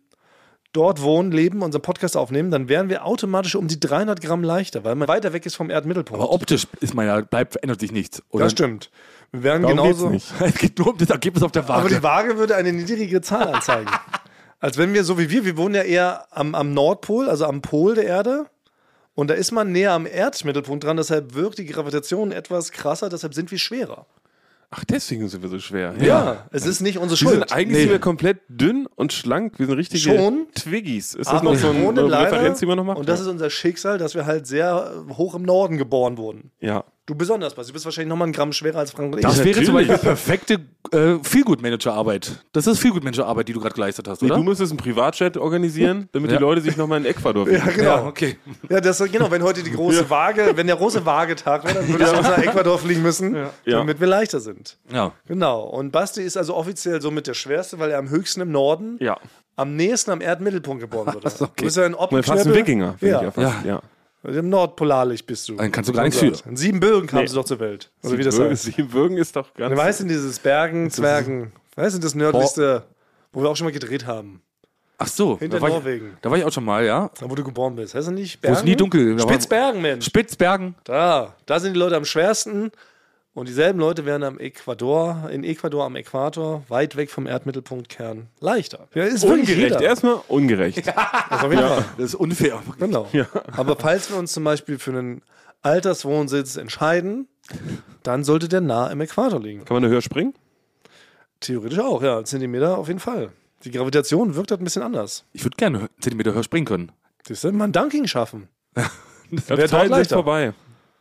dort 0.73 1.01
wohnen, 1.01 1.33
leben, 1.33 1.63
unseren 1.63 1.83
Podcast 1.83 2.17
aufnehmen, 2.17 2.51
dann 2.51 2.69
wären 2.69 2.89
wir 2.89 3.05
automatisch 3.05 3.55
um 3.55 3.69
die 3.69 3.81
300 3.81 4.21
Gramm 4.21 4.45
leichter, 4.45 4.85
weil 4.85 4.95
man 4.95 5.09
weiter 5.09 5.33
weg 5.33 5.47
ist 5.47 5.57
vom 5.57 5.71
Erdmittelpunkt. 5.71 6.23
Aber 6.23 6.33
optisch 6.33 6.67
ist 6.81 6.95
man 6.95 7.07
ja, 7.07 7.21
bleibt, 7.21 7.53
verändert 7.53 7.81
sich 7.81 7.93
nichts. 7.93 8.23
Oder? 8.31 8.45
das 8.45 8.53
stimmt. 8.53 8.91
Wir 9.33 9.43
wären 9.43 9.63
Darum 9.63 9.77
genauso. 9.79 10.11
Es 10.41 10.55
geht 10.55 10.79
nur 10.79 10.89
um 10.89 10.99
das 10.99 11.11
Ergebnis 11.11 11.43
auf 11.43 11.53
der 11.53 11.65
Aber 11.65 11.85
Waage. 11.85 11.95
die 11.95 12.03
Waage 12.03 12.39
würde 12.39 12.57
eine 12.57 12.73
niedrigere 12.73 13.21
Zahl 13.21 13.49
anzeigen. 13.55 13.91
Als 14.61 14.79
wenn 14.79 14.95
wir, 14.95 15.05
so 15.05 15.19
wie 15.19 15.31
wir, 15.31 15.45
wir 15.45 15.57
wohnen 15.57 15.75
ja 15.75 15.83
eher 15.83 16.27
am, 16.31 16.55
am 16.55 16.73
Nordpol, 16.73 17.29
also 17.29 17.47
am 17.47 17.63
Pol 17.63 17.95
der 17.95 18.05
Erde. 18.05 18.47
Und 19.15 19.29
da 19.31 19.35
ist 19.35 19.53
man 19.53 19.73
näher 19.73 19.93
am 19.93 20.07
Erdmittelpunkt 20.07 20.85
dran, 20.85 20.97
deshalb 20.99 21.35
wirkt 21.35 21.59
die 21.59 21.67
Gravitation 21.67 22.33
etwas 22.33 22.71
krasser, 22.71 23.09
deshalb 23.09 23.33
sind 23.33 23.51
wir 23.51 23.59
schwerer. 23.59 24.07
Ach, 24.71 24.85
deswegen 24.85 25.29
sind 25.29 25.43
wir 25.43 25.49
so 25.49 25.59
schwer. 25.59 25.95
es 26.51 26.67
ist 26.67 26.81
nicht 26.81 26.99
unsere 26.99 27.21
Wir 27.21 27.29
Schuld. 27.29 27.49
sind 27.49 27.53
eigentlich 27.53 27.83
sind 27.83 27.91
wir 27.91 27.99
komplett 27.99 28.39
dünn 28.49 28.87
und 28.97 29.13
schlank. 29.13 29.59
Wir 29.59 29.67
sind 29.67 29.77
richtige 29.77 30.01
Schon. 30.17 30.47
Twiggies. 30.55 31.15
Ist 31.15 31.31
das 31.31 31.41
Aber 31.41 31.53
noch 31.53 31.59
so 31.59 31.69
eine 31.71 32.11
Referenz, 32.21 32.59
die 32.59 32.67
man 32.67 32.77
noch 32.77 32.85
macht? 32.85 32.99
Und 32.99 33.09
das 33.09 33.21
ist 33.21 33.27
unser 33.29 33.49
Schicksal, 33.51 33.99
dass 33.99 34.15
wir 34.15 34.27
halt 34.27 34.47
sehr 34.47 35.05
hoch 35.17 35.35
im 35.35 35.43
Norden 35.43 35.77
geboren 35.79 36.19
wurden. 36.19 36.51
ja. 36.61 36.85
Du 37.07 37.15
besonders, 37.15 37.55
Basti. 37.55 37.71
Du 37.71 37.75
bist 37.75 37.85
wahrscheinlich 37.85 38.09
noch 38.09 38.17
mal 38.17 38.27
ein 38.27 38.33
Gramm 38.33 38.53
schwerer 38.53 38.81
als 38.81 38.91
Frank 38.91 39.13
und 39.13 39.21
ich. 39.21 39.25
Das 39.25 39.45
wäre 39.45 39.63
zum. 39.63 39.75
Beispiel 39.75 39.97
perfekte 39.97 40.55
äh, 40.91 41.19
Feelgood-Manager-Arbeit. 41.23 42.45
Das 42.53 42.67
ist 42.67 42.81
Feelgood-Manager-Arbeit, 42.81 43.47
die 43.47 43.53
du 43.53 43.61
gerade 43.61 43.75
geleistet 43.77 44.09
hast, 44.09 44.23
Nee, 44.23 44.27
oder? 44.29 44.39
du 44.39 44.43
müsstest 44.43 44.73
einen 44.73 44.79
Privatjet 44.79 45.37
organisieren, 45.37 46.09
damit 46.11 46.33
Ja. 46.33 46.39
die 46.39 46.43
Leute 46.43 46.61
sich 46.63 46.77
nochmal 46.77 46.99
in 47.01 47.07
Ecuador 47.07 47.49
ja, 47.49 47.61
fliegen. 47.61 47.77
genau. 47.79 47.97
Ja, 47.97 48.07
okay. 48.07 48.37
Ja, 48.69 48.81
das, 48.81 48.99
genau, 49.13 49.31
wenn 49.31 49.43
heute 49.45 49.63
die 49.63 49.71
große 49.71 50.11
Waage, 50.11 50.53
wenn 50.57 50.67
der 50.67 50.75
große 50.77 51.07
Waagetag 51.07 51.65
wäre, 51.65 51.75
dann 51.75 51.89
würdest 51.89 52.13
du 52.13 52.19
uns 52.19 52.29
nach 52.29 52.39
Ecuador 52.39 52.79
fliegen 52.79 53.03
müssen, 53.03 53.37
Ja. 53.37 53.51
damit 53.65 54.01
wir 54.01 54.09
leichter 54.09 54.41
sind. 54.41 54.77
Ja. 54.93 55.13
Genau. 55.29 55.63
Und 55.63 55.93
Basti 55.93 56.23
ist 56.23 56.37
also 56.37 56.57
offiziell 56.57 57.01
somit 57.01 57.29
der 57.29 57.35
schwerste, 57.35 57.79
weil 57.79 57.91
er 57.93 57.99
am 58.01 58.11
höchsten 58.11 58.41
im 58.41 58.51
Norden, 58.51 58.97
Ja. 59.01 59.17
am 59.55 59.77
nächsten 59.77 60.11
am 60.11 60.21
Erdmittelpunkt 60.21 60.81
geboren 60.83 61.07
wurde. 61.15 61.29
okay. 61.29 61.53
Du 61.57 61.65
bist 61.65 61.77
ja 61.77 61.85
ein 61.87 61.93
Mal 61.93 62.23
fast 62.25 62.47
ein. 62.49 62.55
Wikinger, 62.55 62.95
finde 62.99 63.13
Ja. 63.13 63.19
ich 63.19 63.25
ja 63.27 63.31
fast. 63.31 63.65
Ja. 63.65 63.81
Im 64.27 64.49
Nordpolarlicht 64.49 65.27
bist 65.27 65.49
du. 65.49 65.57
Dann 65.57 65.71
kannst 65.73 65.89
du 65.89 65.95
gar 65.95 66.03
nichts 66.05 66.19
für. 66.19 66.33
In 66.49 66.57
Siebenbürgen 66.57 67.07
kamst 67.09 67.23
Nee. 67.23 67.29
du 67.29 67.35
doch 67.37 67.45
zur 67.45 67.61
Welt. 67.61 67.91
Oder 68.03 68.19
wie 68.19 68.23
das 68.25 68.35
Siebenbürgen- 68.35 68.51
heißt. 68.51 68.63
Siebenbürgen 68.65 69.17
ist 69.19 69.37
doch 69.37 69.55
ganz. 69.55 69.71
Du 69.73 69.77
weißt 69.79 70.01
denn 70.01 70.09
dieses 70.09 70.39
Bergen, 70.39 70.91
Zwergen, 70.91 71.53
weißt 71.77 71.97
du, 71.97 72.01
das 72.01 72.15
nördlichste, 72.15 72.83
wo 73.33 73.43
wir 73.43 73.49
auch 73.51 73.57
schon 73.57 73.67
mal 73.67 73.73
gedreht 73.73 74.07
haben. 74.07 74.41
Ach 74.99 75.07
so. 75.09 75.39
Hinter 75.39 75.57
da 75.59 75.63
war 75.63 75.69
Norwegen. 75.69 76.07
Ich, 76.15 76.21
da 76.23 76.31
war 76.31 76.39
ich 76.39 76.45
auch 76.45 76.53
schon 76.53 76.65
mal, 76.65 76.85
ja. 76.85 77.11
Da, 77.21 77.31
wo 77.31 77.35
du 77.35 77.45
geboren 77.45 77.77
bist. 77.77 77.95
Heißt 77.95 78.07
das 78.09 78.15
nicht 78.15 78.39
Wo 78.39 78.41
Bergen? 78.43 78.57
es 78.57 78.65
nie 78.65 78.77
dunkel 78.77 79.19
Spitzbergen, 79.21 79.83
Mensch. 79.83 80.07
Spitzbergen. 80.07 80.75
Da, 80.85 81.35
da 81.45 81.61
sind 81.61 81.75
die 81.75 81.79
Leute 81.79 81.97
am 81.97 82.05
schwersten. 82.07 82.73
Und 83.37 83.49
dieselben 83.49 83.79
Leute 83.79 84.07
wären 84.07 84.23
am 84.23 84.39
Ecuador, 84.39 85.29
in 85.31 85.45
Ecuador 85.45 85.85
am 85.85 85.95
Äquator, 85.95 86.63
weit 86.69 86.97
weg 86.97 87.11
vom 87.11 87.27
Erdmittelpunktkern, 87.27 88.29
leichter. 88.41 88.89
Ja, 88.95 89.05
ist 89.05 89.25
Ungerecht. 89.27 89.79
Erstmal 89.79 90.21
ungerecht. 90.29 90.87
Das 90.87 90.95
Fall. 91.43 91.85
Das 91.99 92.07
ist 92.07 92.15
unfair. 92.15 92.63
Genau. 92.79 93.07
Aber 93.55 93.77
falls 93.77 94.11
wir 94.11 94.17
uns 94.17 94.33
zum 94.33 94.43
Beispiel 94.43 94.79
für 94.79 94.93
einen 94.93 95.21
Alterswohnsitz 95.61 96.57
entscheiden, 96.57 97.29
dann 98.03 98.25
sollte 98.25 98.49
der 98.49 98.63
nah 98.63 98.87
im 98.91 99.03
Äquator 99.03 99.39
liegen. 99.39 99.67
Kann 99.67 99.75
man 99.75 99.83
da 99.83 99.91
höher 99.91 100.01
springen? 100.01 100.33
Theoretisch 101.41 101.79
auch, 101.79 102.03
ja. 102.03 102.25
Zentimeter 102.25 102.79
auf 102.79 102.89
jeden 102.89 103.01
Fall. 103.01 103.33
Die 103.65 103.71
Gravitation 103.71 104.35
wirkt 104.35 104.51
halt 104.51 104.63
ein 104.63 104.65
bisschen 104.65 104.83
anders. 104.83 105.27
Ich 105.35 105.45
würde 105.45 105.59
gerne 105.59 105.79
einen 105.81 105.89
Zentimeter 106.01 106.33
höher 106.33 106.43
springen 106.43 106.65
können. 106.65 106.91
Das 107.29 107.45
ist 107.45 107.53
mal 107.53 107.65
ein 107.65 107.73
Dunking 107.73 108.07
schaffen. 108.07 108.49
Ja, 109.29 109.49
Wär 109.49 109.57
die 109.57 109.61
dort 109.63 109.69
Zeit 109.71 109.85
ist 109.87 109.91
leichter. 109.91 110.15
vorbei. 110.17 110.55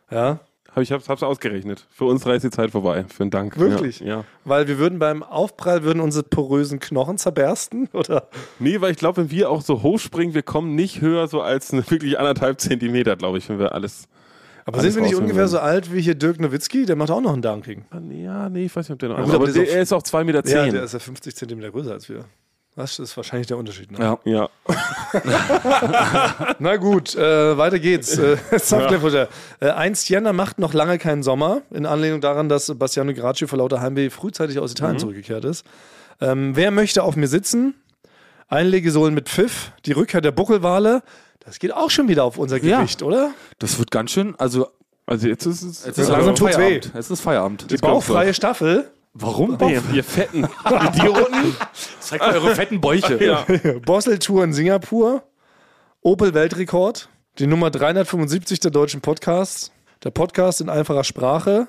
Ja. 0.10 0.40
Hab 0.76 0.84
ich 0.84 0.92
hab's, 0.92 1.08
hab's 1.08 1.24
ausgerechnet. 1.24 1.88
Für 1.90 2.04
uns 2.06 2.26
reißt 2.26 2.44
die 2.44 2.50
Zeit 2.50 2.72
vorbei. 2.72 3.06
Für 3.08 3.24
einen 3.24 3.32
Dank. 3.32 3.58
Wirklich? 3.58 4.02
Ja. 4.02 4.08
ja. 4.08 4.24
Weil 4.44 4.68
wir 4.68 4.78
würden 4.78 5.00
beim 5.00 5.24
Aufprall 5.24 5.84
würden 5.84 6.02
unsere 6.02 6.24
porösen 6.24 6.80
Knochen 6.80 7.18
zerbersten, 7.18 7.88
oder? 7.94 8.28
Nee, 8.60 8.82
weil 8.82 8.92
ich 8.92 8.98
glaube, 8.98 9.22
wenn 9.22 9.32
wir 9.32 9.50
auch 9.50 9.62
so 9.62 9.82
hoch 9.84 10.00
springen, 10.00 10.34
wir 10.34 10.44
kommen 10.44 10.76
nicht 10.76 11.00
höher 11.00 11.28
so 11.30 11.42
als 11.42 11.72
eine, 11.72 11.90
wirklich 11.90 12.20
anderthalb 12.20 12.60
Zentimeter, 12.60 13.16
glaube 13.16 13.38
ich, 13.38 13.48
wenn 13.48 13.58
wir 13.58 13.74
alles. 13.74 14.10
Aber 14.66 14.80
Alles 14.80 14.94
sind 14.96 15.04
wir 15.04 15.10
nicht 15.10 15.18
ungefähr 15.18 15.48
so 15.48 15.60
alt 15.60 15.94
wie 15.94 16.02
hier 16.02 16.16
Dirk 16.16 16.40
Nowitzki? 16.42 16.86
Der 16.88 16.96
macht 16.96 17.12
auch 17.12 17.22
noch 17.22 17.34
einen 17.34 17.42
Dunking. 17.44 17.86
Ah, 17.92 18.00
Ja, 18.10 18.50
nee, 18.50 18.66
ich 18.66 18.76
weiß 18.76 18.90
nicht, 18.90 18.94
ob 18.94 19.00
der 19.00 19.10
noch. 19.10 19.18
gut, 19.18 19.26
aber 19.26 19.36
aber 19.36 19.46
der 19.46 19.54
der, 19.54 19.64
ist 19.64 19.70
auch- 19.70 19.76
er 19.76 19.82
ist 19.84 19.94
auch 19.94 20.02
2,10 20.22 20.24
Meter. 20.26 20.40
Ja, 20.40 20.64
Zehn. 20.66 20.74
der 20.74 20.84
ist 20.84 20.94
ja 20.94 21.00
50 21.00 21.36
Zentimeter 21.36 21.72
größer 21.72 21.92
als 21.92 22.10
wir. 22.10 22.26
Das 22.76 23.00
ist 23.00 23.16
wahrscheinlich 23.16 23.48
der 23.48 23.58
Unterschied. 23.58 23.90
Ne? 23.92 24.00
Ja. 24.00 24.20
ja. 24.26 24.50
Na 26.60 26.76
gut, 26.76 27.16
äh, 27.16 27.58
weiter 27.58 27.80
geht's. 27.80 28.18
Äh, 28.26 28.38
Softwarefutter. 28.52 29.30
Äh, 29.60 29.70
einst 29.70 30.10
Jänner 30.10 30.34
macht 30.34 30.60
noch 30.60 30.74
lange 30.74 30.98
keinen 30.98 31.24
Sommer, 31.24 31.62
in 31.72 31.86
Anlehnung 31.86 32.22
daran, 32.22 32.50
dass 32.50 32.74
Bastiano 32.78 33.14
Gracci 33.14 33.48
vor 33.48 33.60
lauter 33.60 33.82
Heimweh 33.82 34.10
frühzeitig 34.10 34.60
aus 34.60 34.72
Italien 34.72 35.00
zurückgekehrt 35.00 35.46
ist. 35.46 35.66
Ähm, 36.22 36.56
wer 36.56 36.72
möchte 36.72 37.04
auf 37.04 37.16
mir 37.16 37.28
sitzen? 37.28 37.76
Einlegesohlen 38.48 39.14
mit 39.14 39.30
Pfiff, 39.30 39.72
die 39.86 39.92
Rückkehr 39.94 40.22
der 40.22 40.32
Buckelwale. 40.32 41.02
Das 41.40 41.60
geht 41.60 41.74
auch 41.74 41.90
schon 41.90 42.08
wieder 42.08 42.24
auf 42.24 42.38
unser 42.38 42.58
Ja. 42.64 42.80
Gewicht, 42.80 43.02
oder? 43.04 43.32
Das 43.60 43.80
wird 43.80 43.92
ganz 43.92 44.12
schön. 44.12 44.36
Also, 44.38 44.68
Also 45.06 45.28
jetzt 45.28 45.46
ist 45.46 45.62
es. 45.62 45.86
es 45.86 45.98
ist 45.98 46.10
langsam 46.10 46.36
tut's 46.36 46.56
Feierabend. 46.56 46.92
Es 46.96 47.10
ist 47.12 47.22
Feierabend. 47.22 47.72
Die 47.72 47.78
bauchfreie 47.78 48.34
Staffel. 48.34 48.90
Warum? 49.18 49.56
Nee, 49.62 49.80
ihr 49.94 50.04
fetten 50.04 50.44
Idioten. 50.44 51.56
Zeigt 52.02 52.22
mal 52.22 52.34
eure 52.34 52.54
fetten 52.54 52.82
Bäuche. 52.82 53.24
ja. 53.24 53.46
Bossel-Tour 53.86 54.44
in 54.44 54.52
Singapur. 54.52 55.24
Opel-Weltrekord. 56.02 57.08
Die 57.40 57.48
Nummer 57.48 57.72
375 57.72 58.60
der 58.60 58.72
deutschen 58.72 59.00
Podcasts. 59.00 59.72
Der 60.04 60.12
Podcast 60.12 60.60
in 60.60 60.70
einfacher 60.70 61.06
Sprache. 61.06 61.68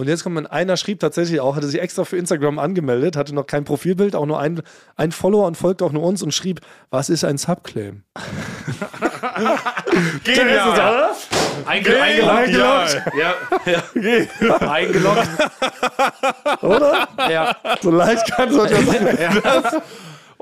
Und 0.00 0.08
jetzt 0.08 0.22
kommt 0.22 0.36
man, 0.36 0.46
einer 0.46 0.78
schrieb 0.78 0.98
tatsächlich 0.98 1.40
auch, 1.40 1.56
hatte 1.56 1.66
sich 1.66 1.78
extra 1.78 2.06
für 2.06 2.16
Instagram 2.16 2.58
angemeldet, 2.58 3.16
hatte 3.16 3.34
noch 3.34 3.46
kein 3.46 3.64
Profilbild, 3.64 4.16
auch 4.16 4.24
nur 4.24 4.40
ein, 4.40 4.62
ein 4.96 5.12
Follower 5.12 5.46
und 5.46 5.58
folgt 5.58 5.82
auch 5.82 5.92
nur 5.92 6.04
uns 6.04 6.22
und 6.22 6.32
schrieb, 6.32 6.62
was 6.88 7.10
ist 7.10 7.22
ein 7.22 7.36
Subclaim? 7.36 8.02
Genial. 10.24 11.10
Einge 11.66 12.00
eingeloggt. 12.00 13.02
Ja. 13.14 13.34
ja. 13.66 13.82
Eingeloggt. 14.70 15.28
Oder? 16.62 17.06
Ja. 17.28 17.54
So 17.82 17.90
leicht 17.90 18.32
kann 18.32 18.50
so 18.50 18.64
das 18.64 19.76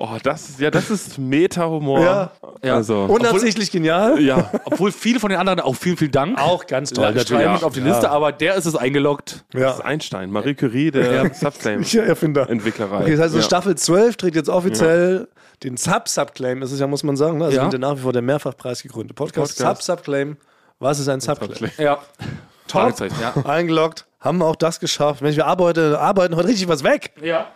Oh, 0.01 0.16
das 0.22 0.49
ist 0.51 0.61
ja, 0.61 0.70
das 0.70 0.90
ist 0.90 1.18
Meta-Humor. 1.18 2.01
Ja. 2.01 2.30
Ja. 2.62 2.74
Also. 2.76 3.05
Unabsichtlich 3.07 3.70
genial. 3.72 4.20
ja. 4.20 4.49
Obwohl 4.64 4.92
viele 4.92 5.18
von 5.18 5.28
den 5.30 5.40
anderen 5.40 5.59
auch 5.59 5.74
vielen, 5.74 5.96
vielen 5.96 6.12
Dank. 6.12 6.40
Auch 6.40 6.66
ganz 6.68 6.90
toll. 6.90 7.03
Ja, 7.05 7.11
natürlich. 7.11 7.28
schreiben 7.28 7.55
uns 7.55 7.64
auf 7.64 7.72
die 7.72 7.80
Liste, 7.80 8.09
aber 8.09 8.30
der 8.30 8.55
ist 8.55 8.66
es 8.66 8.76
eingeloggt. 8.76 9.44
Das 9.51 9.72
ist 9.72 9.78
Ja. 9.80 9.84
Einstein, 9.84 10.30
Marie 10.30 10.55
Curie 10.55 10.92
der 10.92 11.03
Ja, 11.12 11.22
Erfinder. 11.24 12.42
Subclaim-Entwicklerei. 12.42 13.01
Okay, 13.03 13.11
das 13.16 13.20
heißt, 13.22 13.32
so 13.32 13.38
ja. 13.38 13.44
Staffel 13.44 13.74
12 13.74 14.16
trägt 14.16 14.36
jetzt 14.36 14.49
offiziell 14.49 15.26
den 15.64 15.76
Sub-Subclaim, 15.76 16.62
ist 16.62 16.70
es 16.70 16.78
ja, 16.78 16.86
muss 16.86 17.03
man 17.03 17.16
sagen. 17.16 17.38
Ne? 17.38 17.46
Also 17.46 17.57
Ja. 17.57 17.68
ja 17.68 17.78
nach 17.78 17.96
wie 17.96 18.01
vor 18.03 18.12
der 18.12 18.22
mehrfach 18.22 18.57
preisgekrönte 18.57 19.14
Podcast. 19.14 19.59
Podcast. 19.59 19.82
Sub-Subclaim. 19.82 20.36
Was 20.78 21.01
ist 21.01 21.09
ein 21.09 21.18
Subclaim? 21.20 21.72
Ja. 21.76 21.99
Fragezeichen, 22.68 23.16
ja. 23.20 23.34
Eingeloggt. 23.44 24.07
Haben 24.20 24.38
wir 24.38 24.46
auch 24.46 24.55
das 24.57 24.78
geschafft. 24.78 25.22
Mensch, 25.22 25.36
wir 25.36 25.46
arbeiten, 25.46 25.94
arbeiten 25.96 26.36
heute 26.36 26.49
richtig 26.49 26.68
was 26.68 26.84
weg. 26.84 27.11
Ja. 27.20 27.46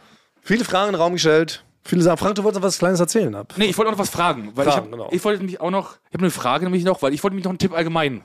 Viele 0.40 0.64
Fragen 0.64 0.88
in 0.88 0.92
den 0.94 1.00
Raum 1.00 1.12
gestellt. 1.12 1.62
Viele 1.84 2.02
sagen, 2.02 2.16
Frank, 2.16 2.36
du 2.36 2.44
wolltest 2.44 2.60
noch 2.60 2.68
was 2.68 2.78
Kleines 2.78 3.00
erzählen. 3.00 3.34
Ab. 3.34 3.54
Nee, 3.56 3.66
ich 3.66 3.76
wollte 3.76 3.88
auch 3.88 3.94
noch 3.94 3.98
was 3.98 4.10
fragen. 4.10 4.52
Weil 4.54 4.66
Fragen, 4.66 4.68
ich, 4.68 4.76
hab, 4.76 4.90
genau. 4.90 5.08
ich 5.10 5.24
wollte 5.24 5.42
mich 5.42 5.60
auch 5.60 5.70
noch, 5.70 5.96
ich 6.08 6.14
habe 6.14 6.24
eine 6.24 6.30
Frage 6.30 6.64
nämlich 6.64 6.84
noch, 6.84 7.02
weil 7.02 7.12
ich 7.12 7.22
wollte 7.22 7.34
mich 7.34 7.44
noch 7.44 7.50
einen 7.50 7.58
Tipp 7.58 7.72
allgemein 7.72 8.22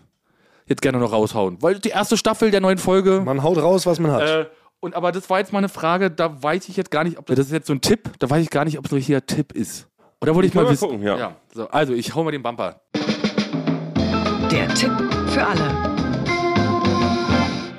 jetzt 0.67 0.81
gerne 0.81 0.99
noch 0.99 1.11
raushauen. 1.11 1.57
Weil 1.61 1.79
die 1.79 1.89
erste 1.89 2.17
Staffel 2.17 2.51
der 2.51 2.61
neuen 2.61 2.77
Folge. 2.77 3.21
Man 3.25 3.43
haut 3.43 3.57
raus, 3.57 3.85
was 3.85 3.99
man 3.99 4.11
hat. 4.11 4.21
Äh, 4.21 4.45
und 4.79 4.95
aber 4.95 5.11
das 5.11 5.29
war 5.29 5.39
jetzt 5.39 5.51
mal 5.51 5.59
eine 5.59 5.69
Frage, 5.69 6.11
da 6.11 6.41
weiß 6.41 6.69
ich 6.69 6.77
jetzt 6.77 6.91
gar 6.91 7.03
nicht, 7.03 7.17
ob 7.17 7.25
das 7.25 7.39
ist 7.39 7.51
jetzt 7.51 7.67
so 7.67 7.73
ein 7.73 7.81
Tipp, 7.81 8.11
da 8.19 8.29
weiß 8.29 8.43
ich 8.43 8.49
gar 8.49 8.63
nicht, 8.63 8.77
ob 8.77 8.85
es 8.85 8.91
ein 8.91 8.95
richtiger 8.95 9.25
Tipp 9.25 9.53
ist. 9.53 9.87
Oder 10.21 10.35
wollte 10.35 10.47
ich 10.47 10.53
Können 10.53 10.65
mal 10.65 10.69
wir 10.69 10.73
wissen. 10.73 10.89
gucken, 10.89 11.03
ja. 11.03 11.35
So, 11.53 11.67
also 11.69 11.93
ich 11.93 12.13
hau 12.13 12.23
mal 12.23 12.31
den 12.31 12.43
Bumper. 12.43 12.81
Der 14.51 14.67
Tipp 14.75 14.91
für 15.27 15.45
alle. 15.45 15.96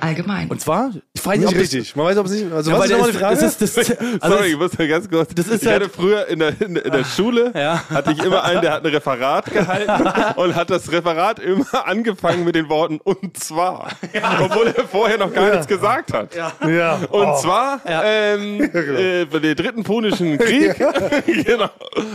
Allgemein. 0.08 0.48
Und 0.48 0.60
zwar, 0.60 0.90
ich 1.12 1.24
weiß 1.26 1.38
nicht 1.38 1.54
richtig. 1.54 1.94
Man 1.94 2.06
weiß, 2.06 2.16
ob 2.18 2.26
es 2.26 2.32
nicht. 2.32 2.50
Also, 2.52 2.70
Ja, 2.70 2.78
was 2.78 2.86
ist 2.86 2.92
nochmal 2.92 3.10
die 3.12 3.18
Frage? 3.18 3.36
Das 3.36 3.60
ist, 3.60 3.76
das, 3.78 3.90
also 4.22 4.36
Sorry, 4.36 4.48
ich 4.52 4.58
muss 4.58 4.78
mal 4.78 4.88
ganz 4.88 5.08
kurz. 5.10 5.34
Das 5.34 5.46
ist 5.48 5.62
ich 5.62 5.68
halt- 5.68 5.82
hatte 5.82 5.92
früher 5.94 6.26
in 6.28 6.38
der, 6.38 6.48
in, 6.60 6.76
in 6.76 6.92
der 6.92 7.04
Schule, 7.04 7.52
Ja. 7.54 7.82
hatte 7.90 8.12
ich 8.12 8.22
immer 8.24 8.42
einen, 8.44 8.62
der 8.62 8.72
hat 8.72 8.84
ein 8.86 8.90
Referat 8.90 9.52
gehalten 9.52 10.36
und 10.40 10.54
hat 10.54 10.70
das 10.70 10.90
Referat 10.90 11.38
immer 11.40 11.66
angefangen 11.86 12.44
mit 12.44 12.54
den 12.54 12.68
Worten 12.70 13.00
und 13.04 13.36
zwar. 13.38 13.88
Obwohl 14.40 14.68
er 14.68 14.84
vorher 14.88 15.18
noch 15.18 15.32
gar 15.32 15.50
nichts 15.50 15.66
gesagt 15.66 16.12
hat. 16.12 16.34
ja. 16.34 16.98
Und 17.10 17.28
Oh. 17.28 17.36
zwar 17.38 17.80
ähm, 17.86 18.60
äh, 18.62 19.24
bei 19.26 19.38
dem 19.40 19.54
dritten 19.56 19.82
Punischen 19.84 20.38
Krieg. 20.38 20.74
genau. 21.44 21.68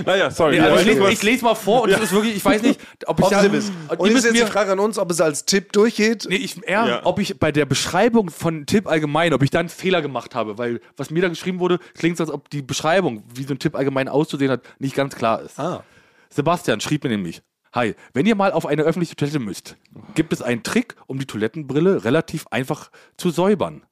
Naja, 0.06 0.32
sorry. 0.32 0.58
Ja, 0.58 0.64
also 0.66 0.80
ich, 0.80 0.86
lese, 0.86 1.10
ich 1.12 1.24
lese 1.24 1.44
mal 1.46 1.54
vor 1.56 1.84
und 1.84 1.92
das 1.92 2.02
ist 2.02 2.12
wirklich, 2.12 2.36
ich 2.38 2.44
weiß 2.46 2.62
nicht, 2.64 2.80
ob 3.06 3.20
ich 3.20 3.26
Ob 3.26 3.32
da, 3.32 3.38
es 3.38 3.44
Tipp 3.44 3.54
ist. 3.54 3.72
Und 3.90 4.00
ihr 4.00 4.06
ist 4.08 4.14
müsst 4.14 4.26
jetzt 4.26 4.48
die 4.48 4.52
Frage 4.52 4.72
an 4.72 4.80
uns, 4.80 4.98
ob 4.98 5.12
es 5.12 5.22
als 5.22 5.46
Tipp 5.46 5.72
durchgeht. 5.74 6.26
nee, 6.28 6.36
ich, 6.38 6.56
eher, 6.66 6.86
Ja. 6.88 7.00
ob 7.04 7.20
ich 7.20 7.38
bei 7.40 7.52
der 7.52 7.66
Beschreibung 7.66 7.83
von 8.30 8.66
Tipp 8.66 8.88
allgemein, 8.88 9.34
ob 9.34 9.44
ich 9.44 9.50
da 9.50 9.60
einen 9.60 9.70
Fehler 9.70 10.02
gemacht 10.02 10.36
habe, 10.36 10.58
weil 10.58 10.82
was 10.98 11.10
mir 11.10 11.22
da 11.22 11.30
geschrieben 11.30 11.60
wurde, 11.60 11.80
klingt 11.96 12.18
so, 12.18 12.24
als 12.24 12.32
ob 12.32 12.50
die 12.50 12.62
Beschreibung, 12.62 13.24
wie 13.34 13.44
so 13.44 13.54
ein 13.54 13.60
Tipp 13.60 13.76
allgemein 13.76 14.08
auszusehen 14.08 14.52
hat, 14.52 14.62
nicht 14.80 14.96
ganz 14.96 15.16
klar 15.16 15.42
ist. 15.42 15.60
Ah. 15.60 15.84
Sebastian 16.30 16.82
schrieb 16.82 17.04
mir 17.04 17.10
nämlich: 17.10 17.42
Hi, 17.74 17.96
wenn 18.14 18.26
ihr 18.26 18.36
mal 18.36 18.52
auf 18.52 18.66
eine 18.66 18.84
öffentliche 18.84 19.16
Toilette 19.16 19.40
müsst, 19.40 19.78
gibt 20.16 20.34
es 20.34 20.42
einen 20.42 20.64
Trick, 20.64 20.96
um 21.08 21.20
die 21.20 21.26
Toilettenbrille 21.26 22.04
relativ 22.04 22.46
einfach 22.52 22.92
zu 23.18 23.32
säubern. 23.32 23.84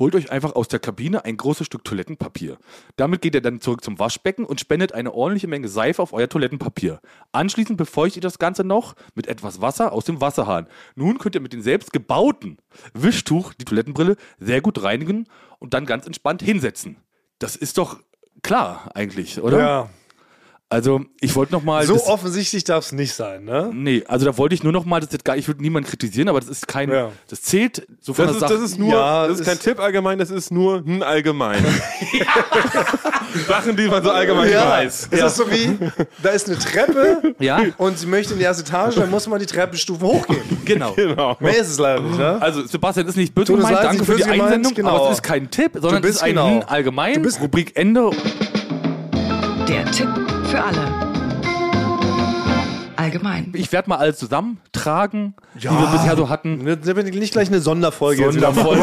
Holt 0.00 0.14
euch 0.14 0.32
einfach 0.32 0.54
aus 0.56 0.66
der 0.66 0.80
Kabine 0.80 1.26
ein 1.26 1.36
großes 1.36 1.66
Stück 1.66 1.84
Toilettenpapier. 1.84 2.56
Damit 2.96 3.20
geht 3.20 3.34
ihr 3.34 3.42
dann 3.42 3.60
zurück 3.60 3.84
zum 3.84 3.98
Waschbecken 3.98 4.46
und 4.46 4.58
spendet 4.58 4.94
eine 4.94 5.12
ordentliche 5.12 5.46
Menge 5.46 5.68
Seife 5.68 6.00
auf 6.00 6.14
euer 6.14 6.26
Toilettenpapier. 6.26 7.00
Anschließend 7.32 7.76
befeuchtet 7.76 8.16
ihr 8.16 8.22
das 8.22 8.38
Ganze 8.38 8.64
noch 8.64 8.96
mit 9.14 9.26
etwas 9.26 9.60
Wasser 9.60 9.92
aus 9.92 10.06
dem 10.06 10.22
Wasserhahn. 10.22 10.68
Nun 10.94 11.18
könnt 11.18 11.34
ihr 11.34 11.42
mit 11.42 11.52
dem 11.52 11.60
selbst 11.60 11.92
gebauten 11.92 12.56
Wischtuch 12.94 13.52
die 13.52 13.66
Toilettenbrille 13.66 14.16
sehr 14.38 14.62
gut 14.62 14.82
reinigen 14.82 15.26
und 15.58 15.74
dann 15.74 15.84
ganz 15.84 16.06
entspannt 16.06 16.40
hinsetzen. 16.40 16.96
Das 17.38 17.54
ist 17.54 17.76
doch 17.76 18.00
klar 18.42 18.90
eigentlich, 18.94 19.42
oder? 19.42 19.58
Ja. 19.58 19.90
Also, 20.72 21.00
ich 21.20 21.34
wollte 21.34 21.50
noch 21.52 21.64
mal 21.64 21.84
So 21.84 21.96
offensichtlich 22.06 22.62
darf 22.62 22.84
es 22.84 22.92
nicht 22.92 23.12
sein, 23.12 23.42
ne? 23.44 23.70
Nee, 23.74 24.04
also 24.06 24.24
da 24.24 24.38
wollte 24.38 24.54
ich 24.54 24.62
nur 24.62 24.72
noch 24.72 24.84
mal, 24.84 25.00
das 25.00 25.10
jetzt 25.10 25.24
gar, 25.24 25.36
ich 25.36 25.48
würde 25.48 25.60
niemanden 25.62 25.88
kritisieren, 25.88 26.28
aber 26.28 26.38
das 26.38 26.48
ist 26.48 26.68
kein, 26.68 26.88
Ja. 26.92 27.10
das 27.28 27.42
zählt 27.42 27.88
so 28.00 28.14
von 28.14 28.26
Das 28.28 28.38
der 28.38 28.42
ist, 28.46 28.48
Sache. 28.52 28.54
das 28.62 28.70
ist 28.70 28.78
nur, 28.78 28.92
Ja, 28.92 29.26
das 29.26 29.40
ist 29.40 29.46
kein 29.46 29.54
ist- 29.56 29.64
Tipp 29.64 29.80
allgemein, 29.80 30.20
das 30.20 30.30
ist 30.30 30.52
nur 30.52 30.76
ein 30.86 31.02
allgemein. 31.02 31.58
Sachen, 33.48 33.76
die 33.76 33.88
man 33.88 34.02
so 34.04 34.10
allgemein 34.12 34.52
weiß. 34.54 35.08
Es 35.10 35.20
ist 35.22 35.36
so 35.36 35.50
wie, 35.50 35.76
da 36.22 36.30
ist 36.30 36.48
eine 36.48 36.56
Treppe 36.58 37.34
Ja. 37.40 37.60
und 37.76 37.98
sie 37.98 38.06
möchte 38.06 38.34
in 38.34 38.38
die 38.38 38.44
erste 38.44 38.62
Etage, 38.62 38.94
dann 38.94 39.10
muss 39.10 39.26
man 39.26 39.40
die 39.40 39.46
Treppenstufen 39.46 40.06
hochgehen. 40.06 40.40
genau. 40.64 40.92
Genau. 40.92 41.36
Mehr 41.40 41.58
ist 41.58 41.68
es 41.70 41.78
leider 41.80 42.00
nicht, 42.00 42.16
ne? 42.16 42.40
Also 42.40 42.64
Sebastian 42.66 43.08
ist 43.08 43.16
nicht 43.16 43.34
böse 43.34 43.54
gemeint, 43.54 43.76
danke 43.82 44.04
für 44.04 44.14
die 44.14 44.22
gemeint, 44.22 44.42
Einsendung, 44.42 44.74
genau. 44.74 44.90
aber 44.90 45.06
es 45.10 45.16
ist 45.18 45.22
kein 45.22 45.50
Tipp, 45.50 45.72
sondern 45.80 46.02
es 46.04 46.10
ist 46.10 46.22
ein 46.22 46.30
genau. 46.30 46.60
Allgemein, 46.60 47.14
Du 47.14 47.20
bist- 47.22 47.40
Rubrik 47.40 47.72
Ende. 47.76 48.10
Der 49.68 49.84
Tipp 49.92 50.08
für 50.50 50.62
alle. 50.62 51.10
Allgemein. 52.96 53.52
Ich 53.54 53.72
werde 53.72 53.88
mal 53.88 53.96
alles 53.96 54.18
zusammentragen, 54.18 55.34
die 55.54 55.62
wir 55.62 55.90
bisher 55.92 56.16
so 56.16 56.28
hatten. 56.28 56.64
Nicht 56.64 57.32
gleich 57.32 57.48
eine 57.48 57.60
Sonderfolge. 57.60 58.24
Sonderfolge. 58.32 58.82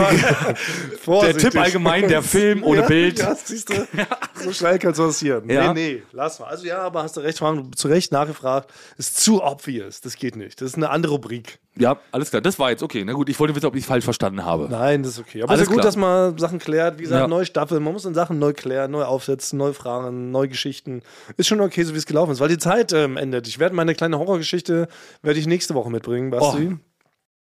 Der 1.22 1.38
Tipp 1.38 1.56
allgemein, 1.58 2.08
der 2.08 2.24
Film 2.24 2.64
ohne 2.64 2.82
ja, 2.82 2.88
Bild. 2.88 3.20
Ja, 3.20 3.36
siehst 3.36 3.70
du? 3.70 3.88
So 4.36 4.52
schnell 4.52 4.80
kann 4.80 4.92
es 4.92 4.98
passieren. 4.98 5.50
Ja. 5.50 5.74
Nee, 5.74 5.96
nee, 5.96 6.04
lass 6.14 6.40
mal. 6.40 6.48
Also 6.48 6.66
ja, 6.66 6.80
aber 6.80 7.04
hast 7.04 7.16
du 7.16 7.22
recht, 7.22 7.38
Frank, 7.38 7.78
zu 7.78 7.88
Recht 7.88 8.12
nachgefragt. 8.12 8.72
Ist 8.98 9.22
zu 9.22 9.44
obvious. 9.44 10.02
Das 10.02 10.16
geht 10.16 10.36
nicht. 10.36 10.62
Das 10.62 10.70
ist 10.70 10.76
eine 10.76 10.90
andere 10.90 11.14
Rubrik. 11.14 11.60
Ja, 11.80 11.98
alles 12.12 12.30
klar, 12.30 12.42
das 12.42 12.58
war 12.60 12.70
jetzt 12.72 12.84
okay. 12.84 13.04
Na 13.06 13.14
gut, 13.14 13.30
ich 13.30 13.40
wollte 13.40 13.56
wissen, 13.56 13.66
ob 13.66 13.76
ich 13.76 13.82
es 13.82 13.88
falsch 13.88 14.04
verstanden 14.04 14.44
habe. 14.46 14.68
Nein, 14.70 15.04
das 15.04 15.14
ist 15.14 15.20
okay. 15.20 15.44
Aber 15.44 15.54
es 15.54 15.62
ist 15.62 15.68
ja 15.68 15.70
gut, 15.70 15.76
klar. 15.82 15.86
dass 15.86 15.96
man 15.96 16.38
Sachen 16.38 16.60
klärt. 16.60 16.98
Wie 16.98 17.04
gesagt, 17.04 17.22
Ja. 17.22 17.28
neue 17.28 17.46
Staffel. 17.46 17.80
Man 17.80 17.94
muss 17.94 18.04
dann 18.04 18.14
Sachen 18.14 18.40
neu 18.40 18.54
klären, 18.54 18.92
neu 18.92 19.04
aufsetzen, 19.04 19.58
neu 19.58 19.74
fragen, 19.74 20.32
neue 20.32 20.48
Geschichten. 20.48 21.02
Ist 21.38 21.48
schon 21.48 21.62
okay, 21.62 21.84
so 21.84 21.94
wie 21.94 21.98
es 21.98 22.06
gelaufen 22.06 22.32
ist, 22.32 22.40
weil 22.40 22.50
die 22.50 22.58
Zeit 22.58 22.94
ähm, 22.94 23.18
endet. 23.18 23.48
Ich 23.48 23.60
werde 23.60 23.76
meine 23.76 23.96
kleine 23.96 24.18
Horrorgeschichte 24.20 24.88
werde 25.22 25.40
ich 25.40 25.48
nächste 25.48 25.74
Woche 25.74 25.90
mitbringen, 25.90 26.32
Basti. 26.32 26.78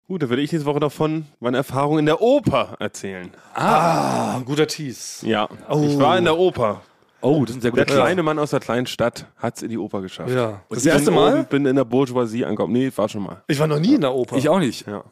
Gut, 0.08 0.22
dann 0.22 0.30
werde 0.30 0.42
ich 0.42 0.50
diese 0.50 0.66
Woche 0.66 0.80
noch 0.80 0.92
von 0.92 1.26
meiner 1.40 1.58
Erfahrung 1.60 1.98
in 1.98 2.06
der 2.06 2.22
Oper 2.22 2.76
erzählen. 2.80 3.32
Ah, 3.54 4.36
ein 4.36 4.44
guter 4.46 4.68
Tease. 4.68 5.26
Ja, 5.26 5.48
ich 5.82 5.98
war 5.98 6.18
in 6.18 6.26
der 6.26 6.38
Oper. 6.38 6.82
Oh, 7.24 7.42
das 7.46 7.52
ist 7.52 7.58
ein 7.58 7.62
sehr 7.62 7.72
Der 7.72 7.86
guter 7.86 7.96
kleine 7.96 8.22
Mann 8.22 8.38
aus 8.38 8.50
der 8.52 8.60
kleinen 8.60 8.86
Stadt 8.86 9.28
hat 9.38 9.56
es 9.58 9.64
in 9.64 9.70
die 9.70 9.78
Oper 9.78 10.02
geschafft. 10.02 10.30
Ja. 10.32 10.62
Das 10.70 10.86
Ich 10.86 10.92
erste 10.92 11.06
bin 11.06 11.16
Mal? 11.16 11.34
oben, 11.40 11.46
bin 11.46 11.66
in 11.66 11.76
der 11.76 11.86
Bourgeoisie 11.86 12.44
angekommen. 12.46 12.74
Nee, 12.74 12.92
war 12.96 13.08
schon 13.10 13.24
mal. 13.24 13.44
Ich 13.48 13.60
war 13.60 13.68
noch 13.68 13.80
nie 13.80 13.96
in 13.96 14.02
der 14.02 14.14
Oper. 14.14 14.36
Ich 14.38 14.50
auch 14.50 14.60
nicht. 14.60 14.86
Ja. 14.88 15.04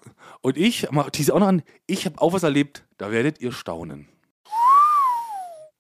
Und 0.41 0.57
ich, 0.57 0.87
mach 0.91 1.09
tease 1.09 1.33
auch 1.33 1.39
noch 1.39 1.47
an, 1.47 1.63
ich 1.87 2.05
habe 2.05 2.19
auch 2.21 2.33
was 2.33 2.43
erlebt, 2.43 2.83
da 2.97 3.11
werdet 3.11 3.39
ihr 3.41 3.51
staunen. 3.51 4.07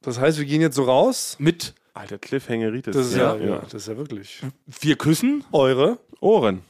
Das 0.01 0.19
heißt, 0.19 0.37
wir 0.39 0.45
gehen 0.45 0.61
jetzt 0.61 0.75
so 0.75 0.83
raus. 0.83 1.35
Mit 1.37 1.75
Alter, 1.93 2.17
Cliffhangeritis. 2.17 2.95
Das 2.95 3.07
ist 3.07 3.17
ja, 3.17 3.35
ja, 3.35 3.59
das 3.59 3.73
ist 3.73 3.87
ja 3.87 3.97
wirklich. 3.97 4.41
vier 4.69 4.95
Küssen, 4.95 5.43
Eure. 5.51 5.99
Ohren. 6.21 6.61